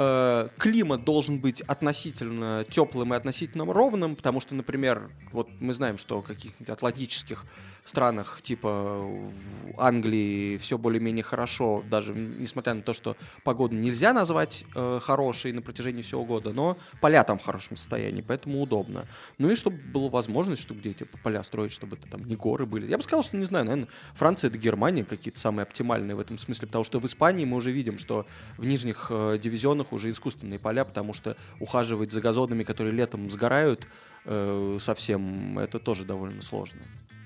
э, 0.01 0.49
климат 0.59 1.05
должен 1.05 1.39
быть 1.39 1.61
относительно 1.63 2.65
теплым 2.69 3.15
и 3.15 3.17
относительно 3.17 3.65
ровным, 3.65 4.17
потому 4.17 4.41
что, 4.41 4.55
например, 4.55 5.11
вот 5.33 5.49
мы 5.61 5.75
знаем, 5.75 5.99
что 5.99 6.23
каких-нибудь 6.23 6.71
атлантических 6.71 7.45
странах, 7.85 8.41
типа 8.43 8.99
в 8.99 9.81
Англии, 9.81 10.59
все 10.59 10.79
более-менее 10.79 11.23
хорошо, 11.23 11.83
даже 11.89 12.15
несмотря 12.15 12.75
на 12.75 12.83
то, 12.83 12.95
что 12.95 13.17
погоду 13.45 13.75
нельзя 13.75 14.13
назвать 14.13 14.65
э, 14.75 15.01
хорошей 15.03 15.53
на 15.53 15.63
протяжении 15.63 16.03
всего 16.03 16.25
года, 16.25 16.53
но 16.53 16.77
поля 17.01 17.25
там 17.25 17.39
в 17.39 17.43
хорошем 17.43 17.77
состоянии, 17.77 18.23
поэтому 18.23 18.63
удобно. 18.63 19.07
Ну 19.39 19.51
и 19.51 19.55
чтобы 19.55 19.79
была 19.79 20.09
возможность, 20.09 20.63
чтобы 20.63 20.81
где 20.81 20.91
эти 20.91 21.05
поля 21.05 21.43
строить, 21.43 21.73
чтобы 21.73 21.97
это 21.97 22.09
там 22.09 22.25
не 22.25 22.37
горы 22.37 22.67
были. 22.67 22.87
Я 22.87 22.97
бы 22.97 23.03
сказал, 23.03 23.23
что, 23.23 23.37
не 23.37 23.45
знаю, 23.45 23.65
наверное, 23.65 23.89
Франция 24.15 24.51
и 24.51 24.59
Германия 24.59 25.05
какие-то 25.05 25.39
самые 25.39 25.63
оптимальные 25.63 26.15
в 26.15 26.21
этом 26.21 26.39
смысле, 26.39 26.67
потому 26.67 26.85
что 26.85 27.01
в 27.01 27.07
Испании 27.07 27.45
мы 27.45 27.57
уже 27.57 27.71
видим, 27.71 27.99
что 27.99 28.27
в 28.57 28.67
нижних 28.67 29.07
э, 29.11 29.39
дивизионах 29.43 29.93
уже 29.93 30.11
искусственные 30.11 30.59
поля, 30.59 30.85
потому 30.85 31.13
что 31.13 31.37
ухаживать 31.59 32.13
за 32.13 32.21
газонами, 32.21 32.65
которые 32.65 32.95
летом 32.95 33.31
сгорают, 33.31 33.87
э, 34.25 34.79
совсем, 34.81 35.59
это 35.59 35.79
тоже 35.79 36.05
довольно 36.05 36.43
сложно. 36.43 36.81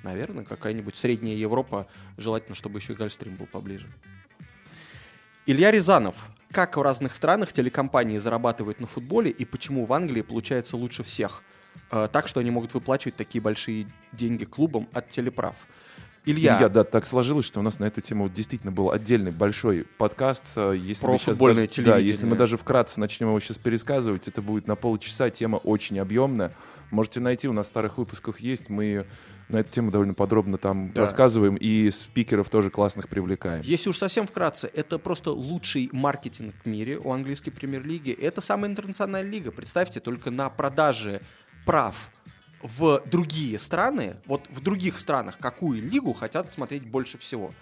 Наверное, 0.05 0.45
какая-нибудь 0.45 0.95
средняя 0.97 1.35
Европа, 1.35 1.87
желательно, 2.19 2.55
чтобы 2.55 2.79
еще 2.79 2.93
и 2.93 2.97
Гольфстрим 2.97 3.37
был 3.37 3.47
поближе. 3.47 3.87
Илья 5.47 5.71
Рязанов. 5.71 6.15
Как 6.53 6.77
в 6.77 6.83
разных 6.83 7.15
странах 7.15 7.53
телекомпании 7.53 8.19
зарабатывают 8.19 8.81
на 8.81 8.87
футболе 8.87 9.31
и 9.31 9.45
почему 9.45 9.87
в 9.87 9.93
Англии 9.93 10.21
получается 10.21 10.77
лучше 10.77 11.03
всех? 11.03 11.43
Э, 11.91 12.09
так, 12.13 12.29
что 12.29 12.41
они 12.41 12.51
могут 12.51 12.75
выплачивать 12.75 13.17
такие 13.17 13.41
большие 13.41 13.87
деньги 14.13 14.45
клубам 14.45 14.89
от 14.93 15.09
телеправ. 15.09 15.57
Илья. 16.27 16.57
Илья, 16.57 16.69
да, 16.69 16.85
так 16.85 17.07
сложилось, 17.07 17.45
что 17.45 17.61
у 17.61 17.63
нас 17.63 17.79
на 17.79 17.85
эту 17.85 18.01
тему 18.01 18.29
действительно 18.29 18.73
был 18.73 18.91
отдельный 18.91 19.33
большой 19.33 19.87
подкаст. 19.99 20.45
Э, 20.57 20.75
если 20.77 21.05
Про 21.05 21.17
футбольное 21.17 21.67
даже, 21.67 21.83
Да, 21.83 21.97
если 21.97 22.27
мы 22.27 22.37
даже 22.37 22.57
вкратце 22.59 23.01
начнем 23.01 23.29
его 23.29 23.41
сейчас 23.41 23.59
пересказывать, 23.59 24.29
это 24.29 24.43
будет 24.43 24.67
на 24.67 24.77
полчаса, 24.77 25.31
тема 25.31 25.57
очень 25.57 25.99
объемная. 25.99 26.53
Можете 26.91 27.21
найти, 27.21 27.49
у 27.49 27.53
нас 27.53 27.67
в 27.67 27.69
старых 27.71 27.99
выпусках 27.99 28.41
есть, 28.41 28.69
мы 28.69 29.07
на 29.49 29.59
эту 29.59 29.71
тему 29.71 29.91
довольно 29.91 30.15
подробно 30.15 30.59
там 30.59 30.93
да. 30.93 31.03
рассказываем, 31.03 31.57
и 31.57 31.91
спикеров 31.91 32.49
тоже 32.49 32.71
классных 32.71 33.09
привлекаем. 33.09 33.63
Если 33.63 33.91
уж 33.91 33.99
совсем 33.99 34.27
вкратце, 34.27 34.71
это 34.73 34.99
просто 34.99 35.31
лучший 35.31 35.89
маркетинг 35.93 36.55
в 36.65 36.67
мире 36.67 36.99
у 36.99 37.13
английской 37.13 37.51
премьер-лиги. 37.51 38.11
Это 38.13 38.41
самая 38.41 38.71
интернациональная 38.71 39.31
лига. 39.31 39.51
Представьте, 39.51 40.01
только 40.01 40.31
на 40.31 40.49
продаже 40.49 41.21
прав 41.67 42.11
в 42.63 43.03
другие 43.05 43.59
страны, 43.59 44.17
вот 44.25 44.49
в 44.49 44.63
других 44.63 44.99
странах 44.99 45.37
какую 45.39 45.83
лигу 45.83 46.15
хотят 46.15 46.51
смотреть 46.53 46.85
больше 46.85 47.19
всего? 47.19 47.53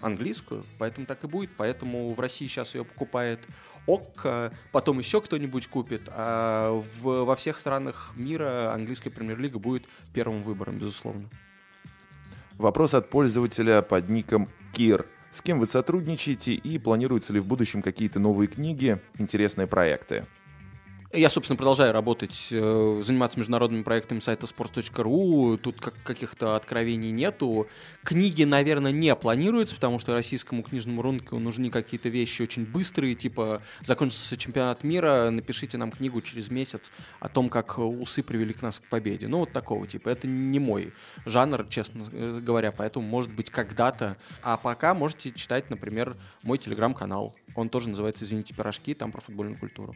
Английскую, 0.00 0.64
поэтому 0.78 1.06
так 1.06 1.22
и 1.24 1.26
будет. 1.26 1.50
Поэтому 1.56 2.14
в 2.14 2.20
России 2.20 2.46
сейчас 2.46 2.74
ее 2.74 2.84
покупает 2.84 3.40
ОК, 3.88 4.52
потом 4.70 4.98
еще 4.98 5.20
кто-нибудь 5.20 5.66
купит. 5.66 6.02
А 6.08 6.80
в, 7.00 7.24
во 7.24 7.34
всех 7.34 7.58
странах 7.58 8.12
мира 8.16 8.72
английская 8.72 9.10
премьер-лига 9.10 9.58
будет 9.58 9.84
первым 10.12 10.42
выбором, 10.42 10.78
безусловно. 10.78 11.28
Вопрос 12.58 12.94
от 12.94 13.08
пользователя 13.08 13.82
под 13.82 14.08
ником 14.08 14.48
Кир. 14.72 15.06
С 15.30 15.42
кем 15.42 15.58
вы 15.58 15.66
сотрудничаете 15.66 16.52
и 16.52 16.78
планируются 16.78 17.32
ли 17.32 17.40
в 17.40 17.46
будущем 17.46 17.82
какие-то 17.82 18.18
новые 18.20 18.48
книги, 18.48 19.00
интересные 19.18 19.66
проекты? 19.66 20.26
Я, 21.10 21.30
собственно, 21.30 21.56
продолжаю 21.56 21.94
работать, 21.94 22.48
э, 22.50 23.00
заниматься 23.02 23.38
международными 23.38 23.82
проектами 23.82 24.20
сайта 24.20 24.44
sport.ru. 24.44 25.56
Тут 25.56 25.80
как, 25.80 25.94
каких-то 26.04 26.54
откровений 26.54 27.10
нету. 27.12 27.66
Книги, 28.04 28.44
наверное, 28.44 28.92
не 28.92 29.16
планируются, 29.16 29.74
потому 29.74 29.98
что 30.00 30.12
российскому 30.12 30.62
книжному 30.62 31.00
рынку 31.00 31.38
нужны 31.38 31.70
какие-то 31.70 32.10
вещи 32.10 32.42
очень 32.42 32.66
быстрые, 32.66 33.14
типа 33.14 33.62
закончился 33.82 34.36
чемпионат 34.36 34.84
мира, 34.84 35.30
напишите 35.30 35.78
нам 35.78 35.92
книгу 35.92 36.20
через 36.20 36.50
месяц 36.50 36.92
о 37.20 37.30
том, 37.30 37.48
как 37.48 37.78
усы 37.78 38.22
привели 38.22 38.52
к 38.52 38.60
нас 38.60 38.78
к 38.78 38.82
победе. 38.90 39.28
Ну, 39.28 39.38
вот 39.38 39.52
такого 39.52 39.86
типа. 39.86 40.10
Это 40.10 40.28
не 40.28 40.58
мой 40.58 40.92
жанр, 41.24 41.64
честно 41.70 42.04
говоря, 42.42 42.70
поэтому, 42.70 43.06
может 43.06 43.32
быть, 43.32 43.48
когда-то. 43.48 44.18
А 44.42 44.58
пока 44.58 44.92
можете 44.92 45.32
читать, 45.32 45.70
например, 45.70 46.18
мой 46.42 46.58
телеграм-канал. 46.58 47.34
Он 47.54 47.70
тоже 47.70 47.88
называется 47.88 48.26
«Извините, 48.26 48.52
пирожки», 48.52 48.92
там 48.92 49.10
про 49.10 49.22
футбольную 49.22 49.58
культуру. 49.58 49.94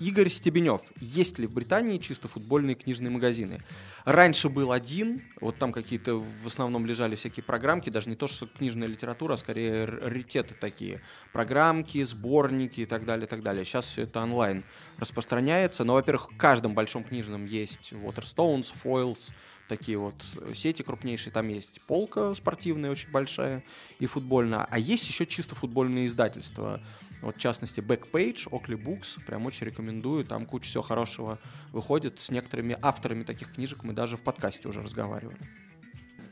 Игорь 0.00 0.30
Стебенев. 0.30 0.80
Есть 0.98 1.38
ли 1.38 1.46
в 1.46 1.52
Британии 1.52 1.98
чисто 1.98 2.26
футбольные 2.26 2.74
книжные 2.74 3.10
магазины? 3.10 3.62
Раньше 4.06 4.48
был 4.48 4.72
один, 4.72 5.22
вот 5.42 5.58
там 5.58 5.72
какие-то 5.72 6.16
в 6.16 6.46
основном 6.46 6.86
лежали 6.86 7.16
всякие 7.16 7.44
программки, 7.44 7.90
даже 7.90 8.08
не 8.08 8.16
то, 8.16 8.26
что 8.26 8.46
книжная 8.46 8.88
литература, 8.88 9.34
а 9.34 9.36
скорее 9.36 9.84
раритеты 9.84 10.54
такие. 10.54 11.02
Программки, 11.34 12.02
сборники 12.02 12.80
и 12.80 12.86
так 12.86 13.04
далее, 13.04 13.26
и 13.26 13.28
так 13.28 13.42
далее. 13.42 13.66
Сейчас 13.66 13.84
все 13.84 14.02
это 14.02 14.22
онлайн 14.22 14.64
распространяется. 14.96 15.84
Но, 15.84 15.92
во-первых, 15.92 16.32
в 16.32 16.36
каждом 16.38 16.74
большом 16.74 17.04
книжном 17.04 17.44
есть 17.44 17.92
Waterstones, 17.92 18.72
Foils, 18.82 19.32
такие 19.68 19.98
вот 19.98 20.14
сети 20.54 20.82
крупнейшие. 20.82 21.30
Там 21.30 21.46
есть 21.48 21.82
полка 21.86 22.34
спортивная 22.34 22.90
очень 22.90 23.10
большая 23.10 23.62
и 23.98 24.06
футбольная. 24.06 24.66
А 24.70 24.78
есть 24.78 25.06
еще 25.08 25.26
чисто 25.26 25.54
футбольные 25.54 26.06
издательства. 26.06 26.80
Вот, 27.22 27.36
в 27.36 27.38
частности, 27.38 27.80
Backpage, 27.80 28.48
Oakley 28.50 28.82
Books, 28.82 29.22
прям 29.26 29.46
очень 29.46 29.66
рекомендую, 29.66 30.24
там 30.24 30.46
куча 30.46 30.68
всего 30.68 30.82
хорошего 30.82 31.38
выходит. 31.72 32.20
С 32.20 32.30
некоторыми 32.30 32.78
авторами 32.80 33.24
таких 33.24 33.52
книжек 33.52 33.82
мы 33.82 33.92
даже 33.92 34.16
в 34.16 34.22
подкасте 34.22 34.68
уже 34.68 34.82
разговаривали. 34.82 35.38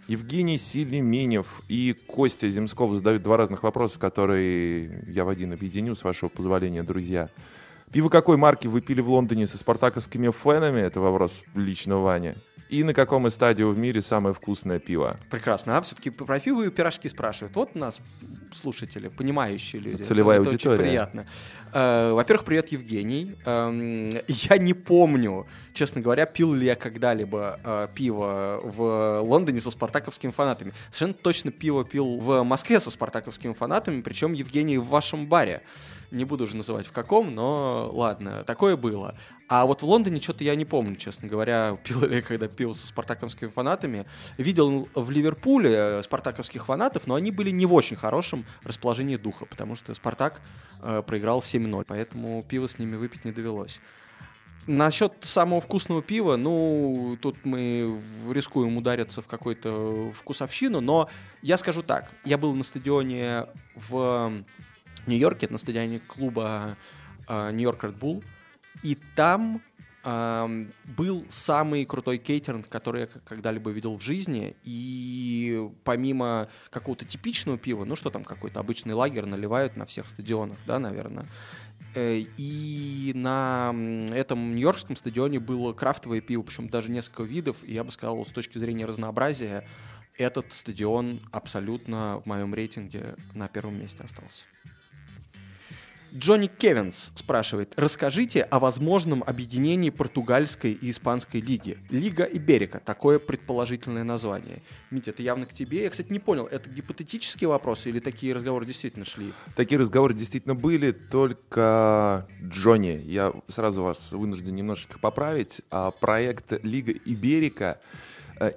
Евгений 0.06 0.56
Селеменев 0.56 1.60
и 1.68 1.92
Костя 1.92 2.48
Земсков 2.48 2.94
задают 2.94 3.22
два 3.22 3.36
разных 3.36 3.62
вопроса, 3.62 3.98
которые 3.98 5.04
я 5.06 5.24
в 5.24 5.28
один 5.28 5.52
объединю, 5.52 5.94
с 5.94 6.02
вашего 6.02 6.30
позволения, 6.30 6.82
друзья. 6.82 7.28
Пиво 7.92 8.08
какой 8.08 8.38
марки 8.38 8.66
вы 8.66 8.80
пили 8.80 9.02
в 9.02 9.10
Лондоне 9.10 9.46
со 9.46 9.58
спартаковскими 9.58 10.30
фенами? 10.30 10.80
Это 10.80 11.00
вопрос 11.00 11.44
лично 11.54 11.98
Ваня. 11.98 12.36
И 12.68 12.84
на 12.84 12.92
каком 12.92 13.26
из 13.26 13.34
стадию 13.34 13.70
в 13.70 13.78
мире 13.78 14.02
самое 14.02 14.34
вкусное 14.34 14.78
пиво? 14.78 15.18
Прекрасно. 15.30 15.78
А 15.78 15.82
все-таки 15.82 16.10
про 16.10 16.38
пиво 16.38 16.62
и 16.62 16.70
пирожки 16.70 17.08
спрашивают. 17.08 17.56
Вот 17.56 17.70
у 17.74 17.78
нас 17.78 18.00
слушатели, 18.52 19.08
понимающие 19.08 19.80
люди. 19.80 20.02
Целевая 20.02 20.40
это, 20.40 20.50
аудитория. 20.50 20.74
Это 20.74 20.82
очень 20.82 20.90
приятно. 20.90 21.26
Э, 21.72 22.12
во-первых, 22.12 22.44
привет, 22.44 22.68
Евгений. 22.68 23.36
Эм, 23.46 24.10
я 24.28 24.58
не 24.58 24.74
помню, 24.74 25.46
честно 25.72 26.02
говоря, 26.02 26.26
пил 26.26 26.52
ли 26.52 26.66
я 26.66 26.74
когда-либо 26.74 27.58
э, 27.64 27.88
пиво 27.94 28.60
в 28.62 29.20
Лондоне 29.22 29.60
со 29.60 29.70
спартаковскими 29.70 30.30
фанатами. 30.30 30.72
Совершенно 30.90 31.14
точно 31.14 31.50
пиво 31.50 31.84
пил 31.84 32.18
в 32.18 32.42
Москве 32.42 32.80
со 32.80 32.90
спартаковскими 32.90 33.54
фанатами, 33.54 34.02
причем 34.02 34.34
Евгений 34.34 34.76
в 34.76 34.86
вашем 34.86 35.26
баре. 35.26 35.62
Не 36.10 36.24
буду 36.24 36.44
уже 36.44 36.56
называть 36.56 36.86
в 36.86 36.92
каком, 36.92 37.34
но 37.34 37.90
ладно, 37.92 38.44
такое 38.44 38.76
было. 38.76 39.14
А 39.48 39.64
вот 39.64 39.80
в 39.80 39.86
Лондоне 39.86 40.20
что-то 40.20 40.44
я 40.44 40.54
не 40.54 40.66
помню, 40.66 40.96
честно 40.96 41.26
говоря, 41.26 41.78
пил 41.84 42.06
ли 42.06 42.20
когда 42.20 42.48
пил 42.48 42.74
со 42.74 42.86
спартаковскими 42.86 43.48
фанатами. 43.48 44.06
Видел 44.36 44.88
в 44.94 45.10
Ливерпуле 45.10 45.72
э, 45.74 46.02
спартаковских 46.02 46.66
фанатов, 46.66 47.06
но 47.06 47.14
они 47.14 47.30
были 47.30 47.50
не 47.50 47.64
в 47.64 47.72
очень 47.72 47.96
хорошем 47.96 48.44
расположении 48.62 49.16
духа, 49.16 49.46
потому 49.46 49.74
что 49.74 49.94
Спартак 49.94 50.42
э, 50.82 51.02
проиграл 51.06 51.40
7-0, 51.40 51.84
поэтому 51.88 52.44
пиво 52.46 52.68
с 52.68 52.78
ними 52.78 52.96
выпить 52.96 53.24
не 53.24 53.32
довелось. 53.32 53.80
Насчет 54.66 55.14
самого 55.22 55.62
вкусного 55.62 56.02
пива, 56.02 56.36
ну, 56.36 57.16
тут 57.22 57.42
мы 57.44 58.02
рискуем 58.30 58.76
удариться 58.76 59.22
в 59.22 59.26
какую-то 59.26 60.12
вкусовщину, 60.14 60.82
но 60.82 61.08
я 61.40 61.56
скажу 61.56 61.82
так. 61.82 62.12
Я 62.26 62.36
был 62.36 62.54
на 62.54 62.62
стадионе 62.62 63.46
в 63.74 64.30
Нью-Йорке, 65.06 65.48
на 65.48 65.56
стадионе 65.56 66.00
клуба 66.00 66.76
Нью-Йорк 67.30 67.84
Red 67.84 67.98
Bull, 67.98 68.22
и 68.82 68.96
там 69.14 69.62
был 70.86 71.26
самый 71.28 71.84
крутой 71.84 72.16
кейтеринг, 72.18 72.68
который 72.68 73.02
я 73.02 73.06
когда-либо 73.06 73.70
видел 73.70 73.98
в 73.98 74.02
жизни. 74.02 74.56
И 74.64 75.68
помимо 75.84 76.48
какого-то 76.70 77.04
типичного 77.04 77.58
пива, 77.58 77.84
ну 77.84 77.94
что 77.94 78.08
там, 78.08 78.24
какой-то 78.24 78.60
обычный 78.60 78.94
лагерь 78.94 79.26
наливают 79.26 79.76
на 79.76 79.84
всех 79.84 80.08
стадионах, 80.08 80.56
да, 80.66 80.78
наверное. 80.78 81.26
Э, 81.94 82.22
и 82.36 83.12
на 83.14 83.74
этом 84.12 84.54
нью-йоркском 84.54 84.96
стадионе 84.96 85.40
было 85.40 85.72
крафтовое 85.72 86.20
пиво, 86.20 86.42
причем 86.42 86.68
даже 86.68 86.90
несколько 86.90 87.24
видов. 87.24 87.56
И 87.64 87.74
я 87.74 87.84
бы 87.84 87.90
сказал, 87.90 88.24
с 88.24 88.30
точки 88.30 88.58
зрения 88.58 88.86
разнообразия, 88.86 89.66
этот 90.16 90.52
стадион 90.52 91.20
абсолютно 91.32 92.20
в 92.20 92.26
моем 92.26 92.54
рейтинге 92.54 93.16
на 93.34 93.48
первом 93.48 93.80
месте 93.80 94.02
остался. 94.02 94.44
Джонни 96.14 96.46
Кевинс 96.46 97.10
спрашивает, 97.14 97.72
расскажите 97.76 98.42
о 98.42 98.58
возможном 98.58 99.22
объединении 99.26 99.90
португальской 99.90 100.72
и 100.72 100.90
испанской 100.90 101.40
лиги. 101.40 101.78
Лига 101.90 102.24
Иберика, 102.24 102.80
такое 102.80 103.18
предположительное 103.18 104.04
название. 104.04 104.62
Митя, 104.90 105.10
это 105.10 105.22
явно 105.22 105.46
к 105.46 105.52
тебе. 105.52 105.82
Я, 105.82 105.90
кстати, 105.90 106.10
не 106.10 106.18
понял, 106.18 106.46
это 106.46 106.68
гипотетические 106.70 107.48
вопросы 107.48 107.90
или 107.90 108.00
такие 108.00 108.34
разговоры 108.34 108.64
действительно 108.64 109.04
шли? 109.04 109.32
Такие 109.54 109.78
разговоры 109.78 110.14
действительно 110.14 110.54
были, 110.54 110.92
только 110.92 112.26
Джонни, 112.42 113.00
я 113.04 113.32
сразу 113.48 113.82
вас 113.82 114.12
вынужден 114.12 114.54
немножечко 114.54 114.98
поправить. 114.98 115.62
А 115.70 115.90
проект 115.90 116.64
Лига 116.64 116.92
Иберика 116.92 117.80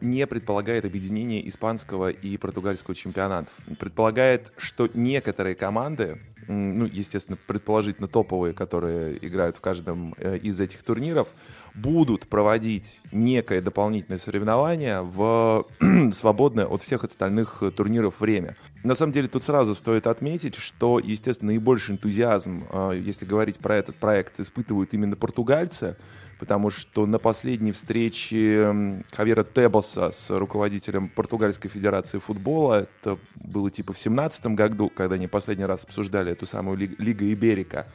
не 0.02 0.28
предполагает 0.28 0.86
объединение 0.86 1.48
испанского 1.48 2.10
и 2.10 2.38
португальского 2.38 2.96
чемпионатов. 2.96 3.54
Предполагает, 3.80 4.52
что 4.58 4.90
некоторые 4.94 5.56
команды 5.56 6.20
ну, 6.48 6.86
естественно, 6.86 7.38
предположительно 7.48 8.08
топовые, 8.08 8.54
которые 8.54 9.26
играют 9.26 9.58
в 9.58 9.62
каждом 9.62 10.14
э, 10.18 10.38
из 10.38 10.60
этих 10.60 10.84
турниров, 10.84 11.28
будут 11.74 12.28
проводить 12.28 13.00
некое 13.12 13.62
дополнительное 13.62 14.18
соревнование 14.18 15.02
в 15.02 15.66
свободное 16.12 16.66
от 16.66 16.84
всех 16.84 17.04
остальных 17.04 17.60
э, 17.62 17.72
турниров 17.72 18.20
время. 18.20 18.58
На 18.84 18.96
самом 18.96 19.14
деле 19.14 19.28
тут 19.28 19.44
сразу 19.44 19.76
стоит 19.76 20.08
отметить, 20.08 20.56
что, 20.56 21.00
естественно, 21.00 21.52
наибольший 21.52 21.96
энтузиазм, 21.96 22.66
э, 22.70 23.02
если 23.04 23.26
говорить 23.26 23.60
про 23.60 23.76
этот 23.76 23.96
проект, 23.96 24.40
испытывают 24.40 24.94
именно 24.94 25.16
португальцы, 25.16 25.96
потому 26.42 26.72
что 26.72 27.06
на 27.06 27.20
последней 27.20 27.72
встрече 27.72 29.04
Хавера 29.12 29.44
Тебоса 29.44 30.10
с 30.12 30.32
руководителем 30.36 31.08
Португальской 31.08 31.70
Федерации 31.70 32.18
футбола, 32.18 32.88
это 32.98 33.20
было 33.36 33.70
типа 33.70 33.94
в 33.94 34.00
семнадцатом 34.00 34.56
году, 34.56 34.90
когда 34.90 35.16
они 35.18 35.28
последний 35.28 35.66
раз 35.66 35.84
обсуждали 35.84 36.32
эту 36.32 36.48
самую 36.48 36.78
Лигу 36.78 37.26
Иберика, 37.26 37.86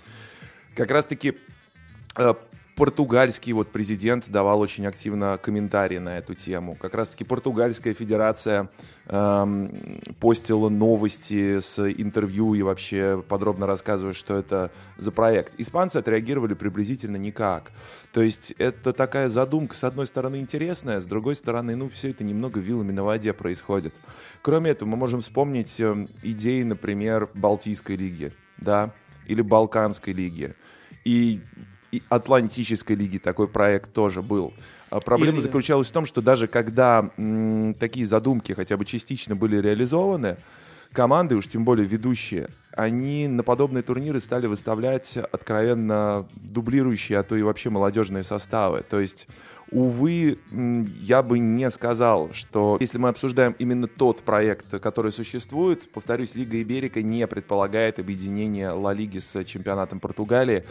как 0.77 0.93
раз-таки 0.93 1.37
э, 2.17 2.35
португальский 2.77 3.55
вот 3.55 3.69
президент 3.73 4.29
давал 4.29 4.61
очень 4.61 4.87
активно 4.87 5.39
комментарии 5.39 5.97
на 5.97 6.19
эту 6.19 6.35
тему. 6.35 6.77
Как 6.77 6.95
раз-таки 6.95 7.25
португальская 7.25 7.95
федерация 7.95 8.69
эм, 9.07 10.01
постила 10.21 10.69
новости 10.69 11.59
с 11.59 11.81
интервью 11.91 12.53
и 12.53 12.61
вообще 12.61 13.25
подробно 13.27 13.67
рассказывая, 13.67 14.13
что 14.13 14.37
это 14.37 14.71
за 14.99 15.11
проект. 15.11 15.55
Испанцы 15.59 15.97
отреагировали 15.97 16.53
приблизительно 16.53 17.17
никак. 17.17 17.73
То 18.13 18.21
есть 18.21 18.53
это 18.59 18.93
такая 18.93 19.31
задумка, 19.31 19.75
с 19.75 19.83
одной 19.83 20.07
стороны, 20.07 20.37
интересная, 20.37 21.01
с 21.01 21.07
другой 21.07 21.35
стороны, 21.35 21.77
ну, 21.77 21.89
все 21.89 22.11
это 22.11 22.25
немного 22.25 22.61
вилами 22.61 22.93
на 22.93 23.05
воде 23.05 23.33
происходит. 23.33 23.95
Кроме 24.43 24.73
этого, 24.73 24.91
мы 24.91 24.99
можем 24.99 25.23
вспомнить 25.23 25.81
э, 25.81 26.07
идеи, 26.23 26.63
например, 26.63 27.31
Балтийской 27.33 27.97
лиги, 27.97 28.33
да, 28.59 28.93
или 29.27 29.41
Балканской 29.41 30.13
лиги. 30.13 30.55
И 31.05 31.41
Атлантической 32.09 32.97
лиги 32.97 33.19
такой 33.19 33.49
проект 33.49 33.93
тоже 33.93 34.23
был. 34.23 34.53
А 34.91 35.01
проблема 35.01 35.35
Или... 35.35 35.41
заключалась 35.41 35.89
в 35.89 35.93
том, 35.93 36.07
что 36.07 36.23
даже 36.23 36.47
когда 36.47 37.11
м, 37.17 37.75
такие 37.75 38.07
задумки 38.07 38.53
хотя 38.53 38.77
бы 38.77 38.85
частично 38.85 39.35
были 39.35 39.57
реализованы, 39.57 40.37
команды, 40.93 41.37
уж 41.37 41.49
тем 41.49 41.65
более 41.65 41.87
ведущие, 41.87 42.49
они 42.73 43.27
на 43.29 43.43
подобные 43.43 43.83
турниры 43.83 44.21
стали 44.21 44.47
выставлять 44.47 45.17
откровенно 45.17 46.27
дублирующие, 46.35 47.19
а 47.19 47.23
то 47.23 47.37
и 47.37 47.43
вообще 47.43 47.71
молодежные 47.71 48.23
составы. 48.23 48.85
То 48.89 49.01
есть 49.01 49.27
Увы, 49.73 50.39
я 51.03 51.25
бы 51.25 51.41
не 51.41 51.69
сказал, 51.71 52.33
что 52.33 52.77
если 52.79 52.99
мы 52.99 53.09
обсуждаем 53.09 53.57
именно 53.59 53.89
тот 53.89 54.21
проект, 54.21 54.79
который 54.81 55.11
существует, 55.11 55.91
повторюсь, 55.91 56.37
Лига 56.37 56.63
Иберика 56.63 57.03
не 57.03 57.27
предполагает 57.27 57.99
объединение 57.99 58.71
Ла 58.71 58.95
Лиги 58.95 59.19
с 59.19 59.45
чемпионатом 59.45 59.99
Португалии. 59.99 60.65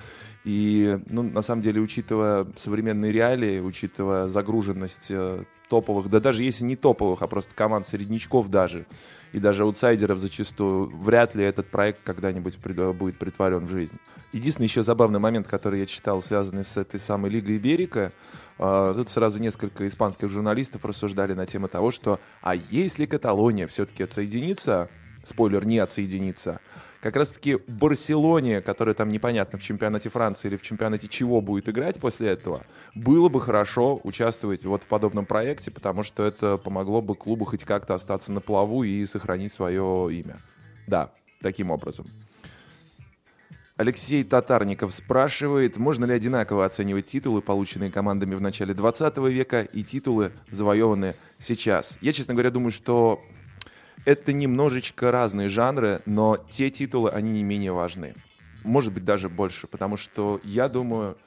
И, 0.45 0.99
ну, 1.09 1.23
на 1.23 1.41
самом 1.41 1.63
деле, 1.63 1.81
учитывая 1.81 2.45
современные 2.55 3.11
реалии, 3.11 3.59
учитывая 3.59 4.27
загруженность 4.27 5.07
э, 5.09 5.43
топовых, 5.69 6.07
да 6.09 6.19
даже 6.19 6.43
если 6.43 6.63
не 6.63 6.75
топовых, 6.75 7.23
а 7.23 7.27
просто 7.27 7.55
команд 7.55 7.87
среднячков 7.87 8.49
даже, 8.49 8.85
и 9.33 9.39
даже 9.39 9.63
аутсайдеров 9.63 10.19
зачастую, 10.19 10.95
вряд 10.95 11.33
ли 11.33 11.43
этот 11.43 11.71
проект 11.71 12.03
когда-нибудь 12.03 12.59
будет 12.59 13.17
притворен 13.17 13.65
в 13.65 13.69
жизнь. 13.69 13.97
Единственный 14.33 14.67
еще 14.67 14.83
забавный 14.83 15.19
момент, 15.19 15.47
который 15.47 15.79
я 15.79 15.87
читал, 15.87 16.21
связанный 16.21 16.63
с 16.63 16.77
этой 16.77 16.99
самой 16.99 17.31
Лигой 17.31 17.57
Иберика, 17.57 18.13
а, 18.59 18.93
тут 18.93 19.09
сразу 19.09 19.39
несколько 19.39 19.87
испанских 19.87 20.29
журналистов 20.29 20.85
рассуждали 20.85 21.33
на 21.33 21.47
тему 21.47 21.67
того, 21.67 21.89
что 21.89 22.19
а 22.41 22.55
если 22.55 23.07
Каталония 23.07 23.65
все-таки 23.65 24.03
отсоединится, 24.03 24.89
спойлер, 25.23 25.65
не 25.65 25.79
отсоединится, 25.79 26.61
как 27.05 27.17
раз-таки 27.17 27.59
Барселоне, 27.67 28.61
которая 28.61 28.95
там 28.95 29.09
непонятно 29.09 29.59
в 29.59 29.61
чемпионате 29.61 30.09
Франции 30.09 30.47
или 30.47 30.57
в 30.57 30.63
чемпионате 30.63 31.07
чего 31.07 31.39
будет 31.39 31.69
играть 31.69 31.99
после 31.99 32.29
этого, 32.29 32.65
было 32.95 33.29
бы 33.29 33.39
хорошо 33.39 34.01
участвовать 34.03 34.65
вот 34.65 34.81
в 34.81 34.87
подобном 34.87 35.27
проекте, 35.27 35.69
потому 35.69 36.01
что 36.01 36.23
это 36.23 36.57
помогло 36.57 37.03
бы 37.03 37.13
клубу 37.13 37.45
хоть 37.45 37.63
как-то 37.63 37.93
остаться 37.93 38.31
на 38.31 38.41
плаву 38.41 38.83
и 38.83 39.05
сохранить 39.05 39.51
свое 39.51 40.07
имя. 40.13 40.37
Да, 40.87 41.11
таким 41.43 41.69
образом. 41.69 42.07
Алексей 43.77 44.23
Татарников 44.23 44.91
спрашивает, 44.91 45.77
можно 45.77 46.05
ли 46.05 46.13
одинаково 46.13 46.65
оценивать 46.65 47.05
титулы, 47.05 47.43
полученные 47.43 47.91
командами 47.91 48.33
в 48.33 48.41
начале 48.41 48.73
20 48.73 49.15
века, 49.29 49.61
и 49.61 49.83
титулы, 49.83 50.31
завоеванные 50.49 51.13
сейчас. 51.37 51.99
Я, 52.01 52.13
честно 52.13 52.33
говоря, 52.33 52.49
думаю, 52.49 52.71
что 52.71 53.21
это 54.05 54.33
немножечко 54.33 55.11
разные 55.11 55.49
жанры, 55.49 56.01
но 56.05 56.37
те 56.49 56.69
титулы, 56.69 57.09
они 57.09 57.31
не 57.31 57.43
менее 57.43 57.71
важны. 57.71 58.13
Может 58.63 58.93
быть, 58.93 59.03
даже 59.03 59.29
больше, 59.29 59.67
потому 59.67 59.97
что 59.97 60.39
я 60.43 60.69
думаю, 60.69 61.17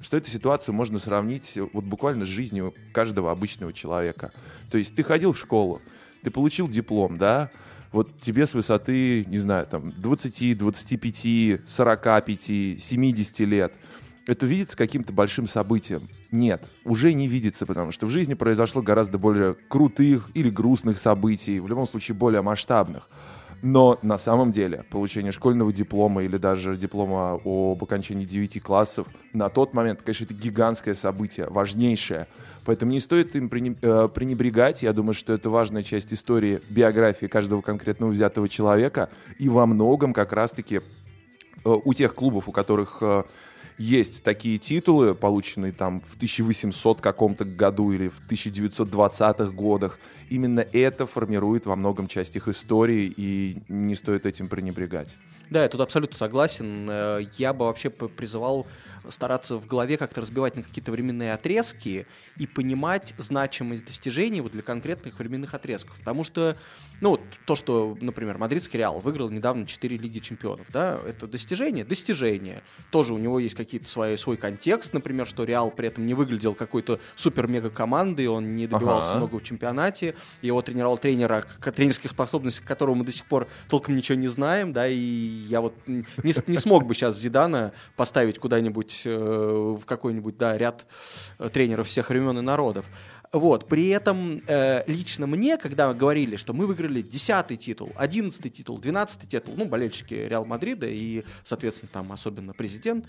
что 0.00 0.16
эту 0.16 0.30
ситуацию 0.30 0.74
можно 0.74 0.98
сравнить 0.98 1.58
вот 1.72 1.84
буквально 1.84 2.24
с 2.24 2.28
жизнью 2.28 2.74
каждого 2.92 3.30
обычного 3.30 3.72
человека. 3.72 4.32
То 4.70 4.78
есть 4.78 4.94
ты 4.94 5.02
ходил 5.02 5.32
в 5.32 5.38
школу, 5.38 5.82
ты 6.22 6.30
получил 6.30 6.68
диплом, 6.68 7.18
да, 7.18 7.50
вот 7.92 8.20
тебе 8.20 8.46
с 8.46 8.54
высоты, 8.54 9.24
не 9.24 9.38
знаю, 9.38 9.66
там 9.66 9.92
20, 9.92 10.58
25, 10.58 11.68
45, 11.68 12.40
70 12.80 13.40
лет, 13.40 13.74
это 14.26 14.46
видится 14.46 14.76
каким-то 14.76 15.12
большим 15.12 15.46
событием. 15.46 16.02
Нет, 16.30 16.68
уже 16.84 17.14
не 17.14 17.26
видится, 17.26 17.64
потому 17.64 17.90
что 17.90 18.06
в 18.06 18.10
жизни 18.10 18.34
произошло 18.34 18.82
гораздо 18.82 19.18
более 19.18 19.54
крутых 19.54 20.30
или 20.34 20.50
грустных 20.50 20.98
событий, 20.98 21.58
в 21.58 21.68
любом 21.68 21.86
случае 21.86 22.16
более 22.16 22.42
масштабных. 22.42 23.08
Но 23.62 23.98
на 24.02 24.18
самом 24.18 24.52
деле 24.52 24.84
получение 24.90 25.32
школьного 25.32 25.72
диплома 25.72 26.22
или 26.22 26.36
даже 26.36 26.76
диплома 26.76 27.40
об 27.44 27.82
окончании 27.82 28.24
9 28.24 28.62
классов 28.62 29.08
на 29.32 29.48
тот 29.48 29.74
момент, 29.74 30.02
конечно, 30.02 30.24
это 30.24 30.34
гигантское 30.34 30.94
событие, 30.94 31.48
важнейшее. 31.48 32.28
Поэтому 32.64 32.92
не 32.92 33.00
стоит 33.00 33.34
им 33.34 33.50
э, 33.50 34.08
пренебрегать. 34.14 34.82
Я 34.82 34.92
думаю, 34.92 35.14
что 35.14 35.32
это 35.32 35.50
важная 35.50 35.82
часть 35.82 36.12
истории 36.12 36.60
биографии 36.70 37.26
каждого 37.26 37.60
конкретного 37.60 38.10
взятого 38.10 38.48
человека. 38.48 39.10
И 39.38 39.48
во 39.48 39.66
многом 39.66 40.12
как 40.12 40.32
раз-таки 40.32 40.76
э, 40.76 40.80
у 41.64 41.94
тех 41.94 42.14
клубов, 42.14 42.48
у 42.48 42.52
которых 42.52 42.98
э, 43.00 43.24
есть 43.78 44.24
такие 44.24 44.58
титулы, 44.58 45.14
полученные 45.14 45.72
там 45.72 46.00
в 46.00 46.16
1800 46.16 47.00
каком-то 47.00 47.44
году 47.44 47.92
или 47.92 48.08
в 48.08 48.20
1920-х 48.28 49.52
годах. 49.52 49.98
Именно 50.28 50.66
это 50.72 51.06
формирует 51.06 51.64
во 51.64 51.76
многом 51.76 52.08
часть 52.08 52.36
их 52.36 52.48
истории, 52.48 53.12
и 53.16 53.58
не 53.68 53.94
стоит 53.94 54.26
этим 54.26 54.48
пренебрегать. 54.48 55.16
Да, 55.50 55.62
я 55.62 55.68
тут 55.68 55.80
абсолютно 55.80 56.16
согласен. 56.16 56.88
Э, 56.90 57.20
я 57.38 57.52
бы 57.52 57.64
вообще 57.64 57.88
призывал 57.88 58.66
стараться 59.08 59.56
в 59.56 59.66
голове 59.66 59.96
как-то 59.96 60.20
разбивать 60.20 60.56
на 60.56 60.62
какие-то 60.62 60.92
временные 60.92 61.32
отрезки 61.32 62.06
и 62.36 62.46
понимать 62.46 63.14
значимость 63.18 63.84
достижений 63.84 64.40
вот 64.40 64.52
для 64.52 64.62
конкретных 64.62 65.18
временных 65.18 65.54
отрезков. 65.54 65.96
Потому 65.98 66.24
что, 66.24 66.56
ну, 67.00 67.10
вот 67.10 67.20
то, 67.46 67.56
что, 67.56 67.96
например, 68.00 68.38
Мадридский 68.38 68.78
Реал 68.78 69.00
выиграл 69.00 69.30
недавно 69.30 69.66
4 69.66 69.96
Лиги 69.96 70.18
Чемпионов, 70.18 70.66
да, 70.70 71.00
это 71.06 71.26
достижение? 71.26 71.84
Достижение. 71.84 72.62
Тоже 72.90 73.14
у 73.14 73.18
него 73.18 73.38
есть 73.38 73.54
какие-то 73.54 73.88
свои, 73.88 74.16
свой 74.16 74.36
контекст, 74.36 74.92
например, 74.92 75.26
что 75.26 75.44
Реал 75.44 75.70
при 75.70 75.88
этом 75.88 76.06
не 76.06 76.14
выглядел 76.14 76.54
какой-то 76.54 77.00
супер-мега 77.14 77.70
командой, 77.70 78.26
он 78.26 78.56
не 78.56 78.66
добивался 78.66 79.10
ага. 79.10 79.18
много 79.18 79.38
в 79.38 79.42
чемпионате, 79.42 80.14
его 80.42 80.62
тренировал 80.62 80.98
тренера, 80.98 81.44
тренерских 81.60 82.10
способностей 82.10 82.64
которого 82.64 82.94
мы 82.94 83.04
до 83.04 83.12
сих 83.12 83.26
пор 83.26 83.48
толком 83.68 83.96
ничего 83.96 84.18
не 84.18 84.28
знаем, 84.28 84.72
да, 84.72 84.86
и 84.86 84.94
я 84.96 85.60
вот 85.60 85.74
не, 85.86 86.04
не 86.22 86.58
смог 86.58 86.84
бы 86.86 86.94
сейчас 86.94 87.18
Зидана 87.18 87.72
поставить 87.96 88.38
куда-нибудь 88.38 88.97
в 89.06 89.84
какой-нибудь, 89.84 90.36
да, 90.36 90.56
ряд 90.56 90.86
э, 91.38 91.48
тренеров 91.48 91.88
всех 91.88 92.10
времен 92.10 92.38
и 92.38 92.42
народов. 92.42 92.86
Вот. 93.32 93.68
При 93.68 93.88
этом 93.88 94.42
э, 94.46 94.82
лично 94.86 95.26
мне, 95.26 95.58
когда 95.58 95.92
говорили, 95.92 96.36
что 96.36 96.52
мы 96.52 96.66
выиграли 96.66 97.02
10 97.02 97.58
титул, 97.58 97.92
11 97.96 98.52
титул, 98.52 98.78
12 98.78 99.28
титул, 99.28 99.54
ну, 99.56 99.66
болельщики 99.66 100.14
Реал 100.14 100.44
Мадрида 100.44 100.86
и, 100.86 101.24
соответственно, 101.44 101.90
там 101.92 102.12
особенно 102.12 102.54
президент 102.54 103.06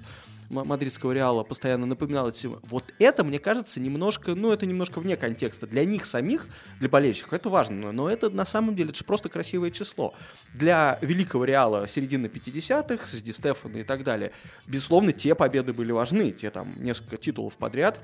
мадридского 0.50 1.12
Реала 1.12 1.44
постоянно 1.44 1.86
напоминал 1.86 2.30
эти... 2.30 2.48
Вот 2.48 2.94
это, 3.00 3.24
мне 3.24 3.40
кажется, 3.40 3.80
немножко, 3.80 4.36
ну, 4.36 4.52
это 4.52 4.66
немножко 4.66 5.00
вне 5.00 5.16
контекста. 5.16 5.68
Для 5.68 5.86
них 5.86 6.06
самих, 6.06 6.48
для 6.80 6.90
болельщиков, 6.90 7.34
это 7.34 7.50
важно, 7.50 7.92
но 7.92 8.10
это 8.10 8.30
на 8.30 8.46
самом 8.46 8.76
деле, 8.76 8.90
это 8.90 9.00
же 9.00 9.06
просто 9.06 9.30
красивое 9.30 9.72
число. 9.72 10.14
Для 10.54 10.98
великого 11.02 11.46
Реала 11.46 11.88
середины 11.88 12.26
50-х, 12.26 13.06
с 13.06 13.22
Ди 13.22 13.32
Стефана 13.32 13.78
и 13.78 13.84
так 13.84 14.04
далее, 14.04 14.32
безусловно, 14.68 15.14
те 15.14 15.36
победы 15.36 15.74
были 15.74 15.92
важны, 15.92 16.32
те 16.32 16.50
там 16.50 16.74
несколько 16.82 17.18
титулов 17.18 17.56
подряд, 17.56 18.00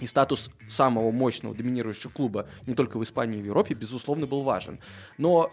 и 0.00 0.06
статус 0.06 0.50
самого 0.68 1.10
мощного 1.10 1.54
доминирующего 1.54 2.10
клуба 2.10 2.48
не 2.66 2.74
только 2.74 2.98
в 2.98 3.04
Испании 3.04 3.38
и 3.38 3.42
в 3.42 3.46
Европе, 3.46 3.74
безусловно, 3.74 4.26
был 4.26 4.42
важен. 4.42 4.78
Но 5.18 5.50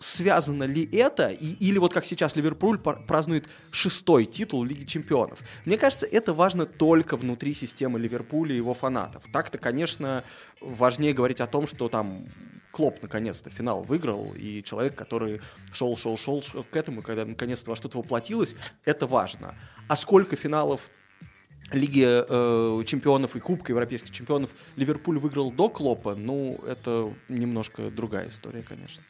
связано 0.00 0.64
ли 0.64 0.88
это, 0.96 1.28
и, 1.28 1.46
или 1.46 1.78
вот 1.78 1.92
как 1.92 2.04
сейчас 2.06 2.34
Ливерпуль 2.34 2.78
празднует 2.78 3.48
шестой 3.70 4.24
титул 4.24 4.64
Лиги 4.64 4.84
Чемпионов. 4.84 5.40
Мне 5.66 5.76
кажется, 5.76 6.06
это 6.06 6.32
важно 6.32 6.64
только 6.64 7.16
внутри 7.16 7.52
системы 7.52 7.98
Ливерпуля 7.98 8.54
и 8.54 8.56
его 8.56 8.72
фанатов. 8.72 9.24
Так-то, 9.32 9.58
конечно, 9.58 10.24
важнее 10.60 11.12
говорить 11.12 11.40
о 11.40 11.46
том, 11.46 11.66
что 11.66 11.88
там 11.88 12.24
Клоп 12.72 13.02
наконец-то 13.02 13.50
финал 13.50 13.82
выиграл, 13.82 14.32
и 14.36 14.62
человек, 14.62 14.94
который 14.94 15.40
шел, 15.72 15.96
шел, 15.96 16.16
шел, 16.16 16.40
шел 16.40 16.64
к 16.64 16.76
этому, 16.76 17.02
когда 17.02 17.24
наконец-то 17.24 17.70
во 17.70 17.76
что-то 17.76 17.98
воплотилось, 17.98 18.54
это 18.84 19.06
важно. 19.06 19.54
А 19.88 19.96
сколько 19.96 20.36
финалов 20.36 20.88
Лиги 21.72 22.04
э, 22.04 22.84
чемпионов 22.84 23.36
и 23.36 23.40
Кубка 23.40 23.72
европейских 23.72 24.10
чемпионов 24.10 24.50
Ливерпуль 24.76 25.18
выиграл 25.18 25.50
до 25.52 25.68
Клопа, 25.68 26.14
ну, 26.14 26.58
это 26.66 27.12
немножко 27.28 27.90
другая 27.90 28.28
история, 28.28 28.62
конечно. 28.62 29.02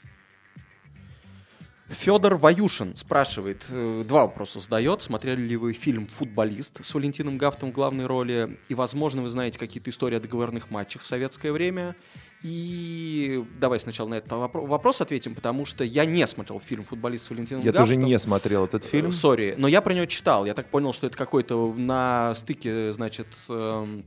Федор 1.91 2.37
Ваюшин 2.37 2.97
спрашивает, 2.97 3.65
э, 3.69 4.05
два 4.07 4.23
вопроса 4.23 4.61
задает. 4.61 5.03
Смотрели 5.03 5.41
ли 5.41 5.57
вы 5.57 5.73
фильм 5.73 6.07
«Футболист» 6.07 6.85
с 6.85 6.95
Валентином 6.95 7.37
Гафтом 7.37 7.71
в 7.71 7.75
главной 7.75 8.07
роли? 8.07 8.59
И, 8.69 8.75
возможно, 8.75 9.23
вы 9.23 9.29
знаете 9.29 9.59
какие-то 9.59 9.91
истории 9.91 10.17
о 10.17 10.21
договорных 10.21 10.71
матчах 10.71 11.03
в 11.03 11.07
советское 11.07 11.51
время? 11.51 11.97
И 12.43 13.45
давай 13.59 13.79
сначала 13.81 14.09
на 14.09 14.15
этот 14.15 14.33
вопрос 14.33 15.01
ответим, 15.01 15.35
потому 15.35 15.67
что 15.67 15.85
я 15.85 16.07
не 16.07 16.27
смотрел 16.27 16.59
фильм 16.59 16.85
«Футболист» 16.85 17.27
с 17.27 17.31
Валентином 17.31 17.63
Я 17.63 17.73
Гафтом. 17.73 17.83
тоже 17.83 17.97
не 17.97 18.19
смотрел 18.19 18.65
этот 18.65 18.85
фильм. 18.85 19.13
Сори, 19.13 19.55
но 19.59 19.69
я 19.69 19.83
про 19.83 19.93
него 19.93 20.07
читал. 20.07 20.47
Я 20.47 20.55
так 20.55 20.69
понял, 20.69 20.93
что 20.95 21.07
это 21.07 21.17
какой-то 21.17 21.73
на 21.75 22.35
стыке, 22.35 22.93
значит, 22.95 23.27
эм, 23.49 24.05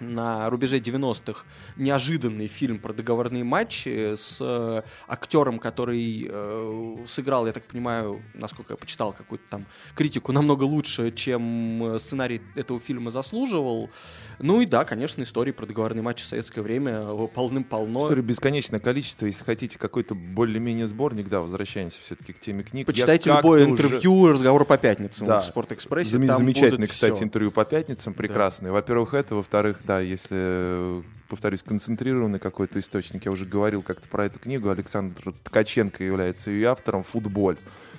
на 0.00 0.50
рубеже 0.50 0.78
90-х 0.78 1.44
неожиданный 1.76 2.46
фильм 2.46 2.78
про 2.78 2.92
договорные 2.92 3.44
матчи 3.44 4.14
с 4.16 4.38
э, 4.40 4.82
актером, 5.06 5.58
который 5.58 6.28
э, 6.28 6.96
сыграл, 7.06 7.46
я 7.46 7.52
так 7.52 7.64
понимаю, 7.64 8.22
насколько 8.34 8.72
я 8.72 8.76
почитал 8.76 9.12
какую-то 9.12 9.44
там 9.48 9.66
критику, 9.94 10.32
намного 10.32 10.64
лучше, 10.64 11.12
чем 11.12 11.96
сценарий 11.98 12.42
этого 12.54 12.80
фильма 12.80 13.10
заслуживал. 13.10 13.90
Ну 14.38 14.60
и 14.60 14.66
да, 14.66 14.84
конечно, 14.84 15.22
истории 15.22 15.52
про 15.52 15.66
договорные 15.66 16.02
матчи 16.02 16.24
в 16.24 16.26
советское 16.26 16.62
время 16.62 17.06
полным-полно. 17.28 18.00
Истории 18.04 18.22
бесконечное 18.22 18.80
количество. 18.80 19.26
Если 19.26 19.44
хотите 19.44 19.78
какой-то 19.78 20.14
более-менее 20.14 20.88
сборник, 20.88 21.28
да, 21.28 21.40
возвращаемся 21.40 22.00
все-таки 22.02 22.32
к 22.32 22.40
теме 22.40 22.64
книг. 22.64 22.86
Почитайте 22.86 23.30
любое 23.30 23.64
интервью, 23.64 24.14
уже... 24.14 24.32
разговор 24.32 24.64
по 24.64 24.76
пятницам 24.76 25.26
да. 25.26 25.40
в 25.40 25.44
Спортэкспрессе. 25.44 26.18
Зам- 26.18 26.36
замечательный, 26.36 26.88
кстати, 26.88 27.14
все. 27.14 27.24
интервью 27.24 27.50
по 27.50 27.64
пятницам, 27.64 28.14
прекрасный. 28.14 28.66
Да. 28.66 28.72
Во-первых, 28.72 29.14
это, 29.14 29.36
во-вторых, 29.36 29.78
да, 29.84 30.00
если 30.00 31.02
повторюсь, 31.28 31.62
концентрированный 31.62 32.38
какой-то 32.38 32.78
источник. 32.78 33.24
Я 33.24 33.32
уже 33.32 33.44
говорил 33.44 33.82
как-то 33.82 34.08
про 34.08 34.26
эту 34.26 34.38
книгу. 34.38 34.70
Александр 34.70 35.32
Ткаченко 35.42 36.04
является 36.04 36.50
ее 36.50 36.68
автором. 36.68 37.02
«Футболь». 37.02 37.56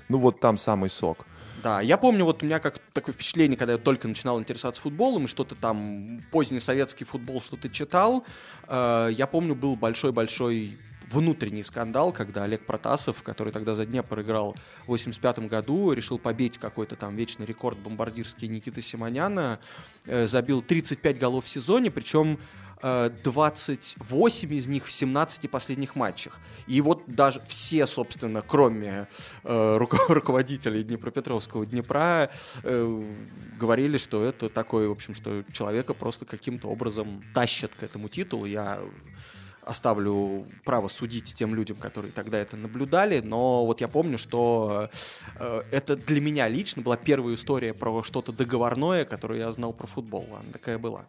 Ну 0.08 0.20
вот 0.20 0.40
там 0.40 0.58
самый 0.58 0.90
сок. 0.90 1.26
Да, 1.64 1.82
я 1.82 1.98
помню, 1.98 2.26
вот 2.26 2.44
у 2.44 2.46
меня 2.46 2.60
как 2.60 2.80
такое 2.94 3.14
впечатление, 3.14 3.58
когда 3.58 3.74
я 3.74 3.80
только 3.80 4.08
начинал 4.08 4.40
интересоваться 4.40 4.82
футболом, 4.82 5.26
и 5.26 5.28
что-то 5.28 5.56
там, 5.56 6.22
поздний 6.32 6.60
советский 6.60 7.06
футбол 7.06 7.42
что-то 7.42 7.70
читал, 7.70 8.24
э, 8.68 9.10
я 9.12 9.26
помню, 9.26 9.56
был 9.56 9.76
большой-большой 9.76 10.78
внутренний 11.12 11.64
скандал, 11.64 12.12
когда 12.12 12.44
Олег 12.44 12.66
Протасов, 12.66 13.24
который 13.24 13.52
тогда 13.52 13.76
за 13.76 13.86
Днепр 13.86 14.22
играл 14.22 14.56
в 14.84 14.88
85 14.88 15.40
году, 15.48 15.92
решил 15.92 16.18
побить 16.18 16.58
какой-то 16.58 16.96
там 16.96 17.16
вечный 17.16 17.46
рекорд 17.46 17.78
бомбардирский 17.80 18.48
Никиты 18.48 18.82
Симоняна, 18.82 19.60
э, 20.06 20.28
забил 20.28 20.62
35 20.62 21.20
голов 21.20 21.46
в 21.46 21.50
сезоне, 21.50 21.92
причем 21.92 22.40
28 22.82 24.50
э, 24.52 24.56
из 24.56 24.68
них 24.68 24.86
в 24.86 24.92
17 24.92 25.50
последних 25.50 25.96
матчах. 25.96 26.40
И 26.68 26.82
вот 26.82 27.04
даже 27.08 27.42
все, 27.48 27.88
собственно, 27.88 28.42
кроме 28.42 29.08
э, 29.44 29.78
руководителей 30.10 30.84
Днепропетровского 30.84 31.66
Днепра, 31.66 32.30
э, 32.64 33.14
говорили, 33.60 33.98
что 33.98 34.24
это 34.24 34.50
такой, 34.50 34.88
в 34.88 34.92
общем, 34.92 35.16
что 35.16 35.44
человека 35.52 35.94
просто 35.94 36.26
каким-то 36.26 36.68
образом 36.68 37.24
тащат 37.34 37.72
к 37.76 37.84
этому 37.84 38.10
титулу. 38.10 38.46
Я 38.46 38.80
оставлю 39.66 40.46
право 40.64 40.88
судить 40.88 41.34
тем 41.34 41.56
людям, 41.56 41.78
которые 41.78 42.12
тогда 42.12 42.38
это 42.38 42.56
наблюдали, 42.56 43.20
но 43.20 43.66
вот 43.66 43.82
я 43.82 43.88
помню, 43.88 44.18
что 44.18 44.90
э, 45.38 45.62
это 45.72 45.96
для 45.96 46.22
меня 46.22 46.48
лично 46.48 46.82
была 46.82 46.98
первая 46.98 47.36
история 47.36 47.74
про 47.74 48.04
что-то 48.04 48.32
договорное, 48.32 49.06
которое 49.06 49.40
я 49.40 49.52
знал 49.52 49.74
про 49.74 49.88
футбол. 49.88 50.28
Она 50.32 50.52
такая 50.54 50.78
была. 50.78 51.06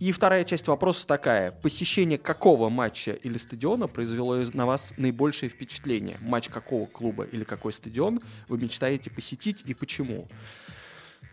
И 0.00 0.12
вторая 0.12 0.44
часть 0.44 0.68
вопроса 0.68 1.06
такая. 1.06 1.50
Посещение 1.50 2.18
какого 2.18 2.68
матча 2.68 3.12
или 3.12 3.36
стадиона 3.36 3.88
произвело 3.88 4.36
на 4.52 4.64
вас 4.64 4.94
наибольшее 4.96 5.48
впечатление? 5.48 6.18
Матч 6.20 6.48
какого 6.48 6.86
клуба 6.86 7.24
или 7.24 7.42
какой 7.42 7.72
стадион 7.72 8.20
вы 8.46 8.58
мечтаете 8.58 9.10
посетить 9.10 9.62
и 9.66 9.74
почему? 9.74 10.28
Э, 10.30 10.77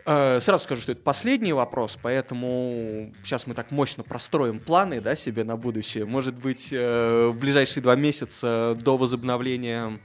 сразу 0.05 0.63
скажу, 0.63 0.81
что 0.81 0.91
это 0.91 1.01
последний 1.01 1.53
вопрос, 1.53 1.97
поэтому 2.01 3.11
сейчас 3.23 3.47
мы 3.47 3.55
так 3.55 3.71
мощно 3.71 4.03
простроим 4.03 4.59
планы 4.59 5.01
да, 5.01 5.15
себе 5.15 5.43
на 5.43 5.57
будущее. 5.57 6.05
Может 6.05 6.35
быть, 6.35 6.69
э, 6.71 7.31
в 7.33 7.39
ближайшие 7.39 7.81
два 7.81 7.95
месяца 7.95 8.77
до 8.79 8.97
возобновления 8.97 9.99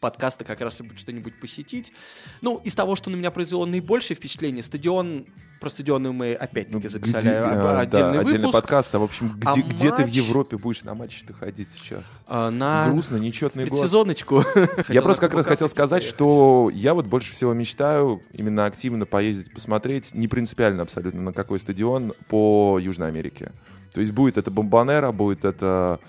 подкаста 0.00 0.44
как 0.44 0.60
раз 0.60 0.80
и 0.80 0.84
будет 0.84 0.98
что-нибудь 0.98 1.38
посетить. 1.38 1.92
Ну, 2.40 2.56
из 2.64 2.74
того, 2.74 2.96
что 2.96 3.10
на 3.10 3.16
меня 3.16 3.30
произвело 3.30 3.66
наибольшее 3.66 4.16
впечатление, 4.16 4.62
стадион 4.62 5.26
про 5.60 5.70
стадионы 5.70 6.12
мы 6.12 6.34
опять-таки 6.34 6.84
ну, 6.84 6.88
записали 6.88 7.22
где, 7.22 7.30
а, 7.30 7.80
отдельный 7.80 8.12
да, 8.12 8.18
выпуск. 8.18 8.28
Отдельный 8.28 8.52
подкаст. 8.52 8.94
А 8.94 8.98
в 8.98 9.02
общем, 9.02 9.32
где, 9.36 9.48
а 9.48 9.54
где 9.54 9.90
матч... 9.90 9.96
ты 9.96 10.04
в 10.04 10.08
Европе 10.08 10.56
будешь 10.56 10.82
на 10.82 10.94
матче-то 10.94 11.32
ходить 11.32 11.68
сейчас? 11.70 12.24
А, 12.26 12.50
на 12.50 12.88
Грустно, 12.90 13.16
нечетный 13.16 13.64
год. 13.64 13.72
Предсезоночку. 13.72 14.44
Я 14.88 15.02
просто 15.02 15.26
как 15.26 15.34
раз 15.34 15.46
хотел 15.46 15.68
сказать, 15.68 16.02
что 16.02 16.70
я 16.72 16.94
вот 16.94 17.06
больше 17.06 17.32
всего 17.32 17.52
мечтаю 17.52 18.22
именно 18.32 18.66
активно 18.66 19.06
поездить, 19.06 19.52
посмотреть, 19.52 20.14
не 20.14 20.28
принципиально 20.28 20.82
абсолютно 20.82 21.20
на 21.20 21.32
какой 21.32 21.58
стадион 21.58 22.12
по 22.28 22.78
Южной 22.80 23.08
Америке. 23.08 23.52
То 23.92 24.00
есть 24.00 24.12
будет 24.12 24.36
это 24.36 24.50
Бомбанера, 24.50 25.12
будет 25.12 25.44
это 25.44 26.00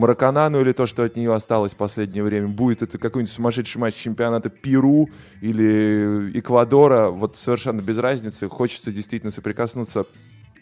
Мараканану 0.00 0.60
или 0.60 0.72
то, 0.72 0.86
что 0.86 1.02
от 1.04 1.16
нее 1.16 1.32
осталось 1.34 1.74
в 1.74 1.76
последнее 1.76 2.24
время, 2.24 2.48
будет 2.48 2.82
это 2.82 2.98
какой-нибудь 2.98 3.32
сумасшедший 3.32 3.80
матч 3.80 3.94
чемпионата 3.94 4.48
Перу 4.48 5.10
или 5.40 6.32
Эквадора, 6.34 7.10
вот 7.10 7.36
совершенно 7.36 7.80
без 7.80 7.98
разницы. 7.98 8.48
Хочется 8.48 8.92
действительно 8.92 9.30
соприкоснуться 9.30 10.06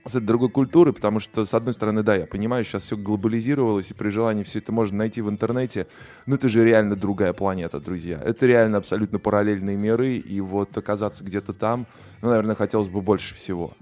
с 0.04 0.16
этой 0.16 0.26
другой 0.26 0.48
культурой, 0.48 0.92
потому 0.92 1.20
что, 1.20 1.44
с 1.44 1.54
одной 1.54 1.72
стороны, 1.72 2.02
да, 2.02 2.16
я 2.16 2.26
понимаю, 2.26 2.64
сейчас 2.64 2.84
все 2.84 2.96
глобализировалось, 2.96 3.90
и 3.90 3.94
при 3.94 4.08
желании 4.08 4.42
все 4.42 4.58
это 4.58 4.72
можно 4.72 4.98
найти 4.98 5.20
в 5.20 5.28
интернете, 5.28 5.86
но 6.26 6.34
это 6.34 6.48
же 6.48 6.64
реально 6.64 6.96
другая 6.96 7.32
планета, 7.32 7.78
друзья. 7.80 8.20
Это 8.24 8.46
реально 8.46 8.78
абсолютно 8.78 9.18
параллельные 9.18 9.76
миры, 9.76 10.16
и 10.16 10.40
вот 10.40 10.76
оказаться 10.76 11.24
где-то 11.24 11.52
там, 11.52 11.86
ну, 12.22 12.30
наверное, 12.30 12.56
хотелось 12.56 12.88
бы 12.88 13.00
больше 13.02 13.34
всего 13.34 13.74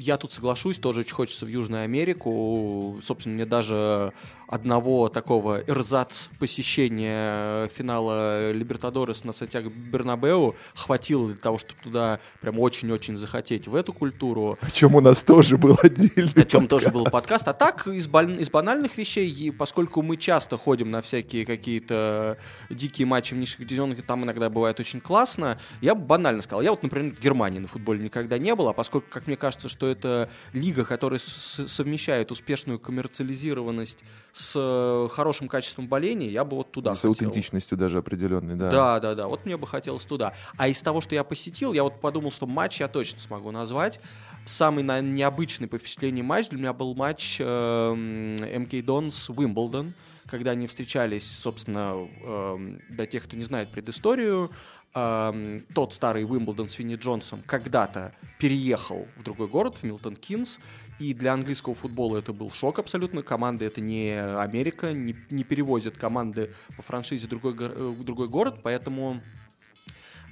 я 0.00 0.16
тут 0.16 0.32
соглашусь, 0.32 0.78
тоже 0.78 1.00
очень 1.00 1.14
хочется 1.14 1.44
в 1.44 1.48
Южную 1.48 1.84
Америку. 1.84 2.98
Собственно, 3.02 3.34
мне 3.34 3.44
даже 3.44 4.14
одного 4.50 5.08
такого 5.08 5.62
эрзац 5.66 6.26
посещения 6.40 7.68
финала 7.68 8.50
Либертадорес 8.50 9.22
на 9.22 9.32
Сантьяго 9.32 9.70
Бернабеу 9.70 10.56
хватило 10.74 11.28
для 11.28 11.36
того, 11.36 11.58
чтобы 11.58 11.80
туда 11.80 12.20
прям 12.40 12.58
очень-очень 12.58 13.16
захотеть 13.16 13.68
в 13.68 13.76
эту 13.76 13.92
культуру. 13.92 14.58
О 14.60 14.70
чем 14.70 14.96
у 14.96 15.00
нас 15.00 15.22
тоже 15.22 15.56
был 15.56 15.78
отдельный 15.80 16.42
О 16.42 16.44
чем 16.44 16.66
тоже 16.66 16.90
был 16.90 17.04
подкаст. 17.04 17.46
А 17.46 17.52
так, 17.52 17.86
из, 17.86 18.06
из 18.08 18.50
банальных 18.50 18.98
вещей, 18.98 19.30
и 19.30 19.52
поскольку 19.52 20.02
мы 20.02 20.16
часто 20.16 20.58
ходим 20.58 20.90
на 20.90 21.00
всякие 21.00 21.46
какие-то 21.46 22.36
дикие 22.68 23.06
матчи 23.06 23.34
в 23.34 23.36
низших 23.36 23.60
дивизионах, 23.60 24.02
там 24.02 24.24
иногда 24.24 24.50
бывает 24.50 24.80
очень 24.80 25.00
классно, 25.00 25.60
я 25.80 25.94
бы 25.94 26.04
банально 26.04 26.42
сказал. 26.42 26.62
Я 26.62 26.70
вот, 26.70 26.82
например, 26.82 27.14
в 27.14 27.20
Германии 27.20 27.60
на 27.60 27.68
футболе 27.68 28.02
никогда 28.02 28.36
не 28.36 28.52
был, 28.56 28.68
а 28.68 28.72
поскольку, 28.72 29.06
как 29.10 29.28
мне 29.28 29.36
кажется, 29.36 29.68
что 29.68 29.86
это 29.86 30.28
лига, 30.52 30.84
которая 30.84 31.20
совмещает 31.20 32.32
успешную 32.32 32.80
коммерциализированность 32.80 33.98
с 34.32 34.54
э, 34.56 35.08
хорошим 35.12 35.48
качеством 35.48 35.88
боления, 35.88 36.28
я 36.28 36.44
бы 36.44 36.56
вот 36.56 36.70
туда 36.72 36.94
С 36.94 36.98
хотел. 36.98 37.10
аутентичностью 37.10 37.76
даже 37.76 37.98
определенной, 37.98 38.54
да. 38.54 38.70
Да, 38.70 39.00
да, 39.00 39.14
да. 39.14 39.28
Вот 39.28 39.44
мне 39.44 39.56
бы 39.56 39.66
хотелось 39.66 40.04
туда. 40.04 40.34
А 40.56 40.68
из 40.68 40.80
того, 40.82 41.00
что 41.00 41.14
я 41.14 41.24
посетил, 41.24 41.72
я 41.72 41.82
вот 41.82 42.00
подумал, 42.00 42.30
что 42.30 42.46
матч 42.46 42.80
я 42.80 42.88
точно 42.88 43.20
смогу 43.20 43.50
назвать. 43.50 44.00
Самый, 44.44 44.82
наверное, 44.84 45.12
необычный 45.12 45.68
по 45.68 45.78
впечатлению 45.78 46.24
матч 46.24 46.48
для 46.48 46.58
меня 46.58 46.72
был 46.72 46.94
матч 46.94 47.36
э, 47.40 47.94
МК 47.94 48.82
Донс 48.82 49.28
Уимблдон, 49.30 49.94
когда 50.26 50.52
они 50.52 50.66
встречались, 50.66 51.30
собственно, 51.30 52.08
э, 52.22 52.78
для 52.88 53.06
тех, 53.06 53.24
кто 53.24 53.36
не 53.36 53.44
знает 53.44 53.70
предысторию, 53.70 54.50
э, 54.94 55.60
тот 55.74 55.92
старый 55.92 56.24
Уимблдон 56.24 56.68
с 56.68 56.72
Финни 56.72 56.94
Джонсом 56.96 57.42
когда-то 57.46 58.14
переехал 58.38 59.06
в 59.16 59.22
другой 59.22 59.48
город, 59.48 59.76
в 59.76 59.82
Милтон 59.82 60.16
Кинс, 60.16 60.58
и 61.00 61.14
для 61.14 61.32
английского 61.32 61.74
футбола 61.74 62.18
это 62.18 62.32
был 62.32 62.50
шок 62.50 62.78
абсолютно. 62.78 63.22
Команды 63.22 63.64
это 63.64 63.80
не 63.80 64.12
Америка, 64.12 64.92
не, 64.92 65.16
не 65.30 65.44
перевозят 65.44 65.96
команды 65.96 66.52
по 66.76 66.82
франшизе 66.82 67.26
другой, 67.26 67.54
э, 67.58 67.88
в 67.88 68.04
другой 68.04 68.28
город, 68.28 68.60
поэтому 68.62 69.20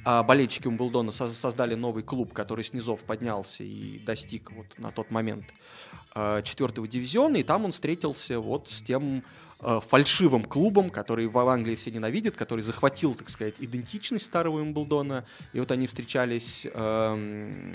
а 0.04 0.22
болельщики 0.22 0.66
Умблдона 0.66 1.12
создали 1.12 1.74
новый 1.74 2.02
клуб, 2.02 2.32
который 2.32 2.64
с 2.64 2.72
низов 2.72 3.00
поднялся 3.00 3.64
и 3.64 3.98
достиг 3.98 4.50
вот 4.52 4.78
на 4.78 4.90
тот 4.90 5.10
момент 5.10 5.44
а, 6.14 6.40
четвертого 6.42 6.86
дивизиона, 6.88 7.36
и 7.36 7.42
там 7.42 7.64
он 7.64 7.72
встретился 7.72 8.40
вот 8.40 8.70
с 8.70 8.80
тем 8.80 9.22
э, 9.60 9.80
фальшивым 9.86 10.44
клубом, 10.44 10.88
который 10.88 11.26
в 11.26 11.36
Англии 11.38 11.74
все 11.74 11.90
ненавидят, 11.90 12.36
который 12.36 12.62
захватил, 12.62 13.14
так 13.14 13.28
сказать, 13.28 13.56
идентичность 13.58 14.24
старого 14.24 14.60
Умблдона, 14.60 15.26
и 15.52 15.60
вот 15.60 15.70
они 15.72 15.86
встречались 15.86 16.66
э, 16.72 17.72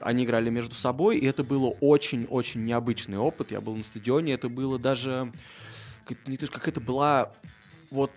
они 0.00 0.24
играли 0.24 0.50
между 0.50 0.74
собой, 0.74 1.18
и 1.18 1.26
это 1.26 1.44
было 1.44 1.68
очень-очень 1.80 2.64
необычный 2.64 3.18
опыт. 3.18 3.50
Я 3.50 3.60
был 3.60 3.76
на 3.76 3.84
стадионе, 3.84 4.32
это 4.34 4.48
было 4.48 4.78
даже... 4.78 5.32
Не 6.26 6.36
то, 6.36 6.46
как 6.48 6.66
это 6.66 6.80
была 6.80 7.32
вот 7.90 8.10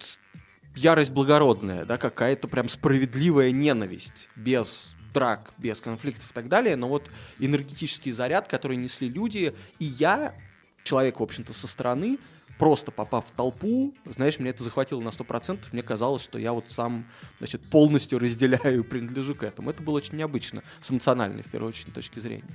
ярость 0.76 1.12
благородная, 1.12 1.86
да, 1.86 1.98
какая-то 1.98 2.48
прям 2.48 2.70
справедливая 2.70 3.52
ненависть, 3.52 4.30
без 4.36 4.96
драк, 5.14 5.54
без 5.60 5.80
конфликтов 5.80 6.32
и 6.32 6.34
так 6.34 6.48
далее, 6.48 6.76
но 6.76 6.88
вот 6.88 7.12
энергетический 7.38 8.12
заряд, 8.12 8.48
который 8.48 8.78
несли 8.78 9.10
люди, 9.10 9.54
и 9.78 9.86
я, 9.86 10.34
человек, 10.84 11.20
в 11.20 11.24
общем-то, 11.24 11.54
со 11.54 11.68
стороны, 11.68 12.18
просто 12.64 12.92
попав 12.92 13.26
в 13.26 13.32
толпу, 13.32 13.94
знаешь, 14.06 14.40
мне 14.40 14.52
это 14.52 14.64
захватило 14.64 15.02
на 15.02 15.10
100%, 15.10 15.66
мне 15.74 15.84
казалось, 15.84 16.24
что 16.24 16.40
я 16.40 16.54
вот 16.54 16.72
сам, 16.72 17.04
значит, 17.40 17.60
полностью 17.70 18.20
разделяю 18.20 18.80
и 18.80 18.84
принадлежу 18.90 19.36
к 19.36 19.44
этому. 19.44 19.70
Это 19.70 19.84
было 19.84 19.98
очень 19.98 20.16
необычно, 20.16 20.64
с 20.82 20.90
эмоциональной, 20.90 21.42
в 21.42 21.52
первую 21.52 21.72
очередь, 21.72 21.94
точки 21.94 22.20
зрения. 22.20 22.48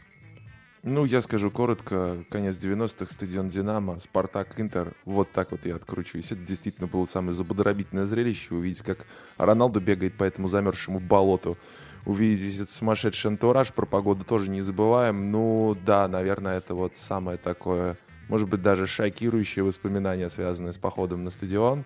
Ну, 0.83 1.05
я 1.05 1.21
скажу 1.21 1.51
коротко, 1.51 2.25
конец 2.31 2.57
90-х, 2.57 3.13
стадион 3.13 3.51
«Динамо», 3.51 3.99
«Спартак», 3.99 4.59
«Интер», 4.59 4.95
вот 5.05 5.31
так 5.31 5.51
вот 5.51 5.67
я 5.67 5.77
откручусь. 5.77 6.33
Это 6.33 6.41
действительно 6.41 6.87
было 6.87 7.05
самое 7.05 7.35
зубодробительное 7.35 8.07
зрелище, 8.07 8.55
увидеть, 8.55 8.81
как 8.81 9.05
Роналду 9.37 9.79
бегает 9.79 10.15
по 10.15 10.25
этому 10.25 10.49
замерзшему 10.49 11.01
болоту, 11.01 11.59
увидеть 12.07 12.41
весь 12.41 12.57
этот 12.57 12.71
сумасшедший 12.71 13.31
антураж, 13.31 13.75
про 13.75 13.85
погоду 13.85 14.25
тоже 14.25 14.51
не 14.51 14.63
забываем. 14.63 15.31
Ну, 15.31 15.77
да, 15.85 16.09
наверное, 16.09 16.57
это 16.57 16.75
вот 16.75 16.97
самое 16.97 17.37
такое 17.37 17.99
может 18.29 18.49
быть, 18.49 18.63
даже 18.63 18.87
шокирующие 18.87 19.65
воспоминания, 19.65 20.29
связанные 20.29 20.73
с 20.73 20.79
походом 20.79 21.25
на 21.25 21.31
стадион. 21.31 21.85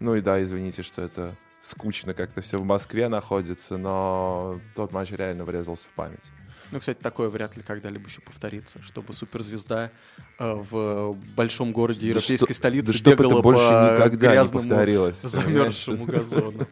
Ну 0.00 0.14
и 0.14 0.20
да, 0.20 0.42
извините, 0.42 0.82
что 0.82 1.02
это 1.02 1.36
скучно 1.60 2.12
как-то 2.12 2.40
все 2.42 2.58
в 2.58 2.64
Москве 2.64 3.08
находится, 3.08 3.76
но 3.76 4.60
тот 4.74 4.92
матч 4.92 5.12
реально 5.12 5.44
врезался 5.44 5.88
в 5.88 5.92
память. 5.92 6.32
Ну, 6.72 6.80
кстати, 6.80 6.98
такое 6.98 7.28
вряд 7.28 7.56
ли 7.56 7.62
когда-либо 7.62 8.08
еще 8.08 8.20
повторится, 8.20 8.82
чтобы 8.82 9.12
суперзвезда 9.12 9.90
э, 10.38 10.54
в 10.54 11.14
большом 11.36 11.72
городе 11.72 12.08
европейской 12.08 12.48
да 12.48 12.54
столицы 12.54 12.92
что, 12.94 13.10
бегала 13.10 13.34
это 13.34 13.42
больше 13.42 13.64
по 13.64 13.94
никогда 13.94 14.32
грязному, 14.32 14.64
не 14.64 14.68
повторилось, 14.70 15.20
замерзшему 15.20 16.04
газону. 16.06 16.66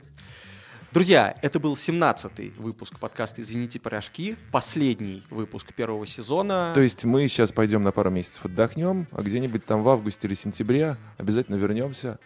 Друзья, 0.92 1.36
это 1.40 1.60
был 1.60 1.74
17-й 1.74 2.52
выпуск 2.58 2.98
подкаста 2.98 3.40
«Извините, 3.42 3.78
пирожки», 3.78 4.36
последний 4.50 5.22
выпуск 5.30 5.72
первого 5.72 6.04
сезона. 6.04 6.72
То 6.74 6.80
есть 6.80 7.04
мы 7.04 7.28
сейчас 7.28 7.52
пойдем 7.52 7.84
на 7.84 7.92
пару 7.92 8.10
месяцев 8.10 8.44
отдохнем, 8.44 9.06
а 9.12 9.22
где-нибудь 9.22 9.64
там 9.64 9.84
в 9.84 9.88
августе 9.88 10.26
или 10.26 10.34
сентябре 10.34 10.96
обязательно 11.16 11.54
вернемся 11.54 12.18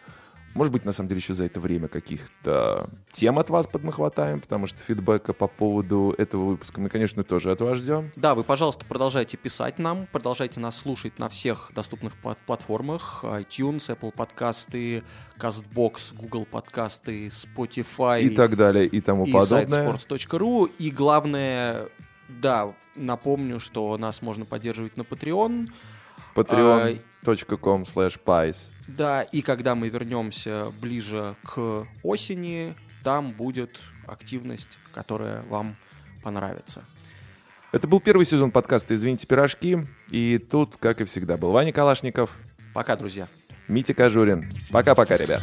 может 0.55 0.72
быть, 0.72 0.85
на 0.85 0.93
самом 0.93 1.09
деле, 1.09 1.18
еще 1.18 1.35
за 1.35 1.47
это 1.47 1.60
время 1.60 1.89
каких-то 1.89 2.89
тем 3.10 3.39
от 3.39 3.51
вас 3.51 3.66
поднахватаем, 3.66 4.40
потому 4.40 4.66
что 4.66 4.78
фидбэка 4.78 5.32
по 5.32 5.48
поводу 5.48 6.14
этого 6.16 6.44
выпуска 6.44 6.81
мы, 6.81 6.89
конечно, 6.89 7.24
тоже 7.24 7.51
от 7.51 7.60
вас 7.60 7.78
ждем. 7.78 8.12
Да, 8.14 8.35
вы, 8.35 8.44
пожалуйста, 8.44 8.86
продолжайте 8.86 9.36
писать 9.36 9.78
нам, 9.78 10.06
продолжайте 10.12 10.60
нас 10.60 10.76
слушать 10.78 11.18
на 11.18 11.28
всех 11.28 11.72
доступных 11.74 12.14
платформах, 12.47 13.24
iTunes, 13.24 13.89
Apple 13.89 14.14
подкасты, 14.14 15.02
CastBox, 15.39 16.14
Google 16.14 16.47
подкасты, 16.47 17.28
Spotify. 17.28 18.22
И 18.22 18.31
так 18.31 18.56
далее, 18.56 18.86
и 18.86 19.01
тому 19.01 19.24
и 19.24 19.32
подобное. 19.32 19.64
И 19.64 19.68
сайт 19.68 19.89
sports.ru. 20.10 20.70
И 20.78 20.90
главное, 20.90 21.89
да, 22.28 22.72
напомню, 22.94 23.59
что 23.59 23.97
нас 23.98 24.22
можно 24.22 24.44
поддерживать 24.44 24.97
на 24.97 25.02
Patreon. 25.02 25.68
Patreon.com 26.36 27.82
slash 27.82 28.18
pies. 28.24 28.74
Да, 28.86 29.23
и 29.23 29.43
когда 29.43 29.74
мы 29.74 29.89
вернемся 29.89 30.66
ближе 30.81 31.36
к 31.43 31.86
осени, 32.02 32.74
там 33.02 33.32
будет 33.32 33.81
активность, 34.06 34.78
которая 34.93 35.43
вам 35.43 35.77
понравится. 36.23 36.85
Это 37.73 37.89
был 37.89 38.01
первый 38.01 38.24
сезон 38.24 38.51
подкаста 38.51 38.94
«Извините, 38.94 39.27
пирожки». 39.27 39.86
И 40.11 40.39
тут, 40.39 40.77
как 40.77 41.01
и 41.01 41.05
всегда, 41.05 41.36
был 41.36 41.51
Ваня 41.51 41.73
Калашников. 41.73 42.39
Пока, 42.73 42.94
друзья. 42.94 43.27
Митя 43.66 43.94
Кожурин. 43.94 44.52
Пока-пока, 44.70 45.16
ребят. 45.16 45.43